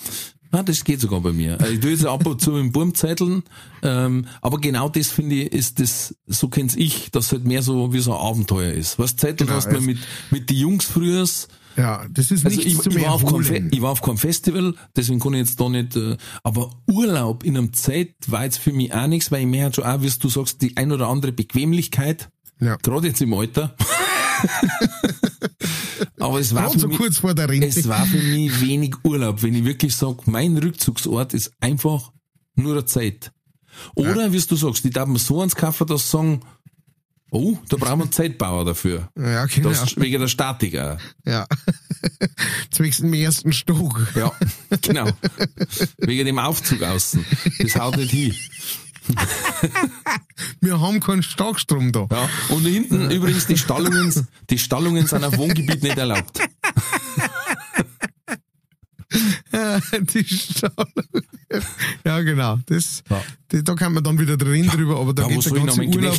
Ja, 0.53 0.61
das 0.63 0.83
geht 0.83 1.01
sogar 1.01 1.19
bei 1.21 1.31
mir. 1.31 1.59
Also 1.59 1.73
Ich 1.73 1.79
tue 1.79 1.89
jetzt 1.91 2.05
ab 2.05 2.25
und 2.27 2.39
zu 2.39 2.51
mit 2.51 2.59
dem 2.61 2.71
Burm 2.71 2.93
zetteln, 2.93 3.41
ähm, 3.81 4.27
aber 4.41 4.59
genau 4.59 4.87
das 4.87 5.07
finde 5.09 5.35
ich, 5.35 5.51
ist 5.51 5.79
das, 5.79 6.15
so 6.27 6.47
kenn's 6.47 6.75
ich, 6.75 7.09
dass 7.11 7.31
halt 7.31 7.45
mehr 7.45 7.63
so 7.63 7.91
wie 7.91 7.99
so 7.99 8.13
ein 8.13 8.19
Abenteuer 8.21 8.71
ist. 8.71 8.99
Was 8.99 9.15
zettelt 9.15 9.49
Genau, 9.49 9.53
hast 9.53 9.67
man 9.67 9.77
es- 9.77 9.85
mit, 9.85 9.97
mit 10.29 10.49
die 10.51 10.59
Jungs 10.59 10.85
frühers, 10.85 11.47
Ja, 11.75 12.05
das 12.11 12.29
ist 12.29 12.45
Also 12.45 12.55
nichts 12.57 12.71
ich, 12.71 12.79
zum 12.79 12.91
ich, 12.91 12.97
war 13.03 13.15
ich 13.71 13.81
war 13.81 13.89
auf 13.91 14.01
keinem 14.03 14.17
Festival, 14.19 14.75
deswegen 14.95 15.19
kann 15.19 15.33
ich 15.33 15.39
jetzt 15.39 15.59
da 15.59 15.69
nicht, 15.69 15.95
äh, 15.95 16.17
aber 16.43 16.69
Urlaub 16.87 17.43
in 17.43 17.57
einem 17.57 17.73
Zeit 17.73 18.13
war 18.27 18.43
jetzt 18.43 18.59
für 18.59 18.71
mich 18.73 18.93
auch 18.93 19.07
nichts, 19.07 19.31
weil 19.31 19.41
ich 19.41 19.47
mehr 19.47 19.63
halt 19.63 19.75
schon 19.75 19.85
auch, 19.85 20.01
wie 20.03 20.09
du 20.11 20.29
sagst, 20.29 20.61
die 20.61 20.77
ein 20.77 20.91
oder 20.91 21.07
andere 21.07 21.31
Bequemlichkeit, 21.31 22.29
Ja. 22.59 22.75
gerade 22.75 23.07
jetzt 23.07 23.21
im 23.21 23.33
Alter. 23.33 23.75
aber 26.19 26.39
es 26.39 26.53
war, 26.53 26.63
Gerade 26.63 26.73
für 26.73 26.79
so 26.79 26.87
mich, 26.87 26.97
kurz 26.97 27.17
vor 27.17 27.33
der 27.33 27.49
Rente. 27.49 27.67
es 27.67 27.87
war 27.87 28.05
für 28.05 28.17
mich 28.17 28.61
wenig 28.61 28.95
Urlaub, 29.03 29.41
wenn 29.43 29.55
ich 29.55 29.65
wirklich 29.65 29.95
sage, 29.95 30.17
mein 30.25 30.57
Rückzugsort 30.57 31.33
ist 31.33 31.51
einfach 31.59 32.11
nur 32.55 32.73
eine 32.73 32.85
Zeit. 32.85 33.31
Oder, 33.95 34.31
wie 34.31 34.39
du 34.39 34.55
sagst, 34.55 34.85
ich 34.85 34.93
darf 34.93 35.07
mir 35.07 35.19
so 35.19 35.39
ans 35.39 35.55
Kaufen, 35.55 35.87
dass 35.87 36.03
sie 36.03 36.17
sagen, 36.17 36.41
oh, 37.31 37.57
da 37.69 37.77
brauchen 37.77 37.99
wir 37.99 38.03
einen 38.03 38.11
Zeitbauer 38.11 38.65
dafür. 38.65 39.09
ja, 39.17 39.45
genau. 39.47 39.69
Das, 39.69 39.97
wegen 39.97 40.19
der 40.19 40.27
Statik 40.27 40.77
auch. 40.77 40.97
Ja. 41.25 41.47
Zwecks 42.71 42.97
dem 42.97 43.13
ersten 43.13 43.51
Stock. 43.53 43.99
Ja, 44.15 44.31
genau. 44.81 45.09
Wegen 45.97 46.25
dem 46.25 46.39
Aufzug 46.39 46.83
außen. 46.83 47.25
Das 47.59 47.75
haut 47.75 47.97
nicht 47.97 48.11
hin. 48.11 48.35
Wir 50.61 50.79
haben 50.79 50.99
keinen 50.99 51.23
Starkstrom 51.23 51.91
da. 51.91 52.07
Ja. 52.11 52.29
Und 52.49 52.63
hinten 52.65 53.09
übrigens 53.11 53.45
die 53.47 53.57
Stallungen, 53.57 54.27
die 54.49 54.57
Stallungen 54.57 55.05
sind 55.07 55.23
auf 55.23 55.37
Wohngebiet 55.37 55.83
nicht 55.83 55.97
erlaubt. 55.97 56.39
die 60.13 60.25
Stallung. 60.25 60.91
Ja, 62.03 62.21
genau. 62.21 62.57
Das, 62.65 63.03
Ja. 63.09 63.21
die- 63.51 63.63
da 63.63 63.75
kann 63.75 63.93
man 63.93 64.03
dann 64.03 64.17
wieder 64.19 64.37
drin 64.37 64.67
drüber, 64.67 64.99
aber 64.99 65.13
da 65.13 65.23
Ja, 65.23 65.35
geht 65.35 65.45
der 65.45 65.51
ganze 65.53 65.81
Urlaub? 65.83 66.17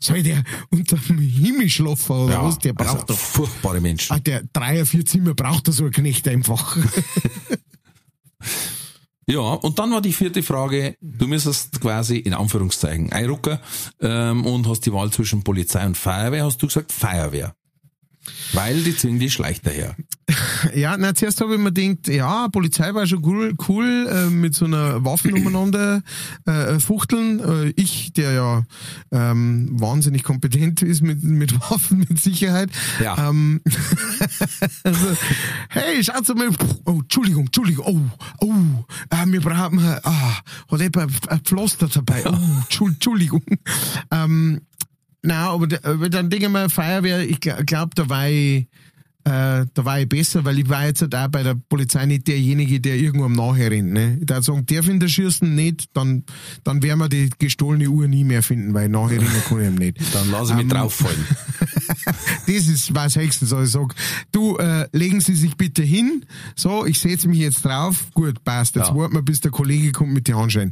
Soll 0.00 0.22
der 0.22 0.42
unter 0.70 0.96
dem 0.96 1.18
Himmel 1.18 1.68
schlafen 1.68 2.12
oder 2.16 2.32
Ja, 2.34 2.44
was? 2.44 2.58
Der 2.60 2.72
braucht 2.72 2.88
also, 2.94 3.04
doch. 3.06 3.18
furchtbare 3.18 3.80
Menschen. 3.80 4.12
Ah, 4.14 4.18
der 4.18 4.42
Dreier, 4.52 4.86
vier 4.86 5.04
Zimmer 5.04 5.34
braucht 5.34 5.68
da 5.68 5.72
so 5.72 5.84
ein 5.84 5.90
Knecht 5.90 6.26
einfach. 6.28 6.76
Ja, 9.28 9.40
und 9.40 9.78
dann 9.80 9.90
war 9.90 10.00
die 10.00 10.12
vierte 10.12 10.42
Frage, 10.42 10.96
du 11.00 11.26
müsstest 11.26 11.80
quasi 11.80 12.18
in 12.18 12.32
Anführungszeichen 12.32 13.12
einrucken 13.12 13.58
ähm, 14.00 14.46
und 14.46 14.68
hast 14.68 14.86
die 14.86 14.92
Wahl 14.92 15.10
zwischen 15.10 15.42
Polizei 15.42 15.84
und 15.84 15.96
Feuerwehr, 15.96 16.44
hast 16.44 16.62
du 16.62 16.68
gesagt 16.68 16.92
Feuerwehr. 16.92 17.56
Weil 18.52 18.82
die 18.82 18.92
die 19.18 19.30
schleicht 19.30 19.66
daher. 19.66 19.94
ja, 20.74 20.96
na, 20.96 21.14
zuerst 21.14 21.40
habe 21.40 21.54
ich 21.54 21.60
mir 21.60 21.72
gedacht, 21.72 22.08
ja, 22.08 22.48
Polizei 22.48 22.92
war 22.94 23.06
schon 23.06 23.24
cool, 23.24 23.54
cool 23.68 24.08
äh, 24.10 24.30
mit 24.30 24.54
so 24.54 24.64
einer 24.64 25.04
Waffen 25.04 25.34
umeinander 25.34 26.02
äh, 26.46 26.78
fuchteln. 26.80 27.40
Äh, 27.40 27.72
ich, 27.76 28.12
der 28.12 28.32
ja 28.32 28.62
ähm, 29.12 29.68
wahnsinnig 29.80 30.22
kompetent 30.22 30.82
ist 30.82 31.02
mit, 31.02 31.22
mit 31.22 31.54
Waffen, 31.70 32.06
mit 32.08 32.20
Sicherheit. 32.20 32.70
Ja. 33.02 33.28
Ähm, 33.28 33.60
also, 34.84 35.16
hey, 35.68 36.02
schaut 36.02 36.28
mal, 36.36 36.50
oh, 36.86 37.00
Entschuldigung, 37.00 37.46
Entschuldigung, 37.46 38.10
oh, 38.40 38.46
oh, 38.46 38.84
äh, 39.10 39.26
wir 39.26 39.40
brauchen, 39.40 39.78
äh, 39.78 40.00
ah, 40.02 40.40
hat 40.70 40.80
jemand 40.80 41.28
ein 41.28 41.40
Pflaster 41.40 41.88
dabei, 41.88 42.24
oh, 42.26 42.30
Entschuld- 42.68 42.94
Entschuldigung. 42.94 43.42
Ähm, 44.10 44.60
na, 45.26 45.50
aber, 45.50 45.68
aber 45.82 46.08
dann 46.08 46.30
ich 46.46 46.48
mir, 46.48 46.70
Feuerwehr, 46.70 47.20
ich 47.20 47.40
glaube, 47.40 47.90
da 47.94 48.08
war 48.08 48.28
ich, 48.28 48.66
äh, 49.26 49.66
da 49.74 49.84
war 49.84 50.00
ich 50.00 50.08
besser, 50.08 50.44
weil 50.44 50.56
ich 50.60 50.68
war 50.68 50.86
jetzt 50.86 51.02
halt 51.02 51.12
auch 51.16 51.26
bei 51.26 51.42
der 51.42 51.56
Polizei 51.68 52.06
nicht 52.06 52.28
derjenige, 52.28 52.80
der 52.80 52.94
irgendwo 52.94 53.24
am 53.24 53.32
Nachher 53.32 53.72
rennt. 53.72 53.92
Ne? 53.92 54.18
Ich 54.22 54.28
würde 54.28 54.42
sagen, 54.42 54.64
der 55.00 55.08
Schießen 55.08 55.52
nicht, 55.52 55.88
dann, 55.94 56.22
dann 56.62 56.80
werden 56.80 57.00
wir 57.00 57.08
die 57.08 57.30
gestohlene 57.36 57.88
Uhr 57.88 58.06
nie 58.06 58.22
mehr 58.22 58.44
finden, 58.44 58.72
weil 58.72 58.88
nachher 58.88 59.20
rennen 59.20 59.42
kann 59.48 59.60
ich 59.60 59.66
ihm 59.66 59.74
nicht. 59.74 59.98
Dann 60.14 60.30
lass 60.30 60.50
ich 60.50 60.54
mich 60.54 60.62
Ähm, 60.64 60.68
drauffallen. 60.70 61.24
Das 62.46 62.68
ist 62.68 62.94
was 62.94 63.16
höchstens, 63.16 63.50
was 63.50 63.66
ich 63.66 63.72
sag. 63.72 63.94
Du, 64.30 64.56
äh, 64.58 64.86
legen 64.92 65.20
Sie 65.20 65.34
sich 65.34 65.56
bitte 65.56 65.82
hin. 65.82 66.24
So, 66.54 66.86
ich 66.86 66.98
setze 67.00 67.28
mich 67.28 67.38
jetzt 67.38 67.64
drauf. 67.64 68.06
Gut, 68.14 68.44
passt. 68.44 68.76
Jetzt 68.76 68.88
Ja. 68.88 68.94
warten 68.96 69.14
wir, 69.14 69.22
bis 69.22 69.40
der 69.40 69.50
Kollege 69.50 69.90
kommt 69.92 70.12
mit 70.12 70.28
den 70.28 70.36
Handschellen. 70.36 70.70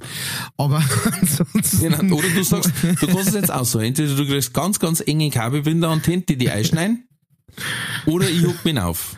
Aber 0.57 0.83
ansonsten... 1.21 1.81
Genau. 1.91 2.17
Oder 2.17 2.29
du 2.29 2.43
sagst, 2.45 2.71
du 3.01 3.07
kannst 3.07 3.29
es 3.29 3.35
jetzt 3.35 3.53
auch 3.53 3.65
so. 3.65 3.81
Entweder 3.81 4.15
du 4.15 4.25
kriegst 4.27 4.55
ganz, 4.55 4.79
ganz 4.79 5.03
enge 5.05 5.31
Kabelbinder 5.31 5.91
Hände, 5.91 6.25
die 6.29 6.37
die 6.37 6.51
einschneiden, 6.51 7.05
oder 8.07 8.29
ich 8.29 8.45
huck 8.45 8.65
mich 8.65 8.79
auf. 8.79 9.17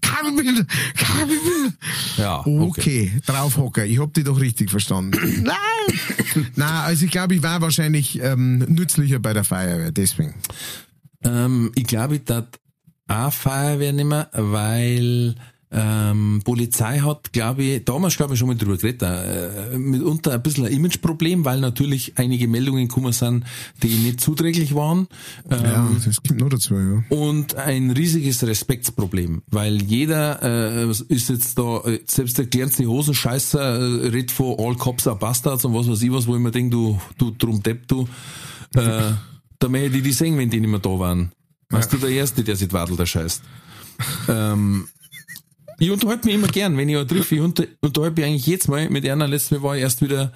Kabelbinder, 0.00 0.64
Kabelbinder. 0.96 1.74
Ja, 2.16 2.40
okay. 2.40 2.60
Okay, 2.60 3.12
draufhocker. 3.26 3.84
Ich 3.84 3.98
hab 3.98 4.14
dich 4.14 4.24
doch 4.24 4.40
richtig 4.40 4.70
verstanden. 4.70 5.42
Nein! 5.42 6.46
Nein, 6.56 6.68
also 6.68 7.04
ich 7.04 7.10
glaube, 7.10 7.34
ich 7.34 7.42
war 7.42 7.60
wahrscheinlich 7.60 8.20
ähm, 8.20 8.58
nützlicher 8.58 9.18
bei 9.18 9.32
der 9.32 9.44
Feuerwehr, 9.44 9.92
deswegen. 9.92 10.34
Ähm, 11.22 11.70
ich 11.74 11.84
glaube, 11.84 12.16
ich 12.16 12.24
tat 12.24 12.58
auch 13.08 13.32
Feuerwehr 13.32 13.92
nicht 13.92 14.06
mehr, 14.06 14.30
weil 14.32 15.34
ähm, 15.76 16.40
Polizei 16.44 17.00
hat, 17.00 17.32
glaube 17.32 17.64
ich, 17.64 17.84
damals 17.84 18.16
glaube 18.16 18.34
ich 18.34 18.38
schon 18.38 18.46
mal 18.48 18.56
drüber 18.56 18.76
geredet, 18.76 19.02
äh, 19.02 19.76
mitunter 19.76 20.32
ein 20.32 20.42
bisschen 20.42 20.66
ein 20.66 20.72
Imageproblem, 20.72 21.44
weil 21.44 21.58
natürlich 21.58 22.12
einige 22.16 22.46
Meldungen 22.46 22.86
gekommen 22.86 23.12
sind, 23.12 23.44
die 23.82 23.88
nicht 23.88 24.20
zuträglich 24.20 24.74
waren. 24.74 25.08
Ähm, 25.50 25.64
Ja, 25.64 25.90
das 26.04 26.22
kommt 26.22 26.40
noch 26.40 26.48
dazu, 26.48 26.74
ja. 26.74 27.02
und 27.08 27.56
ein 27.56 27.90
riesiges 27.90 28.46
Respektsproblem, 28.46 29.42
weil 29.50 29.82
jeder 29.82 30.42
äh, 30.42 30.90
ist 30.90 31.28
jetzt 31.28 31.58
da, 31.58 31.80
äh, 31.84 32.00
selbst 32.06 32.38
der 32.38 32.46
kleinste 32.46 32.86
Hosenscheißer 32.86 33.60
äh, 33.60 34.08
redet 34.10 34.30
von 34.30 34.56
All 34.58 34.76
Cops 34.76 35.08
are 35.08 35.16
Bastards 35.16 35.64
und 35.64 35.74
was 35.74 35.88
weiß 35.88 36.02
ich 36.02 36.12
was, 36.12 36.26
wo 36.28 36.36
ich 36.36 36.40
mir 36.40 36.52
denke, 36.52 36.70
du, 36.70 37.00
du 37.18 37.32
drum 37.32 37.60
depp, 37.62 37.88
du, 37.88 38.02
äh, 38.76 39.12
da 39.58 39.68
möchte 39.68 39.86
ich 39.86 39.92
die, 39.94 40.02
die 40.02 40.12
sehen, 40.12 40.38
wenn 40.38 40.50
die 40.50 40.60
nicht 40.60 40.70
mehr 40.70 40.78
da 40.78 40.96
waren. 40.98 41.32
Weißt 41.70 41.92
du, 41.92 41.96
der 41.96 42.10
Erste, 42.10 42.44
der 42.44 42.54
sich 42.54 42.68
die 42.68 42.74
Wadel 42.74 42.96
da 42.96 43.04
scheißt. 43.04 43.42
ähm, 44.28 44.86
ich 45.78 45.90
unterhalte 45.90 46.26
mich 46.26 46.34
immer 46.34 46.48
gern, 46.48 46.76
wenn 46.76 46.88
ich 46.88 46.96
einen 46.96 47.08
treffe. 47.08 47.34
Ich 47.34 47.40
unter, 47.40 47.64
unterhalte 47.80 48.20
mich 48.20 48.30
eigentlich 48.30 48.46
jetzt 48.46 48.68
mal 48.68 48.88
mit 48.90 49.08
einer. 49.08 49.28
Letztes 49.28 49.52
Mal 49.52 49.62
war 49.62 49.76
ich 49.76 49.82
erst 49.82 50.02
wieder, 50.02 50.32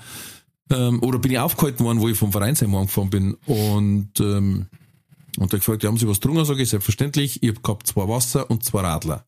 ähm, 0.70 1.02
oder 1.02 1.18
bin 1.18 1.32
ich 1.32 1.38
aufgehalten 1.38 1.84
worden, 1.84 2.00
wo 2.00 2.08
ich 2.08 2.18
vom 2.18 2.32
Vereinsheim 2.32 2.74
angefahren 2.74 3.10
bin. 3.10 3.34
Und, 3.46 4.20
ähm, 4.20 4.66
und 5.38 5.52
er 5.52 5.58
gefragt, 5.58 5.84
haben 5.84 5.96
Sie 5.96 6.08
was 6.08 6.20
getrunken? 6.20 6.44
Sag 6.44 6.58
ich, 6.58 6.68
selbstverständlich. 6.68 7.42
Ich 7.42 7.48
hab 7.50 7.62
gehabt 7.62 7.86
zwei 7.86 8.08
Wasser 8.08 8.50
und 8.50 8.64
zwei 8.64 8.80
Radler. 8.80 9.24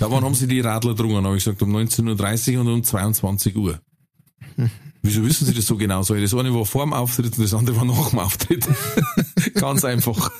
Ja, 0.00 0.10
wann 0.10 0.24
haben 0.24 0.34
Sie 0.34 0.46
die 0.46 0.60
Radler 0.60 0.92
getrunken? 0.92 1.24
Habe 1.24 1.36
ich 1.36 1.44
gesagt, 1.44 1.62
um 1.62 1.74
19.30 1.74 2.54
Uhr 2.54 2.60
und 2.60 2.68
um 2.68 2.84
22 2.84 3.56
Uhr. 3.56 3.80
Wieso 5.02 5.24
wissen 5.24 5.46
Sie 5.46 5.54
das 5.54 5.66
so 5.66 5.76
genau? 5.76 6.02
Sag 6.02 6.16
ich, 6.16 6.30
das 6.30 6.38
eine 6.38 6.54
war 6.54 6.64
vor 6.64 6.84
dem 6.84 6.92
Auftritt 6.92 7.36
und 7.36 7.42
das 7.42 7.54
andere 7.54 7.76
war 7.76 7.84
nach 7.84 8.10
dem 8.10 8.18
Auftritt. 8.18 8.68
Ganz 9.54 9.84
einfach. 9.84 10.30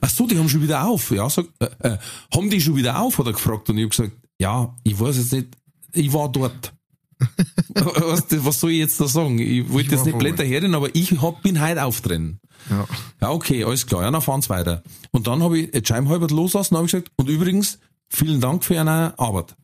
Ach 0.00 0.08
so, 0.08 0.26
die 0.26 0.38
haben 0.38 0.48
schon 0.48 0.62
wieder 0.62 0.86
auf. 0.86 1.10
Ja, 1.10 1.28
sag, 1.28 1.46
äh, 1.58 1.66
äh, 1.80 1.98
haben 2.34 2.48
die 2.48 2.60
schon 2.60 2.76
wieder 2.76 3.00
auf? 3.00 3.18
Hat 3.18 3.26
er 3.26 3.32
gefragt. 3.32 3.68
Und 3.68 3.76
ich 3.76 3.82
habe 3.82 3.90
gesagt, 3.90 4.12
ja, 4.38 4.74
ich 4.82 4.98
weiß 4.98 5.16
jetzt 5.16 5.32
nicht, 5.32 5.48
ich 5.92 6.12
war 6.12 6.30
dort. 6.30 6.72
was, 7.74 8.24
was 8.30 8.60
soll 8.60 8.72
ich 8.72 8.78
jetzt 8.78 9.00
da 9.00 9.06
sagen? 9.06 9.38
Ich 9.38 9.70
wollte 9.70 9.94
jetzt 9.94 10.04
nicht. 10.04 10.18
Blätter 10.18 10.44
herren, 10.44 10.74
aber 10.74 10.94
ich 10.94 11.20
hab, 11.22 11.42
bin 11.42 11.60
heute 11.60 11.84
aufdrehen. 11.84 12.40
ja. 12.68 12.86
Ja, 13.20 13.30
okay, 13.30 13.62
alles 13.62 13.86
klar. 13.86 14.02
Ja, 14.02 14.10
dann 14.10 14.22
fahren's 14.22 14.50
weiter. 14.50 14.82
Und 15.12 15.28
dann 15.28 15.42
habe 15.42 15.60
ich 15.60 15.70
die 15.70 15.86
Scheibenhalber 15.86 16.26
loslassen 16.28 16.74
und 16.74 16.78
habe 16.78 16.86
gesagt, 16.86 17.12
und 17.16 17.28
übrigens, 17.28 17.78
vielen 18.08 18.40
Dank 18.40 18.64
für 18.64 18.74
Ihre 18.74 19.16
Arbeit. 19.18 19.54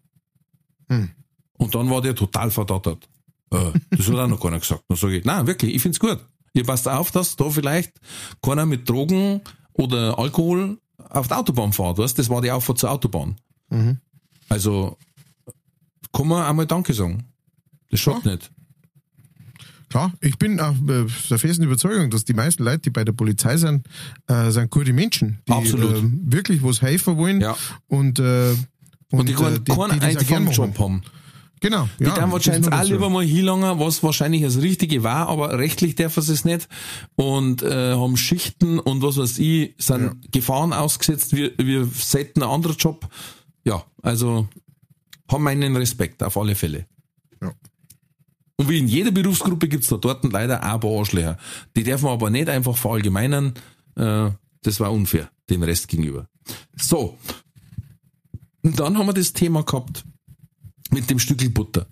Hm. 0.89 1.11
Und 1.55 1.75
dann 1.75 1.91
war 1.91 2.01
der 2.01 2.15
total 2.15 2.51
verdattert. 2.51 3.09
Äh, 3.51 3.73
das 3.91 4.09
hat 4.09 4.15
auch 4.15 4.29
noch 4.29 4.41
keiner 4.41 4.61
gesagt. 4.61 4.85
Dann 4.89 4.97
sage 4.97 5.19
ich, 5.19 5.25
nein, 5.25 5.47
wirklich, 5.47 5.75
ich 5.75 5.83
find's 5.83 5.99
gut. 5.99 6.19
Ihr 6.55 6.65
passt 6.65 6.89
auf, 6.89 7.11
dass 7.11 7.37
da 7.37 7.51
vielleicht 7.51 7.93
keiner 8.43 8.67
mit 8.67 8.89
Drogen 8.89 9.41
oder 9.73 10.19
Alkohol 10.19 10.79
auf 11.11 11.29
der 11.29 11.39
Autobahn 11.39 11.73
fährt, 11.73 11.99
weißt? 11.99 12.19
Das 12.19 12.31
war 12.31 12.41
die 12.43 12.51
Auffahrt 12.51 12.79
zur 12.79 12.91
Autobahn. 12.91 13.37
Mhm. 13.71 13.99
Also, 14.49 14.97
kann 16.13 16.29
man 16.29 16.45
einmal 16.45 16.67
Danke 16.67 16.93
sagen. 16.95 17.25
Das 17.91 18.01
schadet 18.01 18.25
nicht. 18.27 18.51
Klar, 19.89 20.13
ich 20.21 20.37
bin 20.37 20.61
auch 20.61 20.75
äh, 20.87 21.07
der 21.31 21.39
festen 21.39 21.63
Überzeugung, 21.65 22.11
dass 22.11 22.25
die 22.25 22.35
meisten 22.35 22.63
Leute, 22.63 22.81
die 22.81 22.91
bei 22.91 23.05
der 23.05 23.13
Polizei 23.13 23.57
sind, 23.57 23.87
äh, 24.27 24.51
sind 24.51 24.71
gute 24.71 24.93
Menschen, 24.93 25.39
die 25.49 25.53
Absolut. 25.53 25.97
Äh, 25.97 26.03
wirklich 26.33 26.63
was 26.63 26.83
helfen 26.83 27.17
wollen 27.17 27.41
Ja. 27.41 27.57
und 27.87 28.19
äh, 28.19 28.55
Und 29.11 29.29
die 29.29 29.33
äh, 29.33 29.37
können 29.37 29.65
keinen 29.65 29.79
auch 29.81 29.89
gern 29.89 30.03
einfachen 30.03 30.45
machen. 30.45 30.55
Job 30.55 30.79
haben. 30.79 31.03
Genau. 31.61 31.89
Die 31.99 32.05
ja, 32.05 32.15
dann 32.15 32.31
wahrscheinlich 32.31 32.71
auch 32.71 32.85
lieber 32.85 33.09
mal 33.11 33.25
hinlangen, 33.25 33.81
was 33.81 34.03
wahrscheinlich 34.03 34.43
das 34.43 34.61
Richtige 34.61 35.03
war, 35.03 35.29
aber 35.29 35.59
rechtlich 35.59 35.95
dürfen 35.97 36.23
sie 36.23 36.33
es 36.35 36.45
nicht 36.45 36.69
und 37.17 37.63
äh, 37.63 37.95
haben 37.95 38.17
Schichten 38.17 38.79
und 38.79 39.03
was 39.03 39.17
weiß 39.17 39.39
ich, 39.39 39.75
sind 39.79 40.31
Gefahren 40.31 40.73
ausgesetzt, 40.73 41.35
wir, 41.35 41.53
wir 41.59 41.87
setzen 41.87 42.43
einen 42.43 42.53
anderen 42.53 42.77
Job. 42.77 43.09
Ja, 43.69 43.85
also 44.03 44.49
haben 45.31 45.45
meinen 45.45 45.77
Respekt 45.77 46.23
auf 46.23 46.37
alle 46.37 46.55
Fälle. 46.55 46.87
Ja. 47.43 47.53
Und 48.57 48.69
wie 48.69 48.79
in 48.79 48.89
jeder 48.89 49.11
Berufsgruppe 49.11 49.69
gibt's 49.69 49.89
da 49.89 49.97
dort 49.99 50.25
leider 50.33 50.63
auch 50.65 50.75
ein 50.75 50.81
paar 50.81 50.99
Arschlöcher. 50.99 51.39
Die 51.77 51.85
dürfen 51.85 52.07
wir 52.07 52.11
aber 52.13 52.31
nicht 52.31 52.49
einfach 52.49 52.77
verallgemeinern. 52.77 53.55
Äh, 53.97 54.31
das 54.63 54.81
war 54.81 54.91
unfair 54.91 55.31
dem 55.51 55.63
Rest 55.63 55.89
gegenüber. 55.89 56.29
So. 56.77 57.17
Und 58.63 58.81
dann 58.81 58.99
haben 58.99 59.07
wir 59.07 59.13
das 59.15 59.33
Thema 59.33 59.63
gehabt 59.63 60.05
mit 60.91 61.09
dem 61.11 61.19
Stückel 61.19 61.51
Butter. 61.51 61.87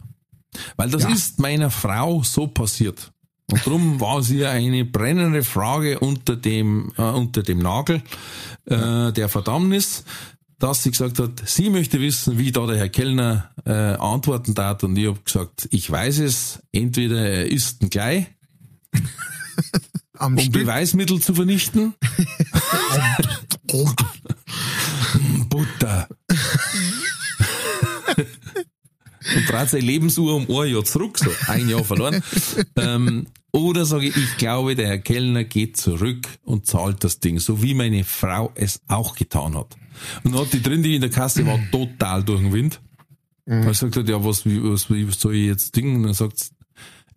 Weil 0.77 0.91
das 0.91 1.03
Ja. 1.03 1.11
ist 1.11 1.39
meiner 1.39 1.71
Frau 1.71 2.23
so 2.23 2.47
passiert. 2.47 3.13
Und 3.51 3.65
darum 3.65 4.01
war 4.01 4.19
es 4.19 4.31
ihr 4.31 4.51
eine 4.51 4.85
brennende 4.85 5.45
Frage 5.45 6.01
unter 6.01 6.35
dem, 6.37 6.93
äh, 6.97 7.03
unter 7.03 7.43
dem 7.45 7.59
Nagel 7.59 8.03
äh, 8.65 9.13
der 9.13 9.29
Verdammnis, 9.29 10.05
dass 10.59 10.83
sie 10.83 10.91
gesagt 10.91 11.19
hat, 11.19 11.43
sie 11.47 11.71
möchte 11.71 12.01
wissen, 12.01 12.39
wie 12.39 12.51
da 12.51 12.67
der 12.67 12.77
Herr 12.79 12.89
Kellner 12.89 13.51
äh, 13.65 13.71
antworten 13.73 14.55
darf. 14.55 14.83
Und 14.83 14.97
ich 14.97 15.07
habe 15.07 15.21
gesagt, 15.23 15.69
ich 15.71 15.91
weiß 15.91 16.21
es, 16.21 16.61
entweder 16.73 17.29
er 17.29 17.47
isst 17.47 17.83
ihn 17.83 17.91
gleich, 17.91 18.27
um 20.19 20.39
Stück. 20.39 20.53
Beweismittel 20.53 21.21
zu 21.21 21.35
vernichten. 21.35 21.95
Butter. 25.49 26.09
und 29.35 29.51
dreht 29.51 29.69
seine 29.69 29.85
Lebensuhr 29.85 30.37
um 30.37 30.49
ein 30.49 30.73
Jahr 30.73 30.85
zurück, 30.85 31.19
so 31.19 31.31
ein 31.49 31.69
Jahr 31.69 31.85
verloren. 31.85 32.23
ähm, 32.77 33.27
Oder 33.53 33.85
sage 33.85 34.07
ich, 34.07 34.17
ich 34.17 34.37
glaube, 34.37 34.75
der 34.75 34.87
Herr 34.87 34.99
Kellner 34.99 35.45
geht 35.45 35.77
zurück 35.77 36.29
und 36.45 36.67
zahlt 36.67 37.05
das 37.05 37.21
Ding, 37.21 37.39
so 37.39 37.63
wie 37.63 37.75
meine 37.75 38.05
Frau 38.05 38.53
es 38.55 38.81
auch 38.89 39.17
getan 39.17 39.57
hat. 39.57 39.77
Und 40.25 40.33
dann 40.33 40.43
hat 40.43 40.53
die 40.53 40.63
drin, 40.63 40.83
die 40.83 40.95
in 40.95 41.01
der 41.01 41.11
Kasse 41.11 41.47
war, 41.47 41.59
total 41.71 42.23
durch 42.25 42.41
den 42.41 42.53
Wind. 42.53 42.81
Mhm. 43.47 43.65
Weil 43.65 43.75
sagt 43.75 43.97
hat, 43.97 44.09
ja, 44.09 44.25
was, 44.25 44.45
wie, 44.45 44.63
was, 44.63 44.91
wie 44.91 45.11
soll 45.11 45.35
ich 45.35 45.47
jetzt 45.47 45.77
dingen? 45.77 45.97
Und 45.97 46.03
dann 46.05 46.15
sagt 46.15 46.51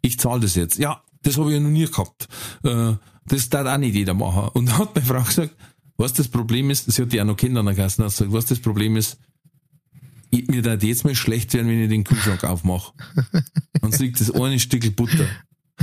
ich 0.02 0.20
zahle 0.20 0.42
das 0.42 0.56
jetzt. 0.56 0.78
Ja, 0.78 1.04
das 1.24 1.38
habe 1.38 1.50
ich 1.50 1.56
ja 1.56 1.60
noch 1.60 1.70
nie 1.70 1.86
gehabt. 1.86 2.28
Äh, 2.64 2.94
das 3.26 3.50
darf 3.50 3.68
auch 3.68 3.78
nicht 3.78 3.96
jeder 3.96 4.14
machen. 4.14 4.50
Und 4.54 4.68
dann 4.68 4.78
hat 4.78 4.96
meine 4.96 5.06
Frau 5.06 5.22
gesagt, 5.22 5.56
was 5.98 6.14
das 6.14 6.30
Problem 6.30 6.70
ist, 6.70 6.92
sie 6.92 7.02
hat 7.02 7.12
die 7.12 7.22
auch 7.22 7.26
noch 7.26 7.36
Kinder 7.36 7.60
an 7.60 7.66
der 7.66 7.76
Kasse, 7.76 8.04
gesagt, 8.04 8.32
was 8.32 8.46
das 8.46 8.60
Problem 8.60 8.96
ist, 8.96 9.18
ich, 10.32 10.48
mir 10.48 10.62
da 10.62 10.76
jetzt 10.76 11.04
mal 11.04 11.16
schlecht 11.16 11.54
werden, 11.54 11.68
wenn 11.68 11.82
ich 11.82 11.90
den 11.90 12.04
Kühlschrank 12.04 12.44
aufmache. 12.44 12.94
Und 13.82 13.98
liegt 14.00 14.22
das 14.22 14.32
eine 14.32 14.60
Stück 14.60 14.96
Butter. 14.96 15.28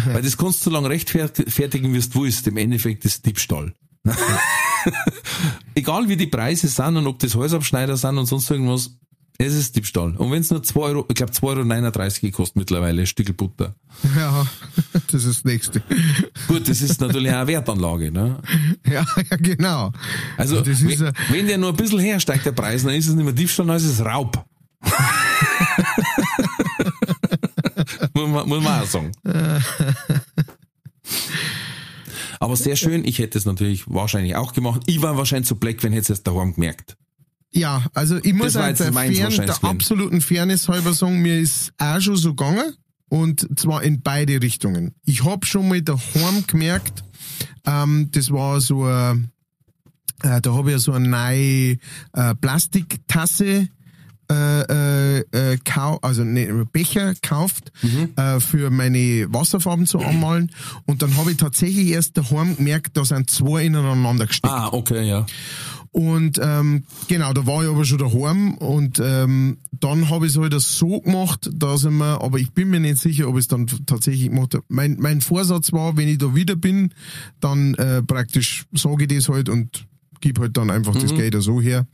Weil 0.05 0.23
das 0.23 0.37
kannst 0.37 0.61
du 0.61 0.65
so 0.65 0.71
lange 0.71 0.89
rechtfertigen, 0.89 1.93
wie 1.93 2.01
du 2.01 2.23
willst. 2.23 2.47
Im 2.47 2.57
Endeffekt 2.57 3.05
ist 3.05 3.27
Diebstahl. 3.27 3.75
Egal 5.75 6.09
wie 6.09 6.17
die 6.17 6.27
Preise 6.27 6.69
sind 6.69 6.97
und 6.97 7.07
ob 7.07 7.19
das 7.19 7.35
Häusabschneider 7.35 7.97
sind 7.97 8.19
und 8.19 8.27
sonst 8.27 8.51
irgendwas, 8.51 8.91
es 9.39 9.55
ist 9.55 9.77
Diebstahl. 9.77 10.17
Und 10.17 10.31
wenn 10.33 10.41
es 10.41 10.51
nur 10.51 10.63
2 10.63 10.81
Euro, 10.81 11.05
ich 11.09 11.15
glaube 11.15 11.33
2,39 11.33 11.93
Euro 11.93 12.13
gekostet 12.23 12.57
mittlerweile, 12.57 13.03
ein 13.03 13.07
Stück 13.07 13.37
Butter. 13.37 13.75
Ja, 14.17 14.47
das 14.93 15.25
ist 15.25 15.27
das 15.27 15.45
nächste. 15.45 15.83
Gut, 16.49 16.69
das 16.69 16.81
ist 16.81 17.01
natürlich 17.01 17.31
auch 17.31 17.37
eine 17.37 17.47
Wertanlage, 17.49 18.11
ne? 18.11 18.41
Ja, 18.87 19.05
ja, 19.31 19.37
genau. 19.37 19.93
Also, 20.37 20.65
wenn, 20.65 21.13
wenn 21.31 21.47
der 21.47 21.59
nur 21.59 21.71
ein 21.71 21.77
bisschen 21.77 22.01
hersteigt, 22.01 22.47
der 22.47 22.53
Preis, 22.53 22.85
dann 22.85 22.95
ist 22.95 23.09
es 23.09 23.15
nicht 23.15 23.25
mehr 23.25 23.35
Diebstahl, 23.35 23.67
dann 23.67 23.77
ist 23.77 23.85
es 23.85 24.05
Raub. 24.05 24.43
muss, 28.15 28.29
man, 28.29 28.49
muss 28.49 28.63
man 28.63 28.83
auch 28.83 28.87
sagen. 28.87 29.13
Aber 32.41 32.57
sehr 32.57 32.77
schön, 32.77 33.05
ich 33.05 33.19
hätte 33.19 33.39
es 33.39 33.45
natürlich 33.45 33.89
wahrscheinlich 33.89 34.37
auch 34.37 34.53
gemacht. 34.53 34.83
Ich 34.87 35.03
war 35.03 35.17
wahrscheinlich 35.17 35.49
zu 35.49 35.57
black, 35.57 35.83
wenn 35.83 35.93
hätte 35.93 36.13
es 36.13 36.23
daheim 36.23 36.55
gemerkt. 36.55 36.97
Ja, 37.53 37.85
also 37.95 38.19
ich 38.23 38.35
muss 38.35 38.55
halt 38.55 38.79
der, 38.79 38.93
Fern, 38.93 39.47
der 39.47 39.65
absoluten 39.65 40.21
Fairness 40.21 40.69
halber 40.69 40.93
sagen, 40.93 41.23
mir 41.23 41.41
ist 41.41 41.73
auch 41.79 42.01
schon 42.01 42.17
so 42.17 42.35
gegangen 42.35 42.75
und 43.09 43.49
zwar 43.59 43.83
in 43.83 44.03
beide 44.03 44.43
Richtungen. 44.43 44.95
Ich 45.05 45.25
hab 45.25 45.47
schon 45.47 45.69
mal 45.69 45.81
daheim 45.81 46.45
gemerkt, 46.47 47.05
ähm, 47.65 48.11
das 48.13 48.31
war 48.31 48.61
so 48.61 48.85
ein, 48.85 49.31
äh, 50.23 50.41
da 50.41 50.55
habe 50.55 50.73
ich 50.73 50.79
so 50.79 50.93
eine 50.93 51.09
neue 51.09 51.79
äh, 52.13 52.35
Plastiktasse 52.41 53.69
äh, 54.31 55.19
äh, 55.19 55.25
äh, 55.33 55.59
kau 55.65 55.99
also 56.03 56.25
ne, 56.25 56.67
Becher 56.73 57.15
gekauft 57.15 57.73
mhm. 57.83 58.11
äh, 58.17 58.41
für 58.41 58.71
meine 58.71 59.27
Wasserfarben 59.31 59.87
zu 59.87 59.99
anmalen 59.99 60.51
und 60.87 61.03
dann 61.03 61.17
habe 61.17 61.31
ich 61.31 61.37
tatsächlich 61.37 61.89
erst 61.89 62.17
daheim 62.17 62.57
gemerkt, 62.57 62.97
da 62.97 63.05
sind 63.05 63.31
zwei 63.31 63.65
ineinander 63.65 64.27
gesteckt. 64.27 64.53
Ah, 64.53 64.69
okay, 64.73 65.09
ja. 65.09 65.27
Und 65.97 66.39
ähm, 66.43 66.85
genau, 67.09 67.33
da 67.33 67.47
war 67.47 67.63
ich 67.63 67.71
aber 67.71 67.87
schon 67.87 67.97
daheim 67.97 68.55
und 68.59 69.01
ähm, 69.03 69.57
dann 69.73 70.11
habe 70.11 70.27
ich 70.27 70.33
es 70.33 70.39
halt 70.39 70.53
so 70.61 71.01
gemacht, 71.01 71.49
dass 71.55 71.85
ich 71.85 71.91
mir, 71.91 72.21
aber 72.21 72.39
ich 72.39 72.53
bin 72.53 72.69
mir 72.69 72.81
nicht 72.81 72.99
sicher, 72.99 73.29
ob 73.29 73.37
ich 73.37 73.45
es 73.45 73.49
dann 73.49 73.67
tatsächlich 73.87 74.29
gemacht 74.29 74.53
habe. 74.53 74.65
Mein, 74.69 74.99
mein 75.01 75.23
Vorsatz 75.23 75.73
war, 75.73 75.97
wenn 75.97 76.09
ich 76.09 76.19
da 76.19 76.35
wieder 76.35 76.55
bin, 76.55 76.93
dann 77.41 77.73
äh, 77.77 78.03
praktisch 78.03 78.67
sage 78.75 79.05
ich 79.05 79.09
das 79.09 79.31
halt 79.31 79.49
und 79.49 79.87
gib 80.21 80.39
halt 80.39 80.57
dann 80.57 80.71
einfach 80.71 80.95
mhm. 80.95 81.01
das 81.01 81.15
Geld 81.15 81.37
so 81.43 81.61
her. 81.61 81.87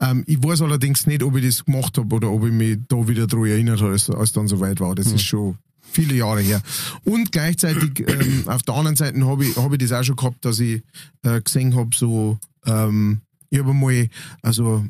Ähm, 0.00 0.24
ich 0.26 0.42
weiß 0.42 0.62
allerdings 0.62 1.06
nicht, 1.06 1.22
ob 1.22 1.36
ich 1.36 1.44
das 1.44 1.64
gemacht 1.64 1.98
habe 1.98 2.14
oder 2.14 2.30
ob 2.30 2.44
ich 2.44 2.52
mich 2.52 2.78
da 2.88 3.06
wieder 3.08 3.26
daran 3.26 3.46
erinnert 3.46 3.80
habe, 3.80 3.92
als, 3.92 4.10
als 4.10 4.32
dann 4.32 4.48
soweit 4.48 4.80
war. 4.80 4.94
Das 4.94 5.08
mhm. 5.08 5.14
ist 5.16 5.22
schon 5.22 5.58
viele 5.80 6.14
Jahre 6.14 6.40
her. 6.40 6.60
Und 7.04 7.32
gleichzeitig 7.32 8.00
ähm, 8.06 8.44
auf 8.46 8.62
der 8.62 8.74
anderen 8.74 8.96
Seite 8.96 9.24
habe 9.26 9.44
ich, 9.44 9.56
hab 9.56 9.72
ich 9.72 9.78
das 9.78 9.92
auch 9.92 10.04
schon 10.04 10.16
gehabt, 10.16 10.44
dass 10.44 10.60
ich 10.60 10.82
äh, 11.22 11.40
gesehen 11.40 11.74
habe, 11.74 11.90
so 11.94 12.38
ähm, 12.66 13.20
ich 13.50 13.58
habe 13.58 13.72
mal, 13.72 14.08
also, 14.42 14.84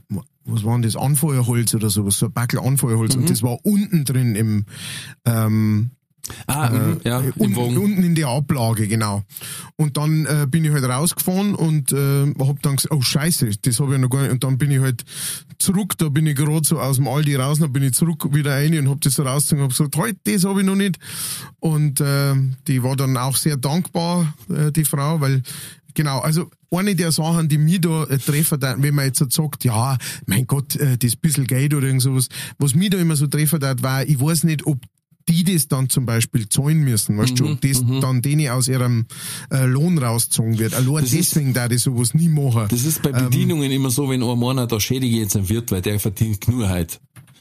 was 0.45 0.65
war 0.65 0.73
denn 0.75 0.83
das, 0.83 0.97
Anfeuerholz 0.97 1.75
oder 1.75 1.91
sowas, 1.91 2.19
so 2.19 2.27
ein 2.27 2.33
Backel 2.33 2.59
Anfeuerholz 2.59 3.15
mhm. 3.15 3.23
und 3.23 3.31
das 3.31 3.43
war 3.43 3.59
unten 3.65 4.05
drin 4.05 4.35
im, 4.35 4.65
ähm, 5.25 5.91
Ah, 6.47 6.69
äh, 6.69 6.79
mhm, 6.79 7.01
ja, 7.05 7.23
unten, 7.37 7.77
unten 7.77 8.03
in 8.03 8.15
der 8.15 8.29
Ablage, 8.29 8.89
genau. 8.89 9.23
Und 9.77 9.97
dann 9.97 10.27
äh, 10.27 10.47
bin 10.49 10.65
ich 10.65 10.73
halt 10.73 10.85
rausgefahren 10.85 11.55
und 11.55 11.93
äh, 11.93 12.33
hab 12.39 12.63
dann 12.63 12.77
gesagt, 12.77 12.95
oh 12.95 13.01
scheiße, 13.01 13.51
das 13.63 13.81
habe 13.81 13.95
ich 13.95 14.01
noch 14.01 14.11
gar 14.11 14.23
nicht. 14.23 14.33
Und 14.33 14.45
dann 14.45 14.59
bin 14.59 14.71
ich 14.71 14.81
halt 14.81 15.05
zurück, 15.59 15.97
da 15.99 16.09
bin 16.09 16.27
ich 16.27 16.37
gerade 16.37 16.67
so 16.67 16.81
aus 16.81 16.97
dem 16.97 17.09
Aldi 17.09 17.37
raus, 17.37 17.59
dann 17.59 17.73
bin 17.73 17.83
ich 17.83 17.93
zurück 17.93 18.33
wieder 18.35 18.53
rein 18.53 18.79
und 18.79 18.89
hab 18.89 19.01
das 19.01 19.15
so 19.15 19.23
rausgezogen 19.23 19.65
und 19.65 19.71
hab 19.71 19.77
gesagt, 19.77 19.97
halt, 19.97 20.17
das 20.25 20.45
habe 20.45 20.61
ich 20.61 20.67
noch 20.67 20.77
nicht. 20.77 20.99
Und 21.61 22.01
äh, 22.01 22.35
die 22.67 22.83
war 22.83 22.97
dann 22.97 23.17
auch 23.17 23.37
sehr 23.37 23.57
dankbar, 23.57 24.35
äh, 24.49 24.73
die 24.73 24.85
Frau, 24.85 25.21
weil 25.21 25.43
Genau, 25.99 26.21
also 26.21 26.49
eine 26.71 26.95
der 26.95 27.11
Sachen, 27.11 27.49
die 27.49 27.59
mir 27.59 27.81
da 27.81 28.05
äh, 28.05 28.19
treffen, 28.19 28.61
wenn 28.63 28.95
man 28.95 29.07
jetzt 29.07 29.33
sagt, 29.33 29.65
ja, 29.65 29.99
mein 30.27 30.47
Gott, 30.47 30.77
äh, 30.77 30.97
das 30.97 31.17
bisschen 31.17 31.45
Geld 31.45 31.75
oder 31.75 31.89
irgend 31.89 32.03
sowas, 32.03 32.29
was 32.57 32.77
mir 32.77 32.89
da 32.89 32.99
immer 32.99 33.17
so 33.17 33.27
treffen 33.27 33.61
hat, 33.65 33.83
war, 33.83 34.05
ich 34.05 34.21
weiß 34.21 34.45
nicht, 34.45 34.65
ob 34.65 34.79
die 35.29 35.45
das 35.45 35.69
dann 35.69 35.89
zum 35.89 36.07
Beispiel 36.07 36.49
zahlen 36.49 36.81
müssen, 36.81 37.19
weißt 37.19 37.41
mhm, 37.41 37.59
du, 37.61 37.69
das 37.69 37.83
mhm. 37.83 38.01
dann 38.01 38.23
denen 38.23 38.49
aus 38.49 38.69
ihrem 38.69 39.07
äh, 39.51 39.65
Lohn 39.65 39.99
rausgezogen 39.99 40.59
wird. 40.59 40.75
Allein 40.75 41.03
das 41.05 41.11
deswegen 41.11 41.53
da 41.53 41.71
ich 41.71 41.83
sowas 41.83 42.15
nie 42.15 42.29
machen. 42.29 42.67
Das 42.71 42.85
ist 42.85 43.03
bei 43.03 43.13
Bedienungen 43.13 43.71
ähm, 43.71 43.77
immer 43.77 43.91
so, 43.91 44.09
wenn 44.09 44.23
ein 44.23 44.39
Mann 44.39 44.67
da 44.69 44.81
schädige 44.81 45.17
jetzt 45.17 45.37
ein 45.37 45.49
Wirt, 45.49 45.71
weil 45.71 45.83
der 45.83 46.01
verdient 46.01 46.49
nur 46.49 46.69
halt. 46.69 47.01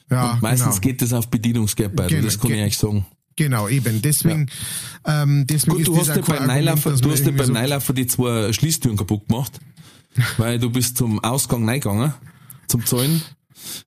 Ja, 0.10 0.34
Und 0.34 0.42
meistens 0.42 0.76
genau. 0.76 0.82
geht 0.82 1.02
das 1.02 1.14
auf 1.14 1.28
Bedienungsgeld 1.30 1.96
bei, 1.96 2.08
genau, 2.08 2.26
das 2.26 2.40
kann 2.40 2.52
ich 2.52 2.62
euch 2.62 2.78
sagen. 2.78 3.06
Genau, 3.36 3.68
eben. 3.68 4.02
Deswegen, 4.02 4.48
ja. 5.06 5.24
ähm, 5.24 5.46
deswegen 5.48 5.78
Gut, 5.78 5.88
du 5.88 5.98
hast, 5.98 6.08
ja 6.08 6.22
beim 6.22 6.48
Neilaufer, 6.48 6.92
du 6.92 7.12
hast 7.12 7.26
ja 7.26 7.32
beim 7.32 7.52
Neilaufer 7.52 7.94
die 7.94 8.08
zwei 8.08 8.52
Schließtüren 8.52 8.98
kaputt 8.98 9.28
gemacht, 9.28 9.60
weil 10.38 10.60
du 10.60 10.70
bist 10.72 10.98
zum 10.98 11.24
Ausgang 11.24 11.68
reingegangen, 11.70 12.14
zum 12.68 12.86
Zahlen. 12.86 13.22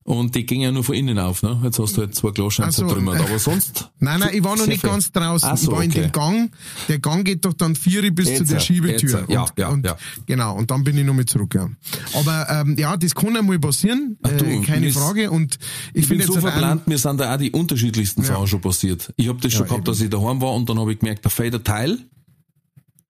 Und 0.02 0.34
die 0.34 0.46
ging 0.46 0.60
ja 0.60 0.72
nur 0.72 0.84
von 0.84 0.94
innen 0.94 1.18
auf, 1.18 1.42
ne? 1.42 1.60
Jetzt 1.64 1.78
hast 1.78 1.96
du 1.96 2.02
halt 2.02 2.14
zwei 2.14 2.30
Glasscheiben 2.30 2.72
so, 2.72 2.86
zertrümmert, 2.86 3.20
aber 3.20 3.38
sonst. 3.38 3.90
Nein, 3.98 4.20
nein, 4.20 4.30
ich 4.32 4.42
war 4.42 4.56
noch 4.56 4.66
nicht 4.66 4.80
viel. 4.80 4.90
ganz 4.90 5.12
draußen. 5.12 5.56
So, 5.56 5.70
ich 5.70 5.76
war 5.76 5.84
in 5.84 5.90
dem 5.90 6.12
Gang. 6.12 6.50
Der 6.88 6.98
Gang 6.98 7.24
geht 7.24 7.44
doch 7.44 7.52
dann 7.52 7.76
vier 7.76 8.10
bis 8.14 8.28
jetzt, 8.28 8.38
zu 8.38 8.44
der 8.44 8.60
Schiebetür. 8.60 9.26
Ja, 9.28 9.42
und, 9.42 9.52
ja, 9.58 9.68
und, 9.68 9.84
ja. 9.84 9.96
Genau, 10.26 10.56
und 10.56 10.70
dann 10.70 10.84
bin 10.84 10.96
ich 10.96 11.04
noch 11.04 11.14
mit 11.14 11.28
zurück, 11.28 11.54
ja. 11.54 11.68
Aber 12.14 12.46
ähm, 12.50 12.76
ja, 12.78 12.96
das 12.96 13.14
kann 13.14 13.36
einmal 13.36 13.58
passieren, 13.58 14.16
Ach, 14.22 14.30
du, 14.30 14.44
äh, 14.44 14.60
keine 14.62 14.90
Frage. 14.92 15.30
Und 15.30 15.58
ich, 15.92 16.02
ich 16.02 16.08
bin 16.08 16.22
so 16.22 16.34
verplant, 16.40 16.86
mir 16.86 16.98
sind 16.98 17.20
da 17.20 17.34
auch 17.34 17.38
die 17.38 17.50
unterschiedlichsten. 17.50 18.22
Sachen 18.22 18.46
schon 18.46 18.60
passiert. 18.60 19.12
Ich 19.16 19.28
habe 19.28 19.40
das 19.40 19.52
schon 19.52 19.66
gehabt, 19.66 19.80
eben. 19.80 19.84
dass 19.84 20.00
ich 20.00 20.10
daheim 20.10 20.40
war 20.40 20.54
und 20.54 20.68
dann 20.68 20.78
habe 20.78 20.92
ich 20.92 20.98
gemerkt, 20.98 21.24
da 21.24 21.30
fällt 21.30 21.54
ein 21.54 21.64
Teil. 21.64 21.98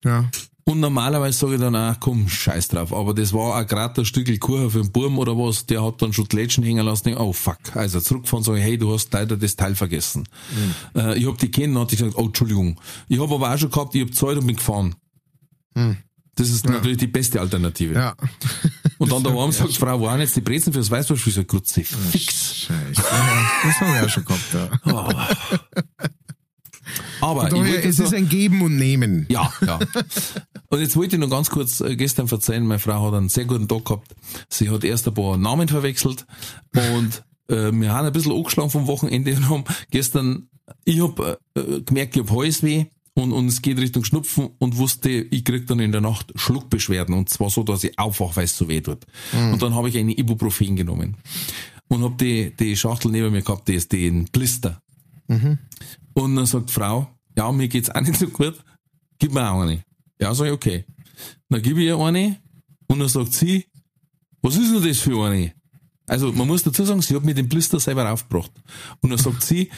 Ja. 0.04 0.28
Und 0.64 0.80
normalerweise 0.80 1.38
sage 1.38 1.54
ich 1.54 1.60
dann 1.60 1.74
auch, 1.74 1.98
komm, 2.00 2.28
scheiß 2.28 2.68
drauf. 2.68 2.92
Aber 2.92 3.14
das 3.14 3.32
war 3.32 3.60
auch 3.60 3.66
gerade 3.66 4.02
ein 4.02 4.04
Stückel 4.04 4.38
Kuchen 4.38 4.70
für 4.70 4.82
den 4.82 4.92
Burm 4.92 5.18
oder 5.18 5.36
was, 5.36 5.66
der 5.66 5.84
hat 5.84 6.02
dann 6.02 6.12
schon 6.12 6.26
die 6.26 6.36
Lätschen 6.36 6.62
hängen 6.64 6.84
lassen. 6.84 7.08
Ich, 7.08 7.16
oh 7.18 7.32
fuck. 7.32 7.58
Also 7.74 8.00
zurückfahren, 8.00 8.44
sage 8.44 8.58
ich, 8.58 8.64
hey, 8.64 8.78
du 8.78 8.92
hast 8.92 9.12
leider 9.12 9.36
das 9.36 9.56
Teil 9.56 9.74
vergessen. 9.74 10.28
Mhm. 10.94 11.00
Äh, 11.00 11.18
ich 11.18 11.26
hab 11.26 11.38
die 11.38 11.50
kennen, 11.50 11.78
hatte 11.78 11.94
ich 11.94 12.00
gesagt, 12.00 12.16
oh, 12.18 12.26
Entschuldigung. 12.26 12.80
Ich 13.08 13.20
habe 13.20 13.34
aber 13.34 13.52
auch 13.52 13.58
schon 13.58 13.70
gehabt, 13.70 13.94
ich 13.94 14.02
hab 14.02 14.14
Zeit 14.14 14.36
und 14.36 14.46
bin 14.46 14.56
gefahren. 14.56 14.94
Mhm. 15.74 15.96
Das 16.36 16.48
ist 16.48 16.64
ja. 16.64 16.72
natürlich 16.72 16.98
die 16.98 17.06
beste 17.06 17.40
Alternative. 17.40 17.94
Ja. 17.94 18.14
Und 18.98 19.12
dann 19.12 19.22
daheim 19.24 19.52
sagt 19.52 19.76
Frau, 19.76 20.00
wo 20.00 20.10
haben 20.10 20.20
jetzt 20.20 20.36
die 20.36 20.40
Brezen 20.40 20.72
fürs 20.72 20.90
Weißwurst? 20.90 21.26
Ich 21.26 21.34
sage, 21.34 21.46
Grütze, 21.46 21.84
fix. 21.84 22.56
Scheiße. 22.56 23.02
Ja, 23.02 23.50
das 23.62 23.80
habe 23.80 23.96
ich 23.96 24.02
auch 24.02 24.08
schon 24.08 24.24
gehabt, 24.24 24.54
ja. 24.54 24.70
Oh. 24.92 26.06
Aber 27.20 27.48
daher, 27.48 27.84
es 27.84 27.98
ist 27.98 28.14
ein 28.14 28.28
Geben 28.28 28.62
und 28.62 28.76
Nehmen. 28.76 29.26
Ja, 29.28 29.52
ja. 29.66 29.78
Und 30.68 30.80
jetzt 30.80 30.96
wollte 30.96 31.16
ich 31.16 31.20
noch 31.20 31.30
ganz 31.30 31.50
kurz 31.50 31.80
äh, 31.80 31.96
gestern 31.96 32.28
verzeihen, 32.28 32.66
meine 32.66 32.78
Frau 32.78 33.06
hat 33.06 33.14
einen 33.14 33.28
sehr 33.28 33.44
guten 33.44 33.68
Tag 33.68 33.84
gehabt. 33.84 34.14
Sie 34.48 34.70
hat 34.70 34.84
erst 34.84 35.08
ein 35.08 35.14
paar 35.14 35.36
Namen 35.36 35.68
verwechselt 35.68 36.26
und 36.74 37.24
äh, 37.48 37.72
wir 37.72 37.92
haben 37.92 38.06
ein 38.06 38.12
bisschen 38.12 38.32
angeschlagen 38.32 38.70
vom 38.70 38.86
Wochenende 38.86 39.32
und 39.36 39.48
haben 39.48 39.64
gestern, 39.90 40.48
ich 40.84 41.00
hab 41.02 41.18
äh, 41.18 41.80
gemerkt, 41.82 42.16
ich 42.16 42.22
hab 42.22 42.30
Halsweh 42.30 42.86
und, 43.14 43.32
und 43.32 43.48
es 43.48 43.62
geht 43.62 43.78
Richtung 43.78 44.04
Schnupfen 44.04 44.50
und 44.58 44.76
wusste, 44.76 45.10
ich 45.10 45.44
krieg 45.44 45.66
dann 45.66 45.80
in 45.80 45.92
der 45.92 46.00
Nacht 46.00 46.32
Schluckbeschwerden 46.36 47.14
und 47.14 47.28
zwar 47.28 47.50
so, 47.50 47.62
dass 47.62 47.84
ich 47.84 47.98
aufwache, 47.98 48.36
weil 48.36 48.44
es 48.44 48.56
so 48.56 48.68
weh 48.68 48.80
tut. 48.80 49.06
Mhm. 49.32 49.54
Und 49.54 49.62
dann 49.62 49.74
habe 49.74 49.88
ich 49.88 49.98
eine 49.98 50.16
Ibuprofen 50.16 50.76
genommen 50.76 51.16
und 51.88 52.04
hab 52.04 52.18
die, 52.18 52.54
die 52.56 52.76
Schachtel 52.76 53.10
neben 53.10 53.32
mir 53.32 53.42
gehabt, 53.42 53.68
die 53.68 53.74
ist 53.74 53.92
den 53.92 54.26
Blister. 54.26 54.80
Mhm. 55.30 55.58
Und 56.14 56.34
dann 56.34 56.46
sagt 56.46 56.70
die 56.70 56.72
Frau, 56.72 57.08
ja, 57.36 57.52
mir 57.52 57.68
geht's 57.68 57.88
auch 57.88 58.00
nicht 58.00 58.18
so 58.18 58.26
gut, 58.26 58.64
gib 59.18 59.32
mir 59.32 59.48
auch 59.48 59.60
eine. 59.60 59.84
Ja, 60.20 60.34
sag 60.34 60.46
ich, 60.46 60.52
okay. 60.52 60.84
Dann 61.48 61.62
gebe 61.62 61.80
ich 61.80 61.86
ihr 61.86 61.98
eine 61.98 62.42
und 62.88 62.98
dann 62.98 63.08
sagt 63.08 63.32
sie, 63.32 63.66
was 64.42 64.56
ist 64.56 64.74
denn 64.74 64.82
das 64.82 64.98
für 64.98 65.24
eine? 65.24 65.54
Also 66.08 66.32
man 66.32 66.48
muss 66.48 66.64
dazu 66.64 66.84
sagen, 66.84 67.00
sie 67.00 67.14
hat 67.14 67.22
mir 67.22 67.34
den 67.34 67.48
Blister 67.48 67.78
selber 67.78 68.10
aufgebracht. 68.10 68.50
Und 69.00 69.10
dann 69.10 69.20
sagt 69.20 69.44
sie, 69.44 69.70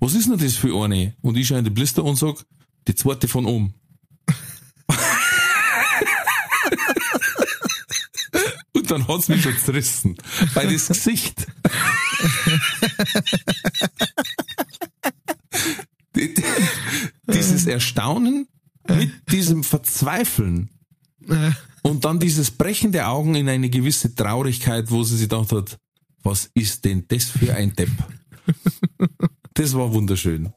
was 0.00 0.14
ist 0.14 0.28
denn 0.28 0.38
das 0.38 0.56
für 0.56 0.74
eine? 0.82 1.14
Und 1.20 1.36
ich 1.36 1.46
schaue 1.46 1.58
in 1.58 1.64
den 1.64 1.74
Blister 1.74 2.02
und 2.02 2.16
sag, 2.16 2.44
die 2.88 2.96
zweite 2.96 3.28
von 3.28 3.46
oben. 3.46 3.74
und 8.72 8.90
dann 8.90 9.06
hat's 9.06 9.28
mich 9.28 9.42
schon 9.42 9.56
zerrissen. 9.56 10.16
Bei 10.52 10.66
das 10.66 10.88
Gesicht. 10.88 11.46
dieses 17.32 17.66
Erstaunen 17.66 18.46
mit 18.88 19.10
diesem 19.30 19.64
Verzweifeln 19.64 20.70
und 21.82 22.04
dann 22.04 22.18
dieses 22.18 22.50
Brechen 22.50 22.92
der 22.92 23.10
Augen 23.10 23.34
in 23.34 23.48
eine 23.48 23.70
gewisse 23.70 24.14
Traurigkeit, 24.14 24.90
wo 24.90 25.02
sie 25.02 25.16
sich 25.16 25.28
gedacht 25.28 25.52
hat, 25.52 25.78
was 26.22 26.50
ist 26.54 26.84
denn 26.84 27.04
das 27.08 27.24
für 27.24 27.54
ein 27.54 27.74
Depp? 27.74 27.90
Das 29.54 29.74
war 29.74 29.92
wunderschön. 29.92 30.52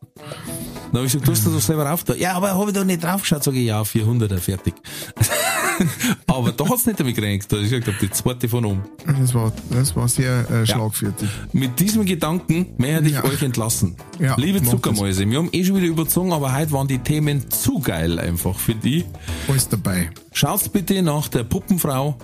Dann 0.93 0.99
habe 0.99 1.07
ich 1.07 1.13
gesagt, 1.13 1.27
du 1.27 1.31
hast 1.31 1.43
das 1.47 1.53
doch 1.53 1.59
selber 1.59 1.87
rauf 1.87 2.03
da. 2.03 2.13
Ja, 2.13 2.33
aber 2.33 2.51
habe 2.53 2.69
ich 2.69 2.75
doch 2.77 2.85
nicht 2.85 3.03
draufgeschaut. 3.03 3.43
Sage 3.43 3.57
ich, 3.57 3.65
ja, 3.65 3.81
400er, 3.81 4.37
fertig. 4.37 4.75
aber 6.27 6.51
da 6.51 6.69
hat's 6.69 6.85
nicht 6.85 6.99
damit 6.99 7.15
gerechnet. 7.15 7.51
Da 7.51 7.55
habe 7.57 7.65
ich 7.65 7.71
gesagt, 7.71 7.99
die 7.99 8.11
zweite 8.11 8.47
von 8.47 8.63
oben. 8.63 8.83
das, 9.19 9.33
war, 9.33 9.51
das 9.71 9.95
war 9.95 10.07
sehr 10.07 10.47
äh, 10.51 10.65
schlagfertig. 10.67 11.27
Mit 11.51 11.79
diesem 11.79 12.05
Gedanken 12.05 12.67
werde 12.77 13.07
ich 13.07 13.13
Ja. 13.15 13.23
euch 13.23 13.41
entlassen. 13.41 13.95
Ja, 14.19 14.35
Liebe 14.37 14.61
Zuckermäuse, 14.61 15.27
wir 15.27 15.39
haben 15.39 15.49
eh 15.51 15.63
schon 15.65 15.77
wieder 15.77 15.87
überzogen, 15.87 16.31
aber 16.31 16.55
heute 16.55 16.71
waren 16.71 16.87
die 16.87 16.99
Themen 16.99 17.49
zu 17.49 17.79
geil 17.79 18.19
einfach 18.19 18.55
für 18.59 18.75
die. 18.75 19.03
Alles 19.47 19.67
dabei. 19.67 20.11
Schaut 20.31 20.71
bitte 20.73 21.01
nach 21.01 21.27
der 21.27 21.43
Puppenfrau, 21.43 22.17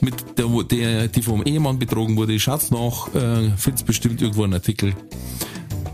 mit 0.00 0.36
der, 0.36 0.46
der, 0.64 1.06
die 1.06 1.22
vom 1.22 1.44
Ehemann 1.44 1.78
betrogen 1.78 2.16
wurde. 2.16 2.38
Schaut 2.40 2.72
nach, 2.72 3.14
äh, 3.14 3.50
findet 3.56 3.86
bestimmt 3.86 4.20
irgendwo 4.20 4.42
einen 4.42 4.54
Artikel. 4.54 4.94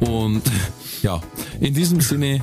Und 0.00 0.42
ja, 1.02 1.20
in 1.60 1.74
diesem 1.74 2.00
Sinne, 2.00 2.36
äh, 2.36 2.40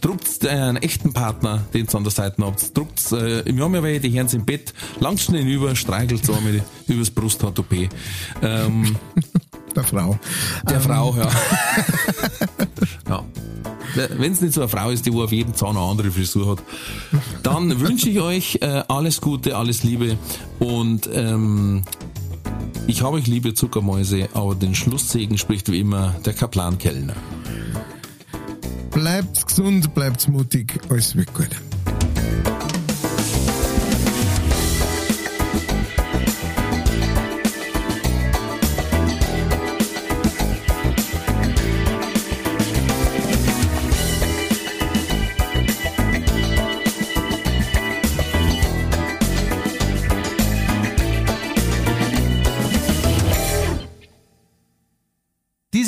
druckt 0.00 0.46
einen 0.46 0.76
echten 0.76 1.12
Partner, 1.12 1.64
den 1.74 1.86
ihr 1.86 1.94
an 1.94 2.04
der 2.04 2.12
Seite 2.12 2.44
habt. 2.44 2.76
Druckt, 2.76 3.12
äh, 3.12 3.44
wir 3.44 3.64
haben 3.64 3.74
ja 3.74 3.82
welche, 3.82 4.00
die 4.00 4.16
hören 4.18 4.28
im 4.32 4.44
Bett, 4.44 4.72
langt 5.00 5.20
schnell 5.20 5.42
hinüber, 5.42 5.74
streichelt 5.74 6.24
so 6.24 6.34
einmal 6.34 6.62
übers 6.86 7.10
Brusthaar-OP. 7.10 7.88
Ähm, 8.42 8.96
Der 9.76 9.84
Frau. 9.84 10.18
der 10.70 10.80
Frau, 10.80 11.14
ja. 11.14 11.28
ja. 13.10 13.24
Wenn 14.16 14.32
es 14.32 14.40
nicht 14.40 14.54
so 14.54 14.62
eine 14.62 14.68
Frau 14.68 14.88
ist, 14.88 15.04
die 15.04 15.12
wo 15.12 15.22
auf 15.22 15.32
jedem 15.32 15.54
Zahn 15.54 15.76
eine 15.76 15.80
andere 15.80 16.10
Frisur 16.10 16.52
hat, 16.52 16.62
dann 17.42 17.78
wünsche 17.78 18.08
ich 18.08 18.20
euch 18.20 18.58
äh, 18.62 18.84
alles 18.88 19.20
Gute, 19.20 19.54
alles 19.54 19.82
Liebe 19.82 20.16
und 20.60 21.10
ähm, 21.12 21.82
ich 22.86 23.02
habe 23.02 23.16
euch 23.16 23.26
liebe 23.26 23.54
Zuckermäuse, 23.54 24.28
aber 24.32 24.54
den 24.54 24.74
Schlusssegen 24.74 25.38
spricht 25.38 25.70
wie 25.70 25.80
immer 25.80 26.14
der 26.24 26.32
Kaplan 26.32 26.78
Kellner. 26.78 27.16
Bleibt 28.90 29.46
gesund, 29.46 29.94
bleibt 29.94 30.26
mutig, 30.28 30.78
alles 30.88 31.14
wird 31.16 31.34
gut. 31.34 31.50